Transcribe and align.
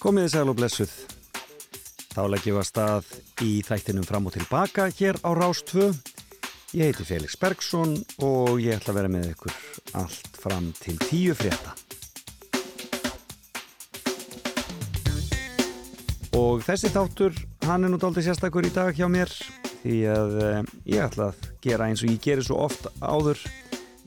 Komiði 0.00 0.30
sæl 0.32 0.48
og 0.48 0.56
blessuð. 0.56 0.92
Þá 2.14 2.22
leggjum 2.32 2.54
við 2.56 2.60
að 2.62 2.68
stað 2.70 3.08
í 3.44 3.50
þættinum 3.66 4.06
fram 4.08 4.30
og 4.30 4.32
tilbaka 4.32 4.86
hér 4.96 5.18
á 5.20 5.30
Rástvö. 5.36 5.90
Ég 6.72 6.88
heiti 6.88 7.04
Felix 7.04 7.36
Bergsson 7.36 7.92
og 8.24 8.62
ég 8.64 8.78
ætla 8.78 8.94
að 8.94 8.96
vera 8.96 9.10
með 9.12 9.26
ykkur 9.34 9.58
allt 10.00 10.38
fram 10.40 10.70
til 10.80 10.96
tíu 11.04 11.36
frétta. 11.36 11.74
Og 16.40 16.64
þessi 16.64 16.88
þáttur, 16.94 17.36
hann 17.68 17.84
er 17.84 17.92
nú 17.92 18.00
doldið 18.00 18.30
sérstakur 18.30 18.64
í 18.64 18.72
dag 18.72 18.96
hjá 18.96 19.04
mér 19.12 19.28
því 19.82 20.00
að 20.14 20.40
eh, 20.46 20.72
ég 20.96 21.04
ætla 21.10 21.28
að 21.34 21.46
gera 21.60 21.90
eins 21.90 22.06
og 22.06 22.14
ég 22.14 22.24
gerir 22.24 22.48
svo 22.48 22.62
oft 22.64 22.88
áður 23.04 23.44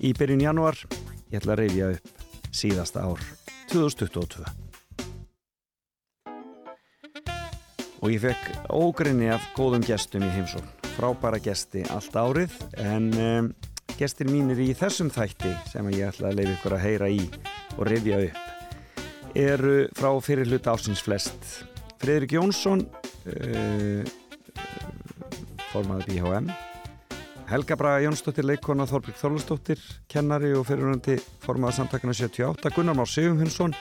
í 0.02 0.16
byrjun 0.18 0.48
januar. 0.48 0.82
Ég 1.30 1.38
ætla 1.44 1.54
að 1.54 1.64
reyfja 1.68 1.94
upp 2.00 2.28
síðasta 2.50 3.05
ár 3.05 3.25
2022. 3.70 4.62
Og 8.03 8.12
ég 8.12 8.20
fekk 8.20 8.71
ógrinni 8.75 9.30
af 9.31 9.45
góðum 9.55 9.84
gestum 9.88 10.25
í 10.27 10.31
heimsón. 10.34 10.66
Frábæra 10.98 11.39
gesti 11.39 11.85
allt 11.88 12.16
árið 12.20 12.57
en 12.84 13.05
um, 13.16 13.48
gestir 13.95 14.27
mínir 14.27 14.59
í 14.59 14.73
þessum 14.75 15.07
þætti 15.13 15.53
sem 15.71 15.88
ég 15.95 16.11
ætla 16.11 16.34
að 16.34 16.41
leiði 16.41 16.58
ykkur 16.58 16.75
að 16.75 16.84
heyra 16.84 17.08
í 17.13 17.21
og 17.77 17.88
reyfja 17.88 18.20
upp 18.27 18.44
eru 19.34 19.88
frá 19.97 20.11
fyrir 20.21 20.52
hluta 20.52 20.75
ásins 20.75 21.02
flest. 21.02 21.63
Fredrik 22.03 22.35
Jónsson, 22.35 22.84
uh, 23.31 24.03
formaður 25.72 26.11
BHM, 26.11 26.52
Helga 27.49 27.77
Braga 27.80 28.03
Jónsdóttir, 28.03 28.45
leikona 28.47 28.85
Þorbjörg 28.89 29.17
Þorlustóttir, 29.20 29.81
kennari 30.11 30.53
og 30.58 30.67
fyrirhundandi 30.67 31.17
formaður 31.44 31.80
samtakana 31.80 32.16
78, 32.17 32.75
Gunnar 32.75 32.99
Már 32.99 33.09
Sigurhundsson, 33.09 33.75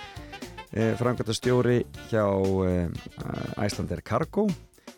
eh, 0.72 0.92
frangöndastjóri 0.98 1.82
hjá 2.10 2.24
eh, 2.66 3.64
Æslander 3.64 4.02
Cargo, 4.04 4.48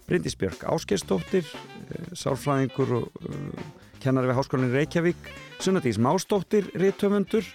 Bryndis 0.09 0.37
Björk 0.39 0.65
Áskeistóttir, 0.69 1.47
eh, 1.91 2.11
sálfræðingur 2.17 2.95
og 3.01 3.29
eh, 3.29 3.63
kennari 4.03 4.31
við 4.31 4.39
Háskólinni 4.39 4.75
Reykjavík, 4.75 5.31
Sunnadís 5.61 5.99
Mástóttir, 5.99 6.69
Ríðtöfundur, 6.77 7.47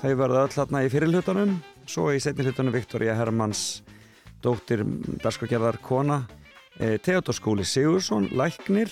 þau 0.00 0.14
verða 0.20 0.46
öll 0.46 0.56
hérna 0.56 0.84
í 0.84 0.92
fyrirlutanum, 0.92 1.58
svo 1.86 2.10
í 2.14 2.22
setni 2.22 2.46
hlutanum 2.46 2.74
Viktoria 2.74 3.16
Hermanns, 3.18 3.82
dóttir 4.44 4.84
Darskogerðar 5.22 5.80
Kona, 5.84 6.24
eh, 6.78 6.98
Theodor 6.98 7.36
Skúli 7.36 7.68
Sigursson, 7.68 8.30
Læknir, 8.32 8.90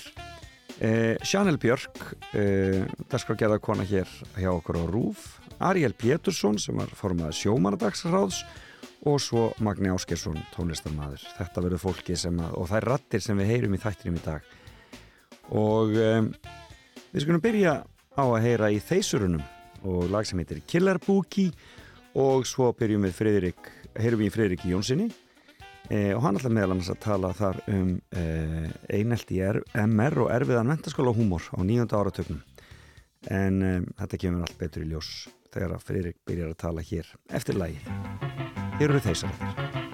Eh, 0.83 1.15
Sjanel 1.23 1.59
Björk 1.61 1.99
eh, 2.35 2.83
dagskrafgerða 3.13 3.61
kona 3.63 3.85
hér 3.87 4.09
hjá 4.35 4.49
okkur 4.51 4.81
á 4.81 4.85
Rúf 4.89 5.27
Ariel 5.69 5.95
Pétursson 5.99 6.59
sem 6.61 6.79
var 6.79 6.91
formað 6.99 7.35
sjómanadagsráðs 7.39 8.43
og 9.09 9.19
svo 9.23 9.49
Magni 9.63 9.91
Áskersson 9.93 10.39
tónlistarmadur 10.55 11.23
þetta 11.39 11.65
verður 11.65 11.83
fólki 11.83 12.17
sem 12.19 12.39
að, 12.39 12.55
og 12.59 12.69
það 12.71 12.79
er 12.79 12.89
rattir 12.91 13.25
sem 13.25 13.41
við 13.43 13.51
heyrum 13.53 13.75
í 13.77 13.83
þættinum 13.83 14.21
í 14.21 14.25
dag. 14.27 14.53
Og 15.59 15.97
eh, 15.99 16.23
við 17.13 17.27
skulum 17.27 17.45
byrja 17.45 17.77
á 18.15 18.25
að 18.25 18.43
heyra 18.47 18.71
í 18.73 18.79
Þeisurunum 18.83 19.43
og 19.89 20.07
lag 20.13 20.29
sem 20.29 20.39
heitir 20.39 20.63
Killer 20.69 21.01
Bookie 21.03 21.51
og 22.19 22.47
svo 22.47 22.71
byrjum 22.77 23.09
við 23.09 23.19
Friðrik, 23.19 23.73
heyrum 23.99 24.23
við 24.23 24.31
í 24.31 24.35
Friðrik 24.37 24.67
Jónssoni 24.69 25.11
Eh, 25.91 26.15
og 26.15 26.23
hann 26.23 26.39
ætla 26.39 26.51
meðal 26.53 26.77
annars 26.77 26.93
að 26.93 27.01
tala 27.03 27.33
þar 27.35 27.59
um 27.69 27.89
eh, 28.15 28.69
einelt 28.95 29.29
í 29.35 29.41
MR 29.43 30.21
og 30.23 30.31
erfiðan 30.31 30.71
mentaskóla 30.71 31.11
og 31.11 31.19
húmor 31.19 31.49
á 31.51 31.59
nýjönda 31.59 31.99
áratöknum 31.99 32.39
en 33.27 33.57
eh, 33.67 33.81
þetta 33.99 34.21
kemur 34.23 34.47
allt 34.47 34.61
betur 34.61 34.87
í 34.87 34.93
ljós 34.93 35.11
þegar 35.53 35.77
að 35.77 35.87
Friðrik 35.89 36.21
byrjar 36.29 36.55
að 36.55 36.61
tala 36.65 36.87
hér 36.89 37.15
eftir 37.31 37.61
lagið. 37.61 37.91
Hér 38.81 38.89
eru 38.89 39.03
þeysar 39.05 39.35
eftir. 39.37 39.73
See 39.73 39.92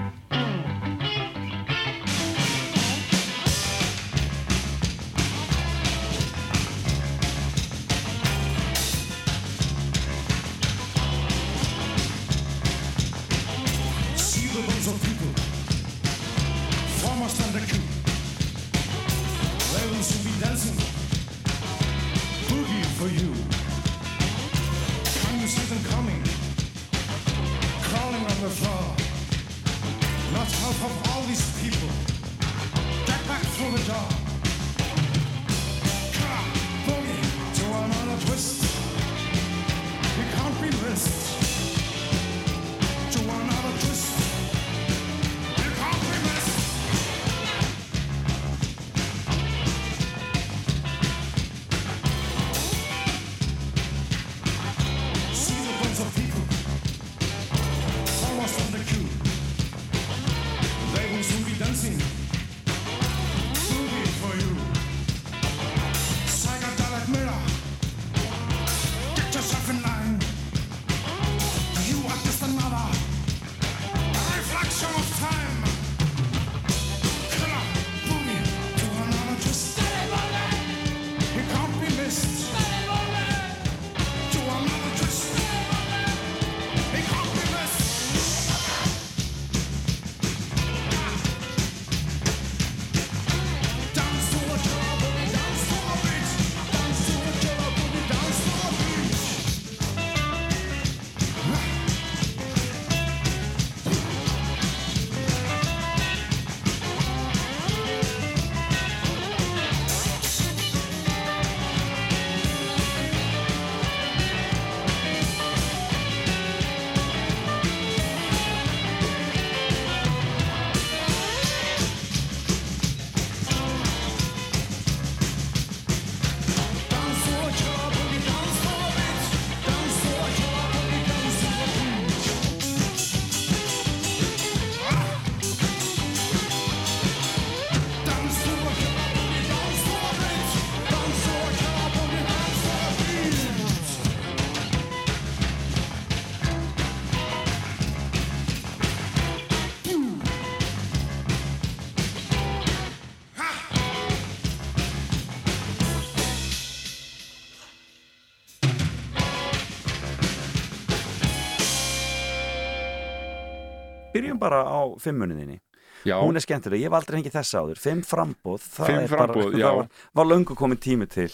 Byrjum 164.28 164.42
bara 164.44 164.62
á 164.68 164.80
fimmuninni. 165.02 165.58
Já, 166.06 166.20
Hún 166.22 166.38
er 166.38 166.44
skemmtileg, 166.44 166.84
ég 166.84 166.92
hef 166.92 166.94
aldrei 166.94 167.18
hengið 167.18 167.34
þessa 167.34 167.64
áður. 167.64 167.80
Fimm 167.82 168.04
frambóð, 168.06 168.62
það 168.76 168.92
Fimm 168.92 169.08
framboð, 169.10 169.48
bara, 169.58 169.72
var, 169.80 169.88
var 170.14 170.28
löngu 170.30 170.54
komin 170.58 170.78
tími 170.78 171.08
til 171.10 171.26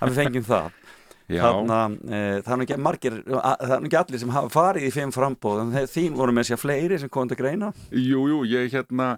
að 0.00 0.10
við 0.10 0.18
fengjum 0.18 0.48
það. 0.48 0.82
Þannig 1.32 2.02
e, 2.10 2.20
það 2.42 2.52
er 2.52 2.62
ekki 2.64 2.78
margir 2.82 3.18
það 3.24 3.62
er 3.78 3.86
ekki 3.86 3.98
allir 4.00 4.20
sem 4.20 4.32
hafa 4.34 4.50
farið 4.52 4.86
í 4.88 4.92
fimm 4.92 5.12
frambóð 5.14 5.76
þín 5.88 6.16
voru 6.18 6.34
með 6.34 6.50
sér 6.50 6.60
fleiri 6.60 6.98
sem 7.00 7.12
komið 7.12 7.32
til 7.32 7.38
greina 7.38 7.70
Jú, 7.94 8.26
jú, 8.28 8.40
ég 8.50 8.72
hérna 8.74 9.14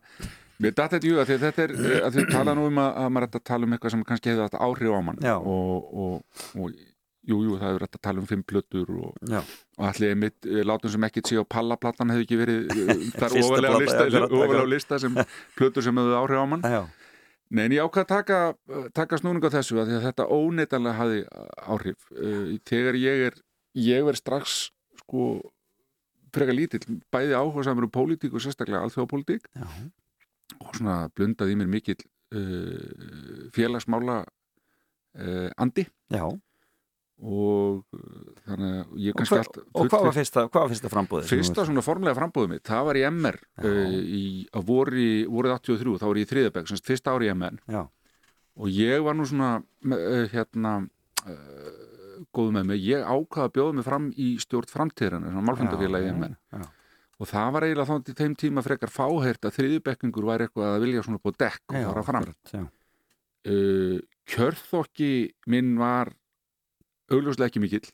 Mér 0.63 0.75
datt 0.77 0.95
þetta 0.95 1.09
í 1.09 1.11
huga 1.11 1.25
því 1.27 1.35
að 1.35 1.45
þetta 1.49 1.65
er 1.65 1.73
eh, 1.75 2.03
að 2.07 2.19
þið 2.19 2.29
tala 2.31 2.55
nú 2.55 2.69
um 2.69 2.77
að, 2.79 2.91
að 3.03 3.09
maður 3.11 3.27
er 3.27 3.39
að 3.41 3.47
tala 3.51 3.67
um 3.67 3.75
eitthvað 3.75 3.95
sem 3.95 4.05
kannski 4.07 4.35
átt 4.45 4.55
áhrif 4.55 4.95
á 4.95 5.01
mann 5.03 5.25
og, 5.35 5.89
og, 6.05 6.45
og 6.55 6.77
jú, 7.29 7.39
jú, 7.47 7.55
það 7.61 7.71
hefur 7.71 7.87
að 7.87 8.01
tala 8.07 8.23
um 8.23 8.29
fimm 8.29 8.43
plötur 8.47 8.91
og, 8.97 9.15
og 9.25 9.87
allir 9.91 10.15
einmitt 10.15 10.49
eh, 10.49 10.65
látum 10.67 10.93
sem 10.93 11.07
ekkit 11.09 11.31
sé 11.31 11.41
á 11.41 11.45
pallaplattan 11.57 12.13
hefði 12.13 12.27
ekki 12.27 12.41
verið 12.41 12.75
eh, 12.75 13.07
þar 13.21 13.39
ofalega 13.41 13.81
lista, 13.81 14.05
akkurat. 14.25 14.69
lista 14.71 15.01
sem 15.03 15.17
plötur 15.59 15.87
sem 15.87 16.03
hefði 16.03 16.21
áhrif 16.21 16.45
á 16.45 16.47
mann. 16.53 16.69
Já, 16.77 16.85
Nei, 17.55 17.67
en 17.69 17.75
ég 17.77 17.85
ákvað 17.85 18.07
að 18.07 18.11
taka, 18.11 18.37
taka 18.97 19.19
snúning 19.21 19.45
á 19.45 19.53
þessu 19.53 19.77
að 19.79 19.91
þetta 20.03 20.25
óneitanlega 20.33 20.97
hafði 20.97 21.19
áhrif. 21.71 22.07
Þegar 22.67 22.97
ég 22.99 23.27
er 23.29 23.37
ég 23.79 24.07
verð 24.07 24.23
strax 24.23 24.55
sko 25.03 25.27
frekar 26.35 26.57
lítill, 26.57 27.01
bæði 27.15 27.37
áhuga 27.39 27.67
samur 27.69 27.87
um 27.87 27.93
pólitík 27.95 28.35
og 28.35 28.43
sérstaklega 28.43 28.83
alþjóðapólitík 28.87 29.47
já, 29.55 29.67
og 30.59 30.73
svona 30.75 30.97
blundaði 31.15 31.59
mér 31.61 31.71
mikill 31.71 32.01
uh, 32.35 33.51
félagsmála 33.55 34.23
uh, 34.25 35.51
andi. 35.63 35.87
Já. 36.11 36.27
Og 37.25 37.97
uh, 37.97 38.31
þannig 38.45 38.73
að 38.77 38.97
ég 39.01 39.17
kannski 39.17 39.39
allt 39.41 39.59
og 39.63 39.89
hvað 39.89 40.07
var 40.09 40.17
fyrsta, 40.19 40.45
fyrsta 40.53 40.91
frambóðið? 40.93 41.31
Fyrsta 41.33 41.65
svona 41.65 41.85
formulega 41.85 42.19
frambóðið 42.19 42.51
mitt, 42.53 42.65
það 42.69 42.89
var 42.91 42.99
í 43.01 43.05
MR 43.09 43.39
uh, 43.65 43.95
í, 44.05 44.25
á 44.53 44.61
vori, 44.67 45.09
vorið 45.31 45.55
83, 45.57 45.95
þá 46.03 46.07
var 46.11 46.21
ég 46.21 46.29
í 46.29 46.31
þriðabæk, 46.33 46.69
semst 46.71 46.91
fyrsta 46.91 47.15
ári 47.15 47.31
í 47.31 47.33
MR 47.33 47.57
Já, 47.73 47.83
og 48.61 48.77
ég 48.77 49.05
var 49.07 49.17
nú 49.17 49.27
svona 49.31 49.51
uh, 49.63 50.25
hérna 50.35 50.75
uh, 50.85 51.83
góð 52.37 52.51
með 52.59 52.69
mig, 52.71 52.85
ég 52.85 53.05
ákvaða 53.09 53.49
að 53.49 53.55
bjóða 53.57 53.77
mig 53.79 53.87
fram 53.89 54.09
í 54.21 54.31
stjórn 54.43 54.73
framtíðarinn, 54.75 55.29
svona 55.31 55.47
málfundafélagi 55.49 56.11
í 56.11 56.17
MR 56.19 56.35
já, 56.37 56.67
og 57.15 57.31
það 57.31 57.53
var 57.55 57.67
eiginlega 57.69 57.89
þá 57.89 58.09
til 58.09 58.17
þeim 58.19 58.37
tíma 58.43 58.65
frekar 58.67 58.93
fáhært 58.93 59.49
að 59.49 59.57
þriðjubekkingur 59.61 60.29
væri 60.29 60.49
eitthvað 60.49 60.73
að 60.75 60.85
vilja 60.85 61.05
svona 61.07 61.23
búið 61.23 61.41
dekk 61.45 61.77
og 61.79 61.89
fara 61.89 62.05
fram. 62.11 62.29
uh, 63.49 63.97
kjörþokki 64.29 65.11
minn 65.53 65.75
var 65.81 66.13
augljóslega 67.13 67.51
ekki 67.51 67.63
mikill. 67.63 67.89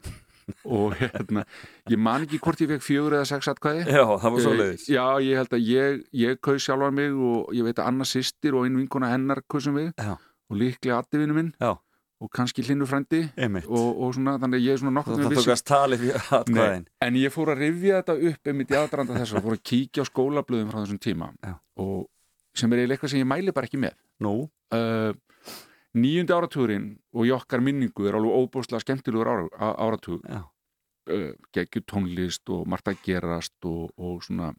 Og 0.66 0.96
hérna, 0.98 1.44
ég 1.90 2.00
man 2.00 2.24
ekki 2.24 2.40
hvort 2.42 2.60
ég 2.64 2.70
fekk 2.72 2.82
fjögur 2.82 3.14
eða 3.18 3.28
sex 3.28 3.50
atkvæði. 3.52 3.84
Já, 3.86 4.02
það 4.02 4.32
var 4.34 4.42
svo 4.42 4.54
Eh, 4.54 4.58
leiðis 4.58 4.86
Já, 4.90 5.04
ég 5.22 5.38
held 5.38 5.54
að 5.54 5.68
ég, 5.68 6.00
ég 6.22 6.40
kaus 6.42 6.64
sjálfan 6.66 6.96
mig 6.96 7.12
og 7.14 7.52
ég 7.54 7.68
veit 7.68 7.78
að 7.78 7.90
Anna 7.92 8.08
sýstir 8.08 8.56
og 8.58 8.66
einu 8.66 8.80
vinkona 8.80 9.12
hennar 9.12 9.44
kausum 9.46 9.78
við. 9.78 9.92
Já. 9.94 10.16
og 10.50 10.58
líklega 10.58 10.98
addivinu 10.98 11.36
minn. 11.36 11.52
Já. 11.60 11.76
og 12.20 12.28
kannski 12.34 12.60
hlinnu 12.60 12.84
Einmitt, 12.84 13.64
og, 13.64 14.00
og 14.02 14.14
svona, 14.14 14.34
þannig 14.36 14.58
að 14.58 14.64
ég 14.66 14.74
er 14.74 14.80
svona 14.82 14.92
nokkuð 14.98 15.14
það 15.22 15.30
vissi 15.30 15.44
tókast 15.46 15.64
talið 15.70 16.02
fyrir 16.02 16.26
atkvæðin. 16.36 16.82
En 17.00 17.14
ég 17.16 17.32
fór 17.32 17.52
að 17.54 17.62
rifja 17.62 18.00
þetta 18.02 18.16
upp 18.28 18.50
einmitt 18.50 18.74
í 18.74 18.76
aðdraranda 18.76 19.20
þess 19.22 19.36
að 19.38 19.46
fór 19.46 19.56
að 19.56 19.62
kíkja 19.70 20.04
á 20.04 20.10
skólablöðum 20.10 20.72
frá 20.72 20.82
þessum 20.82 21.00
tíma. 21.00 21.30
Já. 21.40 21.54
og 21.80 22.08
sem 22.52 22.72
er 22.74 22.82
eitthvað 22.84 23.14
sem 23.14 23.22
ég 23.22 23.30
mæli 23.30 23.54
bara 23.56 23.70
ekki 23.70 23.80
með. 23.80 23.96
Nú, 24.20 24.34
uh, 24.76 25.12
nýjundi 25.98 26.34
áratugurinn 26.36 26.88
og 27.14 27.26
í 27.26 27.32
okkar 27.34 27.62
minningu 27.64 28.06
er 28.08 28.18
alveg 28.18 28.36
óbúslega 28.44 28.82
skemmtilegur 28.84 29.30
ára, 29.30 29.48
á- 29.58 29.78
áratug 29.86 30.22
já, 30.28 30.44
uh, 31.10 31.32
geggjur 31.56 31.84
tónlist 31.90 32.48
og 32.52 32.66
margt 32.70 32.88
að 32.92 33.02
gerast 33.06 33.56
og, 33.64 33.90
og 33.98 34.22
svona. 34.22 34.52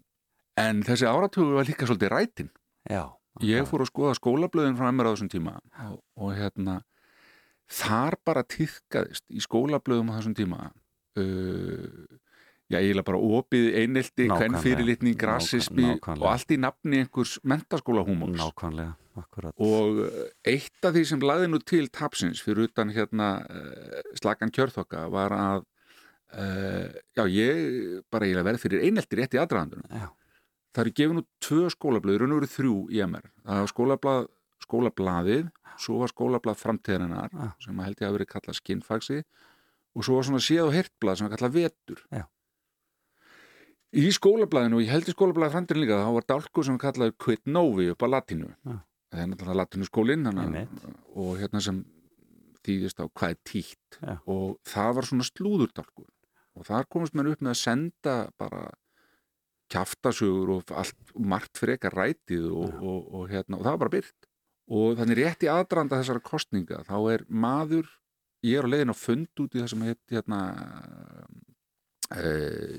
En 0.60 0.83
þessi 0.83 1.07
áratugur 1.07 1.56
var 1.56 1.69
líka 1.69 1.88
svolítið 1.88 2.12
rætin. 2.12 2.51
Já 2.89 3.07
ég 3.39 3.63
fór 3.69 3.86
að 3.86 3.92
skoða 3.92 4.16
skólablöðin 4.18 4.75
frá 4.75 4.89
MR 4.92 5.07
á 5.07 5.12
þessum 5.13 5.30
tíma 5.31 5.54
og, 5.88 6.01
og 6.19 6.33
hérna 6.36 6.81
þar 7.72 8.18
bara 8.27 8.44
týðkaðist 8.44 9.24
í 9.31 9.39
skólablöðum 9.39 10.12
á 10.12 10.18
þessum 10.19 10.36
tíma. 10.36 10.66
Uh, 11.16 12.19
já, 12.72 12.80
eiginlega 12.80 13.07
bara 13.07 13.19
opið 13.19 13.69
Nákvæmlega. 13.72 14.36
hvern 14.36 14.57
fyrirlitning, 14.63 15.24
rassismi 15.27 15.88
og 15.95 16.27
allt 16.27 16.51
í 16.51 16.57
nafni 16.60 17.01
einhvers 17.04 17.38
mentaskóla 17.44 18.04
húmóns 18.07 18.39
Nákvæmlega, 18.39 18.94
akkurat. 19.19 19.56
Og 19.62 20.02
uh, 20.06 20.24
eitt 20.48 20.88
af 20.88 20.96
því 20.96 21.04
sem 21.10 21.25
laði 21.25 21.50
nú 21.52 21.60
til 21.63 21.90
tapsins 21.94 22.42
fyrir 22.44 22.69
utan 22.69 22.94
hérna 22.96 23.34
uh, 23.44 24.02
slagan 24.19 24.54
kjörþokka 24.56 25.06
var 25.13 25.36
að 25.36 25.63
uh, 25.63 26.90
já, 27.18 27.24
ég 27.28 28.02
bara 28.12 28.28
eiginlega 28.28 28.50
verð 28.52 28.66
fyrir 28.66 28.86
einelti 28.88 29.19
rétt 29.19 29.36
í 29.36 29.42
aðdraðandunum 29.42 29.88
Já, 29.92 30.10
það 30.75 30.84
eru 30.86 30.96
gefin 31.00 31.24
út 31.24 31.30
tvö 31.44 31.72
skólablöð, 31.75 32.22
raun 32.22 32.36
og 32.36 32.42
veru 32.42 32.52
þrjú 32.56 32.75
í 32.92 33.02
MR 33.08 33.31
það 33.44 33.63
var 33.63 33.74
skólablað, 33.74 34.30
skólablaðið 34.66 35.48
svo 35.81 36.02
var 36.02 36.12
skólablað 36.12 36.60
framtíðarinnar 36.62 37.34
sem 37.63 37.81
held 37.86 38.04
ég 38.04 38.08
að 38.08 38.18
verið 38.19 38.31
kallað 38.36 38.60
skinnfaxi 38.60 39.22
og 39.96 40.06
svo 40.06 40.18
var 40.18 40.28
svona 40.28 40.44
séð 40.44 40.68
og 40.68 40.75
hirtblað 40.75 41.19
sem 41.19 41.28
var 41.28 41.36
kallað 41.36 41.58
vetur. 41.58 42.06
Já. 42.12 42.24
í 43.92 44.08
skólablaðinu 44.16 44.80
og 44.80 44.86
ég 44.86 44.94
held 44.94 45.10
í 45.10 45.16
skólablaðið 45.16 45.56
framtíðin 45.58 45.84
líka 45.84 46.00
þá 46.00 46.12
var 46.16 46.28
dálkur 46.30 46.68
sem 46.68 46.78
var 46.78 46.86
kallað 46.86 47.18
quit 47.19 47.44
novi 47.46 47.90
upp 47.92 48.06
á 48.06 48.08
latínu. 48.08 48.52
Já. 48.63 48.78
Það 49.12 49.24
er 49.24 49.30
náttúrulega 49.31 49.60
latínuskólin 49.62 50.30
Einmitt. 50.31 50.86
og 51.19 51.36
hérna 51.42 51.62
sem 51.63 51.84
þýðist 52.66 53.02
á 53.02 53.06
hvað 53.10 53.36
er 53.36 53.40
títt 53.48 54.00
Já. 54.00 54.16
og 54.30 54.58
það 54.68 54.96
var 54.98 55.10
svona 55.10 55.28
slúðurdálkur 55.28 56.10
og 56.60 56.68
þar 56.68 56.90
komast 56.92 57.16
mér 57.18 57.31
upp 57.34 57.44
með 57.44 57.56
að 57.56 57.62
senda 57.62 58.16
bara 58.40 58.66
kjaftasögur 59.72 60.52
og 60.58 60.74
allt 60.75 61.16
margt 61.16 61.60
frekar 61.60 61.96
rætið 61.96 62.50
og, 62.52 62.75
og, 62.81 63.00
og, 63.16 63.24
hérna, 63.31 63.58
og 63.58 63.63
það 63.63 63.72
var 63.72 63.81
bara 63.86 63.96
byrt 63.96 64.30
og 64.72 65.00
þannig 65.00 65.22
rétt 65.22 65.46
í 65.48 65.52
aðdraanda 65.52 66.00
þessara 66.02 66.24
kostninga 66.24 66.84
þá 66.88 66.98
er 67.13 67.25
maður 67.28 67.90
ég 68.46 68.60
er 68.60 68.68
á 68.68 68.72
leiðin 68.72 68.94
á 68.94 68.98
fund 68.98 69.44
út 69.44 69.56
í 69.56 69.62
það 69.62 69.72
sem 69.74 69.84
heit 69.88 70.16
hérna 70.16 70.40
e, 72.16 72.30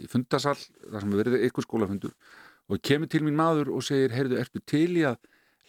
í 0.05 0.09
fundasal 0.11 0.57
þar 0.57 1.05
sem 1.05 1.17
verið 1.17 1.39
eitthvað 1.41 1.69
skólafundur 1.69 2.17
og 2.73 2.83
kemur 2.85 3.11
til 3.11 3.23
mín 3.27 3.39
maður 3.39 3.73
og 3.77 3.85
segir 3.87 4.15
heyrðu, 4.15 4.39
ertu 4.41 4.63
til 4.69 4.89
í 5.01 5.07
að 5.09 5.19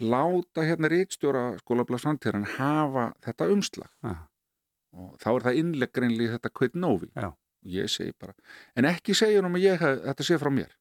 láta 0.02 0.66
hérna 0.66 0.90
reitstjóra 0.92 1.44
skólablaðs 1.62 2.06
framtíðan 2.06 2.48
hafa 2.58 3.12
þetta 3.26 3.50
umslag. 3.54 3.90
Já. 4.04 4.16
og 4.94 5.18
þá 5.22 5.30
er 5.32 5.46
það 5.48 5.60
innleggreinlega 5.62 6.38
þetta 6.38 6.54
Já. 7.18 7.28
og 7.30 7.38
ég 7.64 7.90
segi 7.90 8.14
bara 8.20 8.34
en 8.76 8.86
ekki 8.86 9.16
segja 9.18 9.42
um 9.42 9.56
að 9.56 9.66
ég 9.66 9.80
þetta 9.80 10.24
sé 10.24 10.38
frá 10.38 10.50
mér. 10.54 10.74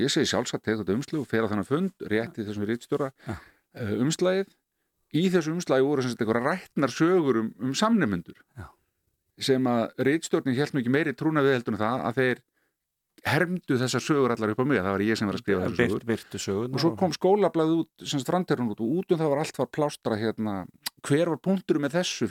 Ég 0.00 0.10
segi 0.10 0.26
sjálfsagt 0.26 0.64
tegð 0.64 0.82
þetta 0.82 0.96
umslag 0.96 1.20
og 1.20 1.28
fer 1.30 1.44
á 1.44 1.50
þennan 1.52 1.68
fund 1.68 2.06
rétt 2.10 2.38
í 2.38 2.46
þessum 2.46 2.64
reitstjóra 2.66 3.10
Já. 3.26 3.34
uh, 3.34 3.92
umslagið. 4.04 4.54
Í 5.14 5.28
þessu 5.30 5.52
umslagi 5.54 5.84
voru 5.86 6.02
sem 6.02 6.10
sagt 6.10 6.24
einhverja 6.24 6.48
rættnar 6.48 6.90
sögur 6.90 7.38
um, 7.44 7.52
um 7.62 7.74
samnefnendur 7.78 8.40
sem 9.38 9.66
að 9.66 9.92
reitstjórnin 10.08 10.56
held 10.56 10.74
nú 10.74 10.80
ekki 10.82 10.92
meiri 10.94 11.14
trúna 11.14 11.42
við 11.42 11.56
heldur 11.58 11.74
en 11.74 11.80
það 11.80 12.02
að 12.08 12.18
þeir 12.20 12.42
hermdu 13.24 13.78
þessar 13.80 14.02
sögur 14.04 14.34
allar 14.34 14.52
upp 14.52 14.60
á 14.60 14.66
mig 14.68 14.78
það 14.84 14.92
var 14.96 15.04
ég 15.06 15.16
sem 15.20 15.28
var 15.30 15.38
að 15.38 15.42
skrifa 15.44 15.64
þessar 15.68 15.88
sögur. 15.88 16.04
byrtu 16.10 16.40
sögur 16.44 16.68
og 16.76 16.82
svo 16.82 16.90
kom 17.00 17.14
skólablaðið 17.16 17.78
út, 17.84 18.04
semst 18.12 18.28
framterun 18.28 18.70
út 18.74 18.82
og 18.84 18.92
út 19.00 19.14
um 19.16 19.20
það 19.22 19.32
var 19.32 19.42
allt 19.44 19.58
var 19.62 19.70
plástra 19.72 20.18
hérna. 20.20 20.56
Hver 21.04 21.32
var 21.32 21.40
punkturum 21.44 21.84
með 21.86 21.96
þessu 22.00 22.28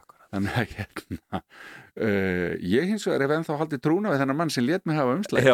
akkurat. 0.00 0.12
Þannig 0.36 0.56
að 0.58 0.72
hérna 0.76 1.38
uh, 1.40 2.52
ég 2.66 2.88
hins 2.90 3.04
vegar 3.06 3.22
ef 3.28 3.34
ennþá 3.38 3.56
haldið 3.62 3.80
trúna 3.86 4.10
við 4.12 4.20
þennan 4.24 4.36
mann 4.40 4.50
sem 4.52 4.66
let 4.66 4.84
mig 4.90 4.98
hafa 4.98 5.14
umslæg 5.16 5.46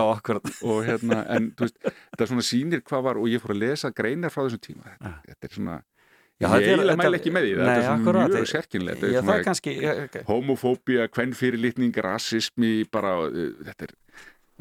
og 0.72 0.78
hérna, 0.88 1.18
en 1.36 1.50
veist, 1.60 1.76
þetta 1.84 2.28
svona 2.32 2.46
sýnir 2.48 2.80
hvað 2.88 3.04
var 3.06 3.20
og 3.20 3.28
ég 3.30 3.42
fór 3.44 3.52
að 3.54 3.60
lesa 3.66 3.92
greinar 3.94 4.32
frá 4.32 4.46
þessum 4.46 4.62
tíma. 4.64 4.94
Þetta, 4.96 5.12
þetta 5.28 5.48
er 5.50 5.56
svona, 5.58 5.76
Já, 6.42 6.46
ég 6.48 6.48
þetta 6.48 6.56
er- 6.56 6.72
eiginlega 6.72 6.96
þetta- 6.96 7.04
mæla 7.04 7.18
ekki 7.20 7.32
með 7.36 7.44
því 7.46 7.52
þetta 7.52 7.68
Nei, 7.68 7.76
er 7.76 7.84
svona 7.86 8.00
akkurat. 8.00 8.32
mjög 8.32 8.48
sérkynlega 8.54 9.12
Já, 9.12 9.20
það 9.28 9.34
er 9.36 9.44
kannski 9.46 9.74
ég- 9.76 10.16
homofóbía, 10.32 11.08
kvennfyrirlitning, 11.12 12.00
rassismi 12.08 12.72
bara, 12.90 13.12
uh, 13.28 13.52
þetta 13.68 13.86
er 13.90 13.94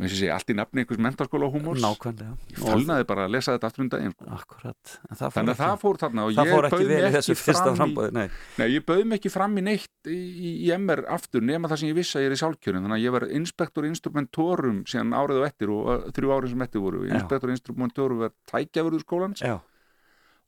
eins 0.02 0.14
og 0.16 0.20
sé, 0.20 0.30
allt 0.34 0.50
í 0.52 0.56
nafni 0.58 0.82
einhvers 0.84 1.00
mentarskóla 1.06 1.48
húmors. 1.54 1.82
Nákvæmlega. 1.84 2.34
Ég 2.52 2.60
fölnaði 2.66 3.06
bara 3.08 3.26
að 3.28 3.34
lesa 3.36 3.54
þetta 3.56 3.70
aftur 3.72 3.84
um 3.86 3.90
daginn 3.94 4.14
sko. 4.16 4.26
Akkurat. 4.38 4.94
Þannig 5.12 5.22
að 5.22 5.52
ekki- 5.52 5.58
það 5.62 5.76
fór 5.84 6.00
þarna 6.02 6.26
og 6.26 6.32
ég 6.36 6.52
fór 6.52 6.68
ekki 6.68 6.76
bauð 6.76 6.88
vel 6.92 7.02
mig 7.06 7.18
ekki 7.22 7.36
fram 7.42 7.76
frambóði 7.82 8.12
Nei, 8.18 8.28
nei, 8.58 8.68
ég 8.76 8.86
bauð 8.86 9.06
mig 9.06 9.20
ekki 9.22 9.32
fram 9.32 9.58
í 9.58 9.64
neitt 9.70 10.10
í, 10.10 10.18
í, 10.18 10.50
í 10.66 10.72
MR 10.78 11.06
aftur 11.08 11.42
nema 11.46 11.68
það 11.72 11.78
sem 11.84 11.90
ég 11.92 11.96
vissi 12.02 12.18
að 12.18 12.26
ég 12.26 12.32
er 12.32 12.36
í 12.36 12.42
sjálfkjörun 12.42 12.84
þannig 12.88 12.98
að 12.98 13.06
ég 13.06 13.12
var 13.18 13.28
inspektor 13.30 13.86
instrumentorum 13.86 14.84
síðan 14.90 15.14
árið 15.14 15.42
og 15.42 15.46
eftir 15.48 15.70
og 15.76 16.08
þrjú 16.16 16.34
árið 16.38 16.50
sem 16.56 16.62
eftir 16.66 16.82
voru. 16.82 17.04
Inspektor 17.08 17.50
instrumentorum 17.54 18.18
var 18.26 18.32
tækjafurður 18.52 19.04
skólans. 19.06 19.42
Já, 19.46 19.60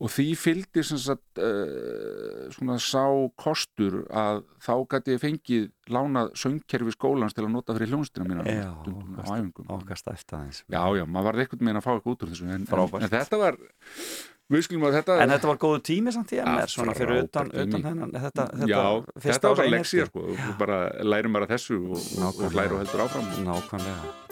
og 0.04 0.12
því 0.12 0.26
fylgdi 0.36 0.84
sem 0.84 1.00
sagt, 1.00 1.40
uh, 1.40 2.50
svona 2.52 2.76
sá 2.84 3.06
kostur 3.40 4.02
að 4.12 4.42
þá 4.64 4.74
gæti 4.92 5.16
ég 5.16 5.22
fengið 5.24 5.70
lánað 5.94 6.34
söngkerfi 6.42 6.96
skólans 6.96 7.36
til 7.38 7.46
að 7.46 7.54
nota 7.56 7.76
fyrir 7.78 7.94
hljónstina 7.94 8.28
mína 8.28 8.44
Já, 8.44 8.68
stundum 8.82 9.16
á 9.16 9.24
æfingum. 9.38 9.72
okkar 9.78 10.00
stæft 10.02 10.36
aðeins. 10.36 10.64
Já, 10.68 10.84
já, 11.00 11.06
maður 11.08 11.30
var 11.30 11.42
eitthvað 11.46 11.66
með 11.70 11.80
að 11.80 11.88
fá 11.88 11.92
eitthvað 11.96 12.16
út 12.18 12.28
úr 12.28 12.34
þessu 12.34 12.50
en, 12.50 12.68
en, 12.68 13.02
en 13.08 13.14
þetta 13.14 13.42
var 13.42 13.60
þetta 14.54 15.16
En 15.24 15.32
þetta 15.32 15.50
var 15.50 15.62
góðu 15.62 15.80
tími 15.88 16.12
samt 16.14 16.34
í 16.36 16.42
MR 16.44 16.70
svona 16.70 16.94
fyrir 16.98 17.24
utan, 17.24 17.48
utan 17.54 17.88
hennan 17.88 18.12
þetta, 18.12 18.50
þetta, 18.52 18.68
Já, 18.70 18.84
þetta 19.24 19.54
var 19.54 19.62
bara 19.62 19.70
einelti. 19.72 20.04
sko, 20.12 20.26
þú 20.44 20.58
bara 20.60 20.82
lærum 21.08 21.40
bara 21.40 21.50
þessu 21.54 21.80
og, 21.88 22.12
og, 22.28 22.52
læru 22.60 22.78
og 22.78 22.84
heldur 22.84 23.06
áfram. 23.08 23.32
Nákvæmlega 23.48 24.23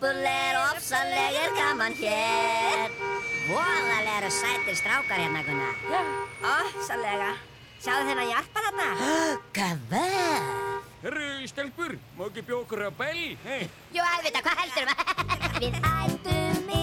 Ofsalega 0.00 1.42
er 1.44 1.50
gaman 1.52 1.92
hér. 1.98 2.88
Voðalega 3.50 4.14
eru 4.22 4.30
sætir 4.32 4.78
strákar 4.78 5.20
hérna, 5.20 5.42
Gunnar. 5.44 5.76
Já. 5.92 6.00
Ofsalega. 6.54 7.34
Sjáðu 7.84 8.08
þennan 8.08 8.30
hjarpa 8.32 8.64
þarna? 8.64 8.88
Gafar 9.56 10.48
Herru, 11.00 11.28
stelpur, 11.48 11.94
má 12.16 12.26
ekki 12.28 12.44
bjóða 12.48 12.64
okkur 12.64 12.84
að 12.88 12.98
bæl? 12.98 13.28
Hei, 13.44 13.62
Jú, 13.96 14.04
auðvitað, 14.04 14.44
hvað 14.44 14.60
heldur 14.64 14.84
Við 15.64 15.74
ættum 15.80 16.72
í 16.76 16.79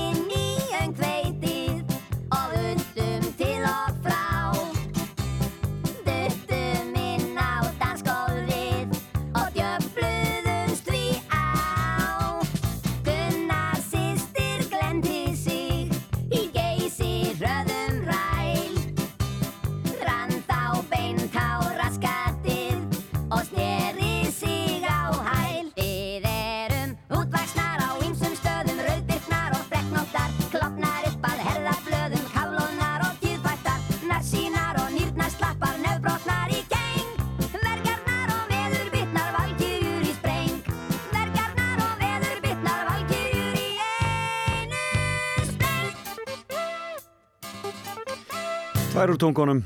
Tvær 49.08 49.14
úr 49.14 49.20
tungunum, 49.24 49.60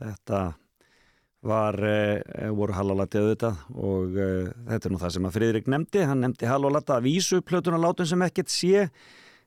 þetta 0.00 0.38
var, 1.46 1.76
uh, 1.78 2.48
voru 2.58 2.74
Hallolati 2.74 3.20
auðvitað 3.20 3.60
og 3.78 4.16
uh, 4.18 4.48
þetta 4.66 4.88
er 4.88 4.90
nú 4.90 4.98
það 4.98 5.12
sem 5.14 5.28
að 5.28 5.36
Friðrik 5.36 5.68
nefndi, 5.70 6.00
hann 6.10 6.24
nefndi 6.24 6.48
Hallolata 6.50 6.96
að 6.96 7.06
vísu 7.06 7.38
plötunalátum 7.46 8.08
sem 8.10 8.24
ekkert 8.26 8.50
sé 8.50 8.88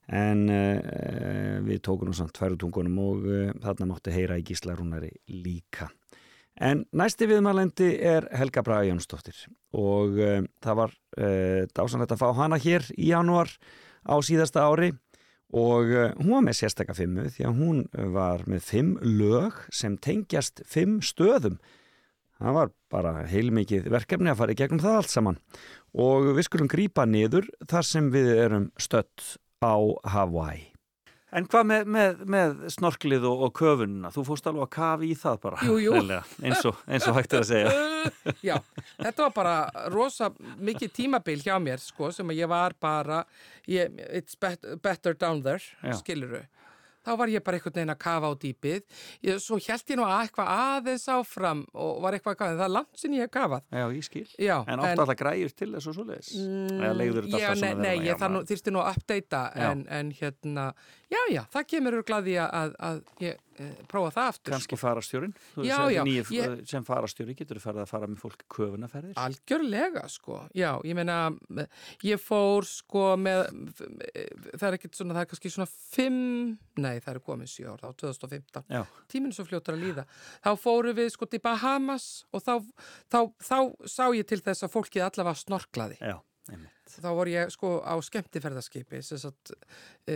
en 0.08 0.46
uh, 0.48 1.60
við 1.68 1.84
tókum 1.84 2.08
nú 2.08 2.16
samt 2.16 2.32
tvær 2.38 2.56
úr 2.56 2.62
tungunum 2.64 3.04
og 3.04 3.28
uh, 3.28 3.52
þarna 3.66 3.90
mátti 3.92 4.16
heyra 4.16 4.40
í 4.40 4.48
Gísla 4.48 4.78
Rúnari 4.80 5.12
líka. 5.28 5.90
En 6.56 6.86
næsti 6.96 7.28
viðmælendi 7.28 7.98
er 8.00 8.32
Helga 8.32 8.64
Braga 8.64 8.88
Jónsdóttir 8.94 9.44
og 9.76 10.24
uh, 10.24 10.40
það 10.64 10.84
var 10.86 10.96
uh, 11.20 11.68
dásanlegt 11.76 12.16
að 12.16 12.24
fá 12.24 12.30
hana 12.40 12.64
hér 12.64 12.88
í 12.96 13.12
janúar 13.12 13.52
á 14.08 14.16
síðasta 14.24 14.64
ári 14.72 14.94
og 15.53 15.93
uh, 15.93 16.10
hún 16.17 16.33
var 16.33 16.43
með 16.48 16.60
sérstaka 16.63 16.95
fimmu 16.98 17.27
því 17.29 17.48
að 17.48 17.62
hún 17.62 17.86
var 18.15 18.43
með 18.50 18.65
fimm 18.65 18.98
lög 19.05 19.62
sem 19.74 19.98
tengjast 20.01 20.63
fimm 20.65 21.00
stöðum. 21.05 21.60
Það 22.41 22.57
var 22.57 22.74
bara 22.91 23.13
heilmikið 23.29 23.88
verkefni 23.93 24.33
að 24.33 24.41
fara 24.41 24.55
í 24.55 24.60
gegnum 24.60 24.81
það 24.83 25.00
allt 25.00 25.13
saman 25.13 25.39
og 25.93 26.33
við 26.33 26.48
skulum 26.50 26.72
grípa 26.72 27.05
niður 27.05 27.48
þar 27.69 27.88
sem 27.88 28.10
við 28.13 28.33
erum 28.33 28.69
stött 28.81 29.38
á 29.62 29.77
Hawaii. 30.10 30.73
En 31.34 31.48
hvað 31.50 31.68
með, 31.70 31.92
með, 31.96 32.24
með 32.30 32.56
snorklið 32.75 33.28
og, 33.30 33.44
og 33.48 33.54
köfununa? 33.58 34.12
Þú 34.13 34.25
fórst 34.28 34.50
alveg 34.50 34.68
að 34.68 34.72
kafi 34.75 35.10
í 35.10 35.18
það 35.18 35.40
bara. 35.48 35.68
Jú, 35.68 35.78
jú. 35.82 35.94
Eins 36.44 36.63
og, 36.70 36.82
eins 36.86 37.08
og 37.10 37.18
hægt 37.18 37.34
er 37.34 37.44
að 37.44 37.50
segja. 37.50 37.74
Já, 38.50 38.56
þetta 39.00 39.28
var 39.28 39.36
bara 39.36 39.86
rosa 39.94 40.30
mikið 40.62 40.94
tímabil 41.00 41.40
hjá 41.44 41.56
mér 41.63 41.82
sko 41.82 42.12
sem 42.13 42.30
að 42.30 42.44
ég 42.44 42.52
var 42.52 42.75
bara 42.82 43.24
ég, 43.70 43.94
it's 44.12 44.38
bet, 44.40 44.66
better 44.84 45.18
down 45.18 45.42
there, 45.46 45.63
Já. 45.82 45.96
skiluru 46.02 46.44
þá 47.04 47.12
var 47.20 47.32
ég 47.32 47.44
bara 47.44 47.60
einhvern 47.60 47.75
veginn 47.75 47.94
að 47.94 48.00
kafa 48.02 48.32
á 48.32 48.34
dýpið 48.40 48.80
ég, 49.28 49.40
svo 49.44 49.60
held 49.60 49.92
ég 49.92 50.00
nú 50.00 50.06
að 50.08 50.22
eitthvað 50.24 50.52
aðeins 50.54 51.06
áfram 51.12 51.63
og 51.75 52.02
var 52.04 52.18
eitthvað 52.18 52.36
að 52.36 52.40
kafa, 52.42 52.58
það 52.60 52.66
er 52.66 52.74
langt 52.78 53.02
sinni 53.02 53.20
ég 53.20 53.28
hef 53.28 53.34
kafað 53.34 53.66
Já, 53.74 53.86
ég 53.98 54.08
skil. 54.08 54.25
Já, 54.40 54.56
En 54.68 54.84
oft 54.84 55.04
alltaf 55.04 55.20
græjur 55.20 55.56
til 55.58 55.70
þess 55.74 55.90
og 55.90 55.98
svoleiðis. 55.98 56.32
Alltaf 56.88 57.82
nei, 57.82 57.96
ég 58.08 58.20
þarf 58.22 58.36
nú, 58.38 58.84
að 58.84 59.02
updata 59.02 59.44
en, 59.68 59.86
en 59.92 60.13
hérna, 60.16 60.68
já, 61.13 61.22
já, 61.32 61.41
það 61.53 61.65
kemur 61.72 61.98
glæði 62.08 62.36
að, 62.41 62.53
að, 62.58 62.74
að 62.88 63.24
ég 63.24 63.38
e, 63.62 63.67
prófa 63.91 64.12
það 64.15 64.29
aftur 64.32 64.55
Kanski 64.55 64.79
farastjórin. 64.82 65.36
Þú 65.53 65.65
Já, 65.67 65.77
já, 65.93 66.01
nýju, 66.08 66.25
ég- 66.36 66.63
Sem 66.70 66.86
farastjóri 66.88 67.36
getur 67.38 67.60
þú 67.60 67.63
farið 67.67 67.84
að 67.84 67.91
fara 67.93 68.10
með 68.10 68.24
fólk 68.24 68.43
köfunaferðir. 68.55 69.13
Algjörlega, 69.24 70.03
sko. 70.12 70.39
Já, 70.58 70.70
ég 70.88 70.98
meina, 70.98 71.17
ég 72.05 72.22
fór, 72.22 72.67
sko, 72.67 73.05
með, 73.22 73.46
það 74.58 74.67
er 74.70 74.77
ekkert 74.79 75.00
svona, 75.00 75.17
það 75.17 75.25
er 75.25 75.32
kannski 75.34 75.53
svona 75.53 75.70
fimm, 75.70 76.20
nei, 76.82 76.98
það 77.00 77.13
er 77.15 77.22
komið 77.29 77.53
sjö 77.53 77.70
ár, 77.74 77.86
þá 77.86 78.03
2015. 78.03 78.67
Já. 78.74 78.84
Tíminn 79.13 79.36
svo 79.36 79.48
fljótur 79.48 79.77
að 79.77 79.86
líða. 79.88 80.08
Þá 80.43 80.51
fóru 80.60 80.93
við, 80.98 81.13
sko, 81.15 81.29
til 81.29 81.41
Bahamas 81.43 82.10
og 82.34 82.43
þá, 82.43 82.53
þá, 83.13 83.20
þá 83.43 83.58
sá 83.86 84.05
ég 84.17 84.27
til 84.29 84.41
þess 84.43 84.65
að 84.65 84.74
fólkið 84.77 85.08
allavega 85.08 85.43
snorklaði. 85.43 86.00
Já, 86.01 86.17
einmitt. 86.52 86.94
Þá 86.94 87.10
voru 87.16 87.34
ég, 87.34 87.52
sko, 87.54 87.74
á 87.86 87.96
skemmtiferðaskipi, 88.04 89.02
sem 89.06 89.22
sagt, 89.22 89.54
e, 90.10 90.16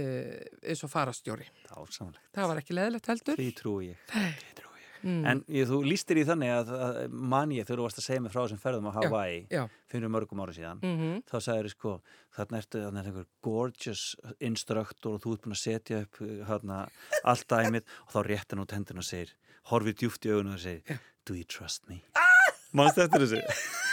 eins 0.67 0.83
og 0.85 0.91
farastjóri. 0.91 1.47
Dásamlegt. 1.69 2.23
Það 2.35 2.49
var 2.51 2.61
ekki 2.61 2.77
leðilegt 2.77 3.11
heldur. 3.11 3.39
Því 3.39 3.51
trúi 3.57 3.91
ég. 3.91 4.01
Því 4.11 4.55
trúi 4.59 4.63
ég. 4.63 4.65
En 5.07 5.43
ég, 5.53 5.67
þú 5.69 5.79
lístir 5.85 6.19
í 6.19 6.25
þannig 6.27 6.51
að, 6.51 6.71
að 6.73 6.99
man 7.13 7.51
ég 7.53 7.67
þegar 7.67 7.79
þú 7.79 7.85
varst 7.85 8.01
að 8.01 8.07
segja 8.07 8.23
mig 8.25 8.33
frá 8.33 8.39
þessum 8.41 8.61
ferðum 8.63 8.89
á 8.89 8.97
Hawaii 8.97 9.39
Já, 9.53 9.61
fyrir 9.91 10.11
mörgum 10.11 10.41
ára 10.41 10.55
síðan 10.57 10.81
mhm, 10.81 11.19
þá 11.29 11.35
sagður 11.45 11.69
sko, 11.71 11.93
þarna 12.35 12.61
ertu 12.63 12.81
þarna 12.81 13.03
er 13.03 13.09
einhver 13.11 13.27
gorgeous 13.45 14.03
instructor 14.41 15.15
og 15.15 15.23
þú 15.23 15.35
ert 15.35 15.45
búin 15.45 15.55
að 15.55 15.61
setja 15.61 16.01
upp 16.01 16.21
hérna, 16.49 16.79
allt 17.23 17.47
dæmið 17.53 17.97
og 18.07 18.15
þá 18.15 18.19
réttan 18.31 18.63
út 18.65 18.73
hendina 18.75 19.05
og 19.05 19.07
segir 19.07 19.35
horfið 19.71 20.01
djúft 20.01 20.25
í 20.25 20.33
augunum 20.33 20.57
og 20.57 20.63
segir 20.65 21.03
Do 21.27 21.37
you 21.37 21.45
trust 21.45 21.85
me? 21.91 22.01
Manst 22.75 22.97
eftir 23.03 23.23
þessu? 23.23 23.43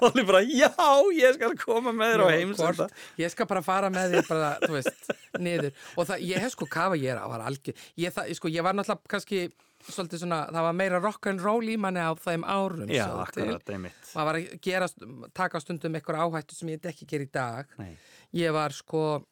og 0.00 0.10
allir 0.10 0.26
bara, 0.28 0.42
já, 0.42 0.70
ég 1.16 1.36
skal 1.36 1.56
koma 1.60 1.92
með 1.96 2.12
þér 2.14 2.22
á 2.22 2.28
heimsenda. 2.34 2.86
ég 3.20 3.32
skal 3.32 3.48
bara 3.50 3.62
fara 3.64 3.90
með 3.92 4.14
þér 4.16 4.28
bara, 4.28 4.52
þú 4.64 4.76
veist, 4.76 5.10
niður. 5.38 5.74
Og 5.96 6.08
það, 6.10 6.22
ég 6.28 6.44
hef 6.44 6.54
sko 6.54 6.68
kafa 6.70 7.00
ég 7.00 7.12
er 7.14 7.20
á 7.20 7.26
var 7.30 7.44
algjör 7.48 7.82
ég, 8.00 8.14
það, 8.14 8.32
sko, 8.38 8.52
ég 8.52 8.66
var 8.66 8.78
náttúrulega 8.78 9.12
kannski 9.14 9.42
svolítið 9.80 10.22
svona, 10.24 10.40
það 10.52 10.66
var 10.66 10.76
meira 10.76 11.00
rock 11.00 11.28
and 11.30 11.40
roll 11.44 11.64
í 11.72 11.76
manni 11.80 12.02
á 12.04 12.12
þeim 12.20 12.44
árum 12.44 12.90
Já, 12.92 13.06
akkurat, 13.22 13.72
einmitt. 13.72 14.12
Maður 14.12 14.28
var 14.28 14.38
að 14.40 14.56
gera, 14.66 14.88
taka 15.36 15.60
stundum 15.62 15.96
eitthvað 15.96 16.24
áhættu 16.26 16.58
sem 16.58 16.72
ég 16.74 16.90
ekki 16.90 17.08
gera 17.08 17.24
í 17.24 17.30
dag. 17.32 17.76
Nei. 17.80 17.94
ég 18.36 18.52
var 18.54 18.76
sko 18.76 19.22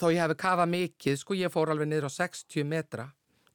þó 0.00 0.08
ég 0.10 0.22
hefði 0.24 0.38
kafað 0.40 0.72
mikið, 0.72 1.20
sko 1.20 1.36
ég 1.38 1.52
fór 1.52 1.72
alveg 1.72 1.90
niður 1.92 2.10
á 2.10 2.12
60 2.16 2.66
metra 2.68 3.06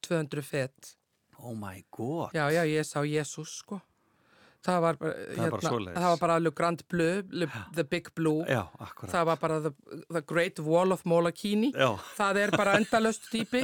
200 0.07 0.46
fett 0.46 0.93
Oh 1.38 1.53
my 1.53 1.84
god. 1.93 2.34
Já, 2.34 2.48
já, 2.50 2.63
ég 2.65 2.86
sá 2.88 3.03
Jésús 3.05 3.60
sko 3.62 3.81
það 4.66 4.80
var 4.84 5.00
bara, 5.00 5.14
Það 5.36 5.46
er 5.46 5.52
bara 5.56 5.96
það 5.98 6.08
var 6.10 6.22
bara 6.24 6.52
Grand 6.62 6.84
Bleu, 6.90 7.24
Le, 7.32 7.50
The 7.76 7.84
Big 7.84 8.10
Blue. 8.16 8.46
Já, 8.50 8.64
það 9.04 9.26
var 9.32 9.42
bara 9.42 9.60
the, 9.68 9.74
the 10.14 10.22
Great 10.22 10.60
Wall 10.60 10.92
of 10.96 11.06
Molokini. 11.06 11.74
Það 12.18 12.42
er 12.46 12.56
bara 12.58 12.78
endalöst 12.80 13.30
dýpi 13.34 13.64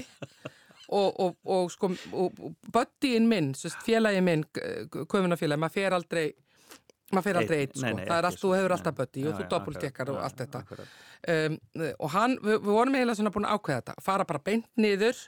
og, 0.94 1.20
og, 1.20 1.36
og 1.50 1.72
sko 1.74 1.90
buddyinn 2.74 3.28
minn, 3.30 3.54
sérst, 3.58 3.82
félagi 3.86 4.22
minn 4.26 4.44
köfunafélagi, 4.54 5.62
maður 5.62 5.78
fer 5.78 5.96
aldrei 5.98 6.26
maður 7.14 7.28
fer 7.28 7.40
aldrei 7.42 7.60
eitt, 7.64 7.76
sko, 7.78 7.86
nei, 7.86 7.94
nei, 8.00 8.06
það 8.10 8.18
er 8.18 8.28
allt, 8.30 8.42
þú 8.42 8.52
hefur 8.58 8.76
alltaf 8.78 8.98
buddy 8.98 9.26
og 9.30 9.38
þú 9.38 9.48
doppelgekkar 9.52 10.12
og 10.14 10.20
allt 10.26 10.44
þetta. 10.44 10.64
um, 11.34 11.58
og 12.00 12.14
hann, 12.16 12.38
við, 12.42 12.58
við 12.58 12.72
vorum 12.80 12.98
eiginlega 12.98 13.20
svona 13.20 13.34
búin 13.36 13.48
að 13.50 13.58
ákveða 13.60 13.82
þetta, 13.82 13.96
fara 14.08 14.28
bara 14.30 14.44
beint 14.50 14.70
niður 14.82 15.22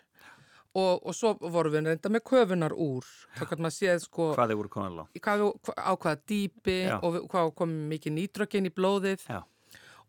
og, 0.75 1.05
og 1.08 1.15
svo 1.15 1.34
vorum 1.39 1.74
við 1.75 1.89
reynda 1.89 2.12
með 2.12 2.24
köfunar 2.29 2.75
úr, 2.75 3.08
þá 3.38 3.41
kannski 3.46 3.63
maður 3.65 3.75
séð 3.77 4.03
sko 4.03 4.29
Hvað 4.36 4.51
þið 4.51 4.60
voru 4.62 4.86
lá? 4.98 5.03
í 5.15 5.24
hvað 5.24 5.44
á 5.79 5.94
hvaða 5.96 6.15
dýpi 6.32 6.77
Já. 6.84 6.96
og 7.00 7.15
við, 7.15 7.27
hvað 7.32 7.51
kom 7.62 7.75
mikið 7.94 8.15
nýtrökin 8.17 8.70
í 8.70 8.74
blóðið 8.75 9.25
Já. 9.29 9.39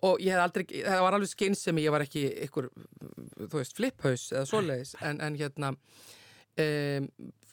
og 0.08 0.20
ég 0.25 0.35
hef 0.35 0.44
aldrei, 0.44 0.66
það 0.82 1.02
var 1.06 1.18
alveg 1.18 1.32
skynsemi, 1.32 1.87
ég 1.87 1.94
var 1.94 2.06
ekki 2.06 2.26
ykkur, 2.49 2.70
þú 3.46 3.54
veist, 3.61 3.76
fliphaus 3.78 4.28
eða 4.35 4.46
svoleiðis, 4.50 4.94
en, 5.06 5.23
en 5.23 5.38
hérna 5.38 5.75
um, 5.76 7.11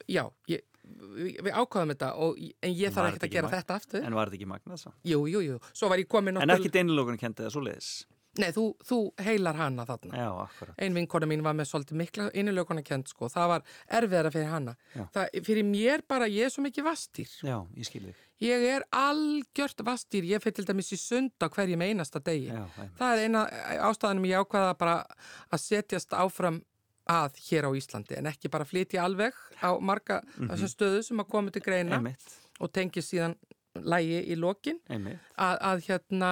já 0.09 0.23
ég, 0.51 0.65
við, 1.13 1.51
ákvaðum 1.53 1.93
þetta 1.93 2.09
og, 2.25 2.41
en 2.41 2.73
ég 2.73 2.95
þarf 2.95 3.13
þetta 3.15 3.29
að 3.29 3.35
gera 3.37 3.47
ekki 3.51 3.59
þetta 3.61 3.77
aftur 3.77 4.07
En 4.07 4.17
var 4.17 4.31
þetta 4.31 4.41
ekki 4.41 4.49
magnað 4.51 4.81
svo? 4.81 4.95
jú, 5.05 5.21
jú, 5.31 5.43
jú, 5.51 5.61
svo 5.71 5.91
var 5.93 6.01
ég 6.01 6.09
komin 6.11 6.41
En 6.41 6.55
ekki 6.57 6.73
deinilókunni 6.73 7.21
kendið 7.21 7.47
það 7.47 7.55
svo 7.55 7.63
leiðis? 7.67 7.91
Nei, 8.41 8.49
þú, 8.55 8.63
þú 8.87 8.97
heilar 9.23 9.57
hana 9.59 9.85
þarna. 9.87 10.17
Já, 10.17 10.27
akkurat. 10.43 10.75
Ein 10.81 10.97
vinkona 10.97 11.29
mín 11.29 11.43
var 11.45 11.55
með 11.57 11.69
svolítið 11.69 11.99
mikla 11.99 12.27
innilökuna 12.39 12.83
kent 12.85 13.11
sko, 13.11 13.29
það 13.31 13.49
var 13.53 13.65
erfiðara 13.99 14.33
fyrir 14.33 14.51
hana. 14.51 14.75
Það, 15.15 15.39
fyrir 15.45 15.67
mér 15.67 16.03
bara, 16.09 16.29
ég 16.31 16.47
er 16.47 16.53
svo 16.53 16.65
mikið 16.65 16.87
vastýr 16.87 17.31
Já, 17.45 17.57
ég 17.77 17.89
skil 17.89 18.03
þig. 18.07 18.21
Ég 18.43 18.65
er 18.73 18.83
algjört 18.97 19.85
vastýr, 19.87 20.27
ég 20.33 20.43
fyrir 20.43 20.57
til 20.59 20.67
dæmis 20.67 20.91
í 20.95 20.99
sund 20.99 21.35
á 21.39 21.47
hverjum 21.47 21.85
einasta 21.85 22.19
degi. 22.23 22.49
Já, 22.51 22.65
það 22.99 23.15
er 23.15 23.25
eina 23.27 23.45
ástæðanum 23.89 24.29
ég 24.31 24.43
ákvaða 24.43 24.77
bara 24.81 24.99
að 25.53 25.63
setjast 25.63 26.15
áfram 26.17 26.61
að 27.09 27.39
hér 27.49 27.67
á 27.67 27.71
Íslandi 27.75 28.15
en 28.15 28.29
ekki 28.31 28.51
bara 28.51 28.67
flytja 28.67 29.03
alveg 29.03 29.35
á 29.59 29.75
marga 29.83 30.21
þessum 30.37 30.71
stöðu 30.71 31.01
sem 31.03 31.19
að 31.19 31.31
koma 31.33 31.51
til 31.51 31.63
greina 31.65 31.97
Einmitt, 31.99 32.37
og 32.63 32.71
tengi 32.71 33.03
síðan 33.03 33.35
lægi 33.73 34.21
í 34.29 34.37
lokin. 34.39 34.79
Að, 34.87 35.57
að 35.59 35.83
hérna 35.87 36.29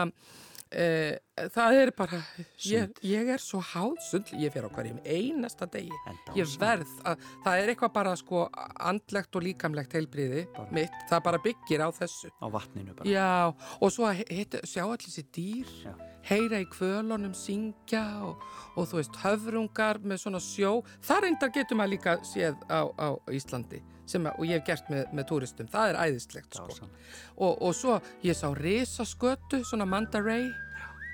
e, 0.71 1.17
það 1.53 1.77
er 1.81 1.91
bara, 1.97 2.19
ég, 2.67 2.91
ég 3.03 3.29
er 3.33 3.41
svo 3.43 3.59
háð 3.71 3.97
sundl, 4.07 4.37
ég 4.41 4.53
fer 4.53 4.67
á 4.67 4.69
hverjum 4.71 4.99
einasta 5.05 5.67
degi. 5.71 5.91
Ég 6.37 6.53
verð, 6.61 6.91
að, 7.07 7.25
það 7.45 7.61
er 7.63 7.71
eitthvað 7.73 7.93
bara 7.97 8.15
sko 8.19 8.45
andlegt 8.79 9.35
og 9.35 9.43
líkamlegt 9.47 9.93
heilbriði 9.97 10.45
mitt, 10.71 10.95
það 11.11 11.23
bara 11.27 11.41
byggir 11.43 11.83
á 11.83 11.89
þessu. 11.99 12.31
á 12.41 12.45
vatninu 12.51 12.95
bara. 12.95 13.09
Já, 13.09 13.53
og 13.81 13.91
svo 13.91 14.07
að 14.09 14.21
he- 14.21 14.29
hitta- 14.41 14.63
sjá 14.65 14.83
allir 14.85 15.05
þessi 15.07 15.25
dýr, 15.35 15.71
Já. 15.85 15.93
heyra 16.31 16.59
í 16.61 16.67
kvölunum, 16.71 17.33
syngja 17.35 18.05
og, 18.27 18.41
og 18.75 18.87
þú 18.87 18.99
veist, 19.01 19.15
höfrungar 19.23 19.99
með 20.03 20.23
svona 20.25 20.39
sjó. 20.39 20.83
Það 21.01 21.21
reyndar 21.25 21.51
getur 21.55 21.77
maður 21.79 21.95
líka 21.97 22.17
séð 22.23 22.55
á, 22.69 22.85
á 22.95 23.07
Íslandi 23.31 23.81
sem, 24.11 24.27
að- 24.29 24.39
og 24.39 24.45
ég 24.49 24.59
hef 24.59 24.65
gert 24.69 24.89
með, 24.93 25.03
með 25.17 25.27
túristum. 25.31 25.69
Það 25.71 25.93
er 25.93 25.99
æðislegt, 26.05 26.53
sko. 26.59 26.67
Dásamlegt. 26.69 27.11
Og, 27.37 27.61
og 27.61 27.75
svo 27.77 27.99
ég 28.27 28.37
sá 28.37 28.47
risaskötu, 28.57 29.63
svona 29.67 29.87
Manda 29.89 30.21
Ray, 30.23 30.49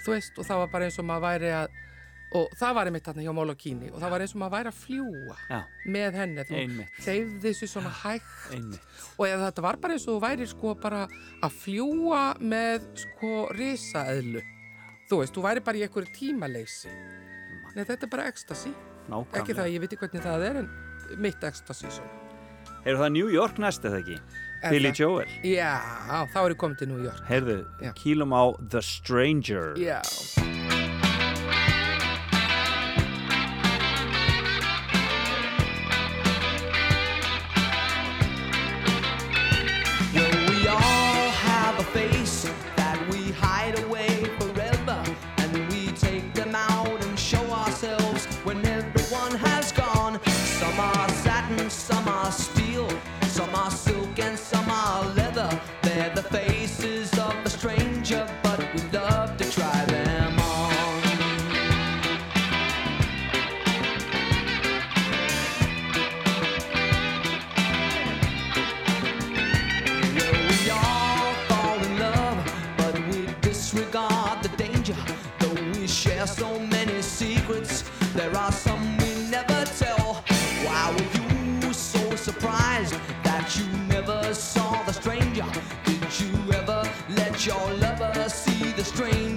þú 0.06 0.16
veist, 0.18 0.38
og 0.42 0.46
það 0.50 0.64
var 0.66 0.72
bara 0.74 0.88
eins 0.90 1.00
og 1.02 1.06
maður 1.10 1.26
væri 1.30 1.52
að, 1.58 1.84
og 2.38 2.50
það 2.60 2.74
var 2.76 2.90
einmitt 2.90 3.06
þarna 3.08 3.24
hjá 3.24 3.32
Molokini 3.38 3.88
og 3.88 4.02
það 4.04 4.10
var 4.12 4.24
eins 4.26 4.34
og 4.36 4.40
maður 4.42 4.54
væri 4.58 4.72
að 4.74 4.80
fljúa 4.82 5.36
Já, 5.48 5.60
með 5.96 6.18
henni. 6.20 6.44
Þú 6.50 6.58
hleyfði 7.06 7.40
þessu 7.46 7.70
svona 7.72 7.92
hægt 8.02 8.52
einmitt. 8.58 8.82
og 9.16 9.24
eða 9.30 9.46
þetta 9.48 9.64
var 9.64 9.80
bara 9.86 9.96
eins 9.96 10.08
og 10.10 10.18
þú 10.18 10.24
væri 10.26 10.48
sko 10.52 10.74
bara 10.84 11.06
að 11.48 11.56
fljúa 11.64 12.24
með 12.44 12.90
sko 13.06 13.32
risaeðlu 13.56 14.44
þú 15.08 15.22
veist, 15.22 15.34
þú 15.40 15.46
væri 15.48 15.64
bara 15.64 15.80
í 15.80 15.86
einhverju 15.88 16.12
tímaleysi 16.20 16.92
Nei, 17.78 17.84
þetta 17.88 18.04
er 18.04 18.12
bara 18.12 18.28
ekstasi 18.28 18.74
ekki 19.40 19.56
það 19.56 19.64
að 19.64 19.74
ég 19.78 19.86
veit 19.86 19.98
hvernig 20.04 20.24
það 20.28 20.46
er 20.50 20.60
en 20.66 20.70
mitt 21.24 21.44
ekstasi 21.48 21.88
svona 21.96 22.27
Heyrðu 22.88 23.02
það 23.04 23.10
New 23.12 23.28
York 23.28 23.58
næst 23.60 23.84
eða 23.84 23.98
ekki? 24.00 24.18
Billy? 24.72 24.92
Joel. 24.96 25.28
Já, 25.44 25.74
þá 26.32 26.38
er 26.46 26.54
ég 26.54 26.60
komið 26.62 26.78
til 26.80 26.88
New 26.94 27.04
York 27.04 27.20
Heyrðu, 27.28 27.58
Já. 27.84 27.92
kýlum 28.00 28.32
á 28.32 28.44
The 28.72 28.82
Stranger. 28.82 29.74
Já, 29.76 30.00
summer. 54.48 54.72
Uh, 54.72 54.87
your 87.48 87.74
lover 87.76 88.30
see 88.30 88.74
the 88.74 88.84
stranger 88.84 89.37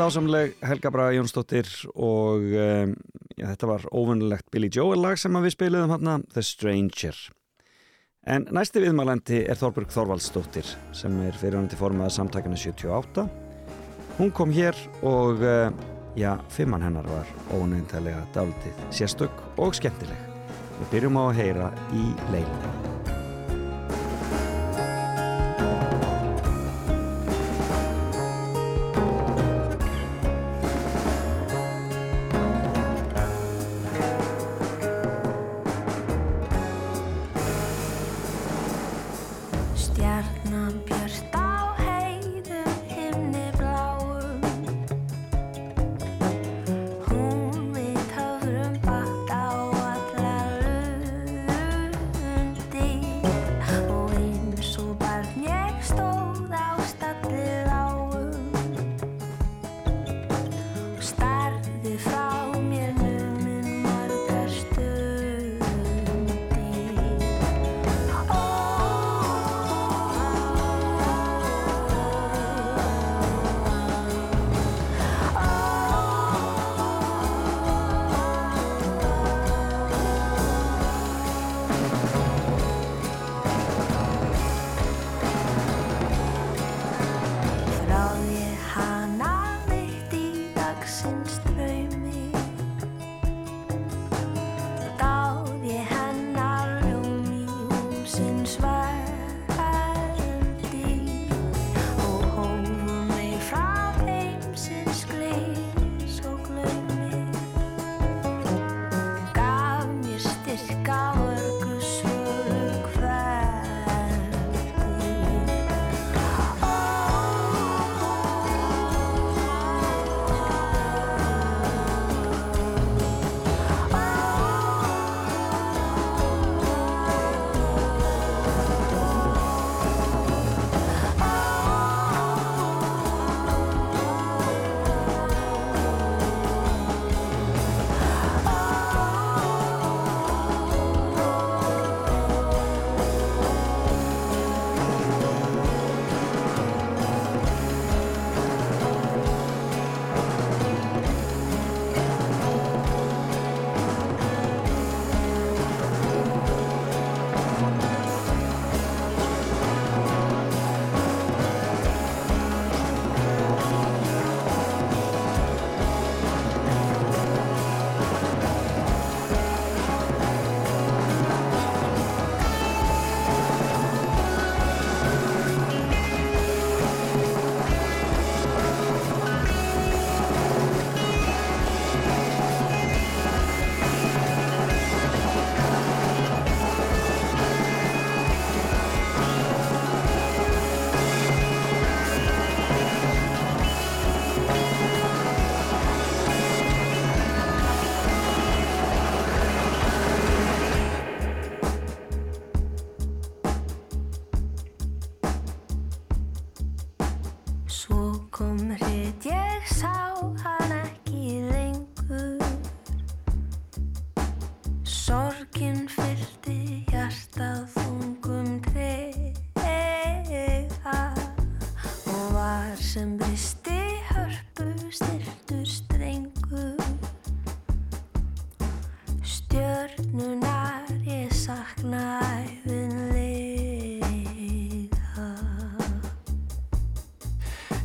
dásamleg 0.00 0.54
Helga 0.64 0.90
Braga 0.90 1.12
Jónsdóttir 1.12 1.68
og 1.92 2.40
um, 2.40 2.94
já, 3.36 3.44
þetta 3.50 3.68
var 3.68 3.84
óvinnulegt 3.92 4.46
Billy 4.52 4.70
Joel 4.72 5.02
lag 5.02 5.18
sem 5.20 5.34
við 5.44 5.52
spiliðum 5.52 5.92
hérna, 5.92 6.14
The 6.32 6.44
Stranger. 6.46 7.18
En 8.24 8.46
næsti 8.54 8.80
viðmælandi 8.80 9.42
er 9.44 9.60
Þorberg 9.60 9.92
Þorvaldsdóttir 9.92 10.68
sem 10.96 11.18
er 11.26 11.36
fyrirhandi 11.40 11.76
formaða 11.80 12.14
samtakana 12.16 12.56
78. 12.56 13.26
Hún 14.20 14.32
kom 14.36 14.52
hér 14.56 14.76
og 15.04 15.44
uh, 15.44 15.68
já, 16.16 16.32
fimmann 16.52 16.84
hennar 16.86 17.08
var 17.08 17.28
óneintalega 17.56 18.22
dálitið 18.36 18.86
sérstök 18.88 19.44
og 19.60 19.76
skemmtileg. 19.76 20.28
Við 20.78 20.94
byrjum 20.94 21.20
á 21.20 21.24
að 21.26 21.42
heyra 21.42 21.74
í 21.92 22.06
leilinu. 22.32 22.89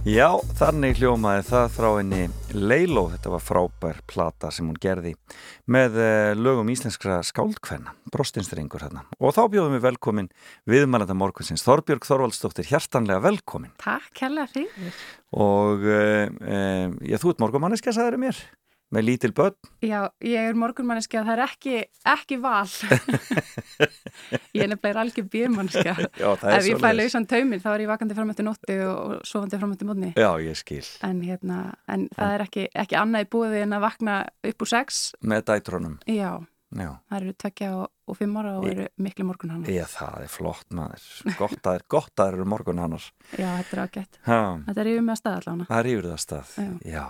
Já, 0.05 0.35
þannig 0.53 0.99
hljómaði 0.99 1.41
það 1.47 1.63
frá 1.73 1.87
henni 1.95 2.25
Leiló, 2.53 3.07
þetta 3.09 3.31
var 3.33 3.41
frábær 3.41 4.01
plata 4.05 4.51
sem 4.53 4.67
hún 4.69 4.75
gerði 4.77 5.15
með 5.65 5.95
eh, 5.97 6.33
lögum 6.37 6.69
íslenskra 6.69 7.15
skáldkvenna, 7.25 7.95
brostinstrengur 8.13 8.85
hérna. 8.85 9.01
Og 9.17 9.33
þá 9.33 9.47
bjóðum 9.55 9.73
við 9.73 9.81
velkomin 9.87 10.29
viðmælanda 10.69 11.15
morgunsins, 11.17 11.65
Þorbjörg 11.65 12.05
Þorvaldsdóttir, 12.05 12.69
hjartanlega 12.69 13.23
velkomin. 13.25 13.73
Takk 13.81 14.21
hella 14.27 14.45
fyrir. 14.51 15.01
Og 15.33 15.89
uh, 15.89 16.29
uh, 16.29 16.93
já, 17.01 17.17
þú 17.17 17.33
ert 17.33 17.41
morgumanniska, 17.41 17.95
sagður 17.97 18.21
mér, 18.27 18.43
með 18.95 19.05
lítil 19.09 19.31
börn. 19.35 19.55
Já, 19.83 19.99
ég 20.23 20.49
er 20.49 20.57
morgunmanniski 20.59 21.19
að 21.19 21.29
það 21.29 21.35
er 21.35 21.43
ekki, 21.45 21.81
ekki 22.15 22.37
val. 22.43 22.65
ég 24.55 24.63
er 24.63 24.71
nefnilega 24.71 25.03
algjör 25.03 25.27
er 26.53 26.57
Ef 26.59 26.69
ég 26.69 26.81
fæ 26.81 26.89
lausan 26.95 27.27
tauminn 27.29 27.63
þá 27.63 27.69
er 27.73 27.85
ég 27.85 27.91
vakandi 27.91 28.17
fram 28.17 28.31
eftir 28.33 28.47
nótti 28.47 28.77
og 28.87 29.15
sofandi 29.27 29.59
fram 29.61 29.75
eftir 29.75 29.89
mótni. 29.89 30.11
Já, 30.15 30.29
ég 30.43 30.59
skil. 30.59 30.83
En, 31.05 31.21
hérna, 31.25 31.59
en 31.91 32.07
það 32.15 32.37
er 32.37 32.45
ekki, 32.47 32.67
ekki 32.85 32.99
annað 32.99 33.27
í 33.27 33.31
búið 33.35 33.57
en 33.63 33.77
að 33.77 33.87
vakna 33.89 34.17
upp 34.51 34.65
úr 34.65 34.71
sex. 34.71 35.03
Með 35.25 35.47
dætrónum. 35.51 35.99
Já, 36.07 36.31
Já. 36.75 36.91
það 37.09 37.19
eru 37.19 37.35
tvekja 37.43 37.71
og, 37.81 37.91
og 38.07 38.17
fimm 38.19 38.35
ára 38.37 38.51
og 38.59 38.65
eru 38.69 38.85
miklu 39.01 39.25
morgun 39.25 39.49
hann. 39.55 39.63
Já, 39.65 39.85
það 39.89 40.17
er 40.25 40.29
flott 40.29 40.69
maður. 40.77 41.05
Gott 41.39 41.69
að, 41.71 41.79
gott 41.95 42.11
að 42.13 42.19
það 42.21 42.33
eru 42.35 42.45
morgun 42.51 42.81
hannar. 42.83 43.07
Já, 43.33 43.47
þetta 43.61 43.73
er 43.77 43.81
ágætt. 43.85 44.19
Þetta 44.25 44.81
er 44.83 44.89
yfir 44.91 45.05
með 45.07 45.15
að 45.15 45.21
staða 45.21 45.39
allavega. 45.41 45.67
Það 45.71 45.79
er 45.81 45.89
yfir 45.93 46.09
það 46.11 46.21
stað. 46.25 46.51
Já. 46.59 46.69
Já, 46.95 47.05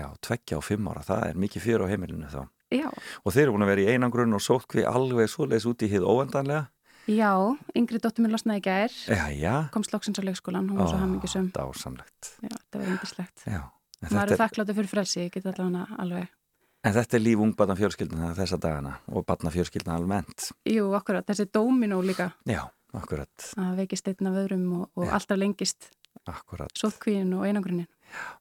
já, 0.00 0.06
tveggja 0.28 0.58
og 0.60 0.66
fimm 0.66 0.90
ára, 0.90 1.04
það 1.06 1.24
er 1.30 1.40
mikið 1.46 1.64
fyrir 1.68 1.84
á 1.86 1.90
heimilinu 1.92 2.30
þá. 2.34 2.42
Já, 2.70 2.86
Og 3.26 3.32
þeir 3.34 3.42
eru 3.48 3.54
búin 3.56 3.64
að 3.66 3.70
vera 3.72 3.82
í 3.82 3.88
einangrun 3.94 4.36
og 4.38 4.42
sótkvi 4.44 4.84
alveg 4.86 5.30
svoleiðis 5.32 5.64
út 5.66 5.82
í 5.82 5.88
hið 5.90 6.04
óendanlega. 6.06 6.68
já, 7.10 7.30
yngri 7.74 7.98
dóttur 7.98 8.22
mér 8.22 8.36
losnaði 8.36 8.62
gær, 8.62 8.92
Já, 9.10 9.24
já. 9.34 9.54
komst 9.74 9.90
loksins 9.90 10.20
á 10.20 10.22
leikskólan, 10.22 10.68
hún 10.70 10.78
var 10.78 10.86
svo 10.92 11.00
hammingisum. 11.00 11.48
Dásamlegt. 11.56 12.34
Já, 12.44 12.52
þetta 12.54 12.78
var 12.78 12.92
yndislegt. 12.92 13.42
Já. 13.50 13.62
Maður 14.06 14.30
er 14.36 14.40
þakkláttur 14.44 14.76
fyrir 14.78 14.90
frelsi, 14.92 15.24
ég 15.26 15.32
get 15.34 15.48
allavega 15.50 15.98
alveg. 15.98 16.28
En 16.84 16.96
þetta 16.96 17.18
er 17.18 17.24
líf 17.24 17.44
ungbarna 17.44 17.76
fjölskylduna 17.78 18.32
þessa 18.38 18.58
dagana 18.60 18.96
og 19.12 19.24
barna 19.28 19.52
fjölskylduna 19.54 19.96
almennt. 19.98 20.50
Jú, 20.68 20.90
akkurat, 20.96 21.26
þessi 21.28 21.48
dóminó 21.52 22.00
líka 22.04 22.30
Já, 22.48 22.62
akkurat, 22.96 23.50
að 23.60 23.82
veikist 23.82 24.08
einn 24.10 24.30
af 24.30 24.38
öðrum 24.44 24.68
og, 24.80 24.86
og 24.96 25.12
alltaf 25.12 25.40
lengist 25.40 25.90
akkurat. 26.30 26.72
sótkvíin 26.78 27.32
og 27.36 27.46
einangrunin. 27.48 27.88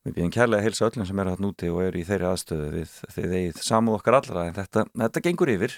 Við 0.05 0.15
býðum 0.15 0.33
kærlega 0.33 0.63
að 0.63 0.69
heilsa 0.69 0.87
öllum 0.89 1.05
sem 1.05 1.19
eru 1.21 1.35
hatt 1.35 1.43
núti 1.43 1.69
og 1.69 1.83
eru 1.85 1.99
í 2.01 2.07
þeirri 2.07 2.29
aðstöðu 2.31 2.69
við 2.73 2.95
þeir 3.13 3.35
eigið 3.35 3.61
samúð 3.67 3.99
okkar 3.99 4.17
allra 4.21 4.47
en 4.49 4.57
þetta, 4.57 4.85
þetta 5.03 5.23
gengur 5.27 5.51
yfir. 5.53 5.75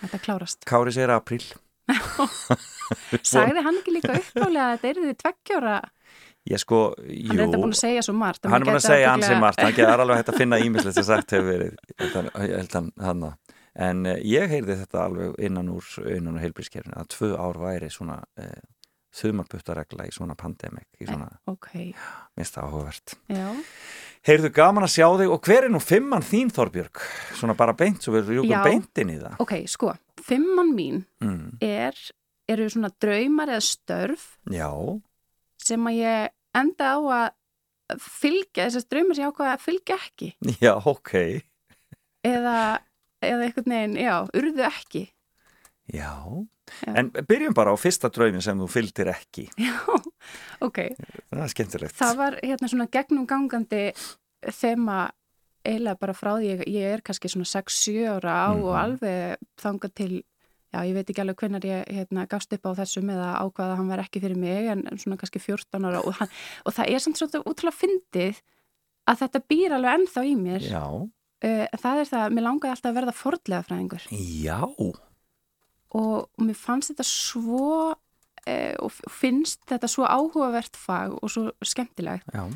Þetta 0.00 0.22
klárast. 0.24 0.64
Kári 0.68 0.94
segir 0.94 1.12
apríl. 1.12 1.44
Sagði 3.34 3.60
hann 3.66 3.76
ekki 3.82 3.92
líka 3.98 4.14
uppálega 4.16 4.70
að 4.70 4.78
þetta 4.78 4.88
er 4.88 5.00
því 5.02 5.16
tveggjóra? 5.20 5.74
Ég 6.44 6.60
sko, 6.60 6.90
jú. 7.00 7.30
Hann 7.30 7.38
er 7.38 7.46
þetta 7.46 7.60
búin 7.62 7.72
að 7.72 7.80
segja 7.80 8.02
svo 8.04 8.14
margt. 8.20 8.44
hann 8.44 8.60
er 8.60 8.68
búin 8.68 8.76
að 8.76 8.84
segja 8.84 9.12
ansi 9.14 9.36
margt, 9.40 9.62
hann 9.64 9.78
er 9.80 10.00
alveg 10.04 10.20
hægt 10.20 10.32
að 10.34 10.40
finna 10.42 10.60
ímislegt 10.60 10.98
sem 10.98 11.06
sagt 11.08 11.32
hefur 11.32 11.48
verið 11.48 13.32
en 13.74 14.06
eh, 14.06 14.20
ég 14.28 14.52
heyrði 14.52 14.78
þetta 14.84 15.02
alveg 15.08 15.34
innan 15.42 15.72
úr 15.72 15.88
úr 16.04 16.40
heilbrískerfinu 16.42 16.96
að 17.00 17.10
tvö 17.16 17.30
ár 17.40 17.58
væri 17.58 17.90
svona 17.90 18.20
uh, 18.22 18.58
þumarputtaregla 19.14 20.08
í 20.08 20.14
svona 20.14 20.36
pandemik 20.38 20.88
í 21.02 21.08
svona, 21.08 21.28
Ok, 21.50 21.70
mista 22.38 22.64
áhugavert 22.64 23.16
já. 23.30 23.48
Heyrðu 24.24 24.50
gaman 24.56 24.86
að 24.86 24.94
sjá 24.94 25.06
þig 25.20 25.32
og 25.34 25.48
hver 25.48 25.66
er 25.66 25.72
nú 25.74 25.80
fimmann 25.84 26.24
þín 26.24 26.50
Þorbjörg? 26.54 27.02
Svona 27.36 27.56
bara 27.58 27.74
beint, 27.76 28.00
svo 28.02 28.16
rjúkum 28.16 28.50
Já. 28.50 28.62
beintin 28.64 29.12
í 29.12 29.18
það 29.20 29.42
Ok, 29.44 29.56
sko, 29.70 29.92
fimmann 30.24 30.72
mín 30.76 31.02
mm. 31.22 31.58
er, 31.62 31.98
eru 32.50 32.70
svona 32.72 32.90
draumar 33.02 33.52
eða 33.54 33.66
störf 33.68 34.30
Já, 34.50 34.70
sem 35.64 35.88
að 35.90 35.98
ég 36.00 36.34
enda 36.60 36.92
á 36.94 36.98
að 37.00 37.98
fylgja, 38.00 38.64
þessast 38.68 38.88
draumar 38.92 39.16
sem 39.18 39.24
ég 39.26 39.32
ákvaða 39.34 39.56
að 39.56 39.64
fylgja 39.66 39.96
ekki. 40.00 40.28
já, 40.62 40.72
ok 40.88 41.12
Eða, 42.24 42.56
eða 43.20 43.44
einhvern 43.48 43.72
veginn, 43.74 43.96
já, 44.00 44.14
urðu 44.32 44.64
ekki. 44.64 45.02
Já, 45.92 46.12
Já. 46.80 46.94
en 46.96 47.10
byrjum 47.28 47.52
bara 47.56 47.74
á 47.74 47.76
fyrsta 47.76 48.08
draumin 48.08 48.40
sem 48.40 48.56
þú 48.56 48.68
fylgdir 48.72 49.10
ekki 49.12 49.42
Já, 49.60 49.74
ok. 50.64 50.78
Það 51.28 51.42
er 51.44 51.50
skemmtilegt 51.52 51.98
Það 51.98 52.14
var 52.22 52.38
hérna 52.40 52.70
svona 52.72 52.86
gegnum 52.88 53.26
gangandi 53.28 53.82
þema 54.48 55.02
eiginlega 55.64 56.00
bara 56.00 56.14
frá 56.16 56.30
því 56.38 56.48
ég, 56.54 56.62
ég 56.72 56.94
er 56.96 57.02
kannski 57.04 57.28
svona 57.32 57.44
6-7 57.48 58.08
ára 58.16 58.38
á 58.48 58.50
og 58.56 58.64
Mhm. 58.72 58.80
alveg 58.80 59.44
þangað 59.60 59.92
til, 60.00 60.12
já 60.74 60.80
ég 60.82 60.96
veit 60.96 61.10
ekki 61.10 61.22
alveg 61.22 61.40
hvenar 61.40 61.66
ég 61.68 61.88
hérna, 61.94 62.26
gafst 62.30 62.52
upp 62.56 62.66
á 62.66 62.72
þessum 62.80 63.12
eða 63.14 63.30
ákvaða 63.44 63.74
að 63.74 63.80
hann 63.80 63.92
var 63.92 64.02
ekki 64.04 64.22
fyrir 64.24 64.40
mig 64.40 64.68
en 64.72 64.84
svona 64.98 65.18
kannski 65.20 65.42
14 65.42 65.88
ára 65.88 66.02
og, 66.02 66.14
hann, 66.18 66.32
og 66.66 66.76
það 66.76 66.92
er 66.92 67.04
samt 67.04 67.20
svona 67.20 67.42
útrúlega 67.44 67.78
fyndið 67.78 68.42
að 69.10 69.20
þetta 69.22 69.42
býr 69.52 69.76
alveg 69.76 69.98
ennþá 70.00 70.24
í 70.24 70.36
mér. 70.40 70.68
Já, 70.68 70.84
uh, 70.90 71.64
það 71.84 72.02
er 72.02 72.10
það, 72.12 72.36
mér 72.36 72.46
langaði 72.48 72.74
alltaf 72.74 72.90
að 72.90 73.00
verða 73.00 73.16
fordlega 73.18 73.68
fræðingur 73.68 74.06
já, 74.10 74.60
og, 74.64 75.00
og 76.00 76.44
mér 76.44 76.58
fannst 76.58 76.94
þetta 76.94 77.08
svo 77.08 77.72
uh, 77.94 78.74
og 78.82 79.02
finnst 79.12 79.62
þetta 79.70 79.90
svo 79.90 80.08
áhugavert 80.08 80.80
fag 80.80 81.18
og 81.20 81.32
svo 81.32 81.50
skemmtilegt. 81.64 82.28
Já 82.34 82.48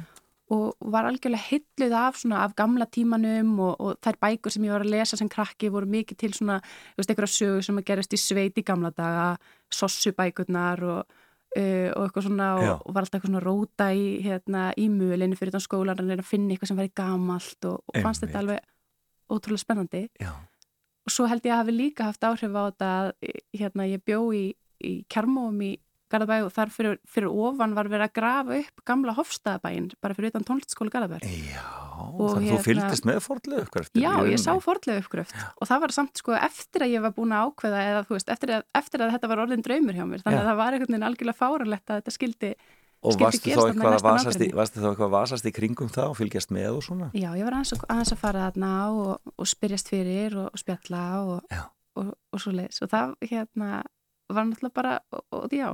og 0.55 0.91
var 0.93 1.09
algjörlega 1.09 1.45
hilluð 1.51 1.95
af 1.99 2.19
svona 2.21 2.43
af 2.45 2.55
gamla 2.57 2.87
tímanum 2.89 3.55
og, 3.61 3.75
og 3.81 3.99
þær 4.05 4.19
bækur 4.23 4.55
sem 4.55 4.65
ég 4.65 4.73
var 4.73 4.85
að 4.87 4.93
lesa 4.95 5.19
sem 5.21 5.29
krakki 5.29 5.71
voru 5.73 5.89
mikið 5.91 6.21
til 6.23 6.35
svona, 6.37 6.59
þú 6.95 7.03
veist, 7.03 7.13
einhverja 7.13 7.35
sögur 7.35 7.67
sem 7.67 7.81
að 7.81 7.89
gerast 7.91 8.17
í 8.17 8.21
sveit 8.23 8.61
í 8.61 8.65
gamla 8.67 8.91
daga, 8.97 9.29
sossubækurnar 9.75 10.85
og, 10.89 11.19
uh, 11.59 11.89
og 11.93 12.07
eitthvað 12.07 12.29
svona 12.31 12.51
og, 12.57 12.71
og 12.81 12.97
var 12.97 13.05
alltaf 13.05 13.19
eitthvað 13.19 13.33
svona 13.35 13.45
róta 13.45 13.91
í, 13.93 14.07
hérna, 14.25 14.69
í 14.81 14.89
mölinu 14.93 15.37
fyrir 15.39 15.57
þann 15.57 15.67
skólan 15.67 16.05
að 16.05 16.25
finna 16.29 16.55
eitthvað 16.57 16.73
sem 16.73 16.81
væri 16.81 16.95
gamalt 16.97 17.69
og, 17.69 17.83
fannst 18.01 18.25
þetta 18.25 18.45
alveg 18.45 18.65
ótrúlega 19.29 19.67
spennandi. 19.67 20.07
Já, 20.17 20.33
og 21.09 21.13
svo 21.13 21.29
held 21.29 21.45
ég 21.49 21.55
að 21.55 21.63
hafi 21.63 21.75
líka 21.77 22.09
haft 22.09 22.25
áhrif 22.25 22.53
á 22.53 22.63
þetta 22.69 22.89
að 22.95 23.13
hérna, 23.57 23.87
ég 23.89 24.03
bjó 24.05 24.23
í, 24.37 24.45
í 24.85 24.93
kjarmóum 25.13 25.61
í 25.65 25.75
Garðabæ 26.12 26.38
og 26.47 26.55
þar 26.57 26.73
fyrir, 26.73 26.99
fyrir 27.09 27.29
ofan 27.29 27.77
var 27.77 27.90
verið 27.90 28.09
að 28.09 28.16
grafa 28.21 28.61
upp 28.62 28.85
gamla 28.88 29.16
Hofstaðabæin 29.18 29.90
bara 30.01 30.16
fyrir 30.16 30.33
utan 30.33 30.47
tónlistaskóla 30.49 30.94
Garðabæ 30.94 31.21
já 31.27 31.66
þannig 31.99 32.33
að 32.33 32.38
þú 32.38 32.49
hérna- 32.49 32.64
fylgdist 32.64 33.07
með 33.09 33.21
fordlega 33.25 33.64
uppkvæft 33.66 33.99
Já, 33.99 34.12
ég 34.29 34.40
sá 34.40 34.53
fordlega 34.62 35.03
uppgröft 35.03 35.35
og 35.59 35.68
það 35.68 35.83
var 35.85 35.94
samt 35.94 36.21
sko 36.21 36.35
eftir 36.38 36.85
að 36.85 36.92
ég 36.94 37.05
var 37.05 37.14
búin 37.16 37.35
að 37.35 37.49
ákveða 37.49 37.85
eða 37.90 38.03
þú 38.09 38.16
veist, 38.16 38.33
eftir 38.35 38.55
að, 38.57 38.66
eftir 38.81 39.05
að 39.05 39.14
þetta 39.14 39.31
var 39.33 39.42
orðin 39.44 39.64
draumur 39.64 39.99
hjá 39.99 40.05
mér. 40.09 40.23
Þannig 40.25 40.38
Já. 40.38 40.42
að 40.42 40.51
það 40.51 40.61
var 40.61 40.77
einhvern 40.77 40.94
veginn 40.94 41.09
algjörlega 41.09 41.38
fáralegt 41.38 41.90
að 41.90 42.01
þetta 42.01 42.14
skildi 42.16 42.53
Og 42.99 43.14
varstu 43.14 43.53
þá 43.55 43.61
eitthvað 43.71 45.12
vasast 45.12 45.47
í, 45.47 45.53
kringum 45.55 45.90
það 45.92 46.09
og 46.11 46.16
fylgjast 46.18 46.51
með 46.51 46.81
og 46.81 46.83
svona? 46.83 47.11
Já, 47.14 47.31
ég 47.38 47.47
var 47.47 47.55
aðeins, 47.61 47.77
að- 47.79 48.18
fara 48.18 48.49
þarna 48.49 48.71
og, 48.90 49.35
og 49.38 49.47
spyrjast 49.47 49.92
fyrir 49.92 50.35
og, 50.35 50.49
og 50.51 50.59
spjalla 50.59 51.03
og, 51.23 51.53
og, 51.94 52.09
og 52.35 52.42
svo 52.42 52.51
leiðis 52.57 52.83
og 52.83 52.90
það 52.90 53.14
hérna 53.23 53.85
var 54.35 54.49
náttúrulega 54.49 54.75
bara, 54.75 54.97
og, 55.14 55.23
og 55.31 55.55
já 55.55 55.71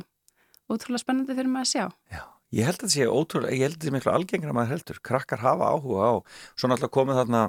ótrúlega 0.71 1.03
spennandi 1.03 1.37
fyrir 1.37 1.53
maður 1.53 1.69
að 1.69 1.73
sjá. 1.73 1.85
Já, 2.15 2.23
ég 2.59 2.69
held 2.69 2.79
að 2.79 2.85
þetta 2.85 2.95
sé 2.95 3.11
ótrúlega, 3.11 3.57
ég 3.57 3.67
held 3.67 3.75
að 3.75 3.79
þetta 3.79 3.91
sé 3.91 3.97
miklu 3.99 4.15
algengra 4.15 4.55
en 4.55 4.59
maður 4.61 4.75
heldur. 4.75 5.03
Krakkar 5.11 5.45
hafa 5.45 5.73
áhuga 5.75 6.09
á, 6.09 6.15
svona 6.55 6.79
alltaf 6.79 6.95
komið 6.95 7.21
þarna 7.23 7.45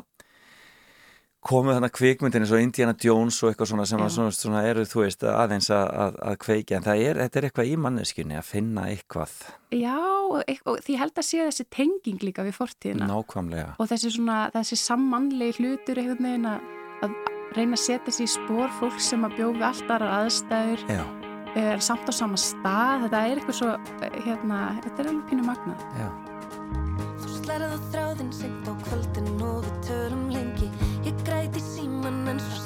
komið 1.46 1.78
þarna 1.78 1.90
kvikmyndin 1.94 2.46
eins 2.46 2.54
og 2.56 2.64
Indiana 2.64 2.96
Jones 3.02 3.38
og 3.44 3.52
eitthvað 3.52 3.70
svona 3.70 3.86
sem 3.90 4.02
að 4.02 4.14
svona, 4.16 4.34
svona 4.34 4.64
eru, 4.66 4.86
þú 4.90 5.04
veist, 5.04 5.26
aðeins 5.30 5.70
að, 5.74 5.86
að, 6.06 6.18
að 6.32 6.38
kveikja, 6.42 6.80
en 6.80 6.88
það 6.88 7.04
er, 7.04 7.20
þetta 7.22 7.40
er 7.40 7.48
eitthvað 7.50 7.70
í 7.70 7.76
manneskjunni 7.86 8.40
að 8.40 8.48
finna 8.50 8.88
eitthvað. 8.90 9.36
Já, 9.76 10.00
og, 10.26 10.72
því 10.88 10.98
held 11.02 11.22
að 11.22 11.28
sé 11.28 11.44
þessi 11.44 11.68
tenging 11.78 12.26
líka 12.26 12.46
við 12.48 12.58
fortíðina. 12.58 13.10
Nákvæmlega. 13.12 13.76
og 13.78 13.92
þessi 13.92 14.16
svona, 14.18 14.40
þessi 14.56 14.80
sammannlegi 14.82 15.60
hlutur 15.60 16.02
einhvern 16.02 16.30
veginn 16.32 16.50
að, 16.56 17.22
reyna 17.56 17.78
að 17.78 17.86
setja 17.86 18.16
sig 18.18 18.26
í 18.26 18.34
spór 18.40 18.74
fólk 18.80 18.98
sem 19.04 19.28
að 19.28 19.38
bjófi 19.38 19.70
allt 19.70 19.86
aðrar 19.86 20.18
aðstæður. 20.24 20.90
Já, 20.90 21.06
er 21.60 21.82
samt 21.84 22.10
á 22.10 22.14
sama 22.16 22.40
stað. 22.40 23.06
Þetta 23.06 23.24
er 23.24 23.42
eitthvað 23.42 23.60
svo, 23.60 23.74
hérna 24.26 24.62
þetta 24.84 25.04
er 25.04 25.12
alveg 25.12 25.26
pínu 25.32 25.48
magnað. 25.48 25.86
Já. 26.00 26.10
Þú 27.24 27.38
slærið 27.40 27.76
á 27.76 27.80
þráðinn 27.94 28.34
seint 28.36 28.70
á 28.70 28.74
kvöldin 28.86 29.32
og 29.46 29.66
við 29.66 29.82
tölum 29.90 30.26
lengi. 30.34 30.72
Ég 31.08 31.26
græti 31.28 31.64
síman 31.64 32.24
en 32.32 32.42
svo 32.44 32.65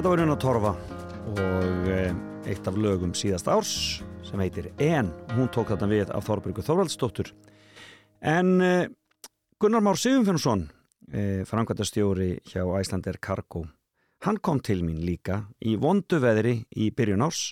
Þetta 0.00 0.14
var 0.14 0.20
Una 0.24 0.34
Torfa 0.40 0.70
og 1.28 1.88
eh, 1.92 2.14
eitt 2.48 2.68
af 2.70 2.76
lögum 2.80 3.10
síðast 3.12 3.50
árs 3.52 3.72
sem 4.24 4.40
heitir 4.40 4.70
En. 4.80 5.10
Hún 5.36 5.50
tók 5.52 5.74
þetta 5.74 5.88
við 5.90 6.12
af 6.16 6.24
Þorbjörgu 6.24 6.62
Þorvaldsdóttur. 6.64 7.28
En 8.24 8.54
eh, 8.64 8.86
Gunnar 9.60 9.84
Már 9.84 10.00
Sigurfinnsson, 10.00 10.62
eh, 11.12 11.42
framkvæmtastjóri 11.44 12.30
hjá 12.48 12.62
Æslander 12.78 13.18
Cargo, 13.20 13.66
hann 14.24 14.40
kom 14.40 14.62
til 14.64 14.80
mín 14.86 15.02
líka 15.04 15.42
í 15.60 15.76
vondu 15.76 16.22
veðri 16.24 16.62
í 16.72 16.88
byrjun 16.96 17.26
árs 17.28 17.50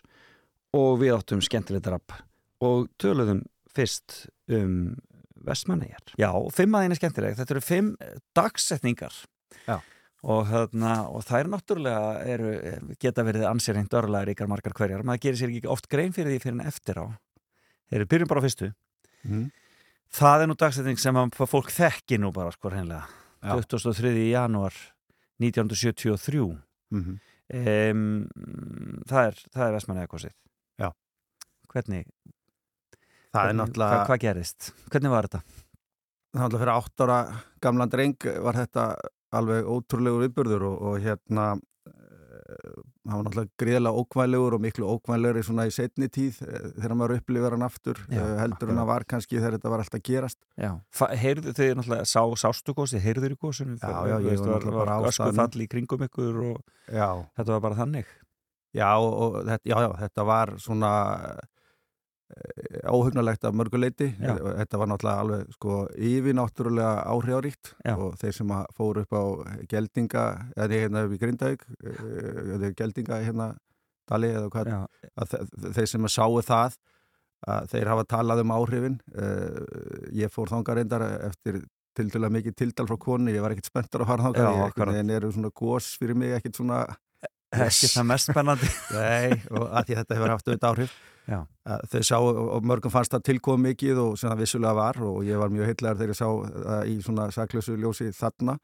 og 0.72 1.02
við 1.04 1.18
áttum 1.18 1.44
skemmtilegt 1.44 1.92
rapp 1.92 2.16
og 2.64 2.88
töluðum 2.96 3.44
fyrst 3.76 4.22
um 4.48 4.96
Vestmannegar. 5.44 6.16
Já, 6.16 6.32
fimm 6.56 6.80
aðeina 6.80 6.96
skemmtileg. 6.96 7.37
Þetta 7.37 7.58
eru 7.58 7.66
fimm 7.68 7.92
dagsetningar 8.32 9.26
Já. 9.68 9.82
Og, 10.22 10.48
þarna, 10.48 10.92
og 11.14 11.22
þær 11.26 11.50
náttúrulega 11.52 12.11
eru, 12.26 12.52
geta 13.00 13.24
verið 13.26 13.46
ansið 13.50 13.78
reynd 13.78 13.96
örlega 14.00 14.28
ríkar 14.28 14.50
margar 14.50 14.74
hverjar. 14.74 15.04
Maður 15.07 15.22
gerir 15.26 15.40
sér 15.40 15.52
ekki 15.54 15.70
oft 15.70 15.88
grein 15.92 16.14
fyrir 16.16 16.35
því 16.35 16.42
fyrir 16.42 16.57
en 16.59 16.66
eftir 16.66 16.98
á. 16.98 17.07
Þeir 17.88 18.00
eru 18.00 18.11
byrjum 18.12 18.31
bara 18.33 18.42
á 18.42 18.46
fyrstu. 18.46 18.72
Mhm. 19.24 19.48
Það 20.18 20.42
er 20.42 20.48
nú 20.48 20.57
dagsetning 20.57 20.98
sem 20.98 21.14
fólk 21.37 21.70
þekki 21.70 22.18
nú 22.18 22.33
bara 22.33 22.50
sko 22.50 22.70
hreinlega. 22.72 23.04
Já. 23.44 23.54
23. 23.61 24.31
janúar 24.33 24.74
1973. 25.38 26.59
Mhm. 26.90 27.18
Um, 27.48 28.28
það 29.09 29.31
er, 29.31 29.38
er 29.57 29.72
Vestmannegarkosið. 29.72 30.35
Já. 30.81 30.90
Hvernig, 31.72 32.04
Það 33.33 33.44
er 33.44 33.54
hvernig 33.54 33.74
hvað, 33.76 34.07
hvað 34.09 34.20
gerist? 34.24 34.72
Hvernig 34.88 35.12
var 35.12 35.28
þetta? 35.28 35.40
Það 36.28 36.40
var 36.40 36.42
náttúrulega 36.42 36.62
fyrir 36.62 36.74
átt 36.74 37.04
ára 37.04 37.18
gamlan 37.64 37.92
dreng 37.92 38.26
var 38.44 38.59
þetta 38.59 38.85
alveg 39.36 39.66
ótrúlegu 39.68 40.22
viðburður 40.24 40.62
og, 40.70 40.76
og 40.92 41.00
hérna 41.04 41.46
eh, 41.88 42.78
hann 43.08 43.18
var 43.18 43.24
náttúrulega 43.26 43.60
gríðilega 43.60 44.00
ókvæðlegur 44.02 44.56
og 44.56 44.62
miklu 44.64 44.88
ókvæðlegur 44.94 45.44
svona 45.46 45.66
í 45.68 45.72
setni 45.74 46.08
tíð 46.12 46.38
eh, 46.46 46.68
þegar 46.78 46.94
maður 47.00 47.16
upplifir 47.18 47.56
hann 47.56 47.66
aftur 47.66 48.00
Já, 48.08 48.20
eh, 48.22 48.36
heldur 48.42 48.72
hann 48.72 48.80
að 48.84 48.88
var 48.92 49.06
kannski 49.12 49.36
þegar 49.40 49.56
þetta 49.58 49.72
var 49.74 49.84
alltaf 49.84 50.04
gerast 50.08 50.38
Já, 50.60 50.70
heyrðu 51.24 51.54
þið 51.58 51.74
náttúrulega, 51.80 52.08
sá, 52.08 52.22
sástu 52.44 52.76
gósið, 52.78 53.04
heyrður 53.04 53.36
í 53.36 53.40
gósinu? 53.44 53.76
Já, 53.82 53.98
já, 54.12 54.16
ég 54.28 54.40
var 54.40 54.54
náttúrulega 54.54 54.80
bara 54.84 54.96
á 54.96 55.00
Ösku 55.04 55.18
staðnum. 55.18 55.42
fall 55.42 55.66
í 55.66 55.68
kringum 55.74 56.06
ykkur 56.08 56.40
og 56.52 56.64
Já, 56.88 57.08
þetta 57.36 57.52
var 57.56 57.62
bara 57.68 57.80
þannig. 57.82 58.16
já, 58.76 58.90
og, 59.00 59.12
og 59.24 59.38
þetta, 59.48 59.64
já, 59.68 59.76
já, 59.84 59.90
þetta 60.06 60.24
var 60.28 60.54
svona 60.62 60.92
eh, 62.36 62.82
óhugnalegt 62.90 63.46
af 63.48 63.56
mörguleiti 63.56 64.10
þetta 64.18 64.82
var 64.82 64.92
náttúrulega 64.92 65.24
alveg 65.24 65.54
sko 65.56 65.78
yfir 65.96 66.36
náttúrulega 66.38 66.92
áhrifaríkt 67.14 67.72
og 67.94 68.18
þeir 68.20 68.36
sem 68.40 68.52
að 68.58 68.68
fóru 68.76 69.06
upp 69.06 69.16
á 69.16 69.24
geldinga 69.70 70.26
eða 70.56 70.82
hérna 70.84 71.06
upp 71.06 71.16
í 71.16 71.22
Grindavík 71.22 71.64
eða 71.78 72.74
geldinga 72.76 73.22
hérna 73.24 73.54
Dali 74.08 74.30
eða 74.32 74.48
hvað 74.52 75.74
þeir 75.76 75.90
sem 75.90 76.06
sáu 76.08 76.38
það 76.40 76.78
að 77.46 77.66
þeir 77.72 77.90
hafa 77.92 78.06
talað 78.08 78.42
um 78.42 78.54
áhrifin. 78.56 79.00
Uh, 79.14 79.58
ég 80.16 80.32
fór 80.32 80.50
þangað 80.50 80.80
reyndar 80.80 81.04
eftir 81.28 81.60
til 81.98 82.08
dæla 82.12 82.30
mikið 82.30 82.54
tildal 82.54 82.86
frá 82.86 82.98
konu 83.02 83.32
ég 83.34 83.42
var 83.42 83.54
ekkert 83.54 83.72
spenntur 83.72 84.04
að 84.04 84.12
fara 84.12 84.30
einhvern 84.30 84.92
veginn 84.94 85.14
eru 85.16 85.30
svona 85.34 85.50
gós 85.50 85.90
fyrir 85.98 86.18
mig 86.18 86.36
ekkert 86.36 86.60
svona 86.60 86.84
ekki 87.50 87.90
það 87.90 88.06
mest 88.12 88.30
spennandi. 88.30 88.68
Nei, 88.94 89.38
og 89.50 89.64
að 89.66 89.88
því 89.88 89.96
þetta 89.98 90.18
hefur 90.18 90.34
haft 90.34 90.50
auðvitað 90.50 90.68
áhrif 90.70 90.98
Að 91.28 91.82
þau 91.92 92.02
sá 92.08 92.16
og 92.18 92.64
mörgum 92.64 92.92
fannst 92.92 93.12
það 93.12 93.26
tilkom 93.28 93.64
mikið 93.66 93.98
og 94.00 94.18
sem 94.18 94.30
það 94.30 94.42
vissulega 94.42 94.78
var 94.78 95.00
og 95.04 95.18
ég 95.26 95.40
var 95.40 95.52
mjög 95.52 95.68
heillegar 95.68 95.98
þegar 95.98 96.14
ég 96.14 96.20
sá 96.20 96.28
það 96.28 96.92
í 96.92 96.94
svona 97.04 97.30
saklausu 97.34 97.76
ljósi 97.76 98.12
þarna 98.16 98.58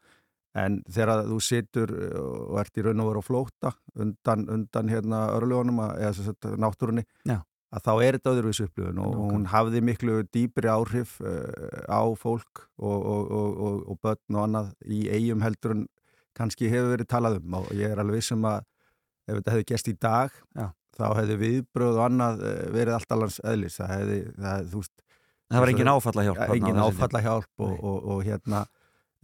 en 0.55 0.77
þegar 0.89 1.25
þú 1.27 1.39
situr 1.43 1.91
og 2.21 2.59
ert 2.61 2.79
í 2.79 2.85
raun 2.85 3.03
og 3.03 3.09
veru 3.11 3.23
á 3.23 3.27
flóta 3.27 3.73
undan, 3.99 4.47
undan 4.51 4.91
hérna 4.91 5.25
örljónum 5.35 5.81
eða 5.83 6.55
náttúrunni 6.63 7.03
Já. 7.27 7.41
að 7.75 7.83
þá 7.87 7.91
er 7.93 8.17
þetta 8.17 8.33
öðruvísu 8.33 8.67
upplifun 8.69 9.01
og 9.03 9.09
Nákvæmlega. 9.11 9.33
hún 9.35 9.49
hafði 9.51 9.81
miklu 9.89 10.15
dýpri 10.31 10.71
áhrif 10.71 11.17
uh, 11.21 11.91
á 11.91 12.01
fólk 12.17 12.63
og, 12.79 12.95
og, 12.95 13.31
og, 13.31 13.83
og, 13.91 13.99
börn 14.01 14.39
og 14.39 14.47
annað 14.47 14.71
í 14.87 15.03
eigum 15.11 15.43
heldur 15.43 15.75
en 15.75 15.85
kannski 16.35 16.71
hefur 16.71 16.95
verið 16.95 17.11
talað 17.11 17.41
um 17.41 17.59
og 17.59 17.69
ég 17.75 17.91
er 17.91 18.01
alveg 18.01 18.23
vissum 18.23 18.47
að 18.47 18.63
ef 19.27 19.39
þetta 19.39 19.55
hefði 19.55 19.69
gerst 19.73 19.91
í 19.91 19.97
dag 19.99 20.41
Já. 20.55 20.71
Þá 20.95 21.05
hefði 21.19 21.35
viðbröð 21.41 21.99
og 21.99 22.05
annað 22.07 22.45
eh, 22.47 22.63
verið 22.75 22.97
allt 22.97 23.15
allans 23.15 23.41
eðlis 23.43 23.79
það 23.81 23.93
hefði, 23.95 24.21
það 24.39 24.69
þú 24.71 24.83
veist 24.83 24.95
Það 25.45 25.61
var 25.61 25.69
engin 25.69 25.89
áfalla 25.91 26.23
hjálp. 26.25 26.39
ja, 26.41 26.45
engin 26.55 26.79
áfalla 26.81 27.19
hjálp 27.21 27.61
og, 27.61 27.73
og, 27.85 27.97
og 28.15 28.21
hérna 28.25 28.63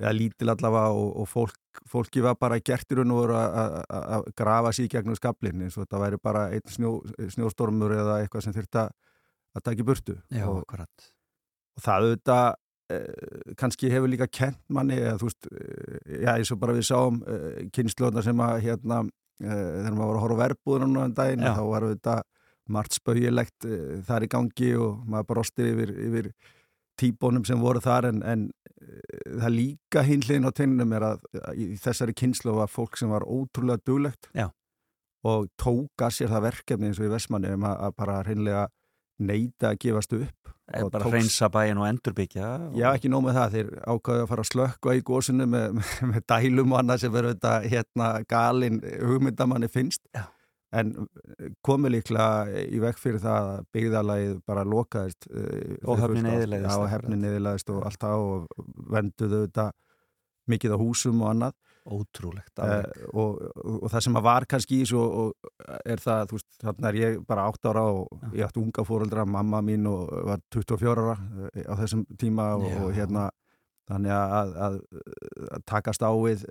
ja, 0.02 0.12
lítil 0.14 0.52
allavega 0.54 0.92
og, 0.94 1.08
og 1.24 1.30
fólk, 1.30 1.82
fólki 1.90 2.22
var 2.22 2.36
bara 2.38 2.60
gert 2.62 2.94
í 2.94 2.98
raun 3.00 3.14
og 3.16 3.24
voru 3.24 3.38
að 3.42 4.28
grafa 4.38 4.74
sér 4.76 4.90
gegnum 4.94 5.18
skablin 5.18 5.64
eins 5.66 5.78
og 5.80 5.88
þetta 5.88 6.02
væri 6.04 6.20
bara 6.22 6.44
einn 6.54 6.70
snjó, 6.70 6.92
snjóstormur 7.34 7.96
eða 7.98 8.20
eitthvað 8.22 8.46
sem 8.46 8.56
þurfti 8.56 8.84
að 8.86 9.64
taka 9.66 9.82
í 9.82 9.88
burtu 9.88 10.18
Já, 10.30 10.46
og, 10.46 10.62
akkurat. 10.62 11.08
og 11.78 11.86
það 11.88 12.06
auðvitað 12.06 12.46
eh, 12.94 13.56
kannski 13.64 13.92
hefur 13.96 14.14
líka 14.14 14.30
kent 14.30 14.62
manni 14.70 15.00
eða 15.02 15.18
þú 15.24 15.32
veist, 15.32 15.50
eh, 15.58 16.20
já 16.22 16.32
eins 16.36 16.54
og 16.54 16.62
bara 16.62 16.78
við 16.78 16.86
sáum 16.92 17.18
kynnslóðna 17.74 18.24
sem 18.30 18.46
að 18.46 18.62
hérna 18.68 19.02
þegar 19.42 19.96
maður 19.98 20.08
var 20.12 20.18
að 20.18 20.24
horfa 20.26 20.40
verbúðunum 20.46 21.02
um 21.02 21.16
daginn 21.18 21.48
þá 21.48 21.64
var 21.68 21.88
auðvitað 21.88 22.24
margt 22.72 22.98
spauðilegt 22.98 23.68
eh, 23.68 24.00
þar 24.08 24.26
í 24.26 24.32
gangi 24.32 24.72
og 24.80 25.06
maður 25.10 25.30
brostir 25.34 25.72
yfir, 25.74 25.94
yfir 26.08 26.32
tíbónum 27.02 27.46
sem 27.48 27.62
voru 27.62 27.82
þar 27.84 28.10
en, 28.12 28.22
en 28.28 28.48
eh, 28.82 29.38
það 29.42 29.56
líka 29.58 30.06
hinliðin 30.08 30.50
á 30.50 30.52
teininum 30.56 30.98
er 30.98 31.08
að 31.12 31.26
að 31.42 31.62
í 31.62 31.70
þessari 31.82 32.16
kynslu 32.18 32.56
var 32.60 32.72
fólk 32.72 33.00
sem 33.00 33.12
var 33.12 33.26
ótrúlega 33.26 33.84
duglegt 33.88 34.30
Já. 34.38 34.50
og 35.28 35.50
tóka 35.60 36.12
sér 36.14 36.32
það 36.34 36.48
verkefni 36.50 36.92
eins 36.92 37.02
og 37.02 37.10
í 37.10 37.14
Vestmanni 37.14 37.56
um 37.56 37.68
að, 37.70 37.82
að 37.88 37.98
bara 38.04 38.22
hreinlega 38.28 38.68
neita 39.22 39.74
að 39.74 39.82
gefast 39.86 40.14
upp 40.20 40.38
Eh, 40.72 40.86
og 40.86 40.92
Bara 40.94 41.04
tókst- 41.04 41.12
hreinsa 41.12 41.48
bæin 41.52 41.76
og 41.82 41.84
endurbyggja. 41.90 42.46
og- 42.70 42.76
Já, 42.80 42.94
ekki 42.96 43.10
nóg 43.12 43.26
með 43.26 43.34
það, 43.36 43.52
þeir 43.56 43.70
ákvæðu 43.92 44.22
að 44.24 44.28
fara 44.30 44.44
að 44.44 44.50
slökka 44.52 44.94
í 44.96 45.02
gósinu 45.04 45.48
með, 45.52 45.66
með, 45.76 45.90
með 46.14 46.22
dælum 46.32 46.72
og 46.72 46.78
annað 46.80 47.00
sem 47.02 47.12
verður 47.12 47.34
þetta 47.36 47.52
hérna 47.74 48.08
galin 48.30 48.78
hugmyndamanni 49.02 49.68
finnst 49.68 50.00
Já. 50.16 50.24
en 50.72 50.94
komið 51.68 51.92
líklega 51.98 52.64
í 52.72 52.80
vekk 52.86 53.02
fyrir 53.04 53.20
það 53.20 53.50
að 53.50 53.66
byggðalagið 53.76 54.38
bara 54.48 54.64
lokaðist 54.64 55.28
eh, 55.28 55.76
Og 55.84 56.00
eyðilagðist, 56.00 56.64
Já, 56.64 56.72
akkurat. 56.72 56.94
hefnin 56.96 57.28
eðilaðist 57.34 57.70
og 57.76 57.84
allt 57.90 58.00
það 58.00 58.24
og 58.30 58.48
venduðu 58.96 59.42
þetta 59.50 59.68
mikið 60.48 60.72
á 60.72 60.78
húsum 60.80 61.20
og 61.26 61.34
annað 61.36 61.54
Ótrúlegt. 61.86 62.60
uh, 62.60 62.64
alveg. 62.64 63.06
og, 63.14 63.38
og, 63.42 63.78
og 63.82 63.90
það 63.90 64.04
sem 64.06 64.18
að 64.20 64.26
var 64.28 64.46
kannski 64.50 64.82
í 64.84 64.88
svo 64.90 65.04
og 65.22 65.52
er 65.90 66.02
það, 66.02 66.26
þú 66.30 66.38
veist, 66.38 66.50
þannig 66.62 66.90
er 66.90 66.98
ég 67.00 67.22
bara 67.28 67.46
8 67.50 67.72
ára 67.72 67.86
og 67.90 68.26
ég 68.38 68.46
átti 68.46 68.62
unga 68.62 68.86
fóreldra 68.86 69.26
mamma 69.26 69.64
mín 69.66 69.88
og 69.90 70.12
var 70.30 70.44
24 70.54 70.94
ára 70.94 71.16
eh, 71.56 71.66
á 71.66 71.74
þessum 71.80 72.06
tíma 72.22 72.52
og, 72.60 72.68
og 72.86 72.94
hérna 72.98 73.30
þannig 73.90 74.14
að, 74.14 74.54
að, 74.68 74.78
að, 75.48 75.64
takast 75.74 76.06
á 76.06 76.12
við 76.14 76.46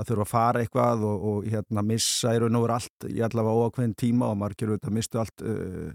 að 0.00 0.08
þurfa 0.08 0.24
að 0.24 0.32
fara 0.32 0.64
eitthvað 0.64 1.04
og, 1.04 1.28
og 1.28 1.52
hérna 1.52 1.84
missa 1.84 2.32
í 2.32 2.40
raun 2.40 2.56
og 2.56 2.64
veru 2.64 2.78
allt 2.78 3.08
í 3.12 3.20
allavega 3.22 3.68
óákveðin 3.68 3.96
tíma 4.00 4.32
og 4.32 4.40
margir 4.40 4.72
auðvitað 4.72 4.96
mistu 4.96 5.20
allt 5.20 5.44
uh, 5.44 5.92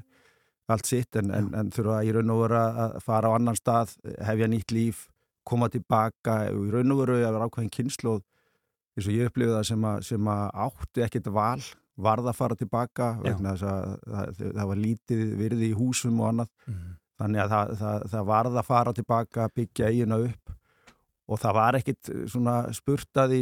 allt 0.67 0.85
sitt 0.85 1.17
en, 1.17 1.31
en, 1.33 1.49
en 1.57 1.73
þurfa 1.73 2.03
í 2.05 2.13
raun 2.13 2.33
og 2.35 2.45
veru 2.45 2.61
að 2.61 2.97
fara 3.01 3.33
á 3.33 3.35
annan 3.39 3.57
stað 3.57 3.97
hefja 4.21 4.51
nýtt 4.51 4.73
líf 4.75 5.07
koma 5.47 5.69
tilbaka 5.71 6.43
og 6.53 6.67
í 6.67 6.73
raun 6.75 6.93
og 6.93 7.05
veru 7.05 7.21
að 7.23 7.31
vera 7.31 7.47
ákveðin 7.47 7.73
kynnslóð 7.73 8.25
eins 8.97 9.07
og 9.07 9.13
ég 9.15 9.29
upplifið 9.29 9.55
það 9.55 9.67
sem 9.69 9.85
sem 10.11 10.29
að 10.33 10.45
átti 10.67 11.05
ekkert 11.05 11.29
val 11.37 11.61
varð 11.97 12.27
að 12.29 12.35
fara 12.37 12.55
tilbaka 12.59 13.11
vegna 13.23 13.53
þess 13.55 13.63
að 13.71 13.93
það, 14.05 14.41
það 14.57 14.67
var 14.71 14.81
lítið 14.83 15.23
virði 15.39 15.69
í 15.71 15.77
húsum 15.77 16.19
og 16.21 16.27
annað 16.33 16.51
Mhm. 16.67 16.91
þannig 17.17 17.41
að 17.41 17.49
það, 17.55 17.71
það, 17.79 18.03
það 18.11 18.25
varð 18.29 18.57
að 18.61 18.67
fara 18.67 18.93
tilbaka 18.93 19.47
byggja 19.55 19.87
eigina 19.89 20.19
upp 20.27 20.51
og 21.27 21.39
það 21.41 21.53
var 21.57 21.77
ekkit 21.79 22.09
eh, 22.13 22.21
svona 22.29 22.53
spurtaði 22.77 23.41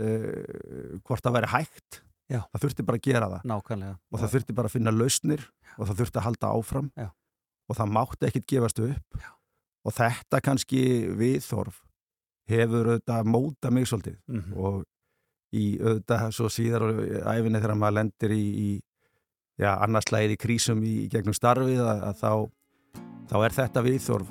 uh, 0.00 0.96
hvort 1.04 1.22
það 1.22 1.36
væri 1.36 1.50
hægt 1.52 2.00
Já. 2.32 2.40
það 2.48 2.62
þurfti 2.64 2.86
bara 2.88 2.98
að 3.00 3.04
gera 3.10 3.28
það 3.28 3.42
Nákvæmlega. 3.50 3.96
og 4.12 4.20
það 4.22 4.32
þurfti 4.36 4.54
bara 4.56 4.70
að 4.70 4.76
finna 4.78 4.94
lausnir 4.96 5.42
og 5.76 5.86
það 5.90 5.98
þurfti 6.00 6.20
að 6.22 6.26
halda 6.28 6.52
áfram 6.56 6.88
Já. 6.96 7.08
og 7.68 7.76
það 7.76 7.92
mátti 7.98 8.28
ekkit 8.30 8.46
gefast 8.54 8.80
upp 8.86 9.20
Já. 9.20 9.30
og 9.84 9.92
þetta 9.98 10.40
kannski 10.48 10.82
viðþorf 11.20 11.82
hefur 12.52 12.92
auðvitað 12.94 13.30
móta 13.34 13.70
mig 13.70 13.86
svolítið 13.90 14.16
Mhm. 14.28 14.52
og 14.56 14.84
í 15.52 15.78
auðvitað 15.80 16.30
svo 16.32 16.48
síðar 16.48 16.82
og 16.86 17.00
æfinni 17.28 17.60
þegar 17.60 17.76
maður 17.76 17.98
lendir 17.98 18.30
í, 18.36 18.44
í 18.66 18.80
já, 19.60 19.74
annarslæðið 19.84 20.36
í 20.36 20.38
krísum 20.40 20.82
í, 20.82 20.94
í 21.04 21.08
gegnum 21.12 21.36
starfið 21.36 21.82
að, 21.84 22.06
að 22.08 22.22
þá, 22.22 22.30
þá 23.28 23.36
er 23.44 23.56
þetta 23.58 23.82
viðþorf 23.88 24.30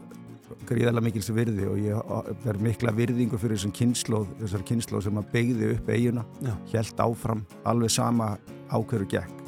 gríðarlega 0.68 1.04
mikils 1.06 1.30
virði 1.34 1.68
og 1.70 1.78
ég 1.80 2.48
er 2.52 2.58
mikla 2.62 2.92
virðingu 2.96 3.38
fyrir 3.40 3.58
þessum 3.58 3.74
kynnslóð, 3.76 4.28
þessar 4.42 4.66
kynnslóð 4.68 5.04
sem 5.08 5.18
að 5.22 5.30
beigði 5.32 5.70
upp 5.76 5.90
eiguna, 5.90 6.26
Já. 6.42 6.56
held 6.74 7.06
áfram 7.06 7.46
alveg 7.66 7.90
sama 7.94 8.38
ákveður 8.72 9.08
gekk. 9.16 9.41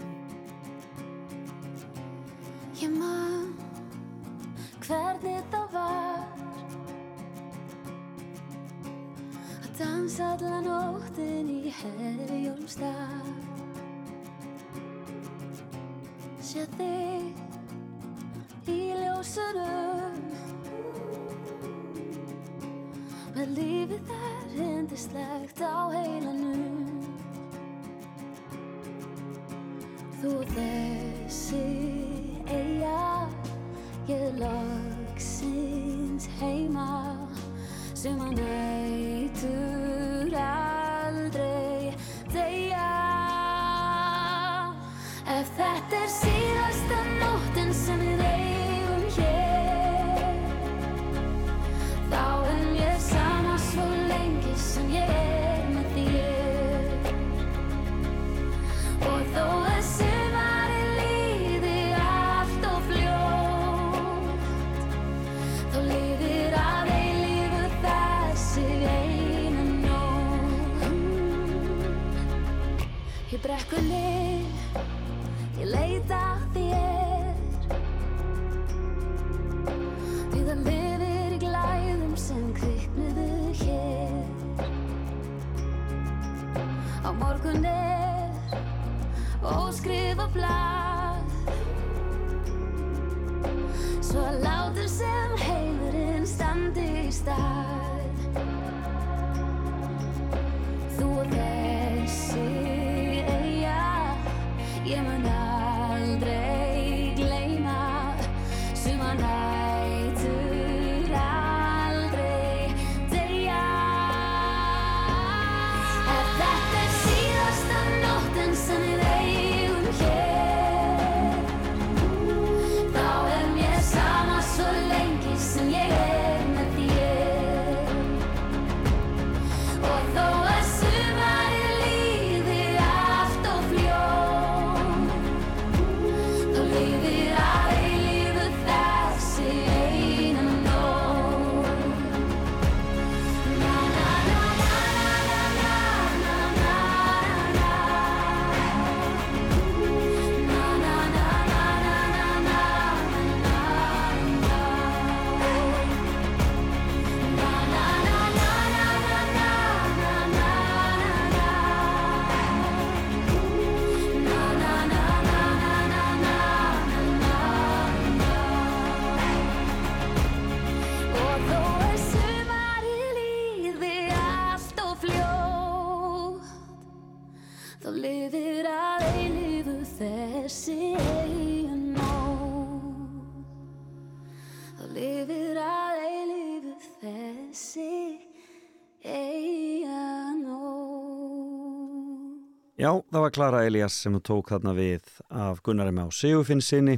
Já, 192.84 192.90
það 193.14 193.22
var 193.24 193.32
Klara 193.32 193.60
Elias 193.64 193.96
sem 193.96 194.16
tók 194.20 194.50
þarna 194.52 194.74
við 194.76 195.06
af 195.32 195.62
Gunnari 195.64 195.94
Má 195.96 196.02
Sigurfinnsinni 196.12 196.98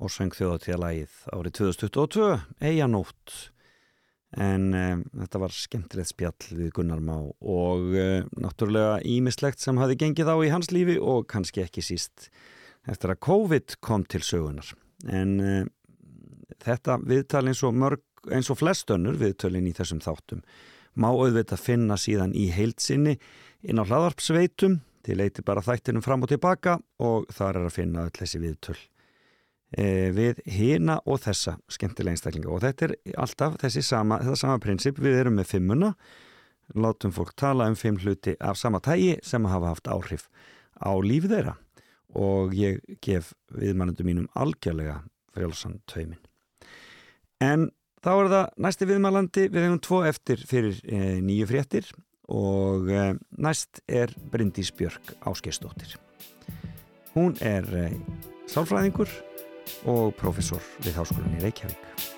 og 0.00 0.08
söng 0.08 0.32
þjóðatíðalagið 0.32 1.18
árið 1.36 1.52
2022, 1.58 2.28
Eyjanótt. 2.64 3.34
En 4.40 4.64
um, 4.72 5.02
þetta 5.20 5.40
var 5.42 5.52
skemmtilegt 5.52 6.12
spjall 6.14 6.48
við 6.48 6.70
Gunnar 6.78 7.02
Má 7.04 7.18
og 7.18 7.92
uh, 7.92 8.24
náttúrulega 8.40 9.02
ímislegt 9.04 9.60
sem 9.60 9.76
hafi 9.82 9.98
gengið 10.00 10.30
á 10.32 10.36
í 10.40 10.52
hans 10.54 10.72
lífi 10.72 10.96
og 10.96 11.26
kannski 11.28 11.66
ekki 11.66 11.84
síst 11.84 12.30
eftir 12.88 13.12
að 13.12 13.20
COVID 13.28 13.76
kom 13.84 14.06
til 14.08 14.22
sögunar. 14.24 14.70
En 15.12 15.36
uh, 15.42 15.60
þetta 16.64 16.96
viðtal 17.04 17.44
eins 17.50 17.60
og, 17.68 17.76
mörg, 17.76 18.00
eins 18.32 18.48
og 18.48 18.62
flest 18.62 18.96
önnur 18.96 19.20
viðtölin 19.20 19.68
í 19.68 19.76
þessum 19.76 20.00
þáttum 20.00 20.40
má 20.96 21.08
auðvitað 21.12 21.62
finna 21.62 21.96
síðan 22.00 22.34
í 22.36 22.48
heilsinni 22.54 23.16
inn 23.66 23.80
á 23.80 23.84
hlaðarpsveitum 23.84 24.80
til 25.06 25.16
leiti 25.20 25.44
bara 25.46 25.64
þættinum 25.64 26.04
fram 26.04 26.24
og 26.24 26.32
tilbaka 26.32 26.78
og 27.02 27.26
þar 27.34 27.60
er 27.60 27.68
að 27.68 27.76
finna 27.76 28.06
öll 28.08 28.14
þessi 28.16 28.42
viðtöl. 28.42 28.76
E, 29.76 29.86
við 30.14 30.40
hina 30.50 30.98
og 31.06 31.20
þessa 31.24 31.56
skemmtilega 31.70 32.16
einstaklinga. 32.16 32.50
Og 32.50 32.62
þetta 32.64 32.88
er 32.88 32.96
alltaf 33.18 33.58
þessi 33.62 33.82
sama, 33.86 34.20
sama 34.34 34.58
prinsip, 34.62 34.98
við 35.02 35.20
erum 35.20 35.38
með 35.38 35.50
fimmuna. 35.54 35.92
Látum 36.74 37.14
fólk 37.14 37.36
tala 37.38 37.68
um 37.70 37.78
fimm 37.78 37.98
hluti 38.02 38.34
af 38.42 38.58
sama 38.58 38.80
tægi 38.82 39.16
sem 39.22 39.46
hafa 39.46 39.74
haft 39.74 39.90
áhrif 39.90 40.26
á 40.82 40.90
lífið 40.98 41.36
þeirra. 41.36 41.58
Og 42.16 42.54
ég 42.56 42.80
gef 43.04 43.34
viðmannendum 43.54 44.08
mínum 44.08 44.30
algjörlega 44.34 45.02
frjálsan 45.36 45.82
taumin 45.90 46.22
en 47.40 47.70
þá 48.06 48.12
er 48.14 48.28
það 48.30 48.50
næsti 48.62 48.86
viðmælandi, 48.86 49.44
við 49.50 49.64
hefum 49.66 49.80
tvo 49.82 50.00
eftir 50.06 50.42
fyrir 50.46 50.76
e, 50.86 50.98
nýju 51.26 51.48
fréttir 51.50 51.88
og 52.30 52.90
e, 52.90 53.06
næst 53.42 53.82
er 53.90 54.12
Bryndís 54.30 54.70
Björk 54.78 55.16
Ásgeistóttir. 55.26 55.96
Hún 57.16 57.34
er 57.42 57.66
e, 57.74 57.88
sálfræðingur 58.52 59.10
og 59.90 60.14
professor 60.20 60.62
við 60.84 61.00
Háskólinni 61.00 61.40
í 61.40 61.48
Reykjavík. 61.48 62.14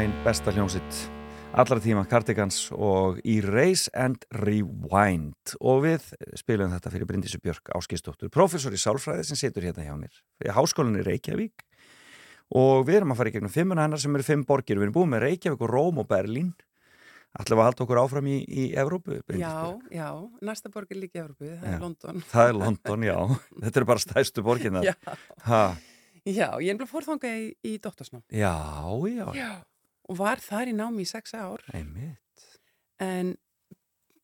Einn 0.00 0.12
besta 0.24 0.52
hljómsitt 0.54 0.98
allra 1.60 1.76
tíma, 1.82 2.06
Cardigans 2.08 2.70
og 2.72 3.18
Erase 3.26 3.90
and 3.92 4.22
Rewind 4.32 5.52
og 5.60 5.82
við 5.84 6.06
spilum 6.38 6.70
þetta 6.72 6.92
fyrir 6.94 7.08
Bryndísu 7.10 7.40
Björk 7.42 7.68
Áskistóttur, 7.76 8.30
professor 8.32 8.72
í 8.72 8.80
sálfræði 8.80 9.26
sem 9.28 9.40
situr 9.40 9.66
hérna 9.66 9.84
hjá 9.84 9.92
mér, 9.98 10.14
í 10.40 10.54
háskólinni 10.56 11.04
Reykjavík 11.04 11.66
og 12.56 12.86
við 12.88 13.00
erum 13.02 13.12
að 13.12 13.20
fara 13.20 13.32
í 13.32 13.34
gegnum 13.34 13.52
fimmuna 13.52 13.84
hennar 13.84 14.00
sem 14.00 14.16
eru 14.16 14.24
fimm 14.24 14.46
borgir, 14.48 14.80
við 14.80 14.88
erum 14.88 14.96
búin 14.96 15.12
með 15.12 15.24
Reykjavík 15.26 15.66
og 15.66 15.72
Róm 15.74 16.00
og 16.00 16.08
Berlín 16.08 16.54
ætlum 17.36 17.60
að 17.60 17.68
halda 17.68 17.84
okkur 17.84 18.02
áfram 18.06 18.30
í, 18.30 18.40
í 18.48 18.66
Evrópu 18.80 19.20
Já, 19.36 19.52
já, 19.92 20.08
næsta 20.40 20.72
borg 20.72 20.90
er 20.94 21.02
líka 21.02 21.20
í 21.20 21.24
Evropu, 21.26 21.44
það 21.50 21.68
Já. 21.68 21.76
er 21.76 21.84
London. 21.84 22.24
Það 22.32 22.48
er 22.54 22.60
London, 22.64 23.08
já, 23.10 23.18
þetta 23.66 23.82
eru 23.82 23.90
bara 23.92 24.06
stæstu 24.06 24.46
borginnar 24.48 24.88
Já. 24.88 24.96
ha, 25.44 25.64
Já, 26.28 26.52
ég 26.60 26.74
er 26.74 26.78
bara 26.80 26.90
fór 26.90 27.06
þangað 27.06 27.36
í, 27.40 27.44
í 27.64 27.76
doktorsnám. 27.80 28.22
Já, 28.28 28.54
já, 29.08 29.26
Já. 29.36 29.50
Og 30.10 30.18
var 30.18 30.42
þar 30.42 30.72
í 30.72 30.74
námi 30.74 31.04
í 31.06 31.08
sex 31.08 31.34
ár. 31.38 31.62
einmitt 31.72 32.18
En 33.00 33.36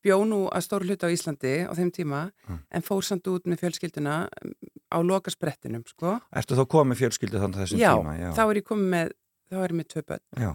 bjó 0.05 0.19
nú 0.29 0.45
að 0.53 0.63
stóru 0.67 0.87
hluta 0.87 1.09
á 1.09 1.15
Íslandi 1.15 1.53
á 1.67 1.73
þeim 1.75 1.91
tíma, 1.95 2.21
Mm. 2.49 2.59
en 2.71 2.83
fór 2.83 3.03
samt 3.03 3.27
út 3.27 3.47
með 3.49 3.59
fjölskylduna 3.65 4.29
um, 4.45 4.53
á 4.93 4.99
loka 5.03 5.31
sprettinum, 5.31 5.83
sko. 5.89 6.21
Ertu 6.35 6.55
þá 6.55 6.67
komið 6.71 7.01
fjölskyldu 7.01 7.41
þannig 7.43 7.63
þessum 7.63 7.81
já, 7.81 7.91
tíma? 7.97 8.35
þá 8.37 8.43
er 8.51 8.61
ég 8.61 8.67
komið 8.69 8.89
með, 8.93 9.13
þá 9.51 9.57
er 9.65 9.73
ég 9.73 9.79
með 9.81 9.89
tvö 9.95 10.03
börn. 10.07 10.25
Já. 10.45 10.53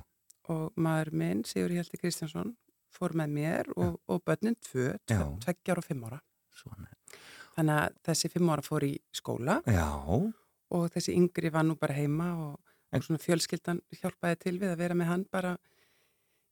Og 0.52 0.72
maður 0.78 1.12
minn, 1.14 1.44
Sigur 1.48 1.74
Hjalti 1.76 1.98
Kristjánsson, 2.00 2.54
fór 2.92 3.12
með 3.16 3.30
mér 3.36 3.72
og, 3.76 4.00
og 4.08 4.24
börnin 4.24 4.56
tvö, 4.60 4.94
Já. 5.10 5.18
tvö 5.20 5.40
tveggjar 5.44 5.78
og 5.82 5.84
fimm 5.90 6.04
ára. 6.08 6.22
Svona. 6.56 6.88
Þannig 7.58 7.76
að 7.82 8.00
þessi 8.08 8.32
fimm 8.32 8.50
ára 8.54 8.64
fór 8.64 8.84
í 8.88 8.94
skóla 9.16 9.60
Já, 9.68 9.88
og 10.72 10.90
þessi 10.94 11.16
yngri 11.18 11.52
var 11.52 11.64
nú 11.68 11.76
bara 11.80 11.94
heima 11.98 12.32
og 12.40 12.60
En- 12.92 13.02
svona 13.06 13.20
fjölskyldan 13.24 13.82
hjálpaði 14.02 14.39
til 14.39 14.58
við 14.60 14.72
að 14.74 14.78
vera 14.84 14.96
með 15.00 15.08
hann 15.12 15.26
bara 15.32 15.54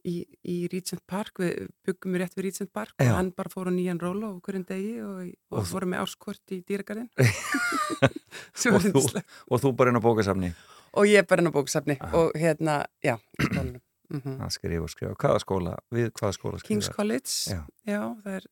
í, 0.08 0.24
í 0.48 0.56
Regent 0.72 1.02
Park, 1.08 1.42
við 1.44 1.68
byggum 1.86 2.14
við 2.16 2.22
rétt 2.24 2.38
við 2.38 2.46
Regent 2.48 2.72
Park 2.74 2.94
Já. 2.96 3.10
og 3.12 3.18
hann 3.18 3.32
bara 3.36 3.52
fór 3.52 3.68
á 3.68 3.74
nýjan 3.76 4.00
róla 4.00 4.32
á 4.32 4.40
hverjum 4.40 4.66
degi 4.70 4.94
og, 5.04 5.18
og, 5.52 5.58
Og 5.60 5.68
fórum 5.68 5.92
með 5.92 6.06
árskort 6.06 6.54
í 6.56 6.62
dýragarðin 6.64 7.10
og 8.74 8.88
þú, 8.88 9.04
og 9.52 9.62
þú 9.64 9.72
bara 9.76 9.92
inn 9.92 10.00
á 10.00 10.04
bókasafni 10.04 10.54
og 10.96 11.06
ég 11.12 11.28
bara 11.30 11.44
inn 11.44 11.52
á 11.52 11.54
bóksafni 11.54 11.98
Aha. 12.00 12.12
og 12.18 12.32
hérna, 12.40 12.80
já, 13.04 13.18
mm 13.44 13.76
að 14.42 14.50
skrifa 14.56 14.82
og 14.82 14.90
skrifa. 14.90 15.12
Hvaða 15.22 15.40
skóla? 15.44 15.72
Við 15.94 16.08
hvaða 16.18 16.34
skóla 16.34 16.58
skrifa? 16.58 16.70
King's 16.72 16.88
College 16.90 17.30
Já. 17.54 17.60
já, 17.86 18.00
það 18.24 18.38
er 18.40 18.48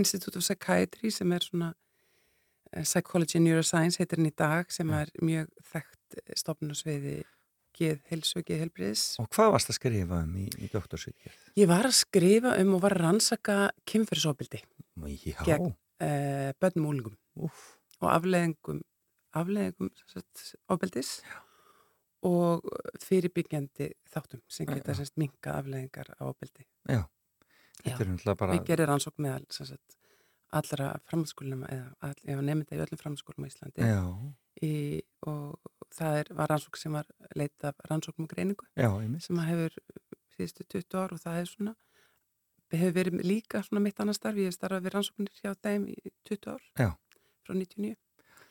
Institute 0.00 0.38
of 0.40 0.46
Psychiatry 0.46 1.10
sem 1.12 1.32
er 1.36 1.44
svona 1.44 1.74
Psychology 2.82 3.38
and 3.38 3.46
Neuroscience 3.46 4.00
heitir 4.00 4.18
hann 4.18 4.30
í 4.30 4.34
dag 4.34 4.72
sem 4.72 4.90
er 4.96 5.12
mjög 5.22 5.50
þekkt 5.70 6.18
stofnusviði 6.40 7.20
geð 7.74 8.00
heilsu, 8.10 8.42
geð 8.46 8.64
heilbriðis. 8.64 9.04
Og 9.22 9.28
hvað 9.34 9.54
varst 9.56 9.70
að 9.72 9.78
skrifa 9.78 10.20
um 10.22 10.34
í, 10.38 10.46
í 10.62 10.68
doktorsvíkjað? 10.72 11.38
Ég 11.58 11.70
var 11.70 11.88
að 11.88 11.96
skrifa 11.98 12.54
um 12.62 12.76
og 12.76 12.84
var 12.84 12.96
að 12.96 13.06
rannsaka 13.08 13.56
kynferðisofbildi 13.90 14.60
Já. 14.62 15.40
gegn 15.46 15.72
uh, 15.72 16.50
börnum 16.62 16.86
og 16.86 16.92
úlingum 16.94 17.16
og 17.44 18.12
afleðingum, 18.12 18.84
afleðingum 19.34 19.90
ofbildis 20.70 21.16
og 22.24 22.64
fyrirbyggjandi 23.04 23.90
þáttum 24.12 24.40
sem 24.48 24.68
geta 24.68 24.94
já. 24.94 25.00
semst 25.00 25.18
minka 25.20 25.58
afleðingar 25.58 26.14
á 26.16 26.22
ofbildi. 26.30 26.64
Já. 26.88 27.02
Þetta 27.82 28.00
er 28.00 28.10
náttúrulega 28.12 28.40
bara... 28.40 28.54
Við 28.56 28.68
gerum 28.70 28.88
rannsókn 28.92 29.26
með 29.26 29.34
all, 29.34 29.46
sagt, 29.52 29.96
allra 30.60 30.90
framhaldsskólum 31.08 31.64
eða 31.68 32.40
nefnda 32.46 32.76
í 32.76 32.82
öllum 32.84 33.00
framhaldsskólum 33.00 33.46
á 33.46 33.50
Íslandi. 33.50 33.88
Í, 34.64 34.74
og 35.26 35.72
það 35.94 36.20
er, 36.20 36.30
var 36.38 36.52
rannsókn 36.52 36.80
sem 36.80 36.94
var 36.94 37.08
leita 37.34 37.72
af 37.72 37.88
rannsóknum 37.90 38.28
og 38.28 38.30
greiningu 38.30 38.68
Já, 38.78 38.90
sem 39.24 39.40
hefur 39.48 39.74
síðustu 40.36 40.66
20 40.76 41.00
ár 41.00 41.16
og 41.16 41.22
það 41.22 41.40
er 41.40 41.50
svona 41.50 41.74
hefur 42.74 42.94
verið 42.96 43.24
líka 43.26 43.62
svona 43.66 43.82
mitt 43.84 44.00
annar 44.02 44.16
starf. 44.16 44.38
Ég 44.40 44.50
hef 44.50 44.56
starfað 44.56 44.86
við 44.86 44.96
rannsóknir 44.96 45.42
hjá 45.42 45.52
þeim 45.58 45.90
í 45.92 45.98
20 46.30 46.54
ár 46.54 46.64
Já. 46.80 46.90
frá 47.44 47.54
99 47.54 47.98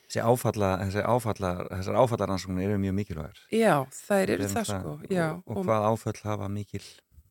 Þessi 0.04 0.22
áfalla, 0.30 0.70
þessi 0.84 1.04
áfalla, 1.10 1.52
þessar 1.72 1.96
áfallaransóknir 2.04 2.68
eru 2.68 2.82
mjög 2.84 2.94
mikilvægar. 3.00 3.40
Já, 3.56 3.76
þær 3.96 4.34
eru 4.36 4.50
það 4.52 4.68
sko. 4.70 4.92
já, 5.10 5.26
og, 5.32 5.56
og 5.56 5.66
hvað 5.66 5.86
áföll 5.90 6.20
hafa 6.28 6.50
mikil 6.54 6.84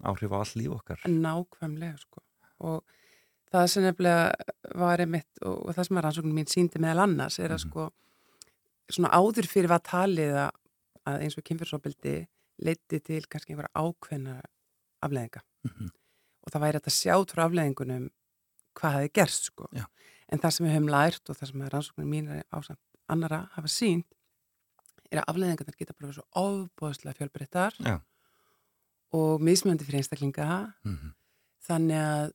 áhrif 0.02 0.34
á 0.34 0.38
all 0.40 0.54
líf 0.58 0.72
okkar. 0.74 1.04
Nákvæmlega 1.06 2.00
sko. 2.00 2.24
Og 2.66 2.96
það 3.52 3.66
sem 3.68 3.82
nefnilega 3.84 4.78
var 4.80 5.02
einmitt 5.04 5.42
og, 5.44 5.56
og 5.68 5.74
það 5.76 5.86
sem 5.88 5.96
að 6.00 6.04
rannsóknum 6.06 6.36
mín 6.38 6.48
síndi 6.50 6.80
meðal 6.80 7.04
annars 7.06 7.38
er 7.38 7.50
að 7.52 7.60
Mhm. 7.60 7.70
sko 7.70 7.90
svona 8.92 9.10
áður 9.14 9.46
fyrir 9.48 9.68
var 9.68 9.80
talið 9.80 10.34
að, 10.46 11.18
eins 11.22 11.36
og 11.38 11.44
kynfyrsopildi 11.44 12.26
leiti 12.62 13.00
til 13.02 13.22
kannski 13.26 13.52
einhverja 13.54 13.74
ákveðna 13.74 14.40
afleðinga 15.02 15.40
Mhm. 15.64 15.90
og 16.42 16.52
það 16.52 16.60
væri 16.62 16.78
hægt 16.80 16.90
að 16.90 16.98
sjá 17.00 17.14
frá 17.32 17.44
afleðingunum 17.48 18.10
hvað 18.74 18.92
hefði 18.96 19.12
gerst 19.12 19.44
sko 19.50 19.68
Já. 19.72 19.84
en 20.28 20.38
það 20.38 20.50
sem 20.52 20.66
við 20.66 20.74
höfum 20.76 20.90
lært 20.90 21.30
og 21.30 21.36
það 21.36 21.46
sem 21.52 21.60
að 21.62 21.70
rannsóknum 21.72 22.08
mín 22.08 22.30
er 22.30 22.44
ásamt 22.52 22.78
annara 23.08 23.48
hafa 23.52 23.68
sínt 23.68 24.04
er 25.12 25.20
að 25.20 25.28
afleðingarnar 25.34 25.76
geta 25.76 25.92
bara 26.00 26.12
svo 26.12 26.24
ofbóðslega 26.34 27.16
fjölbreyttar 27.18 27.72
og 29.12 29.40
mismjöndi 29.40 29.84
fyrir 29.84 30.00
einstaklinga 30.00 30.74
Mhm. 30.84 31.12
þannig 31.68 32.00
að, 32.00 32.32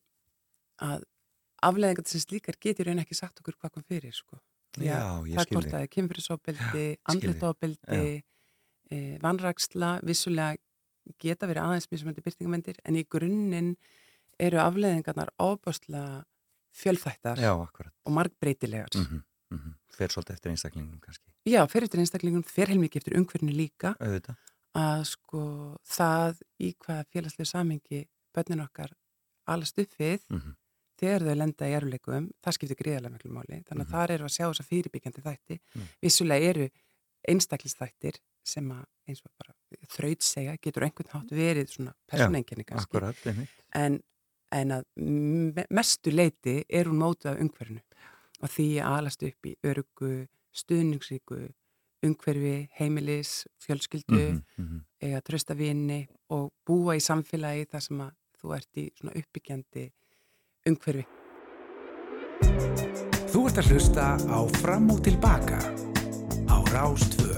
að 0.83 1.03
afleðingar 1.65 2.07
sem 2.07 2.21
slíkar 2.21 2.57
getur 2.61 2.91
einu 2.91 3.01
ekki 3.01 3.17
sagt 3.17 3.41
okkur 3.41 3.57
hvað 3.57 3.73
kom 3.75 3.85
fyrir 3.87 4.13
sko. 4.15 4.39
Já, 4.77 5.23
ég 5.25 5.33
skilji. 5.33 5.35
Það 5.37 5.41
er 5.41 5.53
hvort 5.53 5.67
að 5.67 5.73
það 5.73 5.83
er 5.83 5.91
kynfyrirsofbildi, 5.93 6.85
andletofbildi, 7.13 7.97
e, 7.97 8.23
eh, 8.93 9.13
vanraksla, 9.23 9.91
vissulega 10.05 10.57
geta 11.21 11.47
verið 11.49 11.63
aðeins 11.63 11.87
mjög 11.89 12.01
sem 12.01 12.09
þetta 12.11 12.21
er 12.21 12.27
byrtingamendir 12.27 12.81
en 12.83 12.99
í 12.99 13.05
grunninn 13.09 13.71
eru 14.37 14.59
afleðingarnar 14.61 15.31
ábásla 15.39 16.03
fjölþættar 16.77 17.41
Já, 17.41 17.53
og 17.57 18.11
margbreytilegar. 18.13 18.93
Mm 18.93 19.05
-hmm, 19.05 19.23
mm 19.49 19.57
-hmm. 19.57 19.73
Fer 19.97 20.09
svolítið 20.09 20.33
eftir 20.33 20.51
einstaklingunum 20.51 20.99
kannski. 20.99 21.31
Já, 21.45 21.65
fer 21.67 21.83
eftir 21.83 21.99
einstaklingunum, 21.99 22.43
fer 22.43 22.67
heilmikið 22.67 22.97
eftir 22.97 23.17
umhverfinu 23.17 23.51
líka. 23.51 23.95
Auðvitað. 23.99 24.35
Að 24.75 25.03
sko 25.03 25.77
það 25.83 26.41
í 26.59 26.75
hvað 26.77 27.05
félagslegu 27.09 27.45
samengi 27.45 28.07
börnin 28.33 28.61
okkar 28.61 28.91
alast 29.47 29.79
upp 29.79 29.93
við 29.97 30.19
mm 30.29 30.39
-hmm 30.39 30.55
þegar 30.99 31.25
þau 31.27 31.35
lenda 31.37 31.67
í 31.69 31.73
eruleikum, 31.77 32.29
það 32.43 32.53
skiptir 32.57 32.79
gríðarlega 32.81 33.13
miklu 33.13 33.31
máli, 33.35 33.63
þannig 33.69 33.85
að 33.87 33.91
þar 33.95 34.11
eru 34.15 34.25
að 34.27 34.33
sjá 34.37 34.45
þess 34.49 34.61
að 34.63 34.69
fyrirbyggjandi 34.71 35.21
þætti, 35.27 35.59
Mm. 35.75 35.87
vissulega 36.01 36.49
eru 36.53 36.69
einstaklisþættir 37.27 38.19
sem 38.47 38.69
að 38.71 38.85
eins 39.09 39.21
og 39.25 39.31
bara 39.39 39.53
þraut 39.91 40.23
segja, 40.23 40.55
getur 40.63 40.85
einhvern 40.87 41.11
hátt 41.13 41.31
verið 41.35 41.71
svona 41.73 41.93
personenginni 42.07 42.63
kannski, 42.67 42.87
Akkurat, 42.87 43.15
en, 43.75 43.99
en 44.51 44.71
að 44.77 44.85
me- 44.95 45.67
mestu 45.69 46.11
leiti 46.11 46.63
er 46.69 46.85
hún 46.87 47.01
mótuð 47.01 47.33
af 47.33 47.41
umhverfinu 47.43 47.81
og 48.41 48.49
því 48.53 48.67
að 48.79 48.97
alast 49.01 49.23
upp 49.27 49.45
í 49.49 49.55
örugu, 49.65 50.27
stuðningsríku 50.53 51.41
umhverfi, 52.05 52.69
heimilis, 52.79 53.45
fjölskyldu 53.59 54.21
Mhm, 54.31 54.43
mhm. 54.57 54.79
eiga 55.01 55.21
trösta 55.21 55.55
vini 55.57 56.07
og 56.29 56.51
búa 56.65 56.95
í 56.95 57.01
samfélagi 57.03 57.65
þar 57.67 57.81
sem 57.81 57.97
að 58.05 58.11
þú 58.41 58.55
ert 58.55 58.77
í 58.77 58.91
svona 58.95 59.15
uppbyggjandi 59.17 59.91
umhverfi. 60.67 61.05
Þú 63.27 63.43
ert 63.49 63.61
að 63.61 63.71
hlusta 63.71 64.05
á 64.17 64.39
Fram 64.61 64.91
og 64.93 65.01
Tilbaka 65.05 65.59
á 66.47 66.57
Rástvö. 66.73 67.35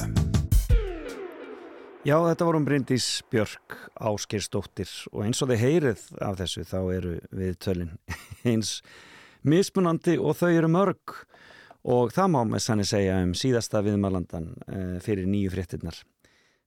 Já, 2.07 2.15
þetta 2.15 2.45
vorum 2.47 2.65
Bryndís 2.65 3.07
Björk 3.29 3.75
Áskirsdóttir 3.99 4.89
og 5.11 5.25
eins 5.25 5.41
og 5.43 5.49
þið 5.51 5.63
heyrið 5.65 6.03
af 6.23 6.37
þessu 6.39 6.63
þá 6.65 6.77
eru 6.95 7.15
við 7.35 7.57
tölin 7.59 7.91
eins 8.49 8.77
mismunandi 9.43 10.15
og 10.15 10.37
þau 10.39 10.49
eru 10.53 10.69
mörg 10.71 11.17
og 11.83 12.13
það 12.15 12.31
má 12.33 12.39
með 12.47 12.63
sannig 12.63 12.87
segja 12.89 13.19
um 13.25 13.35
síðasta 13.37 13.83
viðmælandan 13.83 14.47
uh, 14.55 14.95
fyrir 15.03 15.27
nýju 15.27 15.51
fréttinnar 15.53 15.99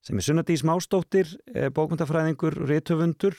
sem 0.03 0.19
er 0.19 0.27
Sunnadís 0.27 0.65
Másdóttir, 0.67 1.31
uh, 1.55 1.71
bókmyndafræðingur, 1.73 2.59
rithöfundur 2.69 3.37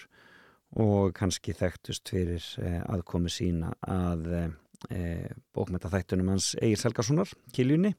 og 0.80 1.13
kannski 1.17 1.53
þekktust 1.53 2.09
fyrir 2.09 2.43
uh, 2.61 2.82
aðkomi 2.95 3.30
sína 3.30 3.74
að 3.88 4.30
uh, 4.34 5.28
bókmyndaþættunum 5.55 6.32
hans 6.34 6.53
Egil 6.61 6.82
Helgasonar, 6.84 7.30
Kiljunni, 7.55 7.93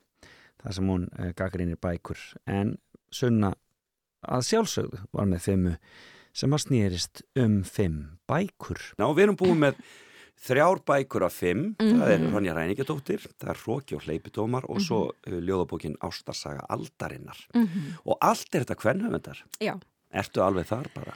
þar 0.62 0.75
sem 0.77 0.89
hún 0.91 1.07
gaggrínir 1.37 1.79
bækur 1.81 2.20
en 2.51 2.75
Sunna 3.14 3.53
að 4.25 4.43
sjálfsögðu 4.49 5.01
var 5.14 5.29
með 5.31 5.43
fimmu 5.47 5.72
sem 6.35 6.55
að 6.57 6.62
snýrist 6.64 7.22
um 7.39 7.61
fimm 7.64 7.99
bækur. 8.29 8.81
Ná, 8.99 9.07
við 9.14 9.27
erum 9.29 9.37
búin 9.39 9.61
með 9.62 9.79
þrjár 10.45 10.81
bækur 10.89 11.25
af 11.29 11.37
fimm, 11.39 11.75
það 11.79 12.09
er 12.11 12.18
Mhm. 12.25 12.33
Ronja 12.35 12.55
Ræningadóttir, 12.57 13.22
það 13.39 13.51
er 13.55 13.61
Róki 13.68 13.95
og 13.97 14.03
Hleypitómar 14.09 14.64
og 14.68 14.81
svo 14.83 15.01
uh, 15.12 15.39
ljóðabókin 15.41 15.95
Ástarsaga 16.03 16.66
Aldarinnar. 16.68 17.39
Mhm. 17.55 18.01
Og 18.05 18.18
allt 18.20 18.51
er 18.55 18.64
þetta 18.64 18.77
kvennhöfundar. 18.83 19.45
Já. 19.61 19.79
Ertu 20.12 20.43
alveg 20.43 20.66
þar 20.66 20.91
bara? 20.95 21.14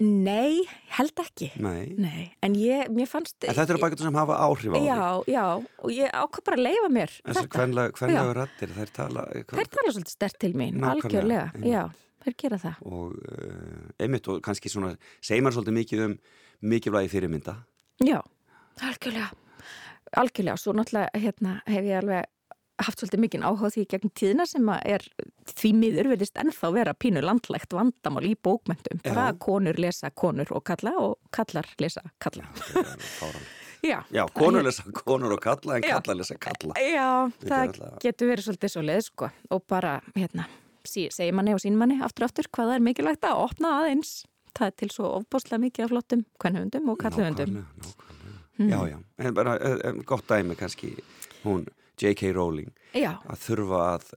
Nei, 0.00 0.62
held 0.96 1.22
ekki. 1.22 1.50
Nei. 1.62 1.92
Nei, 2.00 2.24
en 2.44 2.56
ég, 2.58 2.90
mér 2.94 3.08
fannst... 3.10 3.36
En 3.44 3.54
þetta 3.54 3.76
eru 3.76 3.82
bækur 3.82 4.02
sem 4.06 4.18
hafa 4.20 4.38
áhrif 4.46 4.74
á 4.74 4.76
þig. 4.76 4.88
Já, 4.88 5.02
já, 5.30 5.44
og 5.84 5.94
ég 5.94 6.14
ákvað 6.14 6.46
bara 6.48 6.58
að 6.58 6.64
leifa 6.66 6.90
mér 6.96 7.14
Þessar 7.20 7.48
Já. 8.16 8.22
rattir, 8.40 8.74
þær 8.76 8.94
tala... 8.96 9.26
Þeir 9.52 9.70
tala 9.76 9.94
svolítið 9.94 10.16
stert 10.16 10.40
til 10.42 10.52
mín, 10.58 10.80
algjörlega. 10.90 11.46
einmitt. 11.54 11.70
Já, 11.70 12.16
þeir 12.26 12.36
gera 12.44 12.60
það. 12.64 12.82
Og 12.90 13.14
uh, 13.20 13.86
einmitt 14.02 14.32
og 14.32 14.42
kannski 14.46 14.72
svona, 14.72 14.94
segir 15.22 15.46
maður 15.46 15.60
svolítið 15.60 15.78
mikið 15.78 16.04
um 16.08 16.18
mikilvægi 16.74 17.14
fyrirmynda. 17.14 17.56
Já, 18.04 18.18
algjörlega. 18.82 19.30
Algjörlega, 20.20 20.58
svo 20.58 20.74
náttúrulega 20.74 21.22
hérna, 21.22 21.58
hef 21.70 21.86
ég 21.86 22.00
alveg 22.02 22.26
haft 22.86 23.02
svolítið 23.02 23.22
mikinn 23.24 23.44
áhuga 23.46 23.70
því 23.74 23.84
gegn 23.90 24.12
tíðina 24.16 24.46
sem 24.48 24.68
er 24.78 25.04
því 25.50 25.70
miður 25.78 26.10
verðist 26.14 26.38
ennþá 26.40 26.72
vera 26.76 26.94
pínu 26.96 27.22
landlægt 27.24 27.74
vandamál 27.76 28.26
í 28.28 28.34
bókmentum. 28.36 29.00
Já. 29.02 29.10
Bara 29.10 29.30
að 29.30 29.40
konur 29.46 29.80
lesa 29.80 30.10
konur 30.10 30.52
og 30.56 30.64
kalla 30.68 30.94
og 31.00 31.18
kallar 31.34 31.68
lesa 31.82 32.04
kalla. 32.22 32.48
Já, 33.80 34.02
Já, 34.12 34.26
konur 34.36 34.64
lesa 34.64 34.84
konur 34.92 35.32
og 35.32 35.40
kalla 35.40 35.78
en 35.78 35.86
kalla 35.86 36.16
lesa 36.18 36.36
kalla. 36.36 36.74
Já, 36.76 37.30
það 37.46 37.78
getur 38.02 38.28
verið 38.28 38.48
svolítið 38.48 38.74
svo 38.74 38.82
leið 38.84 39.04
sko 39.06 39.30
og 39.56 39.62
bara, 39.72 39.94
hérna, 40.16 40.44
sí, 40.84 41.06
segir 41.14 41.32
manni 41.36 41.54
og 41.56 41.62
sín 41.64 41.78
manni 41.80 41.96
aftur 42.04 42.28
aftur 42.28 42.50
hvað 42.52 42.74
það 42.74 42.76
er 42.76 42.86
mikilvægt 42.90 43.24
að 43.24 43.40
opna 43.46 43.72
aðeins. 43.80 44.12
Það 44.50 44.66
er 44.66 44.76
til 44.82 44.90
svo 44.92 45.10
ofbóðslega 45.20 45.64
mikið 45.64 45.86
af 45.86 45.92
flottum 45.94 46.24
kvennhundum 46.42 46.92
og 46.92 47.00
kallhundum. 47.00 47.60
Já, 48.60 48.80
já, 48.90 48.98
en 49.24 49.34
bara 49.34 49.56
eh, 49.56 49.78
eh, 49.88 50.02
gott 50.04 50.28
dæmi 50.28 50.54
kannski 50.54 50.92
hún 51.44 51.64
J.K. 52.00 52.32
Rowling 52.36 52.70
Já. 52.96 53.14
að 53.28 53.42
þurfa 53.46 53.80
að 53.94 54.10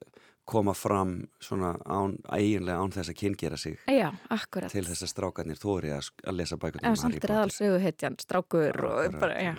koma 0.44 0.74
fram 0.76 1.12
svona 1.40 1.74
án, 1.88 2.18
eiginlega 2.36 2.82
án 2.84 2.92
þess 2.92 3.14
að 3.14 3.20
kynngera 3.22 3.58
sig 3.60 3.78
Já, 3.88 4.10
til 4.74 4.84
þess 4.90 5.06
að 5.06 5.12
strákarnir 5.14 5.60
þóri 5.62 5.94
að, 5.96 6.10
að 6.28 6.40
lesa 6.42 6.58
bækurnar 6.60 6.90
Já, 6.90 6.96
um 7.00 7.06
Harry 7.08 7.22
er 7.24 7.36
aðal 7.38 7.54
sögu 7.56 7.78
heitjan, 7.86 8.18
strákur 8.20 8.82
og 8.90 9.20
bara, 9.22 9.38
já. 9.40 9.54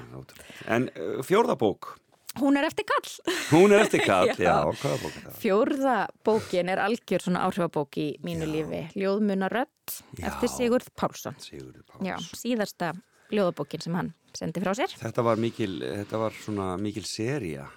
En 0.76 0.90
uh, 0.92 1.20
fjórða 1.24 1.56
bók, 1.60 1.94
Hún 2.34 2.56
er 2.58 2.66
eftir 2.66 2.82
kall. 2.90 3.10
hún 3.52 3.70
er 3.72 3.84
eftir 3.84 4.02
kall, 4.10 4.26
já, 4.34 4.42
Já. 4.42 4.54
hvaða 4.66 4.96
bók 5.04 5.16
er 5.16 5.24
það? 5.28 5.34
Fjórða 5.38 5.96
bókin 6.26 6.72
er 6.72 6.80
algjör 6.82 7.22
svona 7.22 7.44
áhrifabók 7.46 7.98
í 8.02 8.06
mínu 8.26 8.48
lífi. 8.50 8.80
Ljóðmuna 8.98 9.46
rött 9.52 10.00
eftir 10.18 10.50
Sigurð 10.50 10.88
Pálsson. 10.98 11.36
Sigurð 11.38 11.84
Pálsson. 11.86 12.08
Já, 12.10 12.16
síðasta 12.34 12.88
ljóðabókin 13.36 13.84
sem 13.84 13.98
hann 13.98 14.14
sendi 14.34 14.62
frá 14.64 14.72
sér. 14.78 14.96
Þetta 14.98 15.26
var 15.26 15.40
mikil, 15.42 15.76
þetta 15.82 16.20
var 16.24 16.42
svona 16.44 16.74
mikil 16.80 17.04
seria 17.06 17.68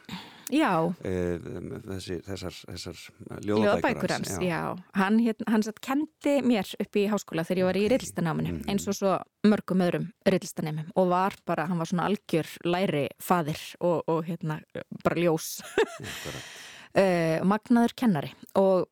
Já. 0.53 0.93
eh, 1.03 1.35
þessi, 1.83 2.17
þessar, 2.23 2.57
þessar 2.71 2.99
Ljóðabækur 3.43 4.13
hans, 4.15 4.31
já. 4.43 4.61
Hann, 4.95 5.19
hérna, 5.19 5.47
hann 5.51 5.65
satt 5.65 5.81
kendi 5.83 6.37
mér 6.45 6.69
upp 6.79 6.99
í 6.99 7.03
háskóla 7.11 7.43
þegar 7.47 7.59
ég 7.59 7.67
var 7.67 7.79
í 7.79 7.87
okay. 8.61 8.71
eins 8.71 8.87
og 8.87 8.95
svo 8.95 9.15
mörgum 9.47 9.83
öðrum 9.83 10.07
rillistanemum 10.27 10.87
og 10.95 11.11
var 11.11 11.35
bara, 11.47 11.67
hann 11.67 11.81
var 11.81 11.91
svona 11.91 12.07
algjör 12.07 12.47
læri 12.63 13.07
faðir 13.23 13.59
og, 13.81 14.07
og 14.07 14.23
hérna 14.29 14.61
bara 15.03 15.19
ljós 15.19 15.57
uh, 16.95 17.43
magnaður 17.51 17.97
kennari 17.99 18.31
og 18.55 18.87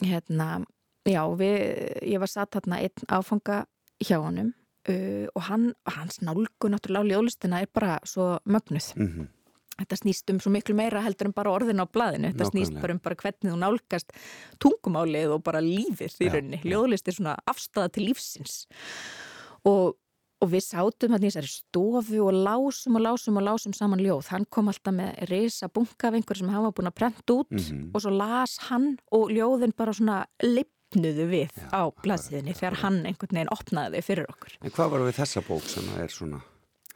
hérna, 0.00 0.64
já, 1.04 1.22
við, 1.36 1.60
ég 2.08 2.24
var 2.24 2.32
satt 2.32 2.56
hérna 2.56 2.80
einn 2.80 3.12
áfanga 3.12 3.66
hjá 4.00 4.16
honum 4.22 4.54
uh, 4.88 5.26
og 5.34 5.42
hann, 5.48 5.72
hans 5.86 6.20
nálgu 6.20 6.68
náttúrulega 6.70 7.02
á 7.02 7.10
ljóðlistina 7.10 7.62
er 7.62 7.68
bara 7.74 7.98
svo 8.04 8.38
mögnuð. 8.46 8.92
Mhm. 8.96 9.28
Þetta 9.76 9.96
snýst 10.00 10.30
um 10.32 10.38
svo 10.40 10.48
miklu 10.54 10.72
meira 10.74 11.02
heldur 11.04 11.26
en 11.28 11.32
bara 11.36 11.50
orðin 11.52 11.82
á 11.82 11.86
blaðinu. 11.86 12.30
Þetta 12.32 12.46
snýst 12.48 12.72
Nákvæmlega. 12.72 12.80
bara 12.80 12.92
um 12.94 12.98
bara 13.04 13.14
hvernig 13.20 13.52
þú 13.52 13.58
nálgast 13.60 14.12
tungumálið 14.58 15.34
og 15.34 15.42
bara 15.44 15.60
lífið 15.60 16.16
í 16.24 16.30
rauninni. 16.32 16.60
Ljóðlist 16.64 17.08
er 17.08 17.12
svona 17.18 17.34
afstæða 17.46 17.92
til 17.92 18.06
lífsins. 18.08 18.54
Og, 19.68 19.96
og 20.40 20.50
við 20.52 20.64
sátum 20.64 21.12
hann 21.12 21.26
í 21.26 21.28
þessari 21.28 21.50
stofu 21.50 22.22
og 22.24 22.32
lásum 22.46 22.96
og 22.96 23.04
lásum 23.04 23.36
og 23.36 23.44
lásum 23.50 23.74
saman 23.76 24.00
ljóð. 24.00 24.28
Hann 24.32 24.46
kom 24.48 24.68
alltaf 24.72 24.94
með 24.96 25.28
risa 25.28 25.68
bunga 25.68 26.08
af 26.08 26.14
einhver 26.14 26.40
sem 26.40 26.48
hann 26.48 26.64
var 26.68 26.72
búin 26.76 26.88
að 26.90 26.96
prenta 27.02 27.36
út 27.36 27.50
Mhm. 27.52 27.90
og 27.94 28.00
svo 28.00 28.16
las 28.16 28.56
hann 28.70 28.98
og 29.12 29.28
ljóðin 29.28 29.76
bara 29.76 29.92
svona 29.92 30.24
lipnuðu 30.86 31.26
við 31.30 31.56
á 31.74 31.90
blaðsíðinni 32.02 32.54
þegar 32.54 32.80
hann 32.82 33.00
einhvern 33.06 33.36
veginn 33.36 33.52
opnaði 33.52 34.00
þau 34.00 34.06
fyrir 34.06 34.28
okkur. 34.30 34.58
En 34.62 34.74
hvað 34.74 34.92
var 34.92 35.06
við 35.06 35.18
þessa 35.18 35.42
bók 35.46 35.64
sem 35.70 35.88
er 36.00 36.12
svona 36.12 36.42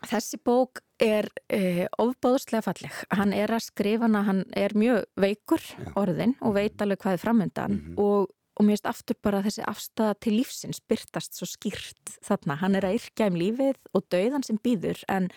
Þessi 0.01 0.39
bók 0.41 0.81
er 0.97 1.27
uh, 1.53 1.85
ofbáðslega 2.01 2.65
falleg. 2.65 3.01
Hann 3.13 3.35
er 3.37 3.53
að 3.53 3.67
skrifa 3.67 4.07
hana, 4.07 4.23
hann 4.25 4.47
er 4.57 4.73
mjög 4.73 5.03
veikur 5.21 5.61
orðin 5.93 6.33
og 6.41 6.55
veit 6.57 6.81
alveg 6.81 7.03
hvað 7.03 7.19
er 7.19 7.21
framöndan 7.21 7.77
og, 8.01 8.31
og 8.57 8.65
mér 8.65 8.79
finnst 8.79 8.89
aftur 8.89 9.19
bara 9.21 9.43
þessi 9.45 9.67
afstæða 9.69 10.15
til 10.25 10.33
lífsins 10.39 10.81
byrtast 10.89 11.37
svo 11.37 11.51
skýrt 11.51 12.15
þarna. 12.25 12.57
Hann 12.63 12.81
er 12.81 12.89
að 12.89 12.97
yrkja 12.97 13.29
um 13.29 13.37
lífið 13.43 13.77
og 13.93 14.09
dauðan 14.09 14.47
sem 14.49 14.63
býður 14.65 15.05
en 15.13 15.29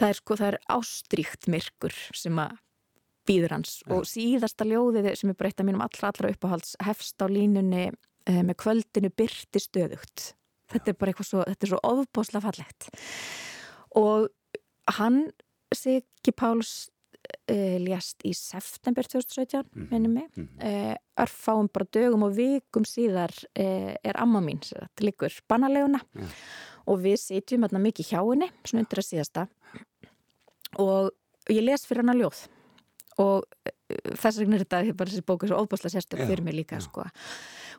það 0.00 0.08
er 0.08 0.20
sko, 0.22 0.40
það 0.40 0.48
er 0.54 0.58
ástríkt 0.78 1.50
myrkur 1.52 2.00
sem 2.16 2.40
að 2.40 2.56
býður 3.28 3.56
hans. 3.58 3.78
Og 3.92 4.06
síðasta 4.08 4.66
ljóðið 4.68 5.12
sem 5.20 5.32
er 5.32 5.38
breytt 5.38 5.60
að 5.60 5.70
mínum 5.70 5.84
allra 5.84 6.10
allra 6.12 6.32
uppáhalds 6.32 6.74
hefst 6.86 7.22
á 7.22 7.26
línunni 7.30 7.88
uh, 7.90 8.42
með 8.42 8.58
kvöldinu 8.62 9.12
byrti 9.16 9.62
stöðugt. 9.62 10.32
Þetta 10.72 10.92
er 10.92 10.98
bara 10.98 11.12
eitthvað 11.12 11.30
svo, 11.30 11.46
þetta 11.46 11.66
er 11.66 11.72
svo 11.72 11.80
ofbóðslega 11.86 12.44
fallegt. 12.48 12.88
Og 13.96 14.28
hann 14.98 15.26
Siggi 15.74 16.32
Páls 16.36 16.72
uh, 17.50 17.76
lést 17.82 18.22
í 18.26 18.32
september 18.36 19.06
2017 19.06 19.88
minnum 19.90 20.16
mig. 20.20 20.30
uh, 20.36 20.94
örfáum 21.22 21.70
bara 21.72 21.88
dögum 21.92 22.26
og 22.28 22.34
vikum 22.38 22.86
síðar 22.88 23.34
uh, 23.34 23.94
er 23.96 24.18
amma 24.22 24.42
mín 24.44 24.62
þetta 24.62 25.06
líkur 25.06 25.38
bannaleguna 25.50 26.02
og 26.86 27.00
við 27.02 27.18
sitjum 27.22 27.66
hérna 27.66 27.82
mikið 27.82 28.12
hjá 28.12 28.20
henni 28.20 28.50
svona 28.62 28.84
undir 28.84 29.02
að 29.02 29.08
síðasta. 29.08 29.46
Og 30.82 31.10
ég 31.50 31.64
les 31.64 31.86
fyrir 31.86 32.04
hana 32.04 32.14
ljóð 32.18 32.44
og 33.22 33.44
uh, 33.44 34.12
þess 34.18 34.40
vegna 34.42 34.58
er 34.58 34.64
þetta 34.64 34.96
bara 34.98 35.12
þessi 35.12 35.26
bók 35.26 35.46
svo 35.46 35.60
óbúslega 35.62 35.94
sérstök 35.96 36.22
fyrir 36.26 36.42
mig 36.44 36.56
líka 36.58 36.80
sko. 36.82 37.06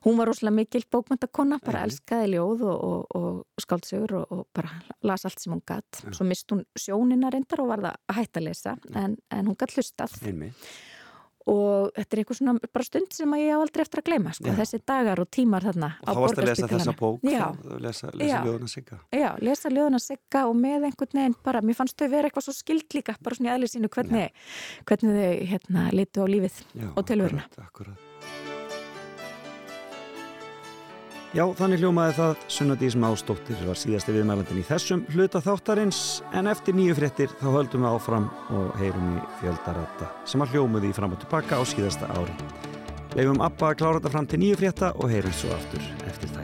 hún 0.05 0.17
var 0.17 0.29
rosalega 0.29 0.55
mikil 0.55 0.83
bókmyndakonna 0.91 1.59
bara 1.65 1.83
elskaði 1.87 2.33
ljóð 2.35 2.65
og, 2.67 2.83
og, 2.89 3.15
og 3.19 3.63
skáldsögur 3.63 4.17
og, 4.21 4.27
og 4.31 4.45
bara 4.55 4.81
las 5.03 5.25
allt 5.25 5.39
sem 5.39 5.53
hún 5.53 5.63
gatt 5.65 6.03
svo 6.11 6.27
mist 6.27 6.51
hún 6.51 6.63
sjónina 6.79 7.31
reyndar 7.33 7.63
og 7.63 7.73
var 7.73 7.85
það 7.85 7.97
að 7.97 8.21
hætta 8.21 8.39
að 8.39 8.47
lesa 8.49 8.77
en, 8.93 9.17
en 9.31 9.49
hún 9.49 9.57
gatt 9.59 9.75
hlustað. 9.75 10.21
Einmitt 10.23 10.69
og 11.47 11.91
þetta 11.95 12.15
er 12.17 12.21
eitthvað 12.21 12.39
svona 12.41 12.71
bara 12.75 12.87
stund 12.87 13.13
sem 13.15 13.33
að 13.37 13.43
ég 13.45 13.55
á 13.55 13.59
aldrei 13.63 13.83
eftir 13.85 14.01
að 14.01 14.07
gleyma 14.09 14.33
sko. 14.35 14.55
Þessi 14.57 14.79
dagar 14.91 15.21
og 15.23 15.29
tímar 15.31 15.67
þarna 15.67 15.89
Og 16.03 16.09
þá 16.09 16.21
varst 16.23 16.41
að 16.41 16.49
lesa 16.51 16.69
þessa 16.73 16.95
bók 16.99 17.23
Já. 17.27 17.45
lesa, 17.79 18.11
lesa 18.13 18.31
Já. 18.33 18.39
ljóðuna 18.47 18.71
sigga 18.71 18.99
Já, 19.15 19.29
lesa 19.47 19.71
ljóðuna 19.71 20.01
sigga 20.03 20.43
og 20.49 20.57
með 20.59 20.89
einhvern 20.89 21.21
veginn 21.21 21.37
bara, 21.47 21.63
mér 21.63 21.79
fannst 21.79 21.97
þau 21.99 22.09
vera 22.11 22.27
eitthvað 22.29 22.47
svo 22.49 22.57
skild 22.57 22.97
líka 22.97 23.15
bara 23.23 23.39
svona 23.39 23.51
í 23.51 23.55
aðlið 23.55 23.73
sínu 23.75 23.91
hvernig, 23.95 24.43
hvernig 24.89 25.17
þau 25.21 25.47
hérna 25.53 25.87
litu 25.95 26.23
á 26.23 26.27
lífið 26.27 26.59
Já, 26.73 26.89
og 26.93 27.07
tilveruna. 27.07 27.47
akkurat, 27.47 27.71
akkurat. 27.71 28.36
Já, 31.37 31.43
þannig 31.53 31.83
hljómaði 31.83 32.13
það 32.17 32.39
Sunnadís 32.49 32.95
Másdóttir 32.97 33.59
var 33.67 33.77
síðasti 33.77 34.09
viðmælandin 34.15 34.57
í 34.57 34.63
þessum 34.65 35.03
hluta 35.13 35.37
þáttarins 35.45 35.99
en 36.33 36.49
eftir 36.49 36.73
nýju 36.73 36.95
fréttir 36.97 37.29
þá 37.37 37.45
höldum 37.53 37.85
við 37.85 37.91
áfram 37.91 38.25
og 38.57 38.71
heyrum 38.79 39.11
í 39.11 39.15
fjöldarata 39.43 40.05
sem 40.25 40.41
að 40.41 40.55
hljómuði 40.55 40.89
fram 40.97 41.13
og 41.13 41.19
tilbaka 41.21 41.61
á 41.61 41.63
síðasta 41.69 42.09
ári. 42.17 42.33
Leifum 43.13 43.43
Abba 43.45 43.65
að 43.69 43.77
klára 43.83 43.99
þetta 43.99 44.13
fram 44.15 44.27
til 44.33 44.39
nýju 44.41 44.57
frétta 44.63 44.87
og 44.97 45.05
heyrum 45.13 45.35
svo 45.37 45.49
aftur 45.53 45.83
eftir 46.09 46.29
þær. 46.33 46.36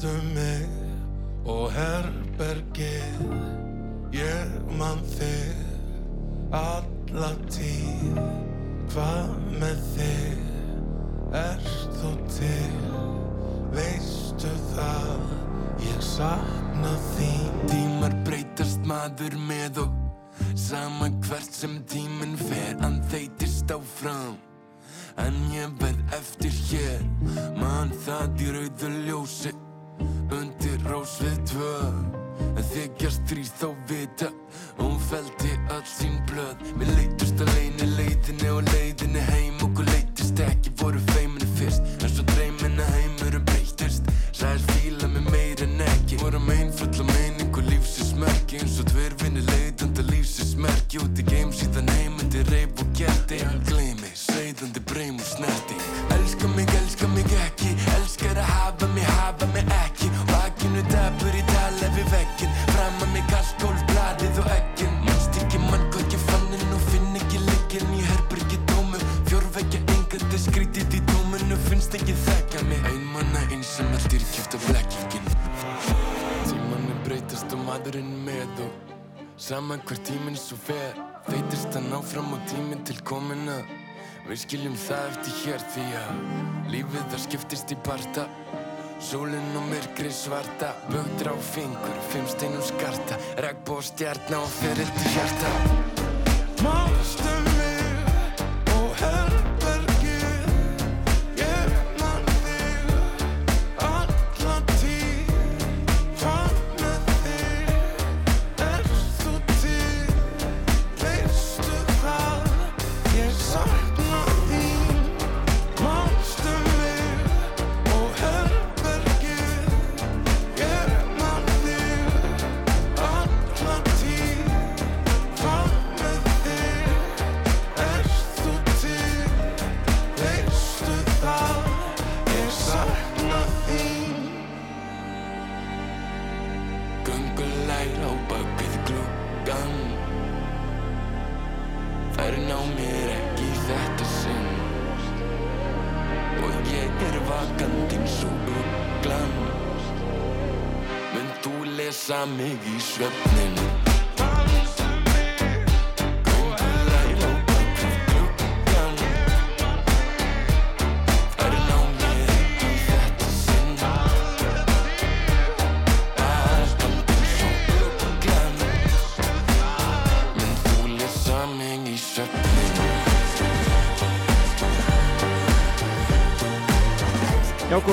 de 0.00 0.29
svo 80.50 80.58
fer 80.66 80.96
Þeytist 81.28 81.76
hann 81.76 81.92
áfram 81.94 82.32
og 82.34 82.42
tíminn 82.50 82.82
til 82.88 82.98
komin 83.06 83.46
að 83.52 83.68
Við 84.26 84.40
skiljum 84.42 84.74
það 84.78 85.06
eftir 85.12 85.36
hér 85.44 85.62
því 85.74 85.84
að 86.00 86.10
Lífið 86.70 87.06
það 87.12 87.22
skiptist 87.24 87.74
í 87.74 87.78
parta. 87.86 88.26
Sólinn 89.10 89.56
og 89.58 89.64
myrkri 89.70 90.10
svarta 90.14 90.74
Bögdra 90.90 91.34
á 91.34 91.38
fingur, 91.52 92.02
fimm 92.12 92.28
steinum 92.30 92.66
skarta. 92.66 93.18
Regnbó 93.40 93.80
stjarna 93.82 94.42
og 94.42 94.52
ferill 94.60 94.92
til 94.98 95.16
hjarta. 95.16 95.54
Manstu 96.66 97.59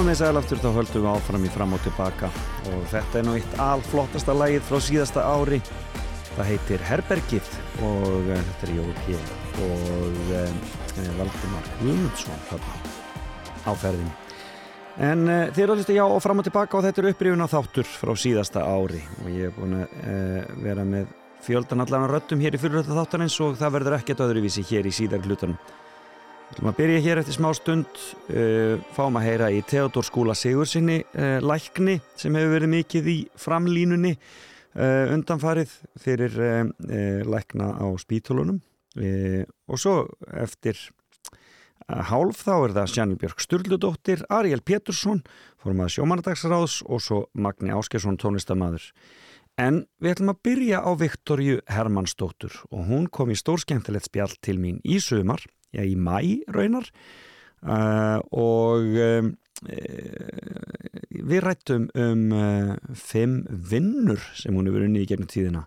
komið 0.07 0.21
þess 0.21 0.29
aðlaftur 0.29 0.59
þá 0.63 0.67
höldum 0.71 1.03
við 1.03 1.09
áfram 1.11 1.43
í 1.43 1.49
fram 1.51 1.73
og 1.75 1.81
tilbaka. 1.83 2.27
Og 2.71 2.83
þetta 2.87 3.17
er 3.19 3.25
nú 3.27 3.31
eitt 3.35 3.55
alflottasta 3.59 4.35
lagið 4.39 4.61
frá 4.63 4.77
síðasta 4.85 5.23
ári. 5.27 5.57
Það 6.29 6.47
heitir 6.47 6.83
Herbergið 6.87 7.49
og 7.83 8.05
uh, 8.05 8.37
þetta 8.37 8.63
er 8.63 8.71
Jói 8.77 8.93
P. 9.01 9.17
og 9.65 10.21
uh, 10.37 11.09
Valdimar 11.17 11.67
Guðmundsson 11.81 12.61
á 13.67 13.71
ferðin 13.75 14.13
en 15.03 15.25
uh, 15.27 15.41
þið 15.51 15.63
eru 15.65 15.75
að 15.75 15.81
hlusta 15.81 15.97
já 15.97 16.03
og 16.05 16.21
fram 16.23 16.39
og 16.39 16.47
tilbaka 16.47 16.79
og 16.79 16.85
þetta 16.87 17.03
er 17.03 17.09
upprifun 17.11 17.43
á 17.43 17.51
þáttur 17.51 17.89
frá 17.91 18.13
síðasta 18.15 18.63
ári. 18.63 19.01
Og 19.25 19.27
ég 19.33 19.49
er 19.49 19.57
búin 19.57 19.75
að 19.81 19.97
uh, 20.05 20.53
vera 20.63 20.87
með 20.87 21.11
fjöldan 21.43 21.83
allan 21.83 22.07
röttum 22.13 22.39
hér 22.39 22.55
í 22.55 22.63
fyrirrötta 22.63 22.95
þáttarins 22.95 23.35
og 23.43 23.59
það 23.59 23.75
verður 23.75 23.97
ekkert 23.99 24.23
öðruvísi 24.23 24.63
hér 24.71 24.87
í 24.87 24.95
síðar 25.01 25.27
hlutunum 25.27 25.59
Við 26.47 26.61
ætlum 26.61 26.69
að 26.71 26.77
byrja 26.77 26.99
hér 27.03 27.19
eftir 27.19 27.35
smá 27.35 27.49
stund, 27.57 27.97
uh, 28.31 28.83
fáum 28.95 29.17
að 29.19 29.25
heyra 29.27 29.47
í 29.51 29.57
Theodor 29.67 30.05
Skúla 30.07 30.31
Sigursinni 30.31 31.01
uh, 31.03 31.41
lækni 31.43 31.97
sem 32.15 32.37
hefur 32.39 32.53
verið 32.53 32.71
mikið 32.71 33.09
í 33.11 33.15
framlínunni 33.35 34.13
uh, 34.15 35.11
undanfarið 35.11 35.73
fyrir 35.99 36.37
lækna 37.27 37.67
á 37.83 37.87
spítulunum 37.99 38.61
og 38.97 39.77
svo 39.77 39.97
eftir 40.39 40.79
hálf 41.87 42.39
þá 42.47 42.53
er 42.55 42.75
það 42.79 42.93
Sjannil 42.93 43.19
Björk 43.21 43.43
Sturldudóttir, 43.43 44.23
Ariel 44.33 44.63
Pétursson, 44.65 45.21
fórum 45.61 45.83
að 45.83 45.93
sjómanadagsráðs 45.97 46.79
og 46.87 47.03
svo 47.03 47.19
Magni 47.37 47.75
Áskesson 47.75 48.17
tónlistamæður. 48.17 48.87
En 49.59 49.83
við 50.01 50.15
ætlum 50.15 50.33
að 50.33 50.41
byrja 50.47 50.81
á 50.81 50.91
Viktorju 50.97 51.59
Hermannsdóttur 51.69 52.57
og 52.71 52.89
hún 52.89 53.05
kom 53.11 53.35
í 53.35 53.37
stórskemmtilegt 53.37 54.09
spjall 54.09 54.33
til 54.41 54.57
mín 54.63 54.81
í 54.87 54.97
sumar 55.03 55.43
já, 55.75 55.83
í 55.83 55.95
mæ 55.95 56.43
raunar. 56.53 56.89
Uh, 57.57 58.19
og 58.37 58.85
um, 59.01 59.31
uh, 59.65 60.97
við 61.09 61.41
rættum 61.43 61.87
um 61.97 62.27
fimm 62.93 63.41
vinnur 63.49 64.21
sem 64.37 64.55
hún 64.55 64.69
hefur 64.69 64.85
unni 64.85 65.03
í 65.03 65.09
gegnum 65.09 65.29
tíðina. 65.31 65.65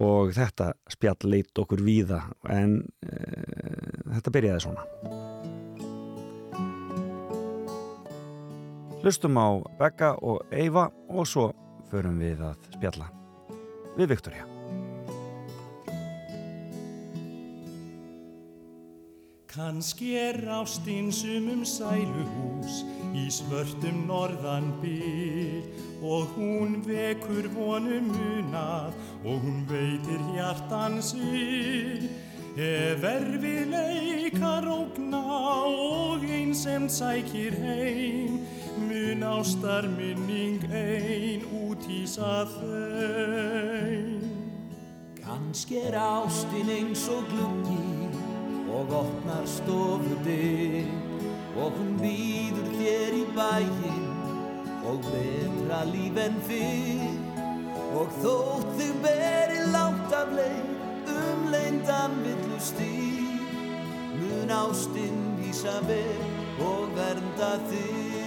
Og 0.00 0.32
þetta 0.32 0.70
spjall 0.88 1.28
leitt 1.28 1.58
okkur 1.60 1.82
víða 1.84 2.22
en 2.48 2.78
þetta 3.02 4.32
byrjaði 4.32 4.64
svona. 4.64 4.86
Hlustum 9.02 9.36
á 9.36 9.60
Becca 9.76 10.14
og 10.22 10.46
Eyva 10.54 10.86
og 11.10 11.28
svo 11.28 11.50
förum 11.90 12.22
við 12.22 12.40
að 12.46 12.72
spjalla 12.78 13.10
við 13.98 14.14
Viktorja 14.14 14.51
Kanski 19.52 20.14
er 20.16 20.38
ástinn 20.48 21.10
sumum 21.12 21.60
sæluhús 21.68 22.78
í 23.12 23.26
svörtum 23.28 23.98
norðan 24.08 24.70
byr 24.80 25.66
og 26.00 26.30
hún 26.38 26.78
vekur 26.86 27.50
vonum 27.52 28.08
munað 28.14 28.96
og 29.20 29.44
hún 29.44 29.60
veitir 29.68 30.24
hjartan 30.32 31.02
syr. 31.04 32.08
Ef 32.56 33.04
erfiðleikar 33.04 34.70
ógna 34.72 35.20
og 35.68 36.24
einsemt 36.24 36.96
sækir 36.96 37.52
heim 37.60 38.40
mun 38.88 39.20
ástar 39.36 39.84
minning 39.98 40.64
ein 40.72 41.44
út 41.60 41.84
í 41.92 42.06
sað 42.08 42.56
þeim. 42.56 44.30
Kanski 45.20 45.84
er 45.90 46.00
ástin 46.00 46.72
eins 46.72 47.04
og 47.12 47.28
gluggi 47.28 48.01
og 48.72 48.92
opnar 49.00 49.44
stofu 49.46 50.16
dyr 50.24 50.88
og 51.60 51.76
hún 51.76 51.92
býður 52.00 52.68
þér 52.78 53.16
í 53.18 53.24
bæinn 53.36 54.06
og 54.88 55.08
betra 55.08 55.82
líf 55.90 56.20
en 56.24 56.38
fyrr 56.48 57.18
og 58.00 58.14
þótt 58.22 58.70
þig 58.78 58.94
beri 59.04 59.60
langt 59.74 60.16
af 60.16 60.32
leið 60.38 61.12
um 61.16 61.44
leyndan 61.52 62.16
villu 62.24 62.60
stíl 62.70 63.36
mun 64.22 64.54
ástinn 64.62 65.20
vísa 65.40 65.76
vel 65.88 66.26
og 66.70 66.96
vernda 66.96 67.56
þig 67.68 68.22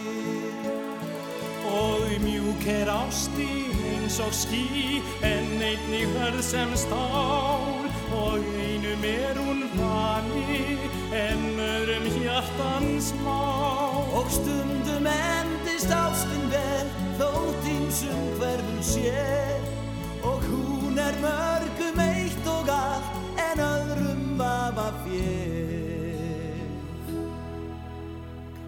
Og 1.76 2.12
mjúk 2.22 2.68
er 2.70 2.88
ástin 2.94 3.74
eins 4.06 4.20
og 4.22 4.34
ský 4.34 5.02
en 5.26 5.62
einnig 5.62 6.08
hörð 6.14 6.42
sem 6.46 6.72
stál 6.78 7.90
og 8.14 8.40
einum 8.62 9.04
er 9.04 9.36
hún 9.36 9.45
öðrum 12.56 13.12
hjartans 13.12 13.14
má 13.24 14.16
og 14.16 14.30
stundum 14.32 15.08
endist 15.08 15.92
ástin 15.92 16.50
vel 16.50 16.88
þótt 17.20 17.68
ímsum 17.68 18.40
hverfum 18.40 18.82
sér 18.82 19.60
og 20.24 20.42
hún 20.44 20.98
er 20.98 21.16
mörgum 21.22 22.00
eitt 22.00 22.48
og 22.48 22.70
allt 22.70 23.40
en 23.40 23.60
öðrum 23.60 24.38
vafa 24.38 24.92
fér 25.04 26.70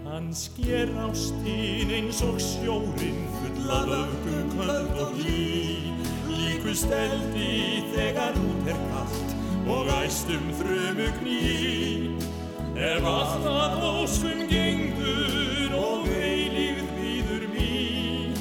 Kannski 0.04 0.72
er 0.72 0.88
ástin 1.06 1.90
eins 1.90 2.22
og 2.22 2.40
sjórin 2.40 3.24
full 3.38 3.70
af 3.70 3.88
öfgum 3.88 4.48
köld 4.56 4.98
og 4.98 5.12
hlý. 5.20 5.94
Líkust 6.28 6.90
eldi 6.90 7.84
þegar 7.94 8.34
út 8.36 8.68
er 8.68 8.80
kallt 8.92 9.36
og 9.68 9.88
æstum 10.02 10.50
þrömu 10.58 11.08
kný 11.20 12.37
ef 12.78 13.02
allt 13.10 13.46
að 13.50 13.80
óskum 13.82 14.44
gengur 14.46 15.72
og 15.74 16.04
eilífð 16.14 16.92
býður 16.94 17.46
mín 17.50 18.36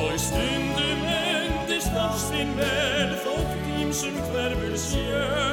Og 0.00 0.16
stundum 0.24 1.06
endist 1.12 2.02
ástin 2.08 2.56
vel 2.56 3.16
þótt 3.26 3.72
ímsum 3.84 4.20
hverfur 4.30 4.76
sjö 4.88 5.49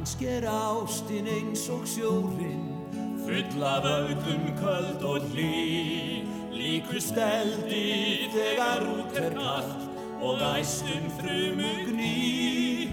Kannski 0.00 0.26
er 0.26 0.46
ástin 0.48 1.26
eins 1.28 1.68
og 1.68 1.82
sjórin 1.84 2.62
Full 3.20 3.62
af 3.62 3.84
auðum 3.84 4.46
köld 4.56 5.02
og 5.04 5.26
hlý. 5.28 6.24
Líkust 6.56 7.20
eldi 7.20 8.30
þegar 8.32 8.80
út 8.94 9.18
er 9.20 9.36
kallt 9.36 9.84
Og 10.24 10.40
æstum 10.40 11.04
frumu 11.18 11.74
gný. 11.90 12.88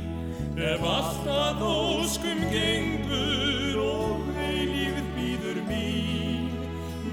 Ef 0.59 0.83
allt 0.83 1.31
að 1.31 1.63
óskum 1.69 2.43
gengur 2.51 3.79
Og 3.85 4.27
eilífð 4.49 5.07
býður 5.15 5.63
mín 5.71 6.51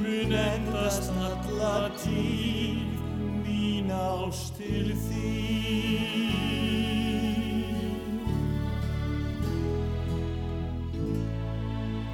Mun 0.03 0.34
endast 0.42 1.14
alla 1.30 1.78
tíð 2.03 2.82
Mín 3.47 3.95
ást 3.95 4.59
til 4.59 4.90
þín 5.07 5.43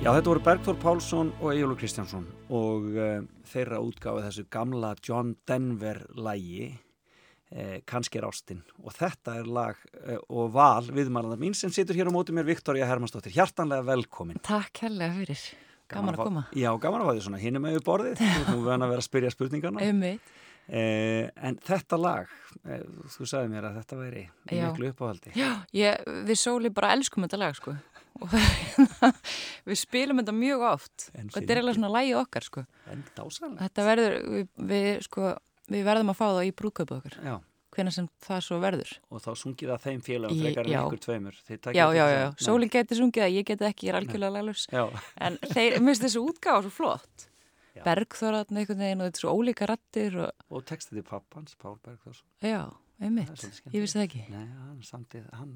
Já, 0.01 0.09
þetta 0.17 0.31
voru 0.31 0.41
Bergþór 0.45 0.77
Pálsson 0.81 1.31
og 1.43 1.51
Egilur 1.53 1.77
Kristjánsson 1.77 2.25
og 2.57 2.87
uh, 2.97 3.19
þeirra 3.51 3.81
útgáfi 3.85 4.23
þessu 4.25 4.45
gamla 4.53 4.95
John 5.05 5.35
Denver 5.49 6.01
lægi 6.17 6.71
uh, 6.71 7.75
Kanski 7.89 8.21
er 8.23 8.27
ástinn 8.31 8.63
og 8.81 8.95
þetta 8.97 9.35
er 9.43 9.51
lag 9.53 9.77
uh, 10.01 10.17
og 10.33 10.55
val 10.57 10.89
viðmælandar 10.97 11.41
mín 11.43 11.53
sem 11.59 11.73
situr 11.75 11.99
hér 12.01 12.09
á 12.09 12.13
móti 12.17 12.33
mér 12.33 12.49
Viktoria 12.49 12.89
Hermannsdóttir, 12.89 13.35
hjartanlega 13.37 13.85
velkomin. 13.93 14.41
Takk 14.47 14.87
hérlega 14.87 15.19
fyrir, 15.21 15.45
gaman 15.93 16.17
að 16.17 16.23
fá- 16.23 16.29
koma. 16.31 16.47
Já, 16.57 16.71
gaman 16.81 17.05
að 17.05 17.11
fá 17.11 17.15
því 17.19 17.27
svona 17.29 17.43
hinum 17.45 17.67
með 17.69 17.77
við 17.77 17.87
borðið. 17.93 18.25
Þú 18.49 18.57
við 18.65 18.73
að 18.79 18.87
vera 18.89 19.03
að 19.05 19.09
spyrja 19.11 19.35
spurningana 19.37 19.85
Einmitt. 19.85 20.33
uh, 20.73 21.29
En 21.45 21.61
þetta 21.69 22.01
lag 22.01 22.33
uh, 22.65 22.83
þú 23.19 23.29
sagði 23.37 23.53
mér 23.53 23.69
að 23.69 23.77
þetta 23.83 24.01
væri 24.01 24.25
miklu 24.49 24.95
uppáhaldi. 24.95 25.37
Já, 25.37 25.51
ég, 25.77 26.09
við 26.33 26.41
sóli 26.41 26.73
bara 26.73 26.97
elskum 26.97 27.29
þetta 27.29 27.45
lag 27.45 27.61
sko 27.61 27.77
og 28.19 28.33
það, 28.33 29.21
við 29.71 29.79
spilum 29.81 30.23
þetta 30.23 30.35
mjög 30.37 30.65
oft. 30.71 31.07
Og 31.15 31.31
þetta 31.37 31.47
er 31.47 31.61
eiginlega 31.61 31.79
svona 31.79 31.93
lagi 31.95 32.17
okkar 32.19 32.49
sko. 32.49 32.65
Þetta 33.61 33.87
verður, 33.87 34.19
við, 34.35 34.51
við 34.73 34.91
sko 35.07 35.31
við 35.71 35.87
verðum 35.87 36.13
að 36.13 36.19
fá 36.19 36.27
það 36.27 36.43
í 36.49 36.53
brúköpu 36.59 36.99
okkar. 36.99 37.17
Já. 37.25 37.37
hvenær 37.71 37.95
sem 37.95 38.07
það 38.27 38.41
svo 38.43 38.57
verður. 38.63 38.93
Og 39.15 39.23
þá 39.23 39.31
sungið 39.39 39.71
það 39.71 39.85
þeim 39.85 40.01
félagum 40.03 40.41
frekar 40.43 40.67
en 40.67 40.73
já. 40.73 40.81
ykkur 40.81 41.03
tveimur. 41.05 41.37
Já, 41.47 41.71
já, 41.71 41.85
já, 41.95 42.03
saman. 42.03 42.35
Nei. 42.35 42.45
Sólin 42.47 42.73
geti 42.75 42.99
sungið 42.99 43.23
það, 43.23 43.35
ég 43.37 43.47
geti 43.51 43.67
ekki, 43.69 43.87
ég 43.87 43.93
er 43.93 43.99
algjörlega 44.01 44.35
laglus 44.35 44.65
Já. 44.73 44.83
en 45.23 45.39
þeir, 45.45 45.77
finnst 45.79 46.07
þessu 46.07 46.23
útgáfa 46.27 46.65
svo 46.67 46.73
flott. 46.75 47.27
Bergþóratn 47.81 48.59
einhvern 48.61 48.83
veginn 48.83 49.01
og 49.01 49.09
þetta 49.09 49.21
er 49.21 49.23
svo 49.23 49.35
ólíka 49.39 49.69
rattir 49.71 50.17
og, 50.21 50.47
og 50.51 50.65
textið 50.69 50.99
til 50.99 51.07
pappans, 51.07 51.55
Pál 51.63 51.79
Bergþórs. 51.87 52.25
Já, 52.45 52.67
einmitt, 53.01 53.47
ég 53.71 53.85
vissi 53.85 54.01
það 54.01 54.07
ekki. 54.09 54.25
Nei, 54.35 54.49
hann, 54.59 54.83
samtið, 54.85 55.31
hann, 55.39 55.55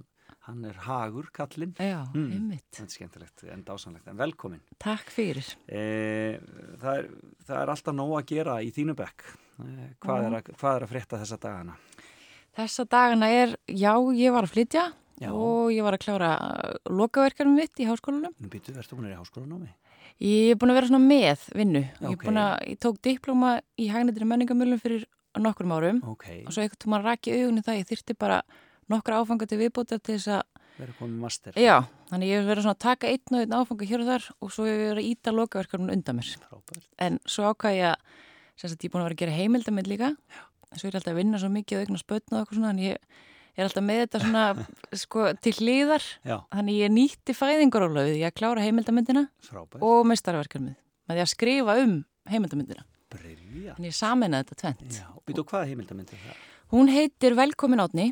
hann 0.49 0.64
er 0.68 0.76
hagur 0.87 1.28
kallinn 1.35 1.74
Já, 1.78 2.03
einmitt. 2.14 2.64
Þetta 2.72 2.85
er 2.87 2.95
skemmtilegt 2.97 3.45
en 3.55 3.64
dásanlegt, 3.64 4.09
en 4.11 4.16
velkomin 4.20 4.61
Takk 4.82 5.11
fyrir 5.14 5.47
e, 5.68 6.39
það, 6.82 6.99
er, 6.99 7.09
það 7.47 7.61
er 7.62 7.72
alltaf 7.74 7.95
nóg 7.97 8.12
að 8.18 8.26
gera 8.35 8.59
í 8.62 8.72
þínu 8.74 8.97
bekk 8.99 9.24
e, 9.28 9.89
hvað, 10.03 10.18
Já. 10.20 10.26
er 10.28 10.37
að, 10.41 10.51
hvað 10.61 10.76
er 10.80 10.87
að 10.87 10.93
frétta 10.95 11.20
þessa 11.22 11.41
dagana? 11.47 11.78
Þessa 12.55 12.85
dagana 12.91 13.30
er, 13.35 13.57
já, 13.66 13.93
ég 14.14 14.35
var 14.35 14.47
að 14.47 14.53
flytja 14.55 14.85
Já. 15.22 15.30
og 15.30 15.70
ég 15.74 15.82
var 15.87 15.95
að 15.97 16.05
klára 16.05 16.30
lokaverkanum 16.91 17.55
mitt 17.59 17.78
í 17.82 17.87
háskólanum. 17.87 18.35
Nú 18.43 18.51
býtu, 18.51 18.74
ertu 18.78 18.97
búin 18.99 19.09
að 19.11 19.14
í 19.14 19.18
háskólanámi? 19.20 19.72
Ég 20.22 20.53
er 20.53 20.59
búin 20.61 20.70
að 20.70 20.78
vera 20.78 20.89
svona 20.91 21.03
með 21.07 21.45
vinnu. 21.59 21.82
Ég, 21.82 22.03
Ok. 22.03 22.12
er 22.12 22.28
búin 22.28 22.39
að, 22.43 22.55
ég 22.70 22.78
tók 22.82 22.99
diplóma 23.03 23.53
í 23.78 23.89
hagnetri 23.91 24.26
menningamölum 24.26 24.78
fyrir 24.82 25.07
nokkrum 25.39 25.72
árum 25.74 25.99
Ok. 26.07 26.26
og 26.47 26.53
svo 26.55 26.62
einhvern 26.62 26.82
tímann 26.85 27.03
raki 27.03 27.32
augunni 27.35 27.62
það 27.66 27.78
ég 27.80 27.89
þyrti 27.91 28.14
bara 28.18 28.43
nokkra 28.93 29.20
áfanga 29.22 29.47
til 29.49 29.59
viðbóta 29.62 29.99
til 30.01 30.16
þess 30.18 30.28
að 30.39 30.43
Verður 30.74 30.97
komið 30.99 31.18
master 31.22 31.55
Já, 31.61 31.76
þannig 32.11 32.30
ég 32.32 32.41
hef 32.41 32.49
verið 32.51 32.64
svona 32.64 32.74
að 32.74 32.82
taka 32.82 33.11
einn 33.12 33.37
og 33.37 33.43
einn 33.45 33.53
áfanga 33.55 33.87
hér 33.87 34.01
og 34.03 34.09
þar 34.09 34.24
og 34.43 34.49
svo 34.51 34.64
hef 34.66 34.72
ég 34.74 34.89
verið 34.91 35.05
að 35.05 35.11
íta 35.12 35.35
lokaverkanum 35.37 35.93
undan 35.95 36.16
mér. 36.18 36.30
Frábært. 36.49 36.89
En 37.07 37.18
svo 37.30 37.45
ákvað 37.53 37.76
ég 37.78 37.87
að, 37.93 38.16
sagt, 38.59 38.74
ég 38.82 38.89
er 38.89 38.95
búin 38.97 39.05
að 39.05 39.07
vera 39.07 39.14
að 39.14 39.20
gera 39.22 39.37
heimildamind 39.39 39.91
líka, 39.93 40.09
en 40.11 40.80
svo 40.80 40.89
er 40.89 40.91
ég 40.91 40.99
alltaf 40.99 41.12
að 41.14 41.20
vinna 41.20 41.39
svo 41.39 41.51
mikið 41.55 41.78
og 41.78 41.85
eignar 41.87 42.03
spötna 42.03 42.35
og 42.35 42.43
eitthvað 42.43 42.59
svona, 42.59 42.72
en 42.74 42.82
ég 42.82 42.99
er 43.55 43.68
alltaf 43.68 43.87
með 43.87 44.01
þetta 44.03 44.22
svona, 44.24 44.43
sko, 45.05 45.28
til 45.47 45.53
hlýðar, 45.61 46.09
Já. 46.26 46.37
þannig 46.59 46.80
ég 46.80 46.93
nýtti 46.97 47.37
fæðingarólöfið, 47.39 48.18
ég 48.18 48.32
að 48.32 48.37
klára 48.43 48.66
heimildamindina 48.66 49.24
Frábært. 49.47 49.78
og 49.87 50.11
meistarverkefnið, 50.11 50.74
með 51.07 51.20
því 51.20 51.22
að 51.28 51.30
skrifa 51.37 51.78
um 51.85 51.95
heimildamindina. 52.35 52.82
Brilja. 53.14 53.76
Þannig 53.78 53.93
ég 53.93 53.99
saminaði 54.03 54.49
þetta 54.49 54.61
tvent. 54.64 54.99
Já, 54.99 55.07
býtu, 55.22 55.47
hvaða 55.47 55.70
heimildamind 55.70 56.11
er 56.11 56.26
það? 56.26 56.43
Hún 56.74 56.91
heitir 56.91 57.39
Velkomin 57.39 57.78
Átni 57.85 58.09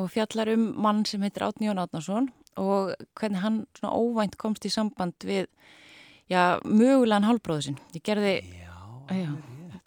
og 0.00 0.10
fjallar 0.12 0.50
um 0.54 0.66
mann 0.80 1.04
sem 1.08 1.22
heitir 1.24 1.44
Átni 1.46 1.68
Jón 1.68 1.80
Átnason 1.82 2.30
og 2.60 2.94
hvernig 3.18 3.42
hann 3.44 3.62
svona 3.78 3.94
óvænt 3.94 4.36
komst 4.40 4.66
í 4.66 4.72
samband 4.72 5.14
við, 5.26 5.46
já, 6.30 6.58
mögulegan 6.64 7.26
hálfbróðu 7.28 7.68
sinn. 7.68 7.80
Ég 7.94 8.04
gerði, 8.06 8.34
já, 9.12 9.28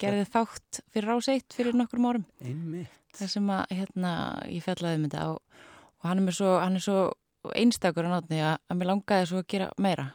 gerði 0.00 0.26
þátt 0.32 0.80
fyrir 0.94 1.10
ráseitt 1.12 1.56
fyrir 1.56 1.76
nokkrum 1.76 2.08
árum. 2.08 2.28
Einmitt. 2.42 3.00
Það 3.14 3.30
sem 3.36 3.50
að, 3.54 3.64
hérna, 3.78 4.12
ég 4.50 4.64
fjallaði 4.64 4.98
um 4.98 5.04
þetta 5.06 5.26
og, 5.34 5.66
og 6.00 6.08
hann 6.08 6.22
er 6.22 6.26
mér 6.26 6.38
svo, 6.38 6.54
hann 6.58 6.78
er 6.80 6.84
svo 6.84 6.98
einstakur 7.54 8.08
hann 8.08 8.16
átni 8.16 8.40
að, 8.42 8.56
að 8.70 8.80
mér 8.80 8.90
langaði 8.90 9.28
svo 9.30 9.42
að 9.42 9.50
gera 9.54 9.68
meira. 9.78 10.08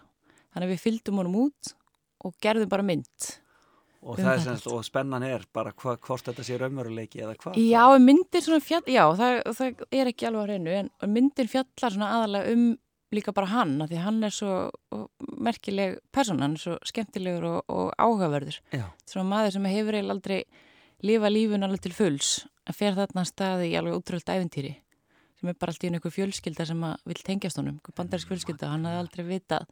Þannig 0.49 0.65
að 0.65 0.73
við 0.73 0.83
fylgdum 0.83 1.21
honum 1.21 1.37
út 1.45 1.71
og 2.25 2.35
gerðum 2.43 2.71
bara 2.71 2.87
mynd. 2.89 3.29
Og, 3.99 4.15
um 4.15 4.27
er 4.31 4.39
semst, 4.39 4.67
og 4.71 4.83
spennan 4.87 5.25
er 5.27 5.43
bara 5.51 5.73
hva, 5.75 5.97
hvort 5.99 6.29
þetta 6.29 6.43
sé 6.47 6.55
raunveruleiki 6.59 7.19
eða 7.19 7.33
hvað? 7.41 7.57
Já, 7.59 7.83
myndir 7.99 8.45
svona 8.45 8.63
fjall, 8.63 8.85
já, 8.87 9.03
það, 9.19 9.39
það 9.57 9.81
er 9.99 10.11
ekki 10.13 10.29
alveg 10.29 10.39
á 10.39 10.47
hreinu, 10.47 10.75
en 10.79 11.11
myndir 11.11 11.49
fjallar 11.51 11.95
svona 11.95 12.13
aðalega 12.15 12.53
um 12.55 12.69
líka 13.11 13.33
bara 13.33 13.49
hann, 13.49 13.75
af 13.81 13.89
því 13.89 13.97
að 13.97 14.05
hann 14.05 14.19
er 14.23 14.33
svo 14.33 14.53
merkileg 15.41 15.97
persóna, 16.13 16.45
hann 16.45 16.57
er 16.57 16.63
svo 16.63 16.75
skemmtilegur 16.85 17.47
og, 17.49 17.71
og 17.73 17.87
áhugaverður. 17.97 18.59
Já. 18.75 18.85
Svona 19.09 19.29
maður 19.31 19.55
sem 19.57 19.69
hefur 19.69 19.97
eiginlega 19.97 20.15
aldrei 20.15 20.39
lifa 21.09 21.31
lífun 21.31 21.65
alveg 21.65 21.83
til 21.87 21.95
fulls, 21.95 22.33
en 22.69 22.77
fer 22.77 22.97
þarna 22.97 23.25
að 23.25 23.31
staði 23.31 23.71
í 23.71 23.77
alveg 23.79 23.97
útröld 23.97 24.29
æfintýri, 24.29 24.75
sem 25.39 25.49
er 25.51 25.57
bara 25.57 25.73
allt 25.73 25.83
í 25.83 25.89
einu 25.89 25.99
einhver 25.99 26.13
fjölskylda 26.13 26.67
sem 26.69 26.85
að 26.85 27.09
vil 27.09 27.23
tengjast 27.25 27.59
honum, 27.59 27.79
einhver 27.79 27.97
bandarísk 27.97 28.31
fjölskylda, 28.31 28.71
hann 28.75 28.85
hafði 28.87 29.03
aldrei 29.03 29.25
vitað 29.33 29.67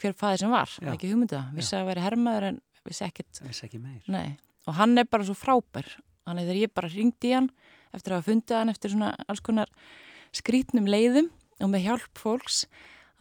hver 0.00 0.16
faðir 0.16 0.44
sem 0.44 0.54
var, 0.54 0.72
Já. 0.80 0.94
ekki 0.94 1.10
hugmyndið 1.10 1.36
það, 1.36 1.56
vissi 1.58 1.74
að 1.74 1.82
það 1.82 1.90
væri 1.90 2.04
hermaður 2.06 2.46
en 2.48 2.60
vissi 2.86 3.06
ekkert 3.06 3.42
Vissi 3.44 3.66
ekki 3.66 3.80
meir. 3.82 4.04
Nei, 4.10 4.36
og 4.66 4.78
hann 4.78 4.96
er 5.00 5.08
bara 5.10 5.26
svo 5.26 5.36
frábær 5.38 5.88
þannig 6.28 6.48
þegar 6.48 6.62
ég 6.62 6.74
bara 6.76 6.92
ringdi 6.92 7.32
í 7.32 7.34
hann 7.36 7.50
eftir 7.96 8.14
að 8.14 8.20
hafa 8.20 8.30
fundið 8.30 8.58
hann 8.60 8.72
eftir 8.72 8.94
svona 8.94 9.10
alls 9.26 9.42
konar 9.44 9.70
skrítnum 10.36 10.88
leiðum 10.90 11.30
og 11.60 11.70
með 11.72 11.86
hjálp 11.88 12.20
fólks 12.20 12.64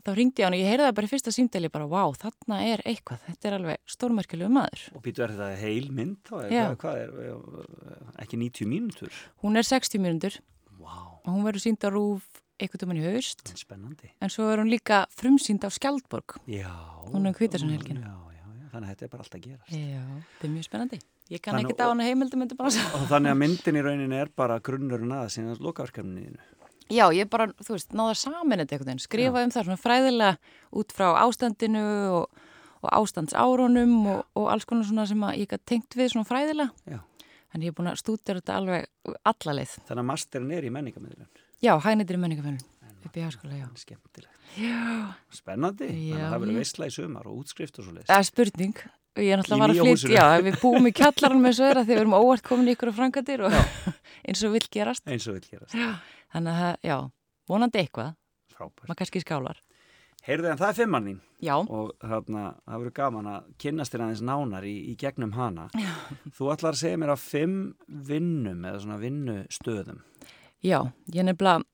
þá 0.05 0.11
ringdi 0.15 0.41
ég 0.41 0.47
hann 0.47 0.55
og 0.55 0.61
ég 0.61 0.69
heyrði 0.71 0.85
það 0.87 0.97
bara 0.97 1.07
í 1.07 1.11
fyrsta 1.11 1.33
símdeli 1.35 1.71
bara, 1.73 1.87
wow, 1.89 2.13
þarna 2.17 2.59
er 2.65 2.83
eitthvað, 2.87 3.23
þetta 3.27 3.49
er 3.49 3.55
alveg 3.57 3.81
stórmerkilegu 3.93 4.51
maður. 4.55 4.83
Og 4.95 5.03
býtu 5.05 5.25
er 5.25 5.33
þetta 5.35 5.49
heil 5.59 5.89
mynd 5.95 6.21
þá? 6.29 6.35
Já. 6.53 6.63
hvað, 6.79 7.01
er, 7.03 7.41
ekki 8.23 8.39
90 8.39 8.69
mínútur? 8.71 9.19
Hún 9.43 9.59
er 9.59 9.67
60 9.67 10.03
mínútur 10.03 10.39
wow. 10.77 11.19
og 11.19 11.29
hún 11.33 11.43
verður 11.47 11.65
sínd 11.65 11.83
á 11.83 11.89
rúf 11.91 12.25
eitthvað 12.59 12.85
um 12.85 12.93
hann 12.93 13.01
í 13.01 13.05
haust. 13.07 13.53
Spennandi. 13.59 14.11
En 14.19 14.31
svo 14.33 14.49
er 14.51 14.61
hún 14.61 14.71
líka 14.71 15.03
frumsýnd 15.15 15.63
á 15.63 15.69
Skjaldborg. 15.71 16.39
Já. 16.49 16.71
Hún 17.09 17.23
er 17.23 17.31
um 17.31 17.37
kvítarsan 17.37 17.71
helgina. 17.71 18.01
Já, 18.03 18.07
já, 18.07 18.15
já, 18.15 18.28
þannig 18.73 18.87
að 18.87 18.93
þetta 18.93 19.05
er 19.07 19.11
bara 19.13 19.23
alltaf 19.25 19.39
að 19.39 19.45
gerast. 19.47 19.73
Já, 19.73 20.03
þetta 20.33 20.47
er 20.47 20.53
mjög 20.53 20.67
spennandi. 20.67 20.99
Ég 21.29 21.41
kann 21.45 21.55
Þannig- 21.55 21.73
ekki 21.75 21.85
á 21.85 21.89
hana 21.91 22.05
heimildum 22.07 22.41
myndi 22.41 22.57
bara 22.57 22.69
Og 22.97 23.03
þannig 23.09 23.31
að 23.33 23.37
myndin 23.43 23.77
í 23.77 23.83
rauninni 23.85 24.17
er 24.19 24.29
bara 24.35 24.59
grunnurinn 24.59 25.13
að 25.13 25.27
síðan 25.35 25.59
lokaverkefniðinu. 25.61 26.39
Já, 26.89 27.05
ég 27.13 27.29
bara, 27.29 27.47
þú 27.61 27.75
veist, 27.75 27.91
náða 27.93 28.15
saman 28.17 28.57
þetta 28.63 28.73
einhvern 28.73 28.89
veginn, 28.89 29.03
skrifa 29.03 29.43
um 29.45 29.51
það 29.53 29.67
svona 29.67 29.77
fræðilega 29.77 30.37
út 30.73 30.95
frá 30.97 31.07
ástandinu 31.21 31.83
og, 32.17 32.39
og 32.81 32.89
ástandsárunum 32.97 33.93
og, 34.09 34.23
og 34.33 34.47
alls 34.49 34.65
konar 34.65 34.87
svona 34.89 35.05
sem 35.05 35.21
að 35.21 35.37
ég 35.43 35.51
gæti 35.53 35.65
tengt 35.75 35.93
við 35.99 36.09
svona 36.15 36.25
fræðilega. 36.25 36.71
Já. 36.89 36.99
En 37.53 37.61
ég 37.61 37.69
er 37.69 37.77
búin 37.77 37.91
að 37.91 38.01
stúdera 38.01 38.41
þetta 38.41 38.57
alveg 38.57 38.89
alla 39.23 39.53
leið. 39.59 39.77
Þannig 39.85 40.01
að 40.01 40.09
masterinn 40.09 40.51
er 40.57 40.65
í 40.65 40.73
menningamöðlun. 40.73 41.29
Já, 41.61 41.73
hægnitir 41.83 42.17
í 42.17 42.21
menningafölun 42.23 42.59
upp 43.09 43.19
í 43.19 43.25
háskóla, 43.25 43.57
já. 43.59 43.67
Skemmtilegt. 43.81 44.47
Já. 44.59 44.79
Spennandi. 45.33 45.89
Þannig 45.89 46.07
Já, 46.09 46.15
að 46.21 46.31
það 46.33 46.43
verður 46.45 46.59
veistla 46.61 46.89
í 46.89 46.95
sumar 46.95 47.29
og 47.29 47.43
útskrift 47.43 47.79
og 47.81 47.87
svo 47.87 47.93
leiðis. 47.95 48.09
Það 48.09 48.23
er 48.23 48.27
spurning. 48.29 48.81
Ég 49.19 49.33
er 49.33 49.41
náttúrulega 49.41 49.65
var 49.65 49.73
að 49.73 49.79
flytja, 49.83 50.09
já, 50.15 50.41
við 50.45 50.57
búum 50.61 50.85
í 50.87 50.91
kjallarann 50.95 51.41
með 51.43 51.55
svo 51.57 51.69
að 51.73 51.79
því 51.81 51.89
við 51.89 52.01
erum 52.03 52.13
óvart 52.15 52.45
komin 52.45 52.69
í 52.69 52.75
ykkur 52.75 52.91
á 52.93 52.99
frangatir 52.99 53.41
og 53.49 53.55
eins 54.29 54.43
og 54.47 54.53
vill 54.53 54.67
gerast. 54.71 55.03
Eins 55.09 55.25
og 55.27 55.35
vill 55.35 55.47
gerast. 55.49 55.73
Já. 55.75 55.89
Þannig 56.35 56.61
að, 56.69 56.77
já, 56.87 56.97
vonandi 57.49 57.81
eitthvað. 57.81 58.13
Frábært. 58.53 58.85
Maður 58.85 58.99
kannski 59.01 59.23
skálar. 59.25 59.59
Heyrðu 60.27 60.51
en 60.51 60.59
það 60.59 60.69
er 60.69 60.77
fimmann 60.77 61.07
þín. 61.09 61.19
Já. 61.43 61.53
Og 61.57 61.91
þarna, 62.03 62.43
það 62.67 62.81
verður 62.83 62.95
gaman 62.99 63.29
að 63.31 63.49
kynnast 63.63 63.93
þér 63.93 64.03
aðeins 64.05 64.23
nánar 64.29 64.67
í, 64.67 64.75
í 64.91 64.95
gegnum 64.99 65.33
hana. 65.37 65.67
Já. 65.79 65.91
Þú 66.35 66.49
ætlar 66.53 66.75
að 66.75 66.81
segja 66.83 66.99
mér 66.99 67.13
að 67.15 67.23
fimm 67.23 67.57
vinnum 68.09 68.65
eða 68.67 68.81
svona 68.83 68.99
vinnustöðum. 69.01 70.01
Já, 70.59 70.79
ég 71.15 71.23
nefnilega, 71.23 71.63
þegar 71.63 71.65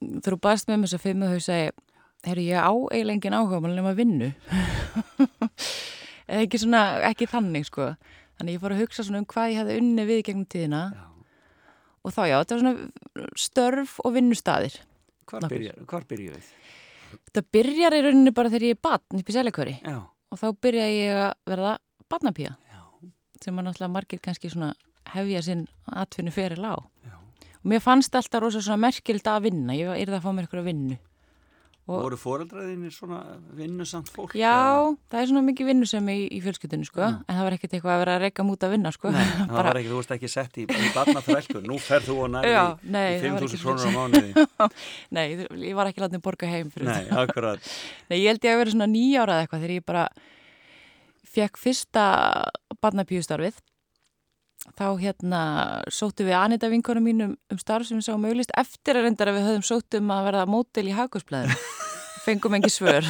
þú 0.00 0.38
baðst 0.42 0.68
með 0.68 0.80
mér 0.80 0.90
þess 0.90 0.98
að 0.98 1.04
fimm 1.06 1.24
og 1.24 1.34
þau 1.34 1.44
segi, 1.46 1.70
herru, 2.26 2.44
ég 2.46 2.66
á 2.66 2.72
eiginlega 2.72 3.16
engin 3.16 3.36
áhuga 3.38 3.60
mál 3.62 3.74
nema 3.76 3.94
vinnu. 3.96 4.32
Eða 6.26 6.42
ekki 6.42 6.60
svona, 6.60 6.82
ekki 7.06 7.28
þannig, 7.30 7.68
sko. 7.68 7.92
Þannig 8.36 8.56
ég 8.56 8.62
fór 8.62 8.74
að 8.74 8.82
hugsa 8.82 9.04
svona 9.06 9.22
um 9.22 9.28
hvað 9.30 9.52
ég 9.52 9.60
hefði 9.62 9.78
unni 9.80 10.06
við 10.08 10.22
gegnum 10.26 10.48
tíðina. 10.52 10.82
Já. 10.92 11.04
Og 12.06 12.14
þá, 12.14 12.20
já, 12.28 12.36
þetta 12.36 12.56
var 12.56 12.62
svona 12.62 13.30
störf 13.40 13.96
og 14.04 14.14
vinnustaðir. 14.14 14.76
Hvar 15.26 15.48
byrjar, 15.50 16.36
við? 16.36 16.50
Þetta 17.16 17.42
byrjar 17.54 17.96
í 17.96 18.02
rauninni 18.04 18.32
bara 18.34 18.50
þegar 18.52 18.66
ég 18.68 18.76
er 18.76 18.82
batn 18.86 19.22
upp 19.22 19.30
í 19.30 19.34
seljakvöri. 19.34 19.76
Og 20.30 20.38
þá 20.38 20.46
byrja 20.62 20.86
ég 20.92 21.22
að 21.24 21.32
verða 21.50 21.72
batnapía. 22.10 22.52
Já. 22.70 22.82
Sem 23.42 23.58
að 23.58 23.68
náttúrulega 23.68 23.94
margir 23.94 24.22
kannski 24.22 24.50
svona 24.52 24.74
hefja 25.14 25.42
sinn 25.46 25.66
atfinnu 25.86 26.34
fyrir 26.34 26.62
lág. 26.62 26.86
Já. 27.06 27.16
Mér 27.66 27.82
fannst 27.82 28.14
alltaf 28.14 28.42
rosa 28.44 28.62
svona 28.62 28.78
merkild 28.86 29.26
að 29.26 29.48
vinna. 29.50 29.74
Ég 29.74 29.90
er 29.98 30.06
það 30.12 30.20
að 30.20 30.24
fá 30.26 30.32
mér 30.36 30.46
eitthvað 30.46 30.62
að 30.64 30.68
vinnu. 30.70 30.98
Og- 31.86 32.00
Voru 32.02 32.16
foreldraðinir 32.18 32.90
svona 32.90 33.20
vinnusamt 33.54 34.08
fólk? 34.10 34.32
Já, 34.34 34.90
það 35.06 35.20
er 35.20 35.26
svona 35.30 35.42
mikið 35.46 35.68
vinnu 35.70 35.86
sem 35.86 36.08
í, 36.10 36.16
í 36.34 36.40
fjölskyldinu, 36.42 36.82
sko. 36.88 36.98
Já. 36.98 37.20
En 37.30 37.36
það 37.36 37.44
var 37.46 37.54
ekkert 37.54 37.76
eitthvað 37.76 37.92
að 37.94 38.00
vera 38.02 38.14
að 38.16 38.24
reyka 38.24 38.42
mút 38.48 38.64
að 38.66 38.72
vinna, 38.74 38.90
sko. 38.90 39.12
Nei, 39.14 39.22
það 39.38 39.52
Bara- 39.52 39.68
var 39.70 39.78
ekki, 39.78 39.90
þú 39.92 40.00
veist 40.00 40.14
ekki 40.16 40.30
sett 40.32 40.58
í, 40.58 40.64
í 40.66 40.88
barnaþrælkun. 40.96 41.62
Nú 41.70 41.78
ferð 41.78 42.08
þú 42.10 42.16
og 42.24 42.32
nærði 42.34 42.50
Já, 42.56 42.64
í, 42.74 42.90
nei, 42.90 43.04
í 43.06 43.20
það 43.22 43.36
var 43.36 43.46
5.000 43.46 43.46
ekki 43.46 43.60
krónur 43.62 43.86
á 43.86 43.90
mánuði. 43.94 44.46
Nei, 45.16 45.26
ég 45.68 45.78
var 45.78 45.86
ekki 45.92 46.02
látið 46.02 46.18
að 46.18 46.24
borga 46.26 46.50
heim 46.50 46.72
fyrir 46.74 46.90
Nei, 46.90 47.06
akkurat. 47.22 47.70
Nei, 48.10 48.18
ég 48.18 48.26
held 48.34 48.48
ég 48.50 48.56
að 48.56 48.60
vera 48.64 48.74
svona 48.74 48.90
nýjára 48.90 49.36
eða 49.38 49.46
eitthvað 49.46 49.62
þegar 49.62 49.76
ég 49.78 49.86
bara 49.86 50.04
fekk 51.36 51.62
fyrsta 51.62 52.04
barnapíustarfið. 52.82 53.62
Þá 54.76 54.86
hérna 54.98 55.40
sóttu 55.92 56.26
við 56.26 56.36
Anita 56.38 56.68
vinkona 56.72 57.00
mín 57.02 57.22
um, 57.22 57.34
starf 57.60 57.86
sem 57.86 58.00
við 58.00 58.08
sáum 58.08 58.24
auðlist 58.26 58.54
eftir 58.58 58.98
að 58.98 59.06
reyndar 59.06 59.30
að 59.30 59.38
við 59.38 59.48
höfum 59.50 59.66
sótt 59.68 59.98
um 59.98 60.12
að 60.14 60.28
verða 60.30 60.46
mótil 60.50 60.86
í 60.88 60.94
hagusblæðinu. 60.96 61.58
Fengum 62.26 62.56
engi 62.58 62.72
svör. 62.74 63.06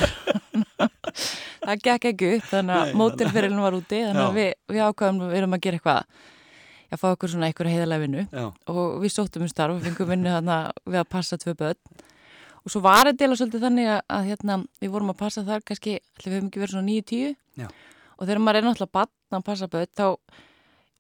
það 1.66 1.84
gekk 1.84 2.08
ekki 2.12 2.32
upp, 2.36 2.48
þannig 2.50 2.80
að 2.80 2.96
mótilferilin 3.00 3.62
var 3.64 3.76
úti, 3.78 4.02
þannig 4.04 4.24
að 4.26 4.36
við, 4.36 4.50
við 4.74 4.82
ákvaðum 4.84 5.22
að 5.24 5.32
við 5.32 5.40
erum 5.40 5.56
að 5.56 5.62
gera 5.64 5.80
eitthvað 5.80 6.24
að 6.86 7.00
fá 7.02 7.06
okkur 7.10 7.32
svona 7.32 7.48
eitthvað 7.50 7.72
heiðalega 7.74 8.02
vinnu 8.04 8.24
og 8.70 8.82
við 9.02 9.12
sóttum 9.14 9.46
um 9.46 9.50
starf 9.50 9.74
og 9.74 9.82
fengum 9.82 10.10
vinnu 10.12 10.34
við 10.86 11.00
að 11.00 11.08
passa 11.10 11.38
tvö 11.40 11.56
börn 11.58 12.04
og 12.62 12.72
svo 12.72 12.82
var 12.82 13.10
þetta 13.10 13.26
eða 13.26 13.38
svolítið 13.40 13.64
þannig 13.66 13.90
að, 13.90 14.00
að 14.16 14.28
hérna, 14.30 14.58
við 14.82 14.92
vorum 14.94 15.12
að 15.12 15.18
passa 15.20 15.44
þar 15.46 15.64
kannski, 15.66 15.98
við 16.22 16.36
höfum 16.36 16.50
ekki 16.50 16.62
verið 16.62 16.74
svona 16.74 16.90
9-10 16.90 17.34
Já. 17.62 17.68
og 18.16 18.22
þegar 18.24 18.42
maður 18.42 18.60
er 18.60 18.66
náttúrulega 18.66 18.96
batn 18.98 19.38
að 19.38 19.46
passa 19.46 19.70
börn 19.70 19.92
þá 19.98 20.06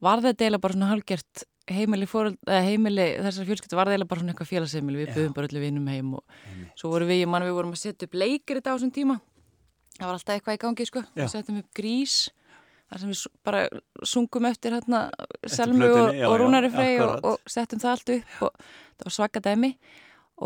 var 0.06 0.24
þetta 0.24 0.48
eða 0.48 0.62
bara 0.62 0.76
svona 0.76 0.90
halgjert 0.94 1.46
heimili, 1.66 2.06
fóröld, 2.06 2.38
heimili 2.46 3.06
þessar 3.24 3.46
fjölskyldu 3.48 3.78
var 3.78 3.90
það 3.90 3.98
eða 3.98 4.08
bara 4.10 4.22
svona 4.22 4.34
eitthvað 4.34 4.50
félagsheimili. 4.52 5.00
Við 5.02 5.16
buðum 5.16 5.36
bara 5.36 5.50
öllu 5.50 5.62
vinum 5.62 5.88
heim 5.90 6.12
og 6.18 6.36
svo 6.78 6.92
vorum 6.92 7.10
við, 7.10 7.24
ég 7.24 7.30
man 7.32 7.46
við 7.46 7.56
vorum 7.58 7.74
að 7.74 7.82
setja 7.82 8.06
upp 8.06 8.18
leikir 8.22 8.60
þetta 8.60 8.74
á 8.74 8.76
þessum 8.76 8.94
tíma. 8.94 9.18
Það 9.96 10.06
var 10.06 10.18
alltaf 10.18 10.34
eitthvað 10.36 10.58
í 10.58 10.62
gangi 10.62 10.86
sko. 10.86 11.02
Við 11.16 11.30
setjum 11.32 11.60
upp 11.62 11.70
grís 11.76 12.16
þar 12.86 13.02
sem 13.02 13.12
við 13.12 13.22
bara 13.48 13.62
sungum 14.06 14.46
eftir 14.46 14.76
hérna 14.76 15.02
Selmu 15.50 15.88
og, 15.90 16.20
og 16.28 16.36
Rúnari 16.38 16.70
Frey 16.70 17.00
og, 17.02 17.16
og 17.26 17.50
settum 17.50 17.82
það 17.82 17.94
allt 17.96 18.12
upp 18.14 18.42
og 18.46 18.60
það 18.62 19.08
var 19.08 19.16
svaka 19.16 19.42
dæmi. 19.42 19.72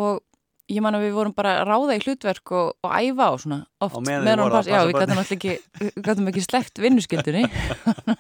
Og 0.01 0.23
ég 0.71 0.83
man 0.85 0.97
að 0.99 1.05
við 1.09 1.15
vorum 1.19 1.35
bara 1.37 1.57
að 1.61 1.69
ráða 1.71 1.97
í 1.99 2.03
hlutverk 2.05 2.53
og, 2.57 2.73
og 2.87 2.93
æfa 2.95 3.27
á 3.27 3.35
svona 3.43 3.59
oft 3.83 3.97
Á 3.97 4.01
meðan 4.07 4.27
voruð 4.27 4.41
hún 4.41 4.51
að 4.51 4.57
pass- 4.57 4.71
já, 4.71 4.77
passa 4.77 4.91
við 4.91 5.01
alltaf 5.01 5.33
ekki 5.37 5.55
við 5.81 6.03
gætum 6.07 6.31
ekki 6.31 6.45
sleppt 6.47 6.83
vinnuskildunni 6.85 7.45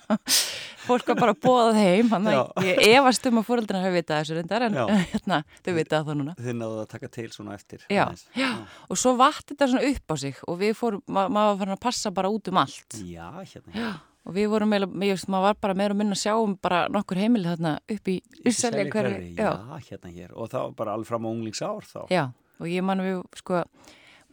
fólk 0.90 1.06
var 1.12 1.18
bara 1.20 1.34
bóðað 1.38 1.78
heim 1.78 2.08
þannig 2.10 2.38
að 2.40 2.66
ég 2.66 2.80
efast 2.96 3.26
um 3.30 3.40
að 3.40 3.46
fóröldina 3.46 3.82
hafi 3.84 3.94
vitað 4.00 4.22
þessu 4.24 4.38
reyndar 4.38 4.64
en 4.66 4.78
Já. 4.80 4.84
hérna, 5.12 5.38
þau 5.62 5.72
vitað 5.76 6.06
það 6.08 6.18
núna. 6.20 6.34
Þið 6.40 6.56
náðu 6.60 6.80
að 6.82 6.88
taka 6.94 7.10
til 7.14 7.26
svona 7.34 7.54
eftir. 7.58 7.84
Já, 7.92 8.04
já, 8.38 8.48
og 8.90 8.98
svo 9.00 9.12
vatt 9.20 9.44
þetta 9.52 9.68
svona 9.70 9.90
upp 9.92 10.10
á 10.10 10.16
sig 10.24 10.40
og 10.50 10.58
við 10.62 10.74
fórum, 10.80 11.02
ma 11.06 11.26
maður 11.30 11.52
var 11.52 11.60
farin 11.62 11.76
að 11.76 11.82
passa 11.86 12.12
bara 12.16 12.32
út 12.32 12.50
um 12.50 12.60
allt. 12.64 12.98
Já, 13.06 13.28
hérna. 13.44 13.76
Já, 13.76 13.90
og 14.26 14.34
við 14.36 14.50
vorum 14.52 14.74
veist, 14.74 15.28
maður 15.30 15.46
var 15.48 15.56
bara 15.64 15.76
meira 15.78 15.94
að 15.94 16.00
minna 16.02 16.16
að 16.16 16.22
sjá 16.24 16.34
um 16.36 16.56
bara 16.60 16.82
nokkur 16.92 17.20
heimili 17.20 17.48
þarna 17.48 17.76
upp 17.94 18.10
í 18.12 18.18
Selja 18.52 18.84
hverfi. 18.92 19.32
Já, 19.38 19.50
hérna 19.88 20.12
hér. 20.12 20.34
Og 20.34 20.50
það 20.52 20.66
var 20.66 20.76
bara 20.82 20.98
alveg 20.98 21.10
fram 21.10 21.26
á 21.26 21.30
unglingsár 21.30 21.88
þá. 21.88 22.00
Já, 22.12 22.22
og 22.60 22.68
ég 22.70 22.84
man 22.86 23.02
við, 23.04 23.22
sko, 23.40 23.64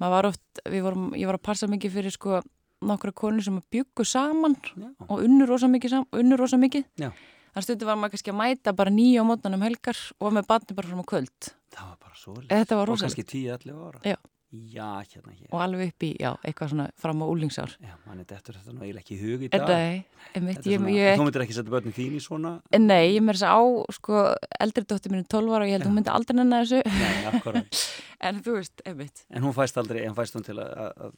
maður 0.02 0.16
var 0.18 0.30
oft, 0.34 0.46
við 0.68 0.86
vorum, 0.90 1.10
ég 1.16 1.30
var 1.30 1.40
að 1.40 1.48
passa 1.48 1.72
mikið 1.72 1.98
fyrir, 1.98 2.16
sko, 2.16 2.42
nokkra 2.88 3.14
konur 3.16 3.46
sem 3.46 3.58
byggu 3.74 4.06
saman 4.06 4.58
Já. 4.68 4.92
og 5.08 5.24
unnur 5.24 5.50
rosa 5.50 5.70
mikið, 5.72 5.98
unnur 6.20 6.44
rosa 6.44 6.60
mikið. 6.62 6.86
Þannig 6.98 7.66
stundu 7.66 7.88
var 7.88 7.98
maður 7.98 8.14
kannski 8.14 8.30
að 8.34 8.38
mæta 8.38 8.74
bara 8.78 8.92
nýja 8.94 9.24
á 9.26 9.26
mótnanum 9.26 9.64
helgar 9.66 9.98
og 10.22 10.34
með 10.36 10.50
barni 10.52 10.76
bara 10.78 10.92
fram 10.92 11.02
á 11.02 11.08
kvöld. 11.10 11.54
Það 11.74 11.88
var 11.88 11.98
bara 12.04 12.20
svo 12.20 12.36
var 12.38 12.92
Og 12.92 13.00
kannski 13.02 13.24
10-11 13.26 13.80
ára. 13.88 14.02
Já. 14.06 14.18
Já, 14.52 15.04
hérna 15.04 15.34
hér. 15.36 15.50
Og 15.52 15.60
alveg 15.60 15.90
upp 15.92 16.04
í, 16.08 16.10
já, 16.24 16.30
eitthvað 16.48 16.70
svona 16.72 16.86
fram 16.96 17.20
á 17.20 17.26
úlingsár. 17.28 17.74
Já, 17.84 17.94
mann 18.08 18.22
er 18.24 18.28
dettur 18.30 18.56
þetta 18.56 18.72
nú 18.74 18.86
eiginlega 18.86 19.04
ekki 19.04 19.18
í 19.18 19.20
hug 19.20 19.42
í 19.44 19.50
dag. 19.52 19.66
Nei, 19.68 20.06
einmitt, 20.34 20.62
Þetta 20.62 20.70
er 20.70 20.72
ég- 20.72 20.80
svona- 20.80 20.94
ég- 20.96 21.18
Þú 21.20 21.26
myndir 21.28 21.44
ekki 21.44 21.58
setja 21.58 21.74
börnin 21.74 21.96
þín 21.98 22.16
í 22.16 22.22
svona? 22.24 22.62
Nei, 22.80 23.12
ég 23.18 23.22
með 23.28 23.36
þess 23.36 23.48
að 23.50 23.58
á, 23.60 23.64
sko, 23.98 24.22
eldri 24.62 24.84
dóttir 24.88 25.12
mínu 25.12 25.28
12 25.28 25.52
ára 25.52 25.64
og 25.64 25.68
ég 25.68 25.76
held 25.76 25.84
að 25.84 25.90
hún 25.92 25.98
myndi 26.00 26.14
aldrei 26.16 26.36
nenni 26.40 26.62
þessu. 26.64 26.82
Nei, 26.86 27.26
akkurat. 27.34 27.82
en 28.30 28.42
þú 28.42 28.56
veist, 28.56 28.82
einmitt. 28.86 29.26
En 29.32 29.44
hún 29.44 29.54
fæst 29.54 29.78
aldrei, 29.78 30.06
en 30.08 30.16
fæst 30.16 30.34
hún 30.40 30.46
til 30.48 30.56
að 30.56 31.12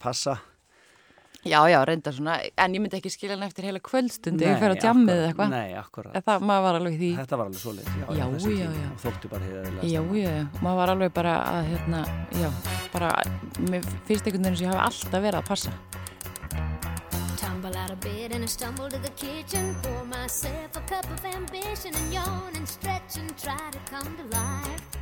passa. 0.00 0.40
Já, 1.42 1.58
já, 1.66 1.78
reynda 1.84 2.12
svona, 2.14 2.36
en 2.56 2.74
ég 2.76 2.82
myndi 2.84 2.94
ekki 3.00 3.10
skilja 3.10 3.34
hann 3.34 3.42
eftir 3.48 3.64
heila 3.66 3.80
kvöldstundi 3.82 4.44
ég 4.46 4.60
fer 4.62 4.74
á 4.74 4.76
djammið 4.78 5.16
eða 5.16 5.30
eitthvað. 5.32 5.48
Nei, 5.50 5.72
akkurat. 5.74 6.12
En 6.14 6.22
Það, 6.22 6.44
maður 6.46 6.62
var 6.68 6.78
alveg 6.78 6.94
í 6.94 6.98
því. 7.00 7.08
Þetta 7.18 7.38
var 7.40 7.48
alveg 7.50 7.62
svoleiðis. 7.64 7.96
Já, 7.98 8.04
Já, 8.06 8.22
já, 8.22 8.38
tími. 8.44 8.60
já. 8.62 8.90
Og 8.92 9.00
þóttu 9.02 9.30
bara 9.32 9.48
heiðaðilega. 9.48 9.88
Já, 9.90 10.00
já, 10.22 10.30
já, 10.38 10.44
maður 10.62 10.78
var 10.82 10.92
alveg 10.94 11.12
bara 11.18 11.32
að, 11.50 11.72
hérna, 11.72 12.02
já, 12.38 12.48
bara, 12.94 13.10
mér 13.72 13.90
finnst 14.06 14.30
einhvern 14.30 14.46
veginn 14.46 14.60
sem 14.62 14.68
ég 14.68 14.72
hafi 14.76 14.84
alltaf 14.86 15.26
verið 15.26 15.40
að 15.42 15.48
passa. 15.50 15.74
Tumble 17.42 17.74
out 17.76 17.90
of 17.90 18.00
bed 18.00 18.32
and 18.32 18.44
I 18.44 18.46
stumble 18.46 18.88
to 18.88 18.98
the 19.02 19.10
kitchen. 19.18 19.74
Pour 19.82 20.04
myself 20.06 20.76
a 20.76 20.80
cup 20.86 21.10
of 21.10 21.24
ambition 21.26 21.92
and 21.94 22.12
yawn 22.14 22.54
and 22.54 22.68
stretch 22.68 23.18
and 23.18 23.34
try 23.36 23.58
to 23.74 23.78
come 23.90 24.14
to 24.16 24.24
life. 24.30 25.01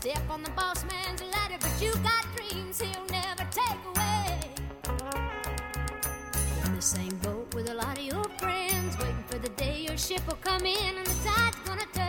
step 0.00 0.30
on 0.30 0.42
the 0.42 0.50
boss 0.52 0.82
man's 0.84 1.22
ladder, 1.22 1.56
but 1.60 1.70
you 1.78 1.92
got 2.02 2.24
dreams 2.34 2.80
he'll 2.80 3.06
never 3.10 3.46
take 3.50 3.80
away. 3.94 4.40
In 6.64 6.74
the 6.74 6.80
same 6.80 7.14
boat 7.16 7.54
with 7.54 7.68
a 7.68 7.74
lot 7.74 7.98
of 7.98 8.04
your 8.04 8.24
friends, 8.38 8.96
waiting 8.98 9.24
for 9.28 9.38
the 9.38 9.50
day 9.50 9.84
your 9.86 9.98
ship 9.98 10.26
will 10.26 10.38
come 10.40 10.64
in 10.64 10.96
and 10.96 11.06
the 11.06 11.28
tide's 11.28 11.58
gonna 11.66 11.84
turn 11.92 11.99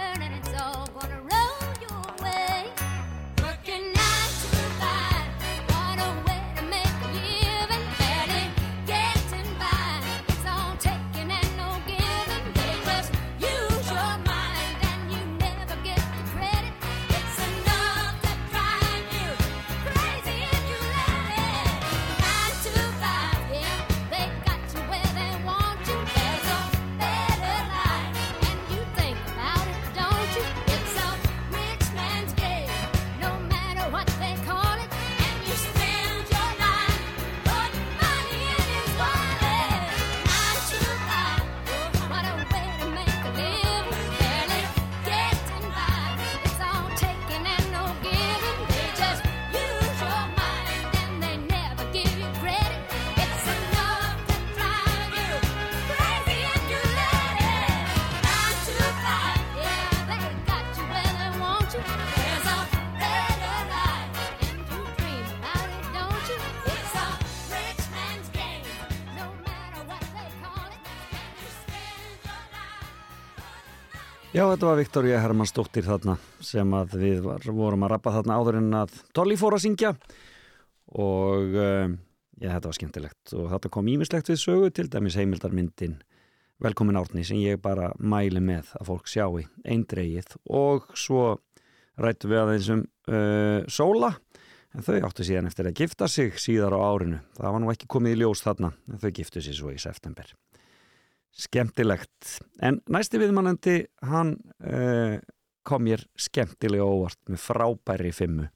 Já, 74.41 74.47
þetta 74.49 74.65
var 74.65 74.80
Viktoria 74.80 75.18
Hermannsdóttir 75.22 75.85
þarna 75.85 76.15
sem 76.41 76.72
að 76.73 76.93
við 76.97 77.19
var, 77.22 77.43
vorum 77.53 77.84
að 77.85 77.91
rappa 77.91 78.13
þarna 78.15 78.38
áður 78.41 78.55
en 78.57 78.72
að 78.80 78.95
Dolly 79.13 79.35
fór 79.38 79.53
að 79.53 79.61
syngja. 79.68 79.91
Og 80.97 81.53
um, 81.61 81.93
já, 82.41 82.47
þetta 82.47 82.72
var 82.72 82.77
skemmtilegt. 82.80 83.35
Og 83.38 83.51
þetta 83.51 83.72
kom 83.76 83.91
ímislegt 83.93 84.31
við 84.31 84.39
sögu 84.41 84.72
til 84.73 84.88
dæmis 84.89 85.19
heimildarmyndin 85.22 85.99
Velkomin 86.65 86.97
Árni 86.97 87.22
sem 87.27 87.38
ég 87.38 87.61
bara 87.61 87.91
mæli 88.01 88.41
með 88.41 88.73
að 88.80 88.89
fólk 88.89 89.13
sjáu 89.13 89.43
eindreigið 89.61 90.34
og 90.49 90.89
svo 90.97 91.35
rættu 92.01 92.34
við 92.34 92.41
aðeins 92.41 92.73
um 92.73 92.81
uh, 93.13 93.61
Sóla 93.69 94.15
en 94.73 94.88
þau 94.88 95.03
áttu 95.05 95.27
síðan 95.27 95.51
eftir 95.51 95.69
að 95.69 95.84
gifta 95.84 96.09
sig 96.09 96.34
síðar 96.41 96.73
á 96.73 96.81
árinu. 96.81 97.22
Það 97.38 97.59
var 97.59 97.61
nú 97.61 97.76
ekki 97.76 97.93
komið 97.93 98.18
í 98.18 98.23
ljós 98.23 98.41
þarna 98.41 98.73
en 98.89 99.05
þau 99.05 99.11
giftu 99.22 99.45
sig 99.45 99.61
svo 99.61 99.69
í 99.69 99.77
september 99.77 100.34
skemmtilegt. 101.31 102.39
En 102.61 102.81
næsti 102.91 103.21
viðmannandi 103.21 103.77
hann 104.09 104.35
uh, 104.65 105.17
kom 105.67 105.85
mér 105.87 106.03
skemmtilega 106.19 106.85
óvart 106.85 107.19
með 107.29 107.43
frábæri 107.45 108.11
fimmu. 108.15 108.49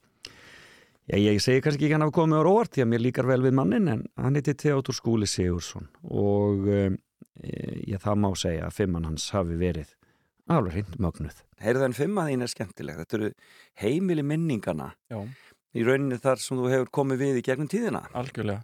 Já, 1.05 1.19
ég 1.21 1.37
segi 1.43 1.61
kannski 1.61 1.85
ekki 1.85 1.93
hann 1.93 2.05
hafa 2.05 2.15
komið 2.17 2.41
á 2.41 2.49
óvart 2.49 2.73
því 2.73 2.85
að 2.85 2.91
mér 2.91 3.03
líkar 3.05 3.29
vel 3.29 3.41
við 3.45 3.57
mannin 3.59 3.91
en 3.91 4.05
hann 4.17 4.37
heiti 4.39 4.55
Theodor 4.57 4.97
Skúli 4.97 5.27
Sigursson 5.29 5.85
og 6.09 6.65
um, 6.65 6.95
ég 7.85 8.01
það 8.01 8.21
má 8.23 8.31
segja 8.41 8.65
að 8.65 8.79
fimman 8.79 9.05
hans 9.05 9.27
hafi 9.35 9.57
verið 9.59 9.91
alveg 10.49 10.79
hreint 10.79 10.97
mögnuð. 11.01 11.43
Heyrðu 11.61 11.89
en 11.89 11.97
fimma 11.97 12.25
þín 12.29 12.45
er 12.45 12.51
skemmtileg. 12.51 12.97
Þetta 13.01 13.19
eru 13.19 13.29
heimili 13.81 14.25
minningana 14.25 14.91
Já. 15.13 15.21
Í 15.75 15.83
rauninni 15.83 16.15
þar 16.23 16.39
sem 16.39 16.55
þú 16.55 16.69
hefur 16.71 16.91
komið 17.01 17.21
við 17.21 17.37
í 17.41 17.43
gegnum 17.43 17.67
tíðina. 17.67 18.05
Algjörlega. 18.15 18.63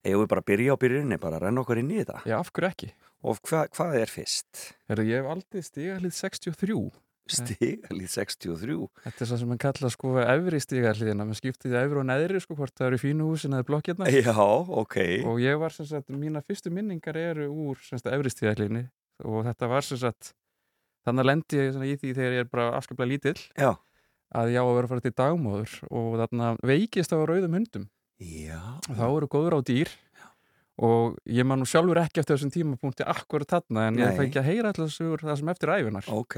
Eða 0.00 0.22
við 0.22 0.28
bara 0.32 0.40
að 0.40 0.48
byrja 0.48 0.72
á 0.72 0.80
byrjunni, 0.80 1.18
bara 1.20 1.36
að 1.36 1.42
renna 1.44 1.60
okkur 1.60 1.80
inn 1.82 1.90
í 1.92 1.98
þetta? 1.98 2.22
Já, 2.24 2.36
af 2.38 2.48
hverju 2.56 2.68
ekki? 2.70 2.88
Og 3.20 3.36
hva, 3.44 3.66
hvað 3.68 3.98
er 4.00 4.10
fyrst? 4.10 4.66
Heru, 4.88 5.04
ég 5.04 5.20
hef 5.20 5.30
aldrei 5.34 5.64
stigalið 5.64 6.14
63 6.16 6.76
Stigalið 7.30 8.08
63? 8.10 8.76
Þetta 9.04 9.22
er 9.22 9.28
svo 9.28 9.38
sem 9.38 9.50
mann 9.52 9.60
kalla 9.60 9.90
sko 9.92 10.14
efri 10.22 10.60
stigaliðina 10.64 11.26
mann 11.28 11.38
skiptið 11.38 11.76
efri 11.82 12.00
og 12.00 12.08
neðri 12.08 12.40
sko 12.42 12.56
hvort 12.58 12.74
það 12.74 12.88
eru 12.88 13.00
fínu 13.02 13.28
húsin 13.28 13.54
eða 13.54 13.68
blokkjarnar 13.68 14.10
Já, 14.16 14.34
ok 14.34 14.96
Og 15.28 15.38
ég 15.44 15.60
var 15.60 15.76
sem 15.76 15.86
sagt, 15.86 16.10
mína 16.10 16.42
fyrstu 16.42 16.72
minningar 16.74 17.18
eru 17.20 17.50
úr 17.52 17.78
sem 17.84 18.00
sagt 18.00 18.10
efri 18.14 18.32
stigaliðinni 18.32 18.86
og 19.28 19.44
þetta 19.50 19.68
var 19.70 19.84
sem 19.86 20.00
sagt 20.00 20.32
þannig 21.06 21.22
að 21.22 21.30
lendi 21.30 21.60
ég 21.60 21.78
í 21.92 21.94
því 22.00 22.12
þegar 22.16 22.36
ég 22.38 22.44
er 22.44 22.50
bara 22.50 22.68
afskaplega 22.80 23.12
lítill 23.12 23.38
Já. 23.52 23.74
að 24.32 24.52
ég 24.56 24.60
á 24.60 24.64
að 24.64 24.74
vera 24.78 24.88
að 24.88 24.92
fara 24.94 25.04
til 25.06 25.16
dagmóður 25.20 25.78
og 25.90 26.10
þarna 26.24 26.52
veikist 26.72 27.12
á 27.12 27.18
rauðum 27.20 27.56
hundum 27.60 27.86
Já. 28.20 28.60
og 28.88 28.96
þá 28.96 29.06
eru 29.06 29.30
góður 29.32 29.56
á 29.56 29.60
dýr 29.64 29.92
og 30.80 31.16
ég 31.28 31.46
man 31.46 31.60
nú 31.60 31.68
sjálfur 31.68 32.00
ekki 32.00 32.22
eftir 32.22 32.36
þessum 32.36 32.52
tímapunkti 32.54 33.06
akkur 33.08 33.44
þarna 33.48 33.88
en 33.88 34.00
ég 34.00 34.10
Nei. 34.10 34.16
fæ 34.16 34.22
ekki 34.26 34.40
að 34.40 34.48
heyra 34.48 34.72
alltaf 34.72 34.94
það 35.26 35.40
sem 35.40 35.52
eftir 35.52 35.74
æfinar 35.76 36.12
Ok. 36.14 36.36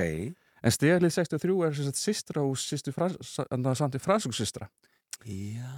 En 0.62 0.74
stigalið 0.74 1.14
63 1.16 1.58
er 1.66 1.76
sagt 1.78 2.00
systra 2.00 2.44
hús 2.46 2.66
sýstu 2.70 2.94
samt 2.94 3.98
í 3.98 4.02
fransúksystra 4.02 4.70
Já. 5.22 5.70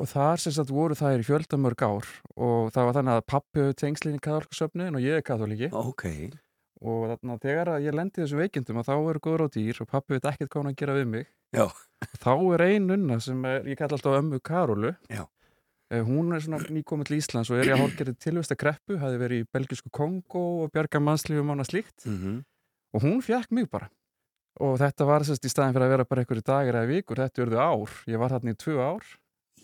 Og 0.00 0.08
þar 0.10 0.40
sagt 0.42 0.72
voru 0.74 0.96
þær 0.98 1.22
í 1.22 1.26
fjöldamörg 1.26 1.84
ár 1.86 2.08
og 2.34 2.72
það 2.74 2.88
var 2.88 2.96
þannig 2.98 3.18
að 3.18 3.28
pappi 3.30 3.62
hefur 3.62 3.76
tengslinni 3.78 4.18
í 4.18 4.24
katholkasöfnin 4.24 4.98
og 4.98 5.04
ég 5.04 5.20
er 5.20 5.26
katholiki 5.26 5.70
Ok. 5.70 6.08
Og 6.82 7.12
þegar 7.38 7.76
að 7.76 7.84
ég 7.86 7.94
lendi 7.94 8.24
þessum 8.24 8.40
veikindum 8.42 8.80
og 8.80 8.88
þá 8.88 8.94
eru 8.96 9.22
góður 9.22 9.44
á 9.46 9.54
dýr 9.54 9.82
og 9.84 9.90
pappi 9.92 10.16
veit 10.16 10.26
ekkert 10.32 10.50
hvað 10.50 10.64
hann 10.64 10.72
að 10.72 10.80
gera 10.80 10.96
við 10.96 11.04
mig. 11.12 11.28
Þá 12.18 12.32
er 12.56 12.64
ein 12.66 12.88
nunna 12.90 13.18
sem 13.22 13.44
er, 13.46 13.68
ég 13.70 13.78
kalla 13.78 13.94
alltaf 13.98 14.18
ömmu 14.18 14.40
Karolu. 14.42 14.90
Já. 15.06 15.22
Eh, 15.92 16.00
hún 16.00 16.32
er 16.32 16.40
svona 16.40 16.60
nýkomið 16.72 17.10
til 17.10 17.18
Íslands 17.18 17.50
og 17.52 17.58
er 17.60 17.68
í 17.68 17.72
að 17.74 17.82
hálfgerði 17.82 18.14
tilvist 18.24 18.54
að 18.54 18.62
kreppu 18.62 18.96
hafi 18.96 19.18
verið 19.20 19.42
í 19.42 19.48
belgisku 19.52 19.90
Kongo 19.92 20.44
og 20.62 20.70
bjarga 20.72 21.02
mannslífum 21.04 21.52
ána 21.52 21.66
slíkt. 21.68 22.06
Mm 22.06 22.18
-hmm. 22.18 22.38
og 22.94 23.02
hún 23.02 23.20
fjakk 23.20 23.50
mig 23.52 23.68
bara. 23.70 23.90
Og 24.60 24.78
þetta 24.78 25.04
var 25.04 25.20
sérst 25.24 25.44
í 25.44 25.52
staðin 25.52 25.74
fyrir 25.74 25.86
að 25.86 25.92
vera 25.94 26.04
bara 26.04 26.20
einhverju 26.22 26.42
dagar 26.44 26.74
eða 26.74 26.88
vikur, 26.88 27.16
þetta 27.16 27.42
verðu 27.42 27.58
ár. 27.58 27.90
Ég 28.06 28.18
var 28.18 28.30
þarna 28.30 28.50
í 28.50 28.56
tvö 28.56 28.74
ár. 28.80 29.04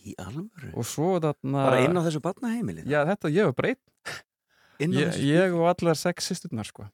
Í 0.05 0.15
alvöru? 0.19 0.71
og 0.75 0.85
svo 0.85 1.19
þarna 1.21 1.65
Bara 1.65 1.81
inn 1.85 1.97
á 1.97 2.03
þessu 2.07 2.21
barnaheimili? 2.21 2.83
Já, 2.87 3.05
þetta, 3.05 3.29
ég 3.29 3.45
var 3.45 3.53
bara 3.53 3.69
einn. 3.69 3.83
Inn 4.81 4.93
á 4.93 4.99
ég, 5.01 5.09
þessu 5.09 5.25
ég 5.25 5.55
og 5.55 5.69
allar 5.69 5.97
sex 5.97 6.29
sýsturnar 6.29 6.65
sko. 6.65 6.89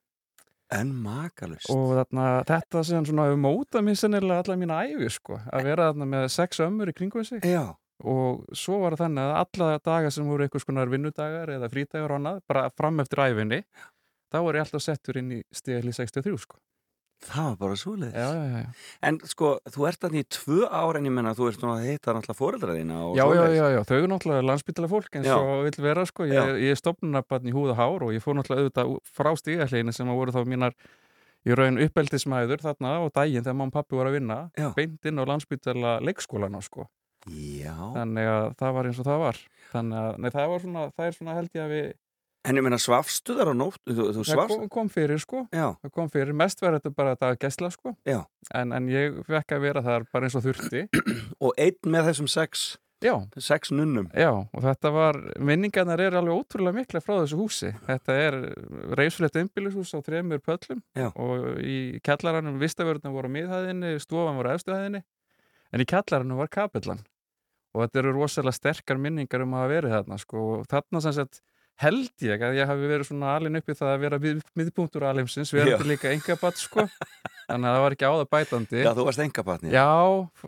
En 0.70 0.94
makalust 0.94 1.70
og 1.70 1.92
þarna, 1.98 2.44
þetta 2.46 2.84
sem 2.84 3.04
svona 3.04 3.26
hefur 3.26 3.42
mótað 3.42 3.82
mér 3.84 3.98
sennilega 3.98 4.42
allar 4.42 4.56
mína 4.56 4.82
æfi 4.86 5.10
sko. 5.10 5.38
Að 5.52 5.64
vera 5.64 5.92
þarna 5.92 6.06
með 6.06 6.28
sex 6.28 6.60
ömmur 6.60 6.88
í 6.88 6.94
kringum 6.94 7.24
sig. 7.24 7.42
Já. 7.42 7.76
Og 8.04 8.44
svo 8.56 8.80
var 8.82 8.96
það 8.96 9.06
þannig 9.06 9.24
að 9.24 9.40
alla 9.40 9.80
dagar 9.88 10.14
sem 10.14 10.28
voru 10.28 10.46
einhvers 10.46 10.68
konar 10.68 10.92
vinnudagar 10.92 11.52
eða 11.56 11.70
frídagar 11.72 12.12
og 12.14 12.20
annað, 12.20 12.44
bara 12.50 12.68
fram 12.76 13.00
eftir 13.04 13.24
æfinni 13.24 13.64
þá 14.34 14.38
er 14.42 14.58
ég 14.58 14.64
alltaf 14.66 14.84
settur 14.84 15.20
inn 15.20 15.34
í 15.38 15.42
stíðli 15.54 15.94
63 15.94 16.38
sko. 16.42 16.60
Það 17.24 17.44
var 17.46 17.54
bara 17.60 17.76
svoleiðis. 17.80 18.16
Já, 18.18 18.26
já, 18.36 18.42
já, 18.50 18.58
já. 18.64 18.88
En 19.08 19.18
sko, 19.30 19.50
þú 19.72 19.86
ert 19.88 20.02
þannig 20.02 20.24
í 20.24 20.26
tvö 20.34 20.66
ár 20.68 20.98
en 20.98 21.06
ég 21.08 21.14
menna 21.14 21.32
þú 21.38 21.46
ert 21.48 21.60
svona 21.60 21.76
að 21.78 21.86
heita 21.88 22.12
náttúrulega 22.12 22.36
fóreldra 22.36 22.74
þína 22.76 22.98
og 23.06 23.14
Já, 23.16 23.24
já, 23.38 23.44
já, 23.54 23.64
já, 23.72 23.78
þau 23.88 23.94
eru 23.96 24.10
náttúrulega 24.12 24.46
landsbytala 24.50 24.90
fólk 24.90 25.16
eins 25.16 25.28
Já. 25.30 25.36
og 25.38 25.62
vill 25.64 25.78
vera 25.86 26.04
sko, 26.10 26.26
ég, 26.28 26.50
ég 26.66 26.74
er 26.74 26.80
stopnarbarn 26.80 27.48
í 27.48 27.54
húð 27.54 27.72
og 27.72 27.80
hár 27.80 28.04
og 28.04 28.12
ég 28.12 28.24
fór 28.24 28.36
náttúrulega 28.36 28.66
auðvitað 28.66 28.92
frá 29.08 29.30
stíðahleginu 29.40 29.94
sem 29.96 30.10
að 30.12 30.20
voru 30.20 30.34
þá 30.36 30.42
mínar 30.52 30.76
í 31.48 31.56
raun 31.56 31.80
uppeldismæður 31.86 32.66
þarna 32.66 32.92
á 33.00 33.02
daginn 33.14 33.46
þegar 33.46 33.56
mamma 33.56 33.72
og 33.72 33.78
pappi 33.78 33.96
voru 33.96 34.12
að 34.12 34.18
vinna 34.18 34.38
beint 34.76 35.08
inn 35.08 35.20
á 35.20 35.24
landsbytala 35.32 35.96
leikskólana 36.04 36.60
sko 36.64 36.90
Já. 37.32 37.74
þannig 37.96 38.30
að 38.30 38.46
það 38.60 38.74
var 38.78 38.88
eins 38.90 39.02
og 39.02 39.08
það 39.08 39.20
var 39.24 39.42
þannig 39.72 40.00
að 40.04 40.18
nei, 40.20 40.30
það 40.34 40.48
var 40.52 40.64
svona, 40.64 40.86
það 40.94 41.06
er 41.06 41.18
svona 41.18 41.36
held 41.40 41.54
ég 41.54 41.66
að 41.66 41.76
við 41.76 41.92
En 42.44 42.58
ég 42.60 42.64
menna 42.66 42.76
svafstu 42.76 43.38
þar 43.38 43.48
á 43.48 43.54
nótt 43.56 43.80
Þú, 43.88 43.94
þú 44.12 44.20
það 44.20 44.26
svafst 44.28 44.58
kom, 44.58 44.68
kom 44.74 44.88
fyrir 44.92 45.20
sko 45.22 45.46
Já. 45.48 45.70
það 45.80 45.92
kom 45.96 46.10
fyrir, 46.12 46.36
mest 46.36 46.60
var 46.60 46.76
þetta 46.76 46.90
bara 46.92 47.14
þetta 47.14 47.30
gæsla 47.40 47.70
sko 47.72 47.94
Já. 48.04 48.18
en, 48.52 48.74
en 48.76 48.88
ég 48.92 49.16
fekk 49.24 49.54
að 49.56 49.64
vera 49.64 49.82
þar 49.86 50.04
bara 50.12 50.28
eins 50.28 50.36
og 50.36 50.44
þurfti 50.44 50.84
Og 51.44 51.54
einn 51.56 51.88
með 51.88 52.10
þessum 52.10 52.28
sex 52.28 52.74
Já. 53.04 53.16
Sex 53.40 53.72
nunnum 53.74 54.06
Já, 54.16 54.30
og 54.32 54.60
þetta 54.64 54.92
var, 54.94 55.18
minningarnar 55.36 56.00
er 56.00 56.16
alveg 56.16 56.40
ótrúlega 56.40 56.78
mikla 56.78 57.02
frá 57.04 57.18
þessu 57.18 57.36
húsi. 57.36 57.72
Þetta 57.84 58.14
er 58.16 58.36
reysflett 58.96 59.36
einbýlishús 59.40 59.92
á 59.92 60.00
þremur 60.04 60.40
pöllum 60.44 60.80
Já. 60.96 61.10
og 61.12 61.58
í 61.60 62.00
kjallaranum 62.04 62.56
vistavörðuna 62.62 63.12
voru 63.12 63.28
á 63.28 63.34
miðhæðinni, 63.36 63.90
stofan 64.00 64.38
voru 64.38 64.54
á 64.54 64.56
efstuhæðinni, 64.56 65.02
en 65.74 65.84
í 65.84 65.88
kjallaranum 65.90 66.40
var 66.40 66.48
kapillan. 66.54 67.02
Og 67.74 67.82
þetta 67.82 68.00
eru 68.04 68.14
rosalega 68.14 68.54
sterkar 68.54 69.00
minningar 69.02 69.42
um 69.42 69.56
að 69.56 69.64
hafa 69.64 69.74
verið 69.74 69.96
þarna, 69.96 70.20
sko, 70.22 70.46
og 70.54 70.66
þarna 70.70 71.02
sem 71.02 71.16
sagt 71.16 71.42
held 71.82 72.22
ég 72.22 72.42
að 72.44 72.58
ég 72.60 72.68
hafi 72.70 72.88
verið 72.88 73.08
svona 73.08 73.34
alin 73.34 73.58
uppi 73.58 73.74
það 73.74 73.90
að 73.90 74.02
vera 74.04 74.18
mið, 74.22 74.42
miðpunktur 74.58 75.06
alheimsins, 75.08 75.50
Já. 75.50 75.64
verið 75.64 75.88
líka 75.90 76.12
engabatt, 76.14 76.60
sko. 76.60 76.84
þannig 77.48 77.68
að 77.68 77.74
það 77.76 77.82
var 77.84 77.96
ekki 77.96 78.08
á 78.08 78.12
það 78.14 78.28
bætandi 78.34 78.84
Já, 78.84 78.90
þú 78.96 79.06
varst 79.08 79.22
engabatni. 79.24 79.72
Já, 79.74 79.88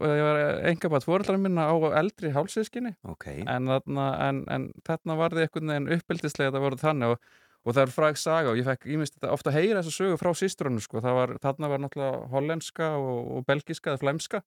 ég 0.06 0.22
var 0.26 0.38
engabat 0.70 1.06
fóreldrar 1.06 1.40
minna 1.42 1.66
á 1.68 1.74
eldri 2.00 2.30
hálsískinni 2.32 2.94
okay. 3.10 3.42
en, 3.42 3.66
þarna, 3.72 4.06
en, 4.28 4.44
en 4.52 4.68
þarna 4.86 5.18
var 5.18 5.36
þið 5.36 5.46
einhvern 5.46 5.74
veginn 5.74 5.90
uppeldislega 5.98 6.52
þetta 6.52 6.62
voruð 6.62 6.84
þannig 6.86 7.16
og, 7.16 7.34
og 7.66 7.76
það 7.76 7.82
er 7.82 7.94
fræg 7.98 8.20
saga 8.22 8.52
og 8.52 8.60
ég 8.60 8.68
fekk 8.68 8.86
þetta 8.86 9.34
ofta 9.34 9.52
að 9.52 9.58
heyra 9.58 9.82
þessa 9.82 9.96
sögu 9.98 10.20
frá 10.22 10.30
sístrunum 10.38 10.84
sko. 10.84 11.02
Það 11.04 11.18
var, 11.20 11.34
þarna 11.42 11.72
var 11.72 11.82
náttúrulega 11.84 12.22
hollenska 12.32 12.92
og, 13.02 13.18
og 13.36 13.48
belgiska 13.50 13.92
eða 13.92 14.04
flæmska 14.04 14.42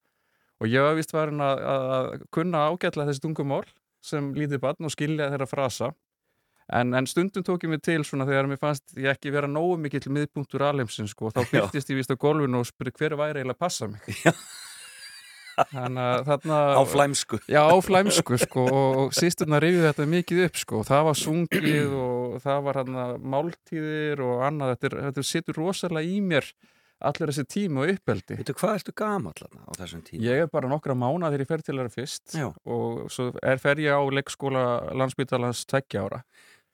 og 0.60 0.68
ég 0.70 0.86
var 0.86 0.98
vist 1.00 1.16
varin 1.16 1.42
að, 1.44 1.64
að, 1.74 1.88
að 1.96 2.28
kunna 2.36 2.68
ágætla 2.70 3.08
þessi 3.10 3.26
tungumál 3.26 3.66
sem 4.04 4.32
lítið 4.36 4.62
barn 4.64 4.88
og 4.88 4.94
skilja 4.94 5.32
þeirra 5.32 5.50
frasa 5.50 5.94
En, 6.70 6.94
en 6.94 7.08
stundum 7.10 7.44
tók 7.44 7.64
ég 7.66 7.72
mig 7.72 7.82
til 7.82 8.04
svona 8.06 8.28
þegar 8.30 8.48
mér 8.50 8.60
fannst 8.62 8.92
ég 8.94 9.10
ekki 9.10 9.32
vera 9.34 9.50
nógu 9.50 9.80
mikill 9.82 10.12
miðpunktur 10.14 10.68
alheimsins 10.68 11.16
sko, 11.16 11.32
þá 11.34 11.42
Já. 11.42 11.50
byrtist 11.56 11.90
ég 11.90 11.98
vist 11.98 12.14
á 12.14 12.18
golfinu 12.22 12.62
og 12.62 12.68
spurði 12.70 12.94
hver 13.00 13.16
væri 13.18 13.42
eiginlega 13.42 13.58
að 13.58 13.64
passa 13.66 13.90
mig. 13.90 14.20
Að 15.60 16.22
þarna... 16.30 16.58
Á 16.78 16.84
flæmsku. 16.88 17.40
Já, 17.52 17.60
á 17.68 17.76
flæmsku 17.84 18.38
sko 18.40 18.62
og, 18.70 19.00
og 19.02 19.18
sýsturna 19.18 19.58
rifið 19.60 19.90
þetta 19.90 20.06
mikið 20.08 20.44
upp 20.46 20.60
sko. 20.62 20.84
Það 20.88 21.02
var 21.10 21.18
sungið 21.20 21.98
og 22.00 22.38
það 22.46 22.62
var 22.70 22.80
hann 22.80 23.02
máltíðir 23.34 24.24
og 24.24 24.46
annað. 24.48 24.78
Þetta, 24.78 25.02
þetta 25.10 25.26
situr 25.28 25.60
rosalega 25.60 26.08
í 26.08 26.22
mér 26.24 26.48
allir 27.00 27.32
þessi 27.32 27.48
tími 27.48 27.84
og 27.84 27.94
uppeldi. 27.96 28.38
Veitu, 28.42 28.56
hvað 28.60 28.78
ertu 28.80 28.96
gamall 29.00 29.38
þarna 29.40 29.66
á 29.66 29.72
þessum 29.80 30.04
tíma? 30.08 30.24
Ég 30.28 30.44
er 30.46 30.52
bara 30.52 30.72
nokkra 30.72 30.98
mána 31.00 31.32
þegar 31.32 31.46
ég 31.46 31.52
fer 31.54 31.66
til 31.66 31.78
þeirra 31.78 31.96
fyrst 31.96 32.38
Já. 32.38 32.48
og 32.50 33.10
svo 33.14 33.32
er, 33.40 33.60
fer 33.62 33.84
ég 33.86 33.96
á 33.96 34.02
leikskóla 34.20 34.64
landsbytalans 35.00 35.66
tveggja 35.70 36.08
ára. 36.08 36.24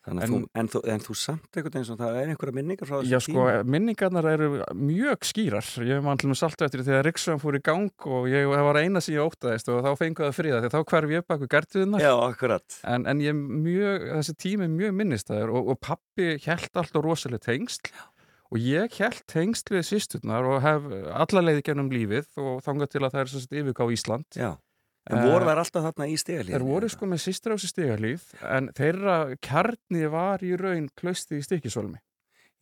Að 0.06 0.20
þú, 0.30 0.40
en, 0.54 0.68
þú, 0.70 0.80
en 0.94 1.02
þú 1.02 1.14
samt 1.18 1.58
einhvern 1.58 1.80
veginn, 1.80 1.98
það 1.98 2.18
er 2.20 2.28
einhverja 2.30 2.54
minningar 2.54 2.86
frá 2.86 2.98
Já, 3.00 3.16
þessum 3.16 3.24
sko, 3.26 3.46
tíma? 3.48 3.70
minningarnar 3.74 4.28
eru 4.30 4.50
mjög 4.78 5.26
skýrar. 5.26 5.70
Ég 5.82 6.10
til 6.22 6.30
með 6.30 6.38
saltu 6.38 6.66
eftir 6.68 6.84
þegar 6.86 7.08
Riksvöðan 7.08 7.42
fór 7.42 7.58
í 7.58 7.62
gang 7.66 8.06
og 8.14 8.28
ég, 8.30 8.46
var 8.68 8.78
eina 8.78 9.02
sem 9.02 9.16
ég 9.16 9.26
óttaðist 9.26 9.72
og 9.74 9.82
þá 9.82 9.90
fengu 9.98 10.28
það 10.28 10.38
fríða 10.38 10.60
því 10.62 10.72
þá 10.76 10.80
hverf 10.92 11.16
ég 11.16 11.26
baku 11.26 11.50
gertuðunar. 11.56 12.06
Já, 12.06 12.12
akkurat. 12.22 12.78
En, 12.86 13.08
en 13.10 13.24
ég 13.26 13.34
mjög, 13.42 14.06
þessi 14.20 14.38
tími 14.46 14.68
er 14.68 14.76
mjög 14.78 14.94
minnistæður 15.02 15.56
og, 15.58 15.74
og 15.74 15.82
pappi 15.90 16.36
held 16.46 16.70
alltaf 16.84 17.02
rosalega 17.02 17.48
tengsl 17.50 17.90
og 18.56 18.62
ég 18.64 18.94
held 19.02 19.24
tengsl 19.28 19.74
við 19.76 19.84
sýsturnar 19.90 20.48
og 20.48 20.62
hef 20.64 20.86
alla 21.12 21.44
leiði 21.44 21.66
gennum 21.68 21.92
lífið 21.92 22.30
og 22.40 22.64
þangað 22.64 22.94
til 22.94 23.02
að 23.04 23.12
það 23.12 23.22
er 23.22 23.32
svo 23.34 23.44
sett 23.44 23.60
yfirká 23.60 23.90
Ísland. 23.92 24.28
Já. 24.40 24.54
En 25.06 25.22
voru 25.22 25.46
þær 25.46 25.60
alltaf 25.62 25.84
þarna 25.86 26.08
í 26.10 26.16
stigalíð? 26.18 26.56
Þeir 26.56 26.66
voru 26.66 26.88
sko 26.90 27.08
með 27.12 27.20
sýstur 27.28 27.54
á 27.54 27.58
sér 27.62 27.72
stigalíð 27.74 28.24
en 28.56 28.72
þeirra 28.74 29.18
kjarni 29.44 30.08
var 30.10 30.42
í 30.42 30.56
raun 30.58 30.88
klausti 30.98 31.38
í 31.38 31.46
stikisólmi. 31.46 32.00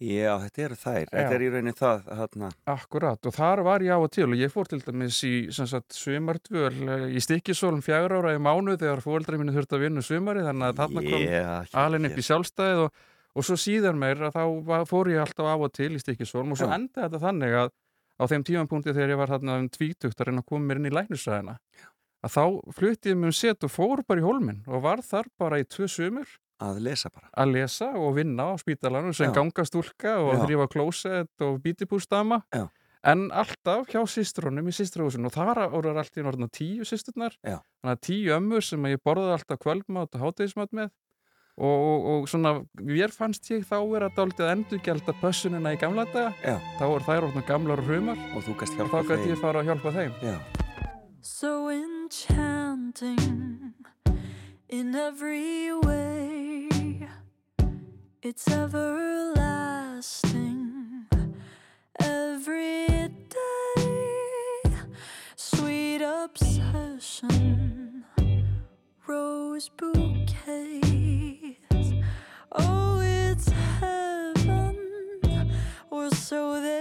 Já, 0.03 0.33
þetta 0.41 0.63
eru 0.65 0.75
þær. 0.81 1.05
Þetta 1.13 1.35
er 1.37 1.43
í 1.45 1.49
rauninni 1.53 1.73
það, 1.77 2.01
þarna. 2.19 2.49
Akkurat, 2.73 3.29
og 3.29 3.35
þar 3.37 3.61
var 3.63 3.85
ég 3.85 3.95
á 3.95 3.99
og 4.01 4.09
til 4.11 4.25
og 4.25 4.35
ég 4.41 4.51
fór 4.51 4.67
til 4.67 4.81
dæmis 4.83 5.21
í 5.23 5.33
sumardvöl 5.53 6.73
eh, 6.73 7.05
í 7.13 7.23
Stikisólum 7.23 7.83
fjagur 7.85 8.17
ára 8.17 8.33
í 8.35 8.41
mánu 8.43 8.75
þegar 8.75 9.03
fóreldra 9.05 9.39
mínu 9.39 9.55
þurfti 9.55 9.77
að 9.77 9.85
vinna 9.85 10.03
sumari 10.03 10.43
þannig 10.43 10.73
að 10.73 10.81
þarna 10.81 11.05
kom 11.07 11.23
Yeah, 11.23 11.71
alveg 11.79 12.09
upp 12.09 12.19
í 12.19 12.25
sjálfstæðið 12.27 12.83
og, 12.87 13.03
og 13.33 13.47
svo 13.47 13.57
síðan 13.57 13.97
meir 13.99 14.21
að 14.21 14.35
þá 14.37 14.43
var, 14.67 14.85
fór 14.89 15.09
ég 15.13 15.23
alltaf 15.23 15.49
á 15.49 15.55
og 15.55 15.71
til 15.73 15.93
í 15.95 16.01
Stikisólum 16.01 16.53
og 16.53 16.61
svo 16.61 16.69
endaði 16.73 17.07
þetta 17.07 17.23
þannig 17.23 17.57
að 17.63 17.73
á 18.13 18.23
þeim 18.29 18.45
tímanpunkti 18.49 18.93
þegar 18.93 19.15
ég 19.15 19.19
var 19.23 19.33
þarna 19.33 19.57
um 19.61 19.69
tvítugt 19.73 20.21
að 20.21 20.29
reyna 20.29 20.43
að 20.43 20.49
koma 20.51 20.69
mér 20.69 20.81
inn 20.81 20.91
í 20.91 20.93
læknisræðina 20.93 21.57
að 22.23 22.35
þá 22.37 22.43
flutti 22.77 23.11
ég 23.11 23.19
mig 23.19 23.33
um 23.33 23.35
set 23.35 23.65
og 23.65 23.73
fór 23.73 24.03
bara 24.07 24.21
í 24.21 24.25
hólminn 24.25 24.61
og 24.69 24.85
var 24.85 25.01
þar 25.03 25.27
bara 25.41 25.59
í 25.59 25.67
tvö 25.67 25.89
sumur. 25.91 26.29
Að 26.63 26.77
lesa 26.85 27.09
bara. 27.09 27.27
að 27.35 27.49
lesa 27.57 27.89
og 27.99 28.13
vinna 28.15 28.45
á 28.47 28.53
spítalanum 28.61 29.11
sem 29.17 29.33
gangastúlka 29.35 30.13
og 30.21 30.29
Já. 30.37 30.41
þrýfa 30.45 30.67
klósett 30.71 31.43
og 31.43 31.57
bítipústama 31.65 32.37
Já. 32.53 32.69
en 33.03 33.25
alltaf 33.33 33.89
hjá 33.89 33.99
sýstrunum 34.07 34.69
í 34.69 34.75
sýstrahúsinu 34.77 35.27
og 35.27 35.33
þar 35.33 35.65
voru 35.73 35.91
allt 35.97 36.15
í 36.15 36.23
orðina 36.23 36.47
tíu 36.53 36.85
sýsturnar 36.87 37.35
þannig 37.81 37.97
að 37.97 38.03
tíu 38.07 38.31
ömmur 38.37 38.63
sem 38.63 38.85
ég 38.87 39.01
borðaði 39.03 39.35
alltaf 39.35 39.59
kvöldmátt 39.65 40.15
og 40.15 40.23
hátegismátt 40.23 40.71
með 40.71 40.93
og, 41.57 41.77
og, 41.89 42.05
og 42.13 42.29
svona, 42.29 42.51
mér 42.81 43.11
fannst 43.13 43.51
ég 43.53 43.65
þá 43.67 43.77
vera 43.91 44.09
dálítið 44.15 44.45
að 44.47 44.53
endurgelda 44.55 45.13
pössunina 45.21 45.73
í 45.75 45.77
gamla 45.81 46.05
daga 46.09 46.33
Já. 46.41 46.57
þá 46.79 46.83
voru 46.87 47.03
þær 47.05 47.23
orðna 47.29 47.43
gamlar 47.47 47.79
hrumar 47.85 48.17
og 48.33 48.41
þú 48.47 48.53
gæst 48.63 48.79
og 48.81 48.89
þá 48.89 48.99
gæti 49.11 49.31
ég 49.35 49.41
fara 49.41 49.59
að 49.61 49.67
hjálpa 49.69 49.89
þeim 49.99 50.13
Já. 50.23 50.35
so 51.21 51.51
enchanting 51.69 53.19
in 54.69 54.95
every 54.95 55.71
way. 55.85 56.69
It's 58.23 58.47
everlasting 58.47 59.45
every 61.99 62.87
day. 63.29 64.73
Sweet 65.35 66.01
obsession, 66.01 68.05
rose 69.05 69.69
bouquets. 69.77 70.12
So 76.33 76.59
they 76.59 76.72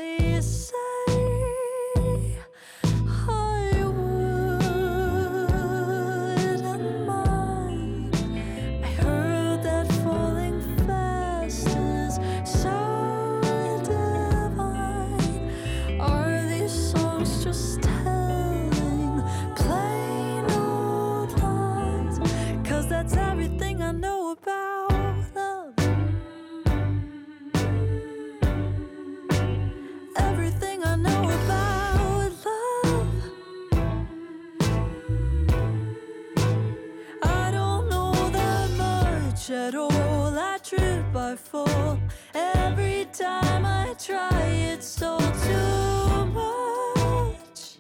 Every 42.35 43.07
time 43.11 43.65
I 43.65 43.95
try, 43.99 44.29
it's 44.75 45.01
all 45.01 45.19
too 45.19 46.27
much. 46.27 47.79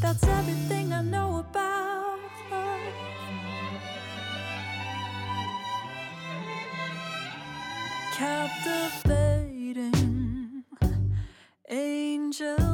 That's 0.00 0.24
everything 0.24 0.92
I 0.92 1.02
know 1.02 1.38
about 1.38 2.18
love. 2.50 2.80
Captivating 8.16 9.94
angel 11.68 12.67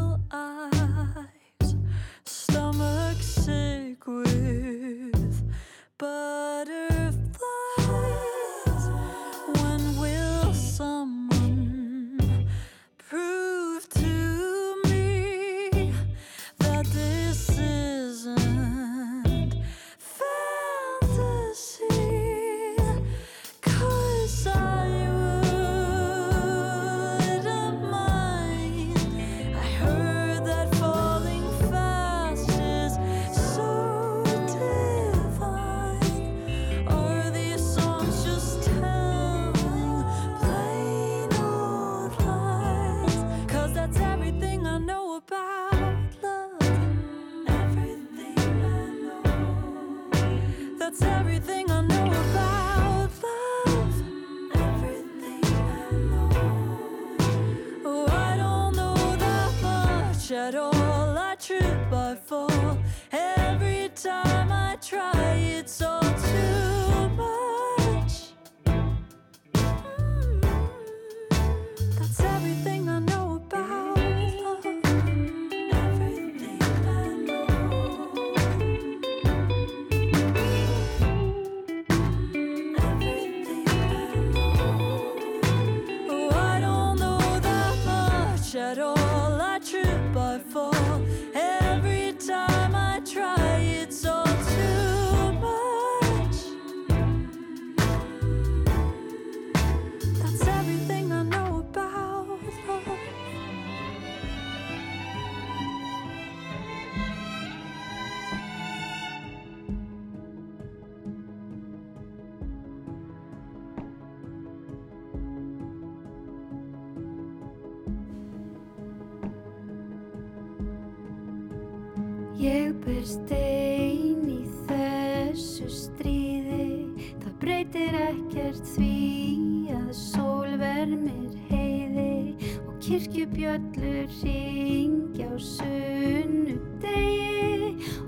stein 123.25 124.29
í 124.29 124.45
þessu 124.69 125.65
stríði. 125.73 126.93
Það 127.23 127.33
breytir 127.41 127.95
ekkert 127.97 128.67
því 128.75 129.71
að 129.75 129.93
sól 129.97 130.51
vermir 130.61 131.33
heiði 131.49 132.37
Og 132.67 132.75
kirkjubjöllur 132.85 134.09
ringja 134.21 135.29
á 135.33 135.35
sunnudegi 135.41 136.61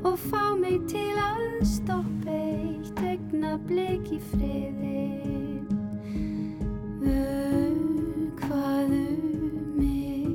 Og 0.05 0.17
fá 0.29 0.53
mig 0.61 0.85
til 0.91 1.17
að 1.21 1.65
stoppa 1.69 2.33
eitt 2.37 3.01
augnablik 3.01 4.07
í 4.13 4.21
friði. 4.33 5.05
Vökvaðu 7.07 9.07
mig, 9.79 10.29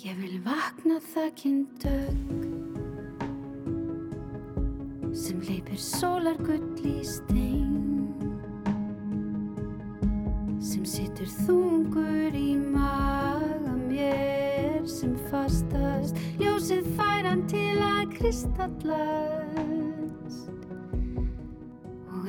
Ég 0.01 0.16
vil 0.16 0.40
vakna 0.44 1.01
þakkinn 1.12 1.66
dögg 1.82 2.47
sem 5.12 5.40
leipir 5.44 5.77
sólargull 5.77 6.81
í 6.86 7.05
stein 7.05 7.77
sem 10.61 10.85
situr 10.85 11.28
þungur 11.44 12.32
í 12.32 12.57
maga 12.57 13.77
mér 13.77 14.86
sem 14.89 15.16
fastast 15.28 16.16
ljósið 16.40 16.86
fær 16.97 17.24
hann 17.28 17.44
til 17.51 17.77
að 17.77 18.09
kristallast 18.16 19.49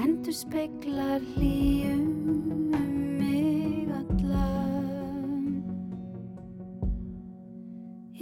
endur 0.04 0.34
speklar 0.34 1.22
hlýjum 1.34 2.06
um 2.74 2.94
mig 3.20 3.90
allan. 4.00 5.46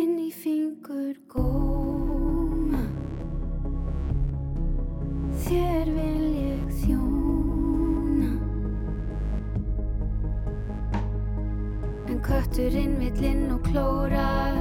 Inn 0.03 0.17
í 0.19 0.31
fingur 0.41 1.15
góma. 1.31 2.83
Þér 5.45 5.93
vil 5.95 6.27
ég 6.41 6.75
þjóna. 6.81 8.33
En 12.09 12.19
kötturinn 12.27 12.99
vill 12.99 13.23
inn 13.31 13.47
og 13.55 13.63
klórar 13.71 14.59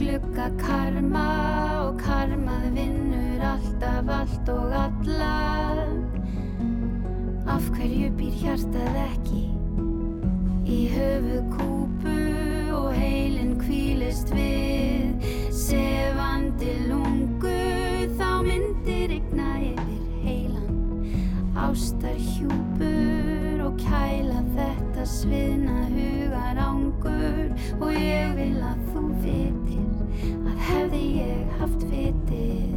glugga 0.00 0.46
karma 0.56 1.26
og 1.84 1.98
karmað 2.00 2.62
vinnur 2.72 3.42
alltaf 3.44 4.08
allt 4.16 4.48
og 4.48 4.72
alla. 4.84 5.34
Af 7.50 7.66
hverju 7.74 8.08
býr 8.16 8.38
hjartað 8.40 8.96
ekki 9.02 9.42
í 10.64 10.78
höfu 10.94 11.42
kúpu 11.52 12.16
og 12.78 12.88
heilin 12.96 13.52
kvílist 13.60 14.32
við? 14.32 15.28
Sefandi 15.52 16.72
lungu 16.88 17.56
þá 18.16 18.30
myndir 18.48 19.10
rigna 19.12 19.52
yfir 19.68 20.02
heilan. 20.24 20.82
Ástar 21.68 22.16
hjúpur 22.32 23.66
og 23.68 23.76
kæla 23.84 24.40
þetta 24.56 25.08
sviðna 25.18 25.82
hugar 25.92 26.64
ángur 26.70 27.50
og 27.82 27.90
ég 27.92 28.38
vil 28.40 28.54
að 28.64 28.86
þú 28.94 29.10
vitir 29.20 29.59
að 30.20 30.58
hefði 30.70 31.04
ég 31.20 31.40
haft 31.60 31.82
vitið 31.90 32.72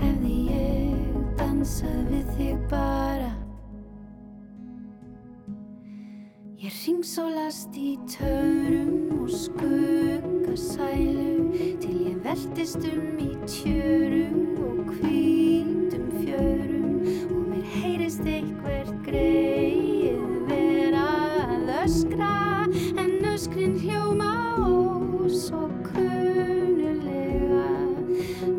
hefði 0.00 0.34
ég 0.50 0.96
dansað 1.38 2.00
við 2.10 2.26
þig 2.36 2.58
bara. 2.70 3.32
Ég 6.64 6.72
ringsólast 6.84 7.72
í 7.76 7.98
törum 8.08 9.12
og 9.18 9.28
skuggasælu 9.32 11.34
til 11.82 11.96
ég 12.08 12.16
veltist 12.24 12.82
um 12.88 13.18
í 13.20 13.22
tjörum 13.44 14.56
og 14.64 14.78
hvítum 14.96 16.06
fjörum. 16.22 16.94
Og 17.28 17.42
mér 17.50 17.64
heyrist 17.76 18.24
eitthvert 18.24 18.96
greið 19.04 20.24
vera 20.48 21.08
að 21.48 21.64
öskra 21.82 22.32
en 22.96 23.12
öskrin 23.34 23.76
hljóma 23.84 24.33
svo 25.34 25.64
kunulega 25.82 27.66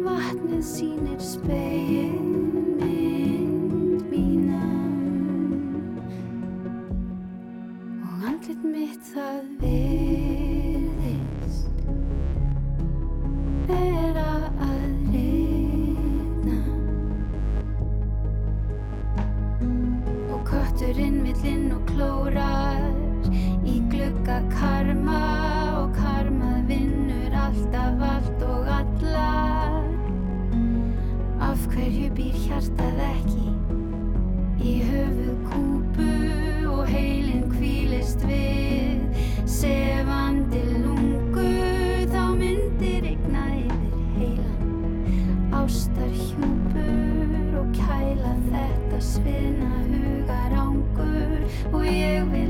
vatnið 0.04 0.64
sýnir 0.68 1.22
speil 1.24 2.18
mynd 2.82 4.04
mína. 4.10 4.60
Og 8.04 8.28
andlit 8.28 8.68
mitt 8.68 9.08
það 9.14 9.40
virðist 9.64 11.80
vera 13.72 14.36
að 14.68 14.86
rifna. 15.16 16.60
Og 20.28 20.40
kötturinn 20.52 21.24
vill 21.24 21.52
inn 21.56 21.72
og 21.80 21.88
klórar 21.96 23.05
glugga 24.06 24.38
karma 24.54 25.20
og 25.82 25.96
karmað 25.96 26.68
vinnur 26.70 27.34
alltaf 27.42 28.04
allt 28.06 28.44
og 28.46 28.68
alla 28.76 29.30
af 31.48 31.64
hverju 31.72 32.12
býr 32.18 32.38
hjartað 32.44 33.02
ekki 33.08 33.48
í 34.62 34.76
höfu 34.90 35.34
kúpu 35.48 36.12
og 36.76 36.84
heilin 36.92 37.48
kvílist 37.56 38.22
við? 38.30 39.02
Sefandi 39.58 40.62
lungu 40.86 41.50
þá 42.14 42.24
myndir 42.38 43.02
rigna 43.08 43.48
yfir 43.58 44.00
heilan 44.20 45.54
ástar 45.64 46.14
hjúpur 46.22 47.62
og 47.64 47.74
kæla 47.82 48.38
þetta 48.52 49.06
sviðna 49.10 49.86
hugar 49.90 50.60
ángur 50.68 51.40
og 51.74 51.82
ég 51.90 52.22
vil 52.36 52.45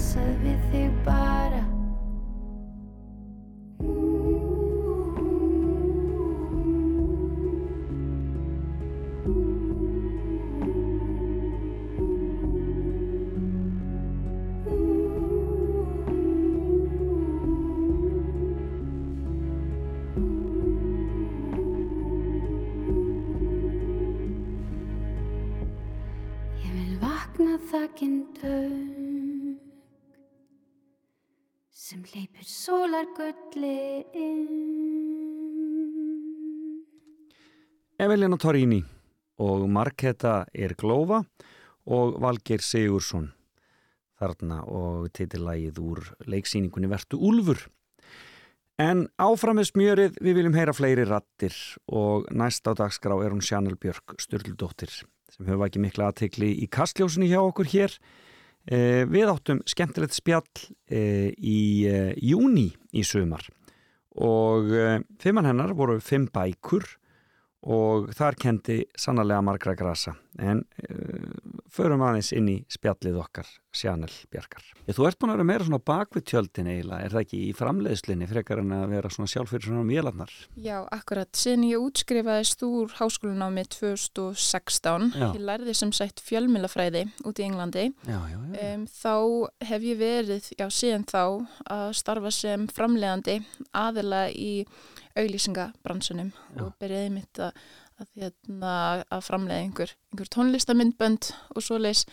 dansað 0.00 0.36
við 0.40 0.60
þig 0.72 0.92
bara 1.04 1.29
hleypir 32.90 33.34
sólargulli 33.54 34.04
inn. 34.14 34.46
Evelina 38.00 38.36
Torrini 38.36 38.80
og 39.38 39.68
Marketa 39.68 40.46
er 40.52 40.74
Glófa 40.74 41.22
og 41.86 42.20
Valgeir 42.20 42.60
Sigursson 42.64 43.30
þarna 44.20 44.62
og 44.66 45.10
titillagið 45.12 45.78
úr 45.80 46.00
leiksýningunni 46.26 46.90
Vertu 46.90 47.16
Úlfur. 47.16 47.68
En 48.80 49.08
áfram 49.20 49.56
með 49.60 49.70
smjörið, 49.70 50.18
við 50.20 50.36
viljum 50.38 50.56
heyra 50.56 50.72
fleiri 50.72 51.04
rattir 51.04 51.54
og 51.86 52.26
næst 52.32 52.66
á 52.68 52.72
dagskrá 52.72 53.16
er 53.20 53.32
hún 53.32 53.44
Sjanel 53.44 53.76
Björk 53.76 54.16
Sturldóttir 54.20 54.90
sem 55.30 55.46
hefur 55.46 55.66
ekki 55.68 55.80
mikla 55.80 56.10
aðtekli 56.10 56.54
í 56.64 56.66
kastljósunni 56.68 57.28
hjá 57.30 57.40
okkur 57.44 57.68
hér. 57.70 57.94
Eh, 58.70 59.02
við 59.10 59.32
áttum 59.32 59.60
skemmtilegt 59.66 60.14
spjall 60.14 60.46
eh, 60.86 61.34
í 61.34 61.86
eh, 61.90 62.12
júni 62.22 62.68
í 62.94 63.02
sumar. 63.02 63.42
Og 64.20 64.70
fimmann 65.22 65.46
hennar 65.46 65.70
voru 65.78 66.00
fimm 66.02 66.26
bækur 66.34 66.82
og 67.60 68.08
þar 68.16 68.38
kendi 68.40 68.78
sannarlega 68.96 69.44
margra 69.44 69.74
grasa 69.76 70.14
en 70.40 70.62
uh, 70.88 71.32
förum 71.70 72.00
aðeins 72.06 72.30
inn 72.32 72.48
í 72.48 72.56
spjallið 72.72 73.18
okkar 73.20 73.48
Sjanel 73.76 74.10
Bjarkar. 74.32 74.64
Já, 74.86 74.94
þú 74.96 75.06
ert 75.06 75.18
búin 75.20 75.30
að 75.30 75.36
vera 75.36 75.46
meira 75.46 75.66
svona 75.66 75.80
bakvið 75.90 76.24
tjöldin 76.26 76.70
eiginlega, 76.70 77.04
er 77.04 77.12
það 77.14 77.24
ekki 77.26 77.40
í 77.46 77.50
framleiðslinni 77.54 78.28
frekar 78.30 78.62
en 78.62 78.72
að 78.74 78.94
vera 78.94 79.10
svona 79.12 79.30
sjálf 79.30 79.52
fyrir 79.52 79.68
svona 79.68 79.84
vélarnar? 79.86 80.32
Já, 80.58 80.76
akkurat. 80.90 81.30
Síðan 81.38 81.66
ég 81.68 81.84
útskrifaðist 81.84 82.64
úr 82.66 82.96
háskólanámi 82.98 83.66
2016, 83.76 85.10
Já. 85.14 85.26
ég 85.28 85.44
lærði 85.46 85.76
sem 85.78 85.92
sagt 85.94 86.24
fjölmilafræði 86.26 87.04
út 87.28 87.42
í 87.42 87.46
Englandi. 87.46 87.86
Já, 88.08 88.18
já, 88.32 88.38
já. 88.40 88.72
Um, 88.72 88.86
þá 88.90 89.14
hef 89.70 89.86
ég 89.90 90.00
verið, 90.00 90.50
já, 90.56 90.66
síðan 90.74 91.06
þá 91.10 91.22
að 91.70 91.92
starfa 92.00 92.34
sem 92.34 92.66
framleiðandi 92.74 93.38
aðila 93.76 94.26
í 94.34 94.52
auglýsingabransunum 95.18 96.32
og 96.60 96.74
byrjaði 96.80 97.12
mitt 97.14 97.40
að, 97.42 97.56
að, 98.00 98.10
hérna, 98.20 98.74
að 99.10 99.24
framleiða 99.26 99.64
einhver, 99.64 99.94
einhver 100.12 100.30
tónlistamindbönd 100.36 101.30
og 101.54 101.64
svoleiðis 101.66 102.04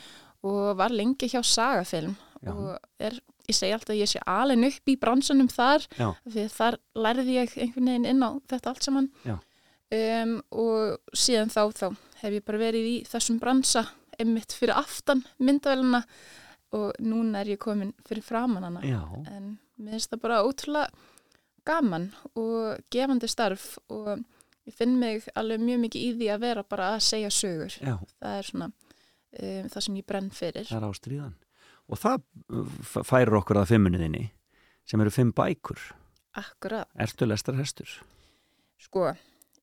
og 0.47 0.77
var 0.79 0.93
lengi 0.93 1.29
hjá 1.31 1.41
Sagafilm 1.45 2.15
Já. 2.41 2.53
og 2.53 2.77
er, 3.01 3.19
ég 3.49 3.57
segi 3.57 3.73
alltaf 3.73 3.95
að 3.95 4.01
ég 4.01 4.11
sé 4.11 4.21
alveg 4.29 4.65
upp 4.69 4.91
í 4.91 4.97
bransunum 5.01 5.49
þar 5.51 5.85
Já. 5.97 6.09
því 6.27 6.43
að 6.45 6.55
þar 6.57 6.79
lærði 7.05 7.37
ég 7.37 7.55
einhvern 7.57 7.91
veginn 7.91 8.09
inn 8.11 8.25
á 8.25 8.29
þetta 8.49 8.73
allt 8.73 8.87
saman 8.87 9.09
Já. 9.25 9.37
um, 9.97 10.35
og 10.51 11.15
síðan 11.17 11.53
þá, 11.53 11.61
þá 11.73 11.87
hef 12.21 12.37
ég 12.37 12.45
bara 12.45 12.61
verið 12.61 12.89
í 12.91 12.97
þessum 13.09 13.39
bransa 13.41 13.87
einmitt 14.17 14.53
fyrir 14.57 14.77
aftan 14.77 15.23
myndavæluna 15.41 16.03
og 16.77 16.97
núna 16.99 17.41
er 17.41 17.53
ég 17.55 17.61
komin 17.63 17.93
fyrir 18.07 18.25
framan 18.25 18.65
hana 18.67 18.83
Já. 18.85 19.01
en 19.31 19.55
mér 19.77 19.97
finnst 19.97 20.13
það 20.13 20.23
bara 20.25 20.43
ótrúlega 20.45 20.89
gaman 21.67 22.09
og 22.35 22.79
gefandi 22.93 23.27
starf 23.31 23.77
og 23.93 24.13
ég 24.67 24.75
finn 24.75 24.97
mig 24.99 25.27
alveg 25.39 25.61
mjög 25.63 25.83
mikið 25.85 26.05
í 26.07 26.13
því 26.19 26.29
að 26.33 26.41
vera 26.47 26.63
bara 26.67 26.89
að 26.95 27.03
segja 27.07 27.29
sögur 27.31 27.75
Já. 27.79 27.95
það 28.19 28.37
er 28.41 28.49
svona 28.49 28.67
um, 28.71 29.69
það 29.73 29.81
sem 29.87 29.99
ég 30.01 30.07
brenn 30.09 30.29
fyrir 30.35 30.67
Það 30.71 30.81
er 30.81 30.89
ástríðan. 30.89 31.35
Og 31.87 32.01
það 32.01 32.17
uh, 32.51 33.03
færir 33.07 33.37
okkur 33.39 33.61
að 33.61 33.69
fimmuniðinni 33.71 34.25
sem 34.87 35.01
eru 35.03 35.11
fimm 35.11 35.31
bækur. 35.35 35.79
Akkurat, 36.37 36.87
Ertu 36.99 37.25
lestar 37.27 37.55
hestur? 37.59 37.89
sko 38.77 39.07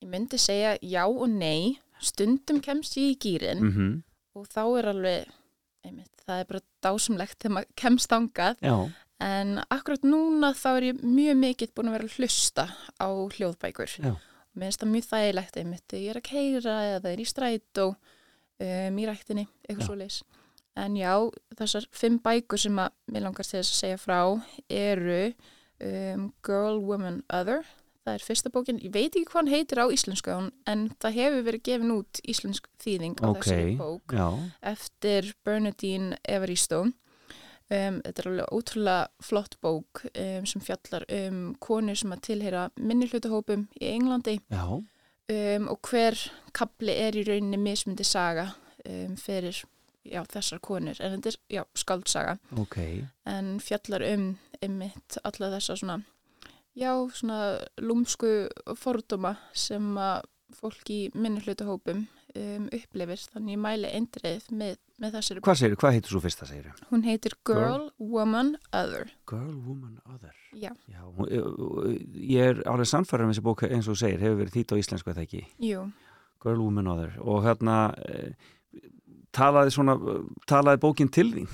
ég 0.02 0.08
myndi 0.10 0.36
segja 0.42 0.72
já 0.82 1.04
og 1.06 1.28
nei 1.30 1.76
stundum 2.02 2.58
kemst 2.60 2.96
ég 2.98 3.12
í 3.14 3.18
gýrin 3.22 3.60
Mhm. 3.62 4.02
og 4.34 4.48
þá 4.50 4.60
er 4.80 4.88
alveg 4.90 5.28
einmitt, 5.84 6.10
það 6.26 6.40
er 6.40 6.44
bara 6.50 6.60
dásumlegt 6.82 7.38
þegar 7.38 7.54
maður 7.54 7.70
kemst 7.76 8.10
angað 8.16 8.56
Já. 8.64 8.74
En 9.24 9.56
akkurat 9.72 10.04
núna 10.04 10.50
þá 10.58 10.68
er 10.76 10.86
ég 10.90 11.02
mjög 11.02 11.36
mikið 11.40 11.74
búin 11.76 11.88
að 11.90 11.96
vera 11.98 12.08
að 12.10 12.16
hlusta 12.18 12.64
á 13.00 13.08
hljóðbækur. 13.08 13.94
Já. 14.04 14.12
mér 14.54 14.68
finnst 14.68 14.82
það 14.84 14.90
mjög 14.94 15.06
þægilegt 15.10 15.56
einmitt 15.62 15.94
ég 15.98 16.10
er 16.12 16.18
að 16.20 16.26
keira 16.28 16.74
eða 16.94 17.12
er 17.14 17.22
í 17.22 17.26
strætó 17.26 17.86
um, 17.94 18.98
í 19.02 19.06
ræktinni, 19.08 19.46
eitthvað 19.66 19.86
svo 19.88 19.96
leis 19.98 20.18
en 20.76 20.96
já, 20.98 21.12
þessar 21.58 21.84
fimm 21.94 22.18
bækur 22.22 22.58
sem 22.58 22.78
að 22.82 22.92
mér 23.14 23.22
langast 23.28 23.50
til 23.54 23.60
þess 23.62 23.72
að 23.74 23.80
segja 23.84 23.98
frá 24.02 24.18
eru 24.74 25.20
um, 25.80 26.28
Girl, 26.46 26.80
Woman, 26.82 27.22
Other. 27.30 27.62
Það 28.04 28.16
er 28.18 28.24
fyrsta 28.26 28.50
bókin, 28.52 28.80
ég 28.84 28.90
veit 28.92 29.14
ekki 29.16 29.24
hvað 29.30 29.38
hann 29.40 29.52
heitir 29.54 29.80
á 29.80 29.86
íslensku 29.88 30.32
en- 30.68 30.90
það 31.00 31.14
hefur 31.16 31.44
verið 31.46 31.62
gefin 31.70 31.92
út 31.94 32.18
íslensk 32.28 32.66
þýðing 32.84 33.14
á 33.22 33.26
Ok, 33.30 33.38
þessari 33.46 33.76
bók. 33.78 34.12
já. 34.12 34.26
eftir 34.74 35.30
Bernadine 35.46 36.18
Evaristo 36.28 36.82
um, 37.70 38.00
þetta 38.04 38.22
er 38.22 38.28
alveg 38.30 38.52
ótrúlega 38.52 39.08
flott 39.24 39.56
bók 39.64 40.02
um, 40.10 40.46
sem 40.46 40.64
fjallar 40.64 41.04
um 41.20 41.54
konur 41.60 41.96
sem 41.96 42.12
að 42.12 42.24
tilheyra 42.28 42.66
minnihlutahópum 42.80 43.68
í 43.80 43.92
Englandi. 43.94 44.38
Um, 44.54 45.68
og 45.72 45.78
hver 45.88 46.18
kapli 46.52 46.92
er 47.00 47.16
í 47.16 47.22
rauninni 47.24 47.56
mismundi 47.56 48.04
saga 48.04 48.50
um, 48.84 49.14
fyrir 49.16 49.62
já, 50.04 50.20
þessar 50.28 50.60
konur. 50.60 50.98
En 51.00 51.14
þetta 51.16 51.32
er 51.32 51.38
já, 51.58 51.62
skaldsaga 51.80 52.38
Ok. 52.60 52.76
en 53.24 53.54
fjallar 53.64 54.04
um 54.12 54.34
einmitt 54.60 55.16
alla 55.24 55.48
þessa 55.56 55.76
svona 55.80 56.02
já, 56.76 56.90
svona 57.14 57.38
lúmsku 57.80 58.48
fordóma 58.76 59.36
sem 59.56 59.94
að 59.96 60.26
fólk 60.54 60.90
í 60.92 60.98
minnihlutahópum 61.14 62.04
um, 62.36 62.68
upplifir 62.72 63.20
þannig 63.34 63.54
ég 63.56 63.60
mæli 63.64 63.90
eindreið 63.98 64.46
með, 64.50 64.76
með 65.02 65.16
þessari 65.18 65.42
Hvað 65.44 65.58
segir, 65.60 65.76
hvað 65.82 65.96
heitir 65.98 66.14
svo 66.14 66.22
fyrsta 66.24 66.48
segir? 66.48 66.70
Hún 66.90 67.04
heitir 67.06 67.36
Girl, 67.46 67.60
Girl. 67.60 67.84
Woman, 67.98 68.54
Other. 68.72 69.12
Girl, 69.30 69.54
Woman, 69.66 69.98
Other. 70.12 70.34
Já. 70.54 70.70
Já, 70.90 71.02
hún- 71.18 71.98
ég 72.14 72.50
er 72.54 72.62
alveg 72.70 72.86
sannfæður 72.90 73.26
um 73.28 73.32
þessi 73.34 73.44
bók 73.46 73.62
eins 73.68 73.88
og 73.88 73.94
þú 73.96 74.00
segir, 74.04 74.20
hefur 74.24 74.40
verið 74.44 74.56
þýtt 74.58 74.74
á 74.74 74.80
íslensku 74.82 75.14
eða 75.14 75.24
ekki? 75.26 75.44
Jú. 75.58 75.86
Girl, 76.44 76.60
Woman, 76.62 76.86
Other. 76.88 77.14
Og 77.24 77.42
hérna, 77.46 77.78
talaði 79.34 79.72
svona, 79.74 79.96
talaði 80.46 80.82
bókin 80.84 81.10
til 81.10 81.30
þín? 81.32 81.48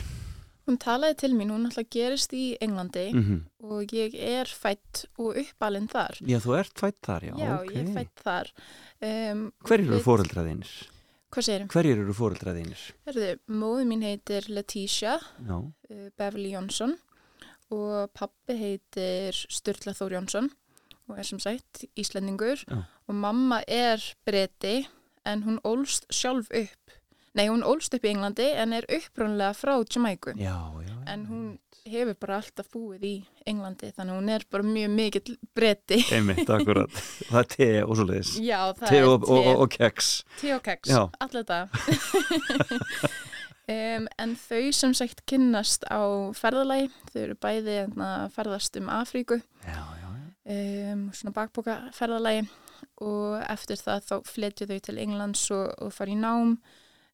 Hún 0.71 0.79
talaði 0.79 1.17
til 1.19 1.33
mín, 1.35 1.49
hún 1.51 1.65
alltaf 1.67 1.89
gerist 1.91 2.31
í 2.37 2.53
Englandi 2.63 3.09
Mhm. 3.13 3.39
og 3.67 3.91
ég 3.91 4.15
er 4.15 4.45
fætt 4.47 5.07
og 5.19 5.35
uppalinn 5.41 5.89
þar. 5.91 6.15
Já, 6.23 6.39
þú 6.39 6.55
ert 6.61 6.75
fætt 6.79 7.01
þar, 7.03 7.21
já, 7.27 7.35
Já, 7.39 7.55
ok. 7.59 7.73
ég 7.75 7.89
er 7.89 7.95
fætt 7.97 8.23
þar. 8.23 8.51
Um, 9.03 9.53
Hverjir 9.65 9.91
eru 9.91 9.99
fóreldraðinir? 10.05 10.71
Hvað 11.33 11.43
segir 11.49 11.67
Hverjir 11.67 11.99
eru 12.05 12.15
fóreldraðinir? 12.15 12.85
Herðu, 13.07 13.39
móðu 13.49 13.85
mín 13.91 14.03
heitir 14.07 14.47
Letitia 14.49 15.19
Já. 15.45 15.59
uh, 15.91 16.09
Beverly 16.17 16.53
Jónsson 16.53 16.95
og 17.73 18.13
pappi 18.15 18.55
heitir 18.57 19.33
Sturla 19.51 19.93
Þór 19.95 20.13
Jónsson 20.21 20.51
og 21.09 21.19
er 21.19 21.25
sem 21.25 21.39
sagt 21.41 21.85
Íslendingur 21.97 22.63
Já. 22.65 22.85
og 23.09 23.15
mamma 23.15 23.65
er 23.67 23.99
breti 24.25 24.87
en 25.27 25.43
hún 25.43 25.59
ólst 25.65 26.07
sjálf 26.11 26.47
upp 26.55 26.91
nei, 27.39 27.47
hún 27.49 27.65
ólst 27.67 27.95
upp 27.95 28.07
í 28.07 28.13
Englandi 28.13 28.49
en 28.59 28.75
er 28.77 28.87
upprunlega 28.91 29.55
frá 29.55 29.77
Jamaiku 29.85 30.35
já, 30.39 30.57
já, 30.87 30.95
en 31.13 31.27
hún 31.31 31.45
hefur 31.87 32.17
bara 32.21 32.41
alltaf 32.41 32.69
búið 32.73 33.07
í 33.07 33.15
Englandi 33.49 33.91
þannig 33.97 34.19
hún 34.19 34.33
er 34.35 34.45
bara 34.51 34.67
mjög 34.67 34.93
mikill 34.95 35.37
breti 35.57 36.01
Einmitt, 36.15 36.51
akkurat. 36.51 36.93
Það 37.31 37.41
er 37.41 37.49
te 37.55 37.69
og 37.85 37.97
svo 37.97 38.07
leiðis. 38.09 38.35
Já, 38.43 38.59
það 38.79 38.87
te 38.93 38.99
er 38.99 39.09
og, 39.09 39.25
te. 39.25 39.33
og, 39.33 39.49
og, 39.51 39.63
og 39.65 39.73
keks. 39.75 40.11
Te 40.41 40.53
og 40.57 40.63
keks, 40.67 40.93
allir 41.25 41.47
þetta. 41.47 41.61
um, 43.75 44.09
en 44.25 44.35
þau 44.45 44.63
sem 44.77 44.97
sagt 44.99 45.25
kynnast 45.31 45.87
á 45.89 46.03
ferðalagi, 46.37 46.91
þau 47.13 47.21
eru 47.25 47.39
bæði 47.47 47.79
að 47.87 48.27
ferðast 48.37 48.79
um 48.81 48.91
Afríku, 49.01 49.41
já, 49.65 49.81
já. 50.03 50.09
Um, 50.51 51.11
svona 51.15 51.35
bakboka 51.37 51.77
ferðalagi 51.95 52.47
og 53.05 53.41
eftir 53.45 53.79
það 53.79 54.07
þá 54.09 54.15
fletju 54.27 54.67
þau 54.71 54.79
til 54.87 54.97
Englands 54.99 55.43
og, 55.55 55.69
og 55.79 55.93
fara 55.95 56.11
í 56.11 56.17
nám 56.19 56.57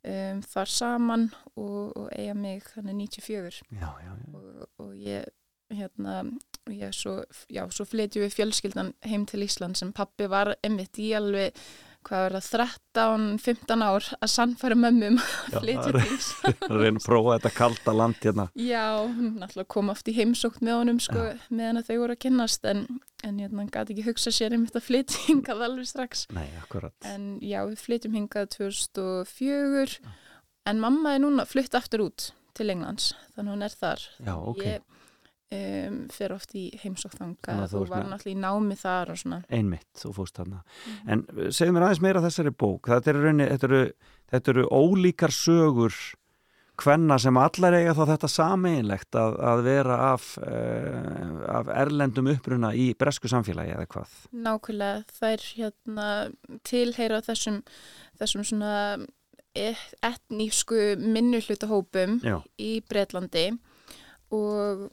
um, 0.06 0.42
þar 0.46 0.72
saman 0.72 1.26
og, 1.54 1.96
og 1.96 2.06
eiga 2.12 2.36
mig 2.38 2.62
þannig 2.74 3.10
94 3.18 3.62
Já, 3.70 3.90
já, 4.02 4.12
já. 4.12 4.14
Og, 4.34 4.68
og 4.84 4.94
ég 5.00 5.26
hérna 5.72 6.20
ég 6.70 6.94
svo, 6.94 7.20
svo 7.46 7.86
fletju 7.86 8.22
við 8.22 8.36
fjölskyldan 8.36 8.92
heim 9.06 9.26
til 9.26 9.42
Ísland 9.46 9.78
sem 9.78 9.92
pappi 9.94 10.28
var 10.30 10.54
einmitt 10.62 10.98
í 11.02 11.12
alveg 11.18 11.58
hvað 12.06 12.22
var 12.22 12.36
það, 12.36 12.72
13-15 12.96 13.84
ár 13.86 14.06
að 14.16 14.30
sannfæra 14.32 14.78
mömmum 14.78 15.18
Já, 15.18 15.56
að 15.58 15.64
flytja 15.64 15.92
til 15.96 16.54
að 16.70 16.80
reyna 16.80 17.00
að 17.00 17.06
prófa 17.06 17.34
þetta 17.36 17.52
kalda 17.56 17.94
land 18.00 18.20
hérna. 18.22 18.46
Já, 18.60 18.84
hún 19.02 19.34
náttúrulega 19.40 19.72
kom 19.76 19.92
oft 19.92 20.10
í 20.10 20.16
heimsókn 20.16 20.66
með 20.66 20.78
honum 20.80 21.02
sko, 21.02 21.26
meðan 21.50 21.82
að 21.82 21.90
þau 21.90 21.98
voru 22.04 22.16
að 22.16 22.22
kynnast 22.26 22.68
en, 22.70 22.84
en 23.22 23.42
hérna, 23.42 23.62
hann 23.64 23.72
gæti 23.74 23.96
ekki 23.96 24.06
hugsa 24.10 24.34
sér 24.34 24.56
einmitt 24.56 24.78
að 24.78 24.86
flytja 24.88 25.22
hingað 25.26 25.66
alveg 25.68 25.90
strax. 25.90 26.26
Nei, 26.36 26.46
en 27.10 27.30
já, 27.44 27.60
við 27.66 27.84
flytjum 27.84 28.18
hingað 28.20 28.50
2004 28.56 30.16
en 30.66 30.82
mamma 30.82 31.14
er 31.14 31.22
núna 31.22 31.46
flytt 31.48 31.76
aftur 31.78 32.08
út 32.08 32.30
til 32.56 32.72
Englands, 32.72 33.12
þannig 33.36 33.56
hún 33.56 33.66
er 33.66 33.74
þar. 33.76 34.04
Já, 34.24 34.34
ok. 34.40 34.62
Ég 34.64 34.95
um, 35.54 36.02
fer 36.12 36.34
oft 36.34 36.54
í 36.58 36.66
þangað 36.80 37.64
þú 37.72 37.82
var 37.90 38.06
náttúrulega 38.10 38.34
í 38.34 38.42
námi 38.42 38.76
þar 38.80 39.14
og 39.14 39.20
svona 39.20 39.40
Einmitt, 39.48 39.88
þú 39.98 40.12
fóst 40.16 40.38
þarna. 40.40 40.62
En 41.06 41.24
uh, 41.32 41.48
segðu 41.54 41.76
mér 41.76 41.88
aðeins 41.88 42.04
meira 42.04 42.22
þessari 42.24 42.52
bók. 42.52 42.90
Þetta 42.90 43.12
eru, 43.12 43.34
þetta 43.40 43.68
eru, 43.70 43.82
þetta 44.32 44.54
eru 44.54 44.68
ólíkar 44.74 45.34
sögur 45.34 45.98
hvenna 46.76 47.16
sem 47.20 47.36
allar 47.40 47.72
eiga 47.78 47.94
þá 47.96 48.02
þetta 48.10 48.28
sameinlegt 48.28 49.16
að, 49.16 49.36
að 49.50 49.62
vera 49.64 49.98
af, 50.10 50.26
uh, 50.44 51.44
af 51.60 51.70
erlendum 51.72 52.28
uppruna 52.34 52.74
í 52.76 52.90
bresku 52.98 53.30
samfélagi 53.32 53.76
eða 53.76 53.86
hvað. 53.94 54.18
Nákvæmlega, 54.46 55.06
þær 55.16 55.46
hérna 55.56 56.08
tilheyra 56.68 57.22
þessum, 57.24 57.62
þessum 58.20 58.44
svona 58.50 58.74
e- 59.56 59.94
etnísku 60.04 60.82
minnuhlutahópum 61.00 62.20
í 62.60 62.72
Bretlandi 62.90 63.48
og 64.34 64.88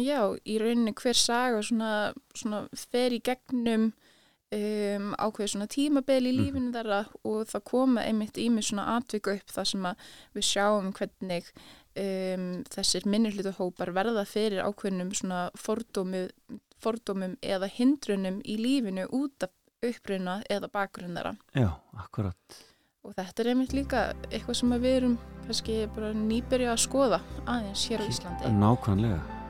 já, 0.00 0.20
í 0.46 0.58
rauninni 0.62 0.94
hver 0.98 1.18
saga 1.18 1.62
svona, 1.62 1.92
svona 2.34 2.64
fer 2.90 3.14
í 3.14 3.22
gegnum 3.24 3.92
um, 4.54 5.08
ákveð 5.18 5.52
svona 5.54 5.68
tímabeli 5.70 6.32
í 6.32 6.36
lífinu 6.38 6.72
þeirra 6.74 7.00
og 7.26 7.46
það 7.50 7.64
koma 7.70 8.04
einmitt 8.04 8.38
í 8.40 8.48
mig 8.52 8.68
svona 8.68 8.96
atviku 8.96 9.34
upp 9.36 9.54
þar 9.54 9.70
sem 9.70 9.88
að 9.88 10.04
við 10.36 10.48
sjáum 10.50 10.92
hvernig 10.96 11.50
um, 11.54 12.46
þessir 12.74 13.08
minnirhlutuhópar 13.10 13.94
verða 13.96 14.26
fyrir 14.28 14.64
ákveðnum 14.66 15.14
svona 15.16 15.46
fordómu, 15.58 16.26
fordómum 16.82 17.38
eða 17.42 17.70
hindrunum 17.72 18.40
í 18.44 18.58
lífinu 18.60 19.08
út 19.14 19.46
af 19.46 19.54
uppruna 19.84 20.38
eða 20.50 20.70
bakgrunn 20.72 21.16
þeirra 21.18 21.34
Já, 21.52 21.70
akkurat. 22.00 22.58
og 23.04 23.14
þetta 23.16 23.42
er 23.42 23.52
einmitt 23.52 23.76
líka 23.76 24.04
eitthvað 24.30 24.60
sem 24.62 24.76
við 24.78 24.98
erum 24.98 25.16
kannski 25.44 25.80
bara 25.94 26.12
nýbyrja 26.16 26.72
að 26.72 26.84
skoða 26.86 27.22
aðeins 27.44 27.88
hér 27.90 28.04
á 28.04 28.06
Íslandi 28.08 28.54
Nákvæmlega. 28.60 29.43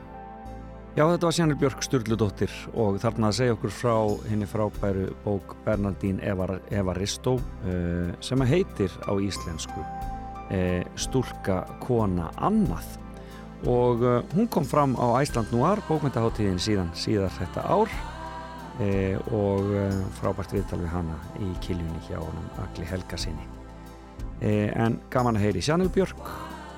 Já, 0.95 1.03
þetta 1.11 1.27
var 1.27 1.33
Sjanir 1.35 1.57
Björk 1.59 1.81
Sturludóttir 1.83 2.51
og 2.79 2.95
þarna 3.03 3.27
að 3.27 3.33
segja 3.35 3.53
okkur 3.57 3.71
frá 3.75 3.95
henni 4.29 4.45
frábæru 4.47 5.09
bók 5.25 5.57
Bernardín 5.65 6.21
Evar, 6.23 6.53
Evaristó 6.71 7.33
uh, 7.35 8.13
sem 8.23 8.39
að 8.39 8.53
heitir 8.53 8.95
á 9.03 9.11
íslensku 9.19 9.83
uh, 9.83 10.85
Stúlka 10.95 11.57
kona 11.83 12.29
annað. 12.39 12.87
Og 13.67 14.07
uh, 14.07 14.21
hún 14.37 14.47
kom 14.47 14.63
fram 14.63 14.95
á 14.95 15.19
Æsland 15.19 15.51
Noir 15.51 15.83
bókmyndaháttíðin 15.89 16.63
síðan 16.63 16.95
síðar 16.95 17.35
þetta 17.41 17.67
ár 17.67 17.91
og 19.31 19.69
frábært 20.17 20.51
viðtal 20.51 20.81
við 20.81 20.89
hana 20.91 21.13
í 21.39 21.45
kiljunni 21.63 22.01
hjá 22.09 22.17
honum 22.19 22.49
Agli 22.59 22.83
Helga 22.89 23.15
sinni 23.15 23.45
en 24.43 24.97
gaman 25.13 25.39
að 25.39 25.45
heyri 25.45 25.61
Sjanil 25.63 25.87
Björk 25.95 26.19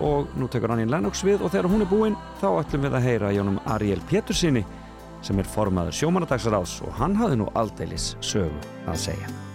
og 0.04 0.30
nú 0.38 0.50
tekur 0.52 0.74
Annín 0.74 0.92
Lennox 0.94 1.24
við 1.26 1.42
og 1.42 1.54
þegar 1.54 1.72
hún 1.72 1.86
er 1.86 1.92
búinn 1.92 2.20
þá 2.42 2.48
ætlum 2.60 2.86
við 2.86 3.00
að 3.00 3.08
heyra 3.10 3.34
Jónum 3.36 3.60
Ariel 3.74 4.04
Pétursinni 4.10 4.66
sem 5.26 5.40
er 5.42 5.50
formaður 5.50 5.98
sjómanadagsráðs 5.98 6.80
og 6.86 6.96
hann 7.02 7.18
hafði 7.18 7.42
nú 7.42 7.52
aldeilis 7.58 8.16
sögu 8.22 8.62
að 8.88 9.06
segja. 9.10 9.47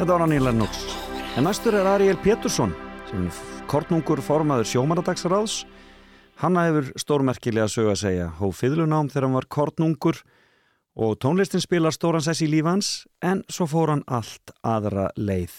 Þetta 0.00 0.14
var 0.14 0.22
Annie 0.24 0.40
Lennox. 0.40 0.78
En 1.36 1.44
næstur 1.44 1.74
er 1.76 1.84
Ariel 1.84 2.16
Pétursson 2.24 2.70
sem 3.04 3.26
er 3.28 3.38
kornungur 3.68 4.22
formaður 4.24 4.64
sjómanadagsráðs. 4.70 5.58
Hanna 6.40 6.62
hefur 6.70 6.86
stórmerkilega 7.02 7.66
sög 7.68 7.90
að 7.92 7.98
segja 8.00 8.28
hóf 8.38 8.62
fiðlunám 8.62 9.10
þegar 9.12 9.26
hann 9.26 9.34
var 9.36 9.46
kornungur 9.52 10.22
og 10.96 11.18
tónlistin 11.20 11.60
spilar 11.60 11.92
stóran 11.92 12.24
sess 12.24 12.40
í 12.40 12.48
lífans 12.48 12.88
en 13.20 13.42
svo 13.52 13.66
fór 13.68 13.92
hann 13.92 14.00
allt 14.08 14.54
aðra 14.64 15.10
leið. 15.20 15.52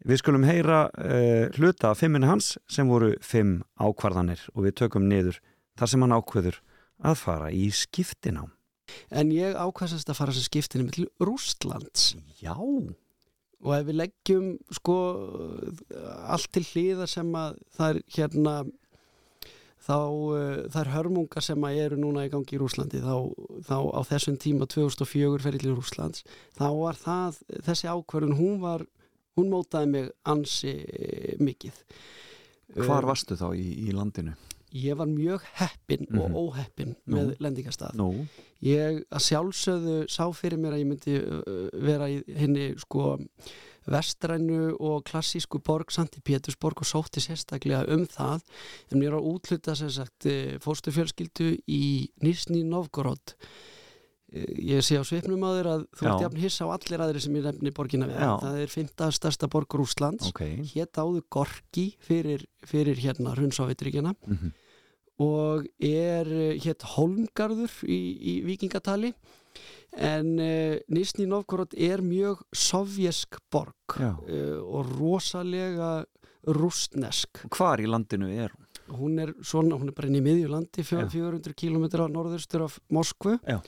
Við 0.00 0.20
skulum 0.22 0.46
heyra 0.48 0.78
uh, 0.88 1.52
hluta 1.58 1.90
af 1.90 2.00
fimminu 2.00 2.30
hans 2.30 2.54
sem 2.72 2.88
voru 2.88 3.10
fimm 3.20 3.58
ákvarðanir 3.76 4.46
og 4.54 4.64
við 4.64 4.78
tökum 4.80 5.10
niður 5.10 5.42
þar 5.76 5.92
sem 5.92 6.06
hann 6.06 6.14
ákveður 6.16 6.56
að 7.04 7.20
fara 7.20 7.52
í 7.52 7.68
skiptinám. 7.68 8.54
En 9.12 9.28
ég 9.28 9.60
ákvæmst 9.60 10.08
að 10.08 10.22
fara 10.22 10.32
sem 10.32 10.48
skiptinum 10.48 10.88
til 10.88 11.04
Rústlands. 11.20 12.14
Já. 12.40 12.56
Og 13.66 13.72
ef 13.74 13.86
við 13.88 13.96
leggjum 13.98 14.50
sko 14.70 14.98
allt 16.30 16.50
til 16.54 16.62
hliðar 16.68 17.10
sem 17.10 17.32
að 17.34 17.56
það 17.74 17.88
er 17.90 18.02
hérna 18.14 18.52
þá 19.88 19.96
uh, 19.96 20.66
það 20.68 20.80
er 20.82 20.92
hörmungar 20.92 21.44
sem 21.44 21.64
að 21.64 21.80
eru 21.84 21.98
núna 22.00 22.26
í 22.26 22.32
gangi 22.32 22.56
í 22.56 22.60
Rúslandi 22.60 23.00
þá, 23.02 23.16
þá 23.68 23.76
á 23.94 24.00
þessum 24.10 24.38
tíma 24.40 24.68
2004 24.70 25.42
ferið 25.44 25.64
til 25.64 25.74
Rúslands 25.76 26.24
þá 26.58 26.66
var 26.76 26.98
það, 26.98 27.40
þessi 27.68 27.90
ákvörðun 27.92 28.38
hún 28.38 28.60
var, 28.64 28.84
hún 29.38 29.50
mótaði 29.52 29.92
mig 29.94 30.12
ansi 30.28 30.74
eh, 30.84 31.34
mikið 31.40 31.82
Hvar 32.76 33.00
Uh, 33.06 33.08
varstu 33.14 33.32
þá 33.38 33.46
í, 33.56 33.64
í 33.88 33.94
landinu? 33.96 34.34
Ég 34.74 34.96
var 34.96 35.06
mjög 35.06 35.40
heppin 35.54 36.06
Mhm. 36.10 36.20
og 36.20 36.30
óheppin 36.54 36.94
Nú. 37.06 37.16
með 37.16 37.36
lendingastað. 37.40 37.94
Nú. 37.96 38.26
Ég 38.62 39.04
að 39.10 39.22
sjálfsögðu 39.28 40.08
sá 40.10 40.24
fyrir 40.34 40.58
mér 40.58 40.72
að 40.74 40.80
ég 40.82 40.86
myndi 40.86 41.16
uh, 41.22 41.70
vera 41.72 42.08
í 42.08 42.22
henni 42.36 42.74
sko 42.78 43.18
vestrænu 43.88 44.76
og 44.80 45.04
klassísku 45.08 45.60
borg 45.64 45.90
Santi 45.94 46.20
Pétursborg 46.20 46.82
og 46.82 46.88
sótti 46.88 47.22
sérstaklega 47.24 47.86
um 47.94 48.04
það 48.06 48.42
en 48.92 49.00
mér 49.00 49.16
á 49.16 49.20
útluta 49.22 49.74
sem 49.78 49.88
sagt 49.90 50.26
fórstu 50.60 50.92
fjölskyldu 50.92 51.54
í 51.68 52.08
Nisni 52.20 52.62
Novgorod 52.64 53.34
ég 54.32 54.82
sé 54.84 54.98
á 55.00 55.04
svipnum 55.08 55.40
á 55.40 55.50
þér 55.56 55.68
að 55.72 55.82
þú 55.96 56.06
ert 56.10 56.22
jafn 56.26 56.40
hissa 56.42 56.66
á 56.68 56.74
allir 56.74 57.00
aðri 57.00 57.20
sem 57.24 57.36
ég 57.38 57.46
nefni 57.48 57.70
borgina 57.72 58.08
við 58.10 58.18
það 58.42 58.58
er 58.60 58.72
fymta 58.72 59.08
stærsta 59.16 59.48
borg 59.48 59.72
Rúslands 59.80 60.28
Ok. 60.28 60.42
hétt 60.74 61.00
áður 61.00 61.22
Gorki 61.32 61.86
fyrir, 62.04 62.44
fyrir 62.68 62.96
hérna 63.00 63.32
Hrunnsávitríkjana 63.36 64.12
Mhm. 64.26 64.52
og 65.20 65.64
er 65.80 66.28
eh, 66.28 66.58
hétt 66.60 66.84
Holmgarður 66.94 67.72
í, 67.88 67.98
í 68.20 68.34
vikingatali 68.44 69.14
en 69.96 70.34
uh, 70.38 70.76
Nisni 70.92 71.24
Novgorod 71.26 71.72
er 71.74 71.98
mjög 72.04 72.44
sovjesk 72.54 73.40
borg 73.50 73.96
uh, 73.98 74.60
og 74.62 74.92
rosalega 75.00 76.04
rústnesk 76.46 77.42
Hvar 77.56 77.80
í 77.82 77.88
landinu 77.90 78.28
er 78.30 78.52
hún? 78.52 78.64
hún 78.88 79.18
er 79.20 79.32
svona, 79.44 79.76
hún 79.76 79.90
er 79.90 79.96
bara 79.96 80.08
inn 80.08 80.20
í 80.20 80.24
miðjulandi 80.24 80.84
fjö- 80.86 81.02
Já. 81.04 81.10
400 81.12 81.52
km 81.58 81.84
á 82.00 82.06
norðurstur 82.08 82.62
af 82.68 82.78
Moskvu 82.94 83.34
Já. 83.44 83.58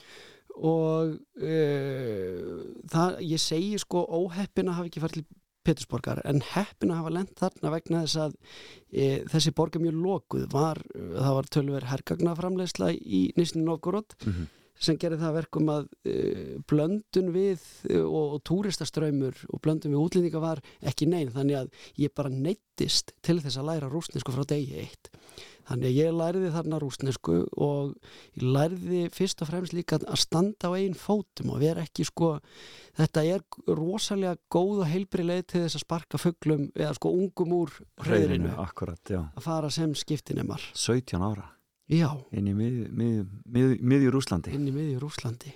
Og 0.61 1.15
uh, 1.41 2.57
það, 2.91 3.21
ég 3.25 3.41
segi 3.41 3.77
sko 3.81 4.03
óheppin 4.21 4.69
að 4.69 4.77
hafa 4.79 4.91
ekki 4.91 5.03
farið 5.03 5.21
til 5.21 5.27
Petersborgar 5.61 6.23
en 6.25 6.39
heppin 6.55 6.89
að 6.89 7.03
hafa 7.03 7.11
lent 7.13 7.33
þarna 7.37 7.71
vegna 7.75 7.99
þess 8.01 8.17
að 8.23 8.31
e, 8.89 9.03
þessi 9.29 9.51
borg 9.53 9.75
er 9.77 9.83
mjög 9.83 9.99
lokuð. 10.01 10.47
Var, 10.49 10.79
það 10.95 11.35
var 11.37 11.49
tölver 11.53 11.85
hergagnaframleysla 11.91 12.87
í 12.97 13.19
Nisni 13.37 13.61
Novgorod 13.61 14.15
Mhm. 14.25 14.47
sem 14.81 14.97
gerir 14.97 15.19
það 15.21 15.27
að 15.29 15.35
verkum 15.37 15.69
að 15.69 15.83
e, 16.09 16.15
blöndun 16.65 17.29
við 17.35 17.61
e, 17.85 17.99
og, 18.01 18.39
og 18.39 18.41
túristaströymur 18.49 19.37
og 19.53 19.61
blöndun 19.61 19.93
við 19.93 20.01
útlendinga 20.01 20.41
var 20.41 20.63
ekki 20.81 21.05
neinn 21.05 21.29
þannig 21.29 21.59
að 21.59 21.69
ég 22.07 22.15
bara 22.17 22.33
neittist 22.33 23.13
til 23.21 23.37
þess 23.43 23.61
að 23.61 23.69
læra 23.69 23.91
rúsnesku 23.93 24.33
frá 24.33 24.41
degi 24.49 24.81
eitt 24.81 25.11
þannig 25.69 25.89
að 25.89 25.97
ég 25.99 26.15
læriði 26.17 26.51
þarna 26.55 26.79
rúsnesku 26.81 27.37
og 27.61 27.93
ég 28.39 28.45
læriði 28.57 29.03
fyrst 29.15 29.43
og 29.43 29.51
fremst 29.51 29.75
líka 29.77 29.99
að 30.01 30.19
standa 30.21 30.71
á 30.71 30.77
einn 30.77 30.97
fótum 30.97 31.53
og 31.55 31.61
vera 31.61 31.85
ekki 31.85 32.05
sko 32.07 32.33
þetta 32.99 33.25
er 33.35 33.45
rosalega 33.67 34.37
góð 34.51 34.83
og 34.83 34.91
heilbri 34.91 35.25
leið 35.27 35.47
til 35.53 35.63
þess 35.65 35.79
að 35.79 35.85
sparka 35.85 36.21
fugglum 36.21 36.67
eða 36.75 36.93
sko 36.97 37.13
ungum 37.15 37.57
úr 37.61 37.73
hreðrinu 38.03 38.21
Hreiðrinu, 38.21 38.53
akkurat, 38.61 39.01
já. 39.09 39.21
að 39.35 39.43
fara 39.45 39.71
sem 39.73 39.95
skiptinemar 39.97 40.63
17 40.73 41.21
ára. 41.21 41.49
Já. 41.91 42.07
Inn 42.31 42.47
í 42.47 42.53
miðju 42.55 42.87
mið, 42.95 43.17
mið, 43.83 44.05
Rúslandi. 44.13 44.53
inn 44.55 44.69
í 44.69 44.73
miðju 44.75 45.01
Rúslandi 45.01 45.51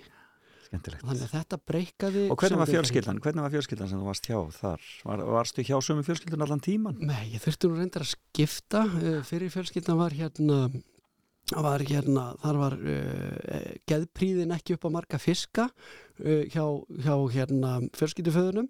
Skemmtilegt. 0.66 1.04
þannig 1.04 1.24
að 1.26 1.34
þetta 1.36 1.58
breykaði 1.70 2.24
Og 2.32 2.40
hvernig 2.40 2.60
var 2.62 2.70
fjölskyldan? 2.72 3.20
Hvernig 3.22 3.46
var 3.46 3.54
fjölskyldan 3.54 3.90
sem 3.92 4.02
þú 4.02 4.10
varst 4.10 4.28
hjá 4.30 4.38
þar? 4.56 4.90
Var, 5.06 5.24
varstu 5.36 5.64
hjá 5.66 5.76
sömu 5.84 6.04
fjölskyldan 6.06 6.46
allan 6.46 6.64
tíman? 6.64 6.98
Nei, 7.00 7.32
ég 7.36 7.44
þurfti 7.44 7.70
nú 7.70 7.78
reyndar 7.80 8.06
að 8.06 8.12
skipta 8.16 8.84
uh, 8.90 9.22
fyrir 9.26 9.52
fjölskyldan 9.54 10.00
var 10.00 10.16
hérna 10.16 10.66
var 11.54 11.82
hérna, 11.86 12.32
þar 12.42 12.58
var 12.58 12.74
uh, 12.80 13.74
geðpríðin 13.86 14.54
ekki 14.56 14.74
upp 14.74 14.88
á 14.90 14.94
marga 14.96 15.20
fiska 15.22 15.68
uh, 15.70 16.42
hjá, 16.50 16.64
hjá 17.04 17.14
hérna 17.34 17.78
fjölskylduföðunum. 17.94 18.68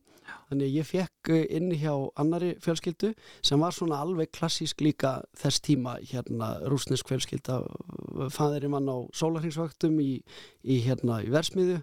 Þannig 0.51 0.67
að 0.67 0.75
ég 0.75 0.89
fekk 0.89 1.31
uh, 1.33 1.45
inn 1.57 1.71
hjá 1.73 1.95
annari 2.21 2.53
fjölskyldu 2.61 3.15
sem 3.41 3.63
var 3.63 3.73
svona 3.73 4.03
alveg 4.05 4.33
klassísk 4.37 4.85
líka 4.85 5.21
þess 5.39 5.63
tíma 5.65 5.97
hérna 6.05 6.57
rúsnesk 6.69 7.09
fjölskylda. 7.09 7.63
Fæðurinn 8.35 8.75
mann 8.75 8.93
á 8.93 8.99
sólarhingsvöktum 9.17 9.97
í, 10.05 10.21
í 10.61 10.83
hérna 10.85 11.23
í 11.25 11.33
versmiðu 11.33 11.81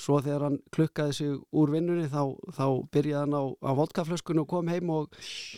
svo 0.00 0.18
þegar 0.24 0.46
hann 0.48 0.58
klukkaði 0.74 1.14
sig 1.14 1.32
úr 1.54 1.70
vinnunni 1.70 2.08
þá, 2.10 2.34
þá 2.56 2.66
byrjaði 2.94 3.20
hann 3.20 3.36
á, 3.38 3.44
á 3.62 3.70
vodkaflöskunni 3.78 4.42
og 4.42 4.50
kom 4.50 4.70
heim 4.72 4.90
og, 4.90 5.12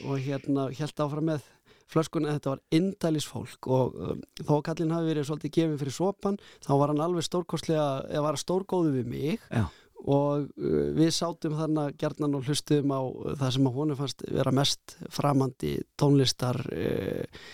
og 0.05 0.19
hérna 0.21 0.69
held 0.75 1.05
áfram 1.07 1.31
með 1.31 1.47
flöskunni 1.91 2.31
að 2.31 2.39
þetta 2.39 2.53
var 2.55 2.63
indælis 2.79 3.29
fólk 3.29 3.69
og 3.71 3.97
um, 4.01 4.23
þó 4.41 4.53
að 4.59 4.65
kallinn 4.71 4.95
hafi 4.95 5.11
verið 5.13 5.29
svolítið 5.29 5.55
gefin 5.59 5.81
fyrir 5.83 5.97
sopan 5.99 6.39
þá 6.65 6.73
var 6.81 6.93
hann 6.93 7.05
alveg 7.05 7.27
stórkostlega 7.27 7.89
eða 8.09 8.27
var 8.29 8.41
stórgóðu 8.41 8.95
við 8.97 9.11
mig 9.13 9.45
Já. 9.51 9.67
og 10.05 10.49
uh, 10.49 10.81
við 10.97 11.13
sátum 11.19 11.59
þarna 11.59 11.91
gerðnan 12.01 12.39
og 12.41 12.49
hlustuðum 12.49 12.97
á 12.97 13.03
það 13.43 13.55
sem 13.59 13.71
að 13.71 13.79
honum 13.79 14.01
fannst 14.01 14.27
vera 14.31 14.57
mest 14.63 14.97
framandi 15.13 15.77
tónlistar 16.01 16.61
uh, 16.65 17.47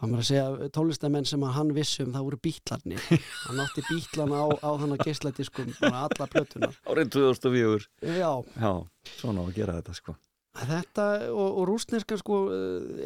hvað 0.00 0.12
maður 0.14 0.22
að 0.22 0.28
segja, 0.30 0.70
tónlistamenn 0.72 1.26
sem 1.28 1.42
að 1.44 1.56
hann 1.58 1.74
vissum 1.76 2.12
það 2.14 2.26
voru 2.28 2.38
bítlarnir 2.46 3.02
hann 3.10 3.60
átti 3.64 3.84
bítlana 3.88 4.38
á, 4.40 4.48
á 4.64 4.70
þannig 4.80 5.04
geisladiskum 5.04 5.74
bara 5.80 6.06
alla 6.06 6.28
plötunar 6.32 6.78
Árið 6.88 7.12
2004. 7.18 7.88
Já. 8.16 8.32
Já, 8.56 8.72
svona 9.20 9.44
á 9.44 9.48
að 9.48 9.56
gera 9.58 9.76
þetta 9.80 9.96
sko. 9.98 10.16
Þetta 10.50 11.04
og, 11.30 11.60
og 11.60 11.68
rúsneska 11.68 12.16
sko, 12.18 12.40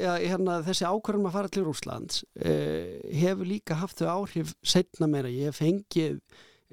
ja, 0.01 0.17
hérna, 0.17 0.63
þessi 0.65 0.87
ákvörðum 0.89 1.29
að 1.29 1.35
fara 1.37 1.51
til 1.53 1.67
Rúslands 1.67 2.23
eh, 2.41 3.03
hefur 3.21 3.49
líka 3.49 3.77
haft 3.83 4.01
þau 4.01 4.09
áhrif 4.15 4.55
setna 4.65 5.09
meira, 5.11 5.29
ég 5.29 5.53
hef 5.53 5.61
fengið 5.61 6.23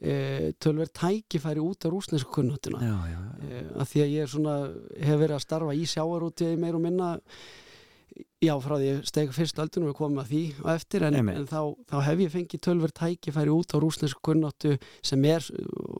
eh, 0.01 0.53
tölver 0.63 0.87
tækifæri 0.95 1.59
út 1.59 1.85
af 1.85 1.91
rúsnesku 1.91 2.31
kunnátuna 2.37 2.79
já, 2.87 2.95
já, 3.11 3.19
eh, 3.49 3.67
að 3.75 3.91
því 3.91 4.05
að 4.05 4.15
ég 4.15 4.31
svona, 4.31 4.55
hef 4.95 5.19
verið 5.25 5.35
að 5.35 5.43
starfa 5.43 5.75
í 5.75 5.83
sjáarúti 5.91 6.49
meir 6.63 6.79
og 6.79 6.85
minna 6.87 7.11
já 8.41 8.55
frá 8.63 8.77
því 8.79 8.87
ég 8.87 9.05
steg 9.11 9.35
fyrst 9.35 9.59
öldunum 9.61 9.91
og 9.91 9.99
komum 9.99 10.23
að 10.23 10.31
því 10.31 10.41
á 10.63 10.67
eftir 10.77 11.07
en, 11.07 11.19
en 11.19 11.51
þá, 11.51 11.61
þá 11.91 11.97
hef 12.07 12.25
ég 12.25 12.33
fengið 12.39 12.65
tölver 12.71 12.95
tækifæri 12.95 13.53
út 13.53 13.75
á 13.75 13.77
rúsnesku 13.83 14.23
kunnáttu 14.31 14.77
sem 15.03 15.29
er 15.29 15.43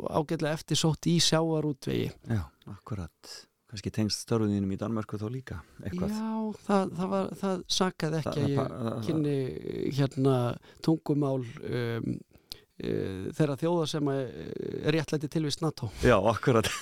ágætlega 0.07 0.55
eftir 0.55 0.79
sótt 0.79 1.11
í 1.11 1.19
sjáarútvegi 1.19 2.07
Já, 2.31 2.45
akkurat. 2.71 3.37
Kannski 3.71 3.91
tengst 3.95 4.25
störfuðinum 4.25 4.73
í 4.75 4.77
Danmörku 4.79 5.15
þó 5.15 5.29
líka, 5.31 5.61
eitthvað. 5.79 6.11
Já, 6.11 6.31
það, 6.65 6.89
það, 6.97 7.11
var, 7.13 7.29
það 7.39 7.61
sakaði 7.71 8.19
ekki 8.19 8.33
að 8.33 8.49
ég 8.51 9.05
kynni 9.05 9.35
hérna 9.95 10.35
tungumál 10.83 11.37
um, 11.39 12.09
uh, 12.83 13.29
þeirra 13.37 13.55
þjóða 13.61 13.87
sem 13.93 14.11
er 14.11 14.91
réttlæti 14.97 15.31
tilvist 15.31 15.63
NATO. 15.63 15.91
Já, 16.03 16.17
akkurat. 16.19 16.67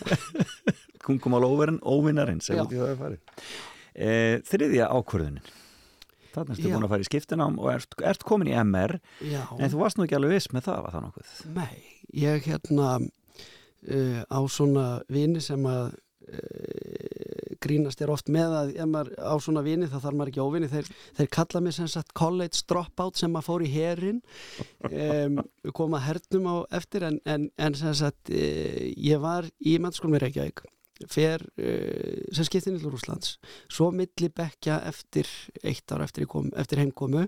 Óverinn, 1.10 1.80
óvinnarinn, 1.82 2.41
sem 2.44 2.60
út 2.61 2.74
í 2.74 2.78
það 2.82 2.91
er 2.91 2.99
farið. 2.99 3.38
E, 3.94 4.10
þriðja 4.45 4.90
ákvörðunin. 4.94 5.48
Þannig 6.34 6.57
ertu 6.57 6.68
Já. 6.68 6.74
búin 6.76 6.86
að 6.86 6.91
fara 6.94 7.06
í 7.06 7.07
skiptinám 7.07 7.56
og 7.57 7.72
ert, 7.74 7.95
ert 8.06 8.26
komin 8.28 8.52
í 8.52 8.57
MR, 8.61 8.99
Já. 9.26 9.41
en 9.57 9.72
þú 9.72 9.80
varst 9.82 9.98
nú 9.98 10.06
ekki 10.06 10.18
alveg 10.20 10.36
viss 10.36 10.52
með 10.53 10.68
það, 10.68 10.84
var 10.86 10.95
það 10.95 11.06
nokkuð? 11.07 11.32
Nei, 11.56 11.80
ég 12.22 12.45
hérna 12.45 12.90
uh, 12.99 14.22
á 14.30 14.40
svona 14.52 14.86
vini 15.10 15.41
sem 15.44 15.66
að 15.70 15.95
uh, 15.95 16.79
grínast 17.70 18.02
er 18.04 18.12
oft 18.14 18.32
með 18.34 18.56
að 18.58 18.72
ef 18.76 18.90
maður 18.90 19.14
á 19.22 19.36
svona 19.41 19.64
vini 19.66 19.90
þá 19.90 20.00
þarf 20.00 20.18
maður 20.18 20.34
ekki 20.34 20.46
óvini. 20.46 20.72
Þeir, 20.72 20.90
þeir 21.20 21.30
kalla 21.38 21.62
mig 21.66 21.78
sem 21.78 21.91
sagt 21.91 22.16
college 22.18 22.66
dropout 22.70 23.20
sem 23.20 23.32
maður 23.34 23.50
fór 23.50 23.66
í 23.68 23.72
herin 23.74 24.20
um, 24.90 25.40
koma 25.76 26.02
hernum 26.04 26.50
á 26.50 26.56
eftir 26.82 27.06
en, 27.08 27.22
en, 27.30 27.48
en 27.60 27.78
sem 27.78 27.96
sagt 27.98 28.34
uh, 28.34 28.84
ég 28.98 29.22
var 29.24 29.48
í 29.60 29.78
mennskólum 29.82 30.20
í 30.20 30.24
Reykjavík 30.26 30.66
fer 31.08 31.44
uh, 31.62 32.24
sem 32.36 32.48
skiptin 32.48 32.80
í 32.80 32.84
Rúslands 32.84 33.38
svo 33.72 33.90
milli 33.96 34.32
bekja 34.36 34.82
eftir 34.90 35.30
eitt 35.64 35.91
ár 35.94 36.04
eftir, 36.04 36.28
kom, 36.28 36.50
eftir 36.60 36.82
heimkomu 36.84 37.28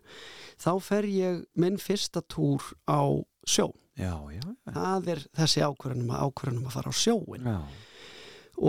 þá 0.59 0.71
fer 0.83 1.07
ég 1.07 1.45
minn 1.59 1.79
fyrsta 1.79 2.23
túr 2.25 2.73
á 2.89 2.99
sjó. 3.47 3.71
Já, 3.99 4.15
já. 4.33 4.43
það 4.71 5.09
er 5.13 5.23
þessi 5.35 5.63
ákvörðunum 5.67 6.13
að 6.15 6.27
ákvörðunum 6.27 6.69
að 6.69 6.75
fara 6.77 6.91
á 6.91 6.95
sjóin 6.95 7.47
Já. 7.47 7.57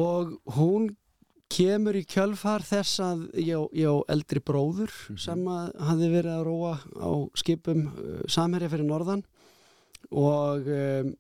og 0.02 0.32
hún 0.56 0.90
kemur 1.52 1.96
í 1.98 2.04
kjölfar 2.08 2.64
þess 2.64 3.00
að 3.04 3.24
ég, 3.40 3.66
ég 3.76 3.88
á 3.92 3.96
eldri 4.14 4.40
bróður 4.44 4.92
sem 5.20 5.42
að 5.50 5.72
hafði 5.88 6.10
verið 6.14 6.34
að 6.36 6.46
róa 6.48 6.74
á 6.80 7.12
skipum 7.38 7.86
uh, 7.90 8.22
samherja 8.30 8.70
fyrir 8.72 8.88
norðan 8.88 9.24
og 10.10 10.68
um, 10.72 11.12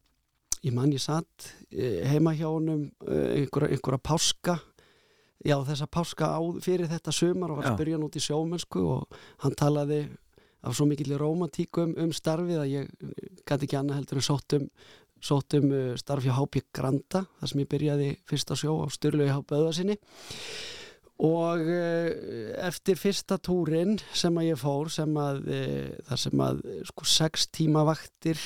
ég 0.62 0.74
man 0.76 0.92
ég 0.94 1.02
satt 1.04 1.48
uh, 1.74 2.00
heima 2.08 2.34
hjá 2.38 2.48
honum 2.48 2.88
uh, 3.04 3.28
einhverja, 3.36 3.76
einhverja 3.76 4.02
páska 4.02 4.58
já 5.42 5.56
þessa 5.66 5.88
páska 5.90 6.32
á, 6.38 6.40
fyrir 6.62 6.88
þetta 6.90 7.14
sumar 7.14 7.52
og 7.52 7.60
var 7.60 7.70
að 7.70 7.76
spyrja 7.76 7.98
hann 7.98 8.06
út 8.06 8.18
í 8.18 8.22
sjómennsku 8.22 8.82
og 8.96 9.22
hann 9.44 9.56
talaði 9.58 10.04
af 10.62 10.76
svo 10.78 10.86
mikill 10.86 11.16
romantíku 11.18 11.88
um, 11.88 11.94
um 11.98 12.12
starfið 12.14 12.60
að 12.62 12.72
ég 12.72 12.90
gæti 13.48 13.66
ekki 13.66 13.78
annað 13.80 13.98
heldur 14.00 14.20
en 14.20 14.28
sótt 14.28 14.56
um, 14.58 14.68
sótt 15.22 15.56
um 15.58 15.70
uh, 15.70 15.88
starf 16.00 16.26
hjá 16.26 16.34
HP 16.36 16.66
Granda 16.74 17.24
þar 17.38 17.50
sem 17.50 17.62
ég 17.62 17.72
byrjaði 17.72 18.12
fyrsta 18.28 18.58
sjó 18.58 18.76
á 18.82 18.86
Sturlu 18.92 19.26
í 19.26 19.32
HP 19.32 19.54
Öðvarsinni 19.58 19.98
og 21.22 21.62
uh, 21.62 22.08
eftir 22.66 22.98
fyrsta 22.98 23.38
túrin 23.38 23.94
sem 24.16 24.34
að 24.40 24.48
ég 24.50 24.58
fór 24.58 24.90
sem 24.90 25.14
að 25.22 25.40
uh, 25.46 25.92
þar 26.08 26.22
sem 26.24 26.44
að 26.48 26.62
sko 26.90 27.08
sex 27.14 27.46
tíma 27.54 27.84
vaktir 27.86 28.42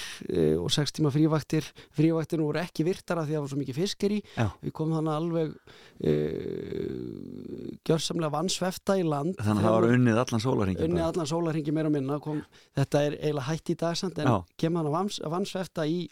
og 0.60 0.68
sex 0.74 0.92
tíma 0.96 1.12
frívaktir 1.14 1.66
frívaktir 1.96 2.44
voru 2.44 2.60
ekki 2.60 2.84
virtar 2.86 3.22
af 3.22 3.28
því 3.28 3.34
að 3.34 3.38
það 3.38 3.46
var 3.46 3.54
svo 3.54 3.62
mikið 3.62 3.80
fiskir 3.80 4.16
í 4.18 4.22
við 4.36 4.76
komum 4.76 4.98
þannig 4.98 5.16
alveg 5.16 5.56
uh, 6.04 7.76
gjörsamlega 7.86 8.32
vansvefta 8.34 8.96
í 8.98 9.04
land 9.06 9.36
Þannig 9.38 9.62
að 9.62 9.66
það 9.66 9.76
var 9.76 9.86
unnið 9.94 10.20
allan 10.22 10.42
sólarhingin 10.42 10.86
unnið 10.88 11.04
allan 11.06 11.30
sólarhingi 11.30 11.74
meira 11.76 11.90
og 11.90 11.94
minna 11.94 12.18
kom, 12.22 12.42
þetta 12.76 13.02
er 13.06 13.16
eiginlega 13.20 13.46
hætt 13.50 13.72
í 13.72 13.78
dagsand 13.82 14.20
en 14.22 14.30
Já. 14.32 14.36
kemur 14.62 14.82
hann 14.82 14.90
að 14.90 14.96
vans, 14.96 15.20
vansvefta 15.36 15.86
í, 15.86 16.02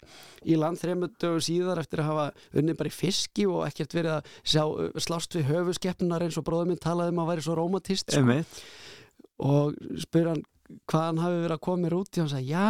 í 0.45 0.59
land 0.59 0.81
þremur 0.81 1.13
dögur 1.21 1.45
síðar 1.45 1.83
eftir 1.83 2.03
að 2.03 2.11
hafa 2.13 2.25
unnið 2.55 2.79
bara 2.81 2.91
í 2.91 2.95
fiski 2.95 3.47
og 3.49 3.61
ekkert 3.67 3.95
verið 3.99 4.17
að 4.17 4.33
sjá, 4.41 4.63
slást 5.07 5.37
við 5.37 5.49
höfuskeppnunar 5.51 6.25
eins 6.25 6.39
og 6.39 6.47
bróður 6.47 6.71
minn 6.71 6.81
talaði 6.81 7.15
um 7.15 7.23
að 7.25 7.31
væri 7.33 7.45
svo 7.45 7.59
romantist 7.59 8.13
sko. 8.15 8.41
Og 9.45 9.75
spyr 9.99 10.29
hann 10.31 10.45
hvað 10.89 11.03
hann 11.05 11.19
hafi 11.21 11.39
verið 11.43 11.53
að 11.55 11.61
koma 11.67 11.83
mér 11.83 11.95
út 11.97 12.09
og 12.09 12.21
hann 12.23 12.29
sagði, 12.31 12.47
já, 12.49 12.69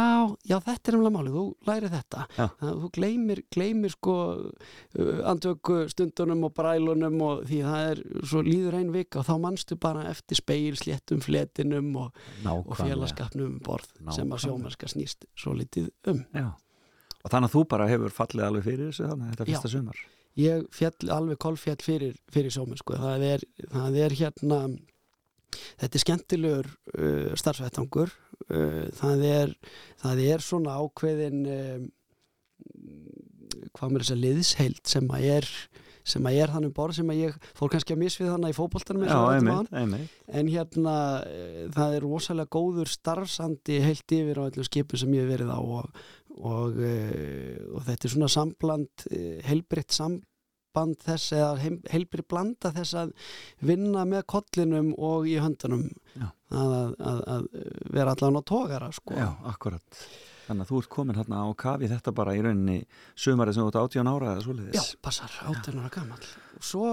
já, 0.50 0.56
þetta 0.66 0.90
er 0.90 0.96
umlega 0.98 1.14
málið, 1.14 1.36
þú 1.36 1.44
læri 1.68 1.90
þetta 1.92 2.24
Já. 2.36 2.42
Þannig 2.46 2.72
að 2.72 2.82
þú 2.82 2.90
gleymir, 2.96 3.40
gleymir 3.56 3.94
sko 3.94 4.16
uh, 4.36 5.20
andvöku 5.32 5.76
stundunum 5.92 6.44
og 6.48 6.52
brælunum 6.56 7.16
og 7.24 7.44
því 7.48 7.60
það 7.64 7.86
er 7.92 8.02
svo 8.32 8.42
líður 8.46 8.78
ein 8.80 8.92
vika 8.94 9.22
og 9.22 9.28
þá 9.28 9.34
manstu 9.46 9.78
bara 9.80 10.04
eftir 10.10 10.40
speil, 10.40 10.76
sléttum, 10.80 11.22
fletinum 11.24 11.88
og, 12.02 12.10
og 12.10 12.44
Nákvæmlega. 12.44 12.82
félagskapnum 12.82 13.54
um 13.54 13.62
borð 13.64 13.88
sem 13.88 14.04
að 14.04 14.12
Nákvæmlega. 14.12 14.42
sjómennska 14.44 14.90
snýst 14.92 15.28
svo 15.36 15.54
litið 15.56 15.88
um. 16.12 16.20
Já. 16.36 16.50
Og 17.24 17.32
þannig 17.32 17.48
að 17.48 17.56
þú 17.56 17.64
bara 17.72 17.88
hefur 17.90 18.12
fallið 18.14 18.44
alveg 18.50 18.68
fyrir 18.68 18.90
þessu 18.92 19.08
þannig 19.08 19.32
þetta 19.32 19.48
fyrsta 19.48 19.70
Já. 19.70 19.76
sumar. 19.78 20.04
Ég 20.36 20.66
fjall, 20.76 21.08
alveg 21.16 21.38
kolfjall 21.40 21.80
fyrir, 21.80 22.18
fyrir 22.28 22.52
sjómennsku, 22.52 22.92
það 23.00 23.46
það 23.72 23.96
er 24.04 24.14
hérna 24.20 24.58
þetta 25.80 25.98
er 25.98 26.04
skemmtilegur 26.04 26.70
uh, 26.98 27.32
starfsvættangur 27.38 28.12
uh, 28.50 28.84
það, 28.98 29.26
er, 29.30 29.56
það 30.02 30.22
er 30.26 30.44
svona 30.44 30.78
ákveðin 30.82 31.42
um, 31.56 31.90
hvað 33.76 33.92
mér 33.92 34.04
þess 34.04 34.16
að 34.16 34.24
liðsheild 34.24 34.86
sem 34.88 35.12
að 35.12 35.28
er 35.38 35.52
sem 36.06 36.26
að 36.28 36.38
er 36.38 36.52
þannig 36.54 36.74
borð 36.74 36.98
sem 37.00 37.08
að 37.10 37.20
ég 37.24 37.38
fór 37.58 37.72
kannski 37.72 37.94
að 37.96 38.02
misfið 38.04 38.30
þannig 38.30 38.52
í 38.52 38.56
einmitt. 39.74 40.12
en 40.38 40.50
hérna 40.52 40.94
eh, 41.26 41.64
það 41.74 41.96
er 41.96 42.06
rosalega 42.06 42.52
góður 42.56 42.92
starfsandi 42.92 43.80
heilt 43.82 44.14
yfir 44.14 44.38
á 44.38 44.46
öllum 44.46 44.68
skipum 44.68 45.02
sem 45.02 45.16
ég 45.16 45.26
hef 45.26 45.32
verið 45.34 45.50
á 45.50 45.58
og, 45.58 46.00
og, 46.38 46.78
eh, 46.78 47.58
og 47.72 47.82
þetta 47.88 48.06
er 48.08 48.14
svona 48.14 48.30
sambland 48.36 49.06
heilbritt 49.48 49.96
samband 50.76 51.00
þess 51.00 51.32
eða 51.32 51.72
heilbritt 51.90 52.28
blanda 52.28 52.72
þess 52.74 52.96
að 53.00 53.12
vinna 53.64 54.04
með 54.04 54.26
kollinum 54.28 54.92
og 54.98 55.26
í 55.28 55.38
höndunum 55.40 55.88
að, 56.20 56.94
að, 57.00 57.20
að, 57.26 57.46
vera 57.92 58.14
allan 58.14 58.40
á 58.40 58.42
tógara 58.44 58.90
sko. 58.92 59.16
Já, 59.16 59.30
akkurat. 59.48 60.06
Þannig 60.46 60.62
að 60.62 60.70
þú 60.70 60.80
ert 60.80 60.90
komin 60.92 61.18
hérna 61.18 61.42
á 61.42 61.48
kafi 61.58 61.88
þetta 61.90 62.12
bara 62.14 62.36
í 62.36 62.42
rauninni 62.44 62.78
sumarið 63.18 63.56
sem 63.56 63.64
þú 63.64 63.70
ert 63.72 63.80
18 63.82 64.10
ára 64.12 64.32
eða 64.34 64.44
svoleiðis. 64.44 64.76
Já, 64.76 65.00
passar, 65.02 65.38
18 65.48 65.80
ára 65.80 65.90
gammal 65.96 66.20
og 66.20 66.64
svo, 66.64 66.90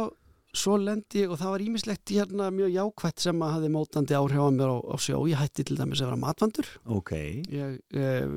svo 0.53 0.75
lendi 0.77 1.23
ég 1.23 1.31
og 1.33 1.39
það 1.41 1.53
var 1.55 1.63
ímislegt 1.65 2.11
hérna 2.13 2.49
mjög 2.53 2.73
jákvætt 2.75 3.23
sem 3.25 3.39
að 3.41 3.53
hafði 3.55 3.71
mótandi 3.73 4.17
áhrif 4.17 4.43
á 4.45 4.49
mér 4.53 4.69
á, 4.69 4.77
á 4.85 4.95
sjó. 5.01 5.17
Ég 5.29 5.39
hætti 5.41 5.65
til 5.65 5.77
dæmis 5.79 6.03
að 6.03 6.11
vera 6.11 6.21
matvandur. 6.21 6.69
Ok. 6.93 7.13
ég 7.49 7.79
uh, 7.97 8.35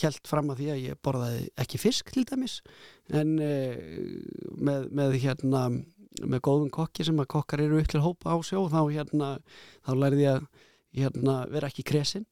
held 0.00 0.30
fram 0.30 0.52
að 0.52 0.62
því 0.62 0.70
að 0.72 0.82
ég 0.86 1.00
borðaði 1.04 1.44
ekki 1.60 1.82
fisk 1.82 2.14
til 2.14 2.24
dæmis. 2.28 2.60
En 3.12 3.36
uh, 3.44 3.76
með, 4.56 4.88
með 4.88 5.18
hérna 5.20 5.66
með 6.20 6.42
góðum 6.48 6.72
kokki 6.74 7.06
sem 7.06 7.20
að 7.22 7.30
kokkar 7.36 7.62
eru 7.64 7.78
ykkur 7.84 8.02
hópa 8.04 8.34
á 8.34 8.36
sjó 8.44 8.64
þá 8.72 8.80
hérna 8.88 9.36
þá 9.84 9.92
lærði 9.94 10.26
ég 10.26 10.40
að 10.40 10.48
hérna, 10.96 11.36
vera 11.52 11.70
ekki 11.70 11.86
kresin. 11.86 12.26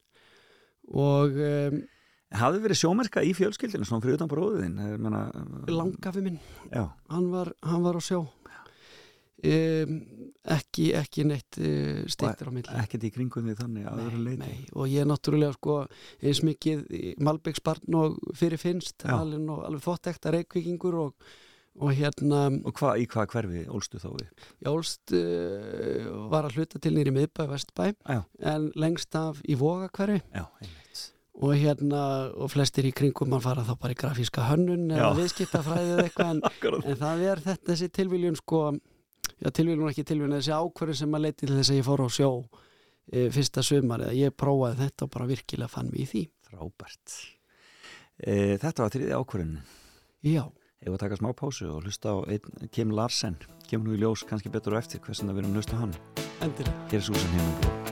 Og 0.89 1.37
um, 1.37 1.81
Hafði 2.29 2.59
verið 2.61 2.77
sjómerka 2.77 3.23
í 3.25 3.31
fjölskyldinu 3.33 3.87
svona 3.89 4.03
fyrir 4.03 4.19
utan 4.19 4.29
bróðin? 4.29 4.75
Langafi 5.73 6.21
minn. 6.21 6.35
Hann 6.69 7.31
var, 7.33 7.49
hann 7.65 7.81
var 7.81 7.97
á 7.97 8.01
sjó 8.05 8.19
um, 9.43 9.97
ekki, 10.55 10.87
ekki 10.99 11.25
neitt 11.29 11.59
uh, 11.61 12.05
steiktur 12.11 12.49
á 12.49 12.51
milli 12.55 12.79
Ekkert 12.83 13.05
í 13.07 13.11
kringum 13.15 13.45
því 13.49 13.57
þannig 13.59 13.89
leiti. 14.23 14.39
Nei, 14.41 14.57
og 14.73 14.87
ég 14.91 15.03
er 15.03 15.09
náttúrulega 15.09 15.55
sko 15.57 15.77
eins 16.21 16.41
mikið 16.47 16.85
Malbyggsbarn 17.23 17.99
og 17.99 18.17
fyrir 18.39 18.59
finnst 18.61 19.05
alveg, 19.05 19.45
alveg 19.67 19.85
þóttekta 19.85 20.33
reykvíkingur 20.35 20.97
og, 21.05 21.29
og 21.79 21.93
hérna 21.95 22.47
Og 22.63 22.73
hva, 22.81 22.95
í 22.99 23.05
hvað 23.11 23.29
hverfi 23.35 23.63
ólstu 23.71 24.01
þá 24.01 24.09
við? 24.17 24.27
ég 24.65 24.71
ólst 24.73 25.15
uh, 25.15 26.09
var 26.33 26.49
að 26.49 26.59
hluta 26.59 26.81
til 26.83 26.95
nýri 26.97 27.13
miðbæ, 27.15 27.45
vestbæ 27.53 27.87
Já. 27.93 28.21
en 28.53 28.69
lengst 28.79 29.15
af 29.19 29.39
í 29.47 29.55
vogakverfi 29.59 30.19
Já, 30.35 30.45
einmitt. 30.59 31.03
og 31.39 31.53
hérna 31.55 32.03
og 32.35 32.51
flestir 32.51 32.87
í 32.89 32.91
kringum 32.95 33.29
mann 33.31 33.43
fara 33.45 33.63
þá 33.63 33.75
bara 33.79 33.95
í 33.95 33.99
grafíska 34.01 34.47
hönnun 34.49 34.89
eða 34.91 35.11
Já. 35.13 35.17
viðskiptafræði 35.21 35.93
eða 35.95 36.07
eitthvað 36.09 36.31
en, 36.33 36.41
en 36.89 36.99
það 37.05 37.23
er 37.31 37.43
þetta 37.45 37.71
þessi 37.71 37.91
tilviljun 37.95 38.39
sko, 38.41 38.63
já 39.39 39.51
tilviljun 39.51 39.85
og 39.85 39.93
ekki 39.93 40.07
tilviljun 40.07 40.37
þessi 40.37 40.55
ákvörðun 40.55 40.99
sem 41.01 41.15
að 41.15 41.25
leiti 41.25 41.45
til 41.45 41.55
þess 41.55 41.73
að 41.73 41.79
ég 41.79 41.87
fór 41.87 42.03
á 42.03 42.07
sjó 42.11 42.29
e, 43.11 43.29
fyrsta 43.33 43.63
sumar 43.65 44.05
eða 44.07 44.17
ég 44.19 44.35
prófaði 44.35 44.83
þetta 44.83 45.07
og 45.07 45.13
bara 45.15 45.29
virkilega 45.29 45.71
fann 45.71 45.91
mig 45.93 46.05
í 46.05 46.09
því 46.13 46.23
Frábært. 46.49 47.17
E, 48.17 48.57
þetta 48.57 48.85
var 48.85 48.95
þriði 48.95 49.19
ákvörðin. 49.19 49.59
Já. 50.25 50.43
Ef 50.79 50.93
að 50.93 51.01
taka 51.03 51.19
smá 51.19 51.33
pásu 51.35 51.67
og 51.73 51.83
hlusta 51.83 52.15
á 52.15 52.17
einn 52.31 52.71
Kim 52.71 52.93
Larsen. 52.95 53.35
Kemur 53.67 53.91
nú 53.91 53.97
í 53.97 54.01
ljós 54.01 54.23
kannski 54.27 54.51
betur 54.53 54.79
á 54.79 54.81
eftir 54.81 55.03
hversin 55.03 55.29
það 55.29 55.37
við 55.37 55.43
erum 55.43 55.53
að 55.53 55.61
hlusta 55.61 55.83
hann. 55.83 55.95
Endilega. 56.39 56.89
Hér 56.89 57.01
er 57.03 57.07
Susan 57.11 57.35
Heimund. 57.35 57.88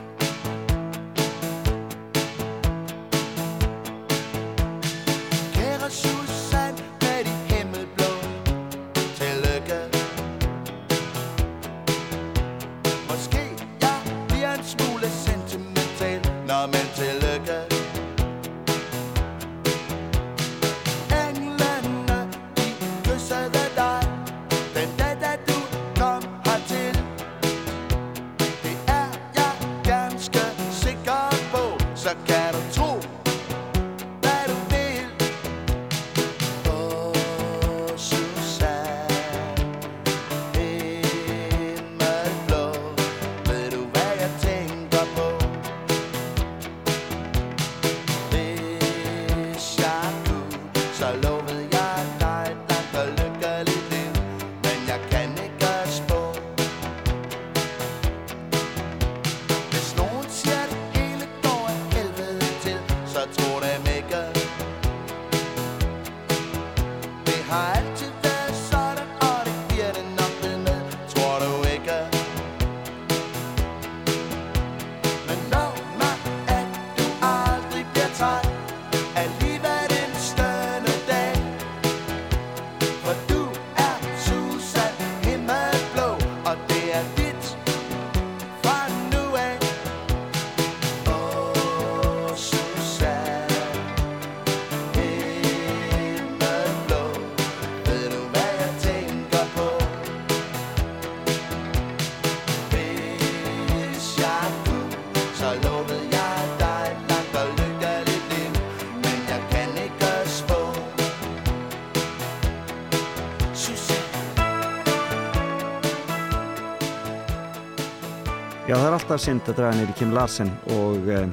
Alltaf 119.18 119.32
synd 119.32 119.48
að 119.50 119.56
draga 119.58 119.74
neyri 119.74 119.94
Kim 119.98 120.12
Larsen 120.14 120.50
og 120.70 121.08
uh, 121.10 121.24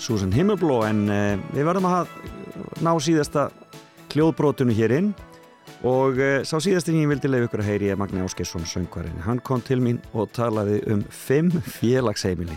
Susan 0.00 0.30
Himmelbló 0.32 0.78
en 0.86 1.02
uh, 1.12 1.34
við 1.52 1.66
verðum 1.68 1.84
að 1.90 2.14
ná 2.80 2.88
síðasta 3.04 3.42
hljóðbrótunu 4.14 4.72
hér 4.72 4.94
inn 4.96 5.10
og 5.84 6.16
uh, 6.16 6.38
sá 6.48 6.54
síðasti 6.64 6.94
ég 6.96 7.10
vildi 7.10 7.28
leiða 7.28 7.50
ykkur 7.50 7.60
að 7.60 7.68
heyri 7.68 7.90
er 7.92 8.00
Magni 8.00 8.22
Áskesson 8.24 8.64
söngvarinn. 8.64 9.20
Hann 9.26 9.42
kom 9.44 9.60
til 9.60 9.82
mín 9.84 10.00
og 10.16 10.32
talaði 10.32 10.80
um 10.94 11.02
fimm 11.12 11.52
félagsheimili 11.76 12.56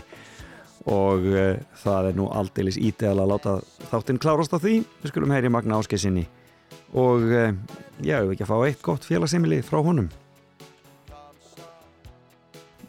og 0.88 1.28
uh, 1.28 1.60
það 1.84 2.08
er 2.14 2.18
nú 2.22 2.30
aldeilis 2.40 2.80
ídeal 2.80 3.18
að 3.18 3.34
láta 3.34 3.58
þáttinn 3.90 4.22
klárast 4.24 4.56
á 4.56 4.64
því. 4.64 4.78
Við 5.04 5.12
skulum 5.12 5.36
heyri 5.36 5.52
Magni 5.52 5.76
Áskessinni 5.76 6.24
og 6.96 7.28
uh, 7.28 7.52
já, 8.00 8.22
við 8.24 8.32
ekki 8.38 8.48
að 8.48 8.54
fá 8.54 8.58
eitt 8.64 8.84
gott 8.88 9.12
félagsheimili 9.12 9.60
frá 9.60 9.82
honum. 9.84 10.08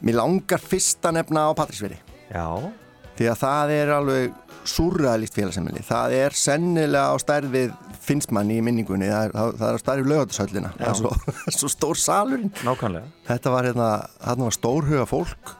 Mér 0.02 0.18
langar 0.18 0.62
fyrst 0.64 1.04
að 1.06 1.20
nefna 1.20 1.50
á 1.50 1.52
Patrísveri 1.58 2.00
Já. 2.32 2.48
Því 3.18 3.28
að 3.30 3.42
það 3.42 3.74
er 3.76 3.92
alveg 3.94 4.38
súrræðalíkt 4.72 5.36
félagsemili 5.36 5.84
Það 5.86 6.16
er 6.18 6.38
sennilega 6.38 7.12
á 7.12 7.16
finnst 8.02 8.32
manni 8.34 8.58
í 8.60 8.64
minningunni. 8.66 9.10
Það 9.12 9.34
það, 9.36 9.56
það 9.60 9.68
er 9.68 9.78
á 9.78 9.84
stærð 9.84 10.04
við 10.04 10.12
lögatarsöllina 10.12 10.72
Það 10.78 10.88
er 10.90 11.00
svo, 11.00 11.12
svo 11.60 11.72
stór 11.72 12.00
salurinn. 12.02 12.54
Nákvæmlega. 12.66 13.12
Þetta 13.28 13.54
var 13.54 13.70
hérna, 13.70 13.90
hérna 14.26 14.48
var 14.48 14.58
stórhuga 14.58 15.08
fólk 15.10 15.54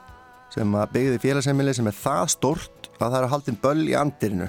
sem 0.52 0.76
byggði 0.92 1.20
félagsemili 1.22 1.72
sem 1.76 1.88
er 1.88 1.96
það 1.96 2.24
stórt 2.34 2.90
að 2.98 3.06
það 3.06 3.18
er 3.18 3.26
að 3.26 3.32
haldin 3.32 3.60
böll 3.62 3.86
í 3.86 3.96
andirinu. 3.98 4.48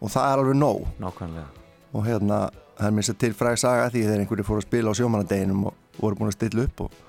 Og 0.00 0.12
það 0.14 0.30
er 0.30 0.42
alveg 0.44 0.58
nóg. 0.60 0.86
Nákvæmlega. 1.02 1.66
Og 1.90 2.06
hérna, 2.06 2.40
það 2.78 2.88
er 2.88 2.96
mér 2.96 3.08
sér 3.10 3.20
til 3.20 3.32
fræg 3.36 3.60
saga 3.60 3.90
því 3.92 4.06
þegar 4.06 4.24
einhverju 4.24 4.46
fór 4.48 4.62
að 4.62 4.68
spila 4.68 4.94
á 4.94 4.98
sjómanadeginum 5.00 5.66
og 5.68 5.98
voru 5.98 6.20
búin 6.20 6.30
að 6.32 6.38
stilla 6.38 6.64
upp 6.64 6.86
og 6.86 7.00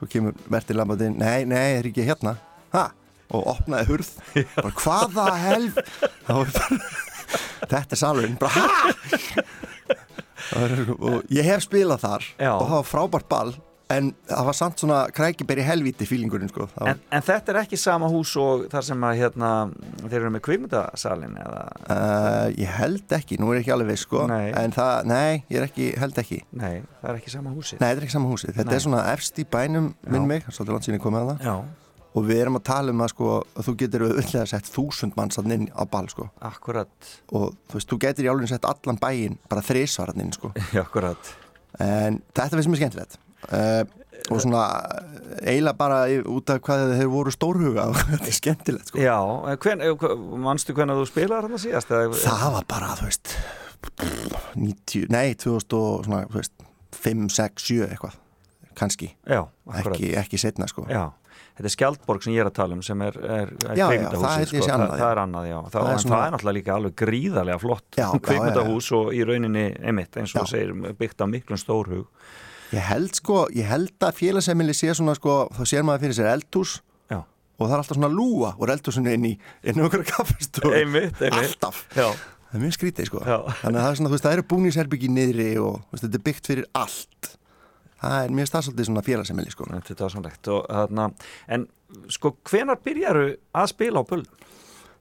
svo 0.00 0.08
kemur 0.08 0.34
Vertin 0.48 0.80
Lambadinn, 0.80 1.18
nei, 1.20 1.44
nei, 1.44 1.60
það 1.60 1.78
er 1.78 1.88
ekki 1.90 2.08
hérna? 2.08 2.34
Ha, 2.72 2.86
og 3.36 3.46
opnaði 3.52 3.90
hurð. 3.92 4.10
Bara 4.56 4.72
hvaða 4.80 5.26
helf 5.44 5.80
þetta 7.70 7.94
er 7.94 8.00
salurinn. 8.00 8.38
Og 10.50 11.28
ég 11.30 11.46
hef 11.46 11.66
spilað 11.66 12.00
þar 12.02 12.24
Já. 12.40 12.52
og 12.56 12.64
það 12.64 12.78
var 12.78 12.88
frábært 12.88 13.28
ball 13.30 13.52
en 13.90 14.12
það 14.30 14.46
var 14.46 14.56
samt 14.56 14.82
svona 14.82 14.98
krækiberi 15.14 15.64
helvíti 15.66 16.06
fílingurinn 16.08 16.50
sko. 16.52 16.68
Var, 16.76 16.92
En, 16.92 17.00
en 17.16 17.24
þetta 17.26 17.52
er 17.52 17.58
ekki 17.64 17.78
sama 17.80 18.08
hús 18.12 18.32
og 18.40 18.66
þar 18.72 18.84
sem 18.86 19.06
að 19.08 19.18
hérna, 19.20 19.50
þeir 20.04 20.16
eru 20.20 20.30
með 20.36 20.44
kvikmyndasalinn 20.46 21.34
eða? 21.42 21.64
uh, 21.90 22.46
ég 22.54 22.70
held 22.78 23.14
ekki, 23.18 23.40
nú 23.40 23.50
er 23.50 23.58
ég 23.60 23.64
ekki 23.66 23.74
alveg 23.74 23.90
veist 23.92 24.06
sko. 24.06 24.24
Nei. 24.30 24.52
en 24.60 24.74
það, 24.76 25.10
nei, 25.10 25.42
ég 25.50 25.58
er 25.60 25.66
ekki, 25.68 25.90
held 26.00 26.22
ekki. 26.22 26.40
Nei, 26.52 26.72
það 27.02 27.12
er 27.12 27.20
ekki 27.20 27.34
sama 27.34 27.54
húsið. 27.56 27.80
Nei, 27.82 27.86
þetta 27.88 28.00
er 28.02 28.06
ekki 28.08 28.16
sama 28.16 28.32
húsið, 28.32 28.54
þetta 28.56 28.70
Nei. 28.70 28.78
er 28.80 28.84
svona 28.86 29.04
efst 29.12 29.42
í 29.42 29.46
bænum 29.56 29.92
minn 30.06 30.28
mig, 30.30 30.46
svolítið 30.48 30.96
ég 30.96 31.04
komið 31.04 31.22
að 31.24 31.32
það. 31.34 31.46
Já. 31.50 31.56
og 32.10 32.24
við 32.26 32.40
erum 32.42 32.56
að 32.58 32.64
tala 32.66 32.90
um 32.90 33.02
að 33.04 33.10
sko 33.12 33.26
að 33.38 33.66
þú 33.68 33.72
getur 33.78 34.02
auðvitað 34.08 34.48
sett 34.50 34.66
þúsund 34.74 35.14
manns 35.14 35.38
að 35.38 35.52
inn 35.54 35.68
á 35.70 35.86
ball 35.86 36.08
sko. 36.10 36.24
Akkurat. 36.42 37.10
Og 37.30 37.52
þú 37.70 37.78
veist, 37.78 37.88
þú 37.92 37.98
getur 38.02 38.26
í 38.26 38.30
álunni 38.32 38.50
sett 38.50 38.66
allan 38.66 38.98
bæinn 38.98 39.36
bara 39.46 39.62
þrísvaran 39.62 40.18
inn 40.24 40.32
sko. 40.34 40.50
Akkurat. 40.82 41.30
En 41.78 42.18
þetta 42.34 42.58
finnst 42.58 42.72
mér 42.72 42.80
skemmtilegt 42.82 43.20
uh, 43.48 43.82
og 44.30 44.42
svona 44.44 44.64
eiginlega 45.40 45.76
bara 45.78 46.00
út 46.28 46.50
af 46.52 46.60
hvað 46.66 46.92
þeir 46.98 47.10
voru 47.10 47.32
stórhuga 47.34 47.86
og 47.90 47.96
þetta 48.12 48.28
er 48.28 48.36
skemmtilegt 48.36 48.90
sko 48.92 49.00
Já, 49.02 49.16
en 49.52 49.60
hvern, 49.64 49.84
eh, 49.86 50.16
manstu 50.44 50.76
hvernig 50.76 50.98
þú 51.00 51.06
spilaði 51.08 51.48
hann 51.48 51.62
síðast? 51.62 51.94
Eða, 51.94 52.18
það 52.20 52.56
var 52.58 52.68
bara, 52.70 52.90
þú 53.00 53.08
veist 53.08 53.36
90, 54.60 55.06
nei, 55.12 55.30
2000 55.40 55.78
og 55.78 56.04
svona, 56.06 56.24
þú 56.28 56.40
veist 56.42 56.66
5, 57.00 57.30
6, 57.32 57.64
7 57.70 57.86
eitthvað 57.88 58.18
kannski, 58.80 59.10
Já, 59.28 59.42
ekki, 59.80 60.12
ekki 60.20 60.40
setna 60.40 60.68
sko 60.70 60.84
Já, 60.90 61.06
þetta 61.56 61.68
er 61.70 61.74
Skjaldborg 61.74 62.24
sem 62.24 62.34
ég 62.36 62.44
er 62.44 62.50
að 62.50 62.56
tala 62.60 62.76
um 62.76 62.82
sem 62.86 63.02
er, 63.06 63.16
er, 63.20 63.54
er 63.66 63.78
Já, 63.80 63.86
já, 63.96 64.10
sé 64.50 64.60
sko. 64.60 64.68
annað, 64.74 64.92
það, 64.94 65.00
já. 65.02 65.08
er 65.10 65.22
annað, 65.24 65.48
já 65.50 65.56
það, 65.58 65.72
Það 65.74 65.90
er 65.94 66.04
svona- 66.04 66.16
það 66.20 66.26
er 66.26 66.34
náttúrulega 66.36 66.58
líka 66.60 66.76
alveg 66.76 66.94
gríðarlega 67.02 67.62
flott 67.64 67.88
Já, 67.98 68.04
já, 68.06 68.20
kvikmyndahús 68.28 68.92
og 69.00 69.10
í 69.16 69.24
rauninni 69.28 69.66
emitt 69.92 70.20
eins 70.20 70.36
og 70.36 70.46
Já. 70.46 70.52
segir 70.54 70.94
byggt 71.00 71.24
af 71.26 71.32
miklum 71.32 71.60
stórhug 71.60 72.06
Ég 72.70 72.84
held 72.86 73.16
sko, 73.18 73.44
ég 73.56 73.66
held 73.66 74.06
að 74.06 74.18
félagsemili 74.20 74.74
sé 74.76 74.92
svona 74.94 75.16
sko, 75.18 75.48
þá 75.56 75.62
sér 75.66 75.86
maður 75.86 76.04
fyrir 76.06 76.18
sér 76.20 76.28
eldhús 76.36 76.76
Já. 77.10 77.18
og 77.24 77.64
það 77.66 77.72
er 77.74 77.80
alltaf 77.82 77.98
svona 77.98 78.10
lúa 78.14 78.52
og 78.56 78.70
eldhúsinu 78.70 79.14
inn 79.16 79.26
í 79.26 79.32
inn 79.66 79.80
í 79.80 79.86
okkur 79.86 80.04
einmitt. 80.78 81.22
alltaf 81.26 81.82
Já. 81.96 82.06
það 82.14 82.54
er 82.54 82.64
mjög 82.64 82.76
skrítið 82.78 83.10
sko 83.10 83.24
Já. 83.26 83.38
þannig 83.64 83.80
að 83.80 83.82
það 83.82 83.90
er 83.90 83.98
svona, 84.00 84.10
þú 84.10 84.14
veist, 84.14 84.26
það 84.28 84.36
eru 84.38 84.46
búningsherbyggi 84.54 85.10
niðri 85.16 85.50
og 85.58 85.80
veist, 85.90 86.04
þetta 86.06 86.20
er 86.20 86.26
byggt 86.30 86.50
fyrir 86.52 86.68
allt 86.78 87.32
það 88.00 88.16
er 88.24 88.34
mjög 88.38 88.50
stafsaldið 88.52 88.88
svona 88.90 89.04
félagsemili 89.04 89.50
sko 89.52 89.68
Þetta 89.70 90.04
er 90.06 90.14
sannlegt 90.14 90.52
og 90.54 90.66
þarna 90.70 91.08
en 91.48 91.66
sko 92.08 92.36
hvenar 92.48 92.78
byrjaru 92.84 93.26
að 93.54 93.72
spila 93.74 94.00
á 94.00 94.04
böllum? 94.06 94.46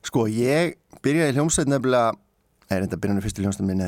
Sko, 0.10 0.26
ég 0.32 0.78
byrjaði 1.04 1.36
hljómsveit 1.38 1.70
nefnilega 1.70 2.16
er 2.70 2.86
þetta 2.86 3.00
byrjaði 3.04 3.26
fyrstu 3.26 3.44
hljómsveit 3.46 3.68
minni 3.68 3.86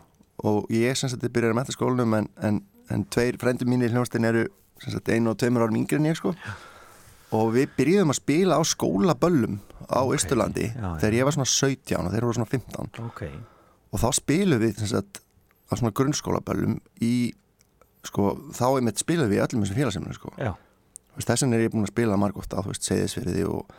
og 0.49 0.71
ég 0.71 0.95
sem 0.95 1.11
sagt 1.11 1.25
byrjaði 1.27 1.53
að 1.53 1.59
mentaskólanum 1.59 2.15
en, 2.15 2.27
en, 2.47 2.59
en 2.89 3.05
tveir 3.11 3.37
frendur 3.41 3.69
mínir 3.69 3.91
í 3.91 3.95
hljómsveitin 3.95 4.29
eru 4.29 4.45
sem 4.79 4.93
sagt 4.95 5.11
einu 5.11 5.33
og 5.33 5.39
tveimur 5.39 5.65
árum 5.65 5.79
yngri 5.81 5.99
en 5.99 6.09
ég 6.09 6.17
sko. 6.17 6.33
Og 7.35 7.51
við 7.53 7.73
byrjuðum 7.77 8.13
að 8.13 8.21
spila 8.21 8.57
á 8.57 8.61
skólaböllum 8.65 9.59
á 9.85 10.01
Ísturlandi 10.15 10.69
já, 10.71 10.79
já. 10.79 10.93
þegar 11.03 11.17
ég 11.19 11.27
var 11.27 11.35
svona 11.35 11.51
17 11.51 11.99
og 11.99 12.13
þeir 12.13 12.25
voru 12.25 12.37
svona 12.39 12.49
15 12.49 13.03
okay. 13.05 13.35
og 13.91 14.01
þá 14.01 14.07
spilum 14.17 14.63
við 14.63 14.79
sem 14.79 14.89
sagt 14.95 15.21
á 15.69 15.73
svona 15.75 15.93
grunnskólaböllum 15.93 16.79
í 17.05 17.13
sko 18.07 18.31
þá 18.55 18.65
er 18.71 18.87
mitt 18.87 19.03
spilum 19.03 19.29
við 19.29 19.41
í 19.41 19.43
öllum 19.43 19.65
þessum 19.65 19.79
félagseminu 19.83 20.17
sko. 20.17 20.33
Já. 20.39 20.55
Þú 21.19 21.21
veist, 21.21 21.29
þess 21.33 21.43
vegna 21.43 21.57
er 21.59 21.65
ég 21.67 21.71
búin 21.73 21.83
að 21.83 21.91
spila 21.91 22.15
margótt 22.17 22.53
á 22.55 22.59
Seyðisfyrði 22.63 23.43
og, 23.51 23.73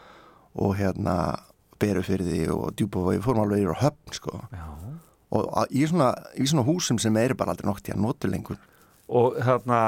og 0.61 0.75
hérna 0.77 1.15
Berufyrði 1.81 2.43
og 2.53 2.75
Djúbavogi 2.77 3.17
við 3.17 3.25
fórum 3.25 3.45
alveg 3.47 3.63
yfir 3.65 3.73
á 3.73 3.83
höfn 3.87 4.13
sko 4.19 4.35
og 5.31 5.47
að- 5.63 5.71
í 5.73 5.87
svona, 5.89 6.11
í 6.37 6.45
svona 6.51 6.67
húsum 6.67 6.99
sem 7.01 7.17
eru 7.17 7.35
bara 7.39 7.55
aldrei 7.55 7.65
nokt 7.71 7.89
í 7.89 7.95
að 7.95 8.03
notu 8.05 8.29
lengur 8.29 8.59
og 9.11 9.39
þarna 9.43 9.79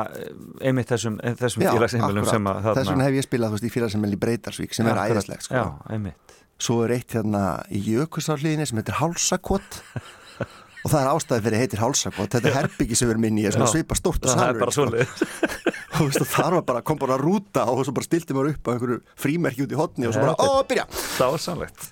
einmitt 0.65 0.89
þessum, 0.91 1.19
þessum 1.39 1.63
Já, 1.67 1.73
félagsheimilum 1.77 2.25
sem 2.27 2.47
að 2.49 2.57
akkurat. 2.63 2.79
þess 2.81 2.91
vegna 2.91 3.05
hef 3.07 3.19
ég 3.21 3.27
spilað 3.29 3.53
veist, 3.55 3.67
í 3.69 3.71
félagsemili 3.75 4.17
í 4.17 4.23
Breidarsvík 4.25 4.73
sem 4.75 4.87
Já, 4.89 4.93
er 4.97 5.03
æðislegt 5.13 5.45
sko. 5.47 5.55
Já, 5.61 5.93
einmitt. 5.95 6.33
svo 6.59 6.81
er 6.87 6.95
eitt 6.97 7.13
hérna 7.19 7.43
í 7.71 7.83
Jökulsárliðinni 7.93 8.67
sem 8.67 8.81
heitir 8.81 8.97
Hálsakott 8.99 9.83
og 10.83 10.91
það 10.91 10.99
er 11.01 11.11
ástæði 11.13 11.45
fyrir 11.47 11.63
heitir 11.63 11.83
Hálsakott 11.83 12.35
þetta 12.35 12.51
er 12.51 12.57
herbyggi 12.59 12.99
sem 12.99 13.09
við 13.09 13.15
erum 13.15 13.27
inn 13.29 13.41
í 13.43 13.47
er 13.49 13.59
svipa 13.71 13.99
stórt 13.99 14.27
og 14.27 14.33
Það 14.33 14.63
er 14.67 14.75
svoleiðis. 14.75 15.13
og 15.93 15.99
þú 15.99 16.07
veist, 16.09 16.23
og 16.25 16.31
þar 16.33 16.57
var 16.59 16.65
bara, 16.71 16.83
kom 16.87 16.99
bara 17.01 17.19
rúta 17.21 17.67
og 17.71 17.85
svo 17.87 17.95
bara 17.97 18.09
stilti 18.09 18.37
maður 18.37 18.57
upp 18.57 18.69
á 18.69 18.73
einhverju 18.75 18.99
frímerki 19.25 19.67
út 19.67 19.75
í 19.75 19.79
hotni 19.79 20.09
og 20.09 20.17
svo 20.17 20.27
bara, 20.27 20.35
ó, 20.41 20.65
byrja. 20.67 20.89
Það 21.19 21.37
var 21.37 21.45
sannlegt. 21.47 21.89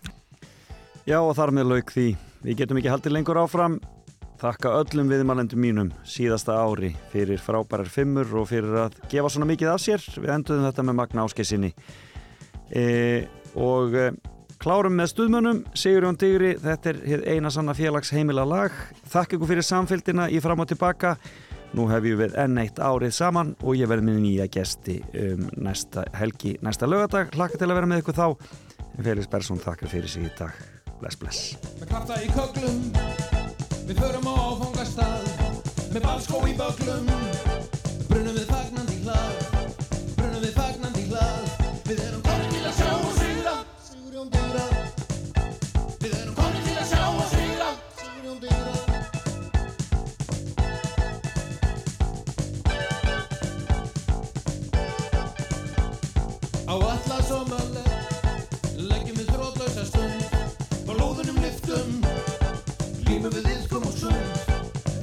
Já 1.09 1.19
og 1.21 1.33
þar 1.39 1.55
með 1.57 1.73
lauk 1.75 1.95
því. 1.95 2.09
Við 2.45 2.61
getum 2.63 2.81
ekki 2.81 2.93
haldið 2.93 3.17
lengur 3.17 3.41
áfram. 3.41 3.81
Þakka 4.41 4.73
öllum 4.79 5.11
viðmælendum 5.13 5.61
mínum 5.61 5.89
síðasta 6.09 6.55
ári 6.63 6.95
fyrir 7.13 7.43
frábærar 7.45 7.91
fimmur 7.93 8.31
og 8.41 8.47
fyrir 8.49 8.87
að 8.87 8.97
gefa 9.13 9.33
svona 9.35 9.49
mikið 9.51 9.73
af 9.75 9.83
sér. 9.85 10.07
Við 10.17 10.33
enduðum 10.33 10.65
þetta 10.65 10.85
með 10.89 10.97
Magna 10.97 11.27
Áskeisinni. 11.27 11.75
E, 12.73 12.85
og 13.61 13.99
e, 14.01 14.07
klárum 14.61 14.97
með 14.99 15.13
stuðmönnum, 15.15 15.61
Sigurjón 15.77 16.19
Digri, 16.21 16.55
þetta 16.61 16.93
er 16.93 17.23
eina 17.33 17.51
sanna 17.53 17.75
félags 17.77 18.13
heimila 18.15 18.45
lag. 18.49 18.75
Þakka 19.11 19.39
ykkur 19.39 19.51
fyrir 19.51 19.67
samfélgina 19.67 20.29
í 20.31 20.41
fram 20.45 20.63
og 20.63 20.69
tilbaka. 20.71 21.15
Nú 21.77 21.87
hefjum 21.91 22.19
við 22.19 22.35
enn 22.43 22.59
eitt 22.59 22.81
árið 22.83 23.15
saman 23.15 23.55
og 23.63 23.79
ég 23.79 23.91
verði 23.91 24.09
með 24.09 24.19
nýja 24.25 24.49
gesti 24.51 24.99
um 25.23 25.47
næsta 25.63 26.05
helgi, 26.19 26.57
næsta 26.67 26.89
lögadag. 26.91 27.31
Hlakka 27.39 27.61
til 27.61 27.71
að 27.71 27.79
vera 27.79 27.91
með 27.91 28.03
ykkur 28.05 28.19
þá. 28.19 28.27
Felix 29.01 29.31
Bersson 29.31 29.63
þakkar 29.63 29.93
fyrir 29.95 30.11
sig 30.11 30.27
í 30.27 30.33
dag. 30.39 30.57
Bless, 31.01 31.17
bless. 31.17 31.55
Með 31.81 31.89
krafta 31.95 32.19
í 32.21 32.29
köglum 32.35 32.83
Við 33.89 34.03
förum 34.03 34.29
á 34.29 34.35
áfangastað 34.37 35.31
Með 35.95 36.05
balskó 36.05 36.43
í 36.45 36.59
böglum 36.59 37.50
Á 56.71 56.75
allas 56.75 57.31
og 57.35 57.49
mölle 57.51 57.83
Leggjum 58.79 59.17
við 59.19 59.31
þrótlausa 59.35 59.83
stund. 59.89 60.37
Og 60.87 61.01
lóðunum 61.01 61.41
lyftum 61.43 61.97
Límum 63.09 63.35
við 63.35 63.49
iðkum 63.57 63.89
og 63.89 63.97
sund. 63.99 64.53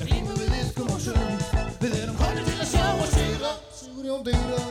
Límum 0.08 0.40
við 0.40 0.56
iðkum 0.62 0.94
og 0.96 1.02
sund. 1.10 1.44
Við 1.84 1.98
erum 2.06 2.16
komin 2.22 2.48
til 2.48 2.56
að 2.56 2.70
sjá 2.72 2.86
og 2.94 3.10
sigra. 3.12 3.52
Sigurjón 3.82 4.24
Digra 4.30 4.62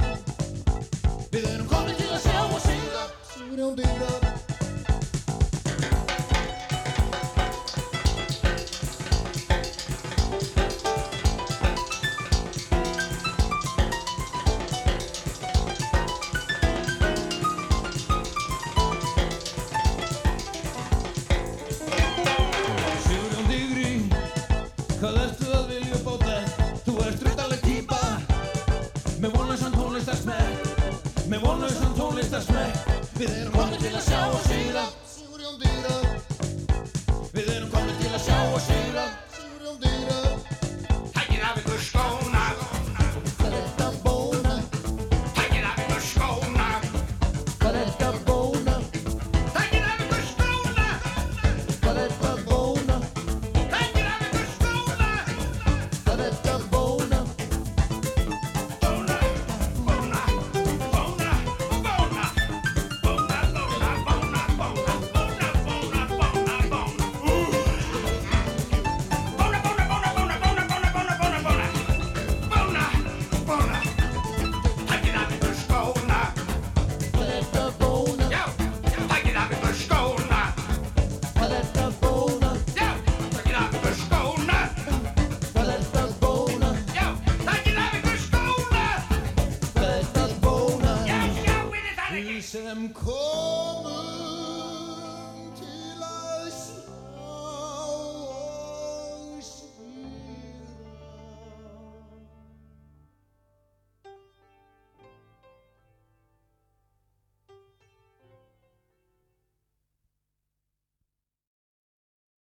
Við 1.35 1.51
erum 1.53 1.69
komin 1.75 2.01
til 2.01 2.09
að 2.17 2.25
sjá 2.31 2.41
og 2.47 2.65
sigra. 2.65 3.05
Sigurjón 3.35 3.77
Digra 3.83 4.26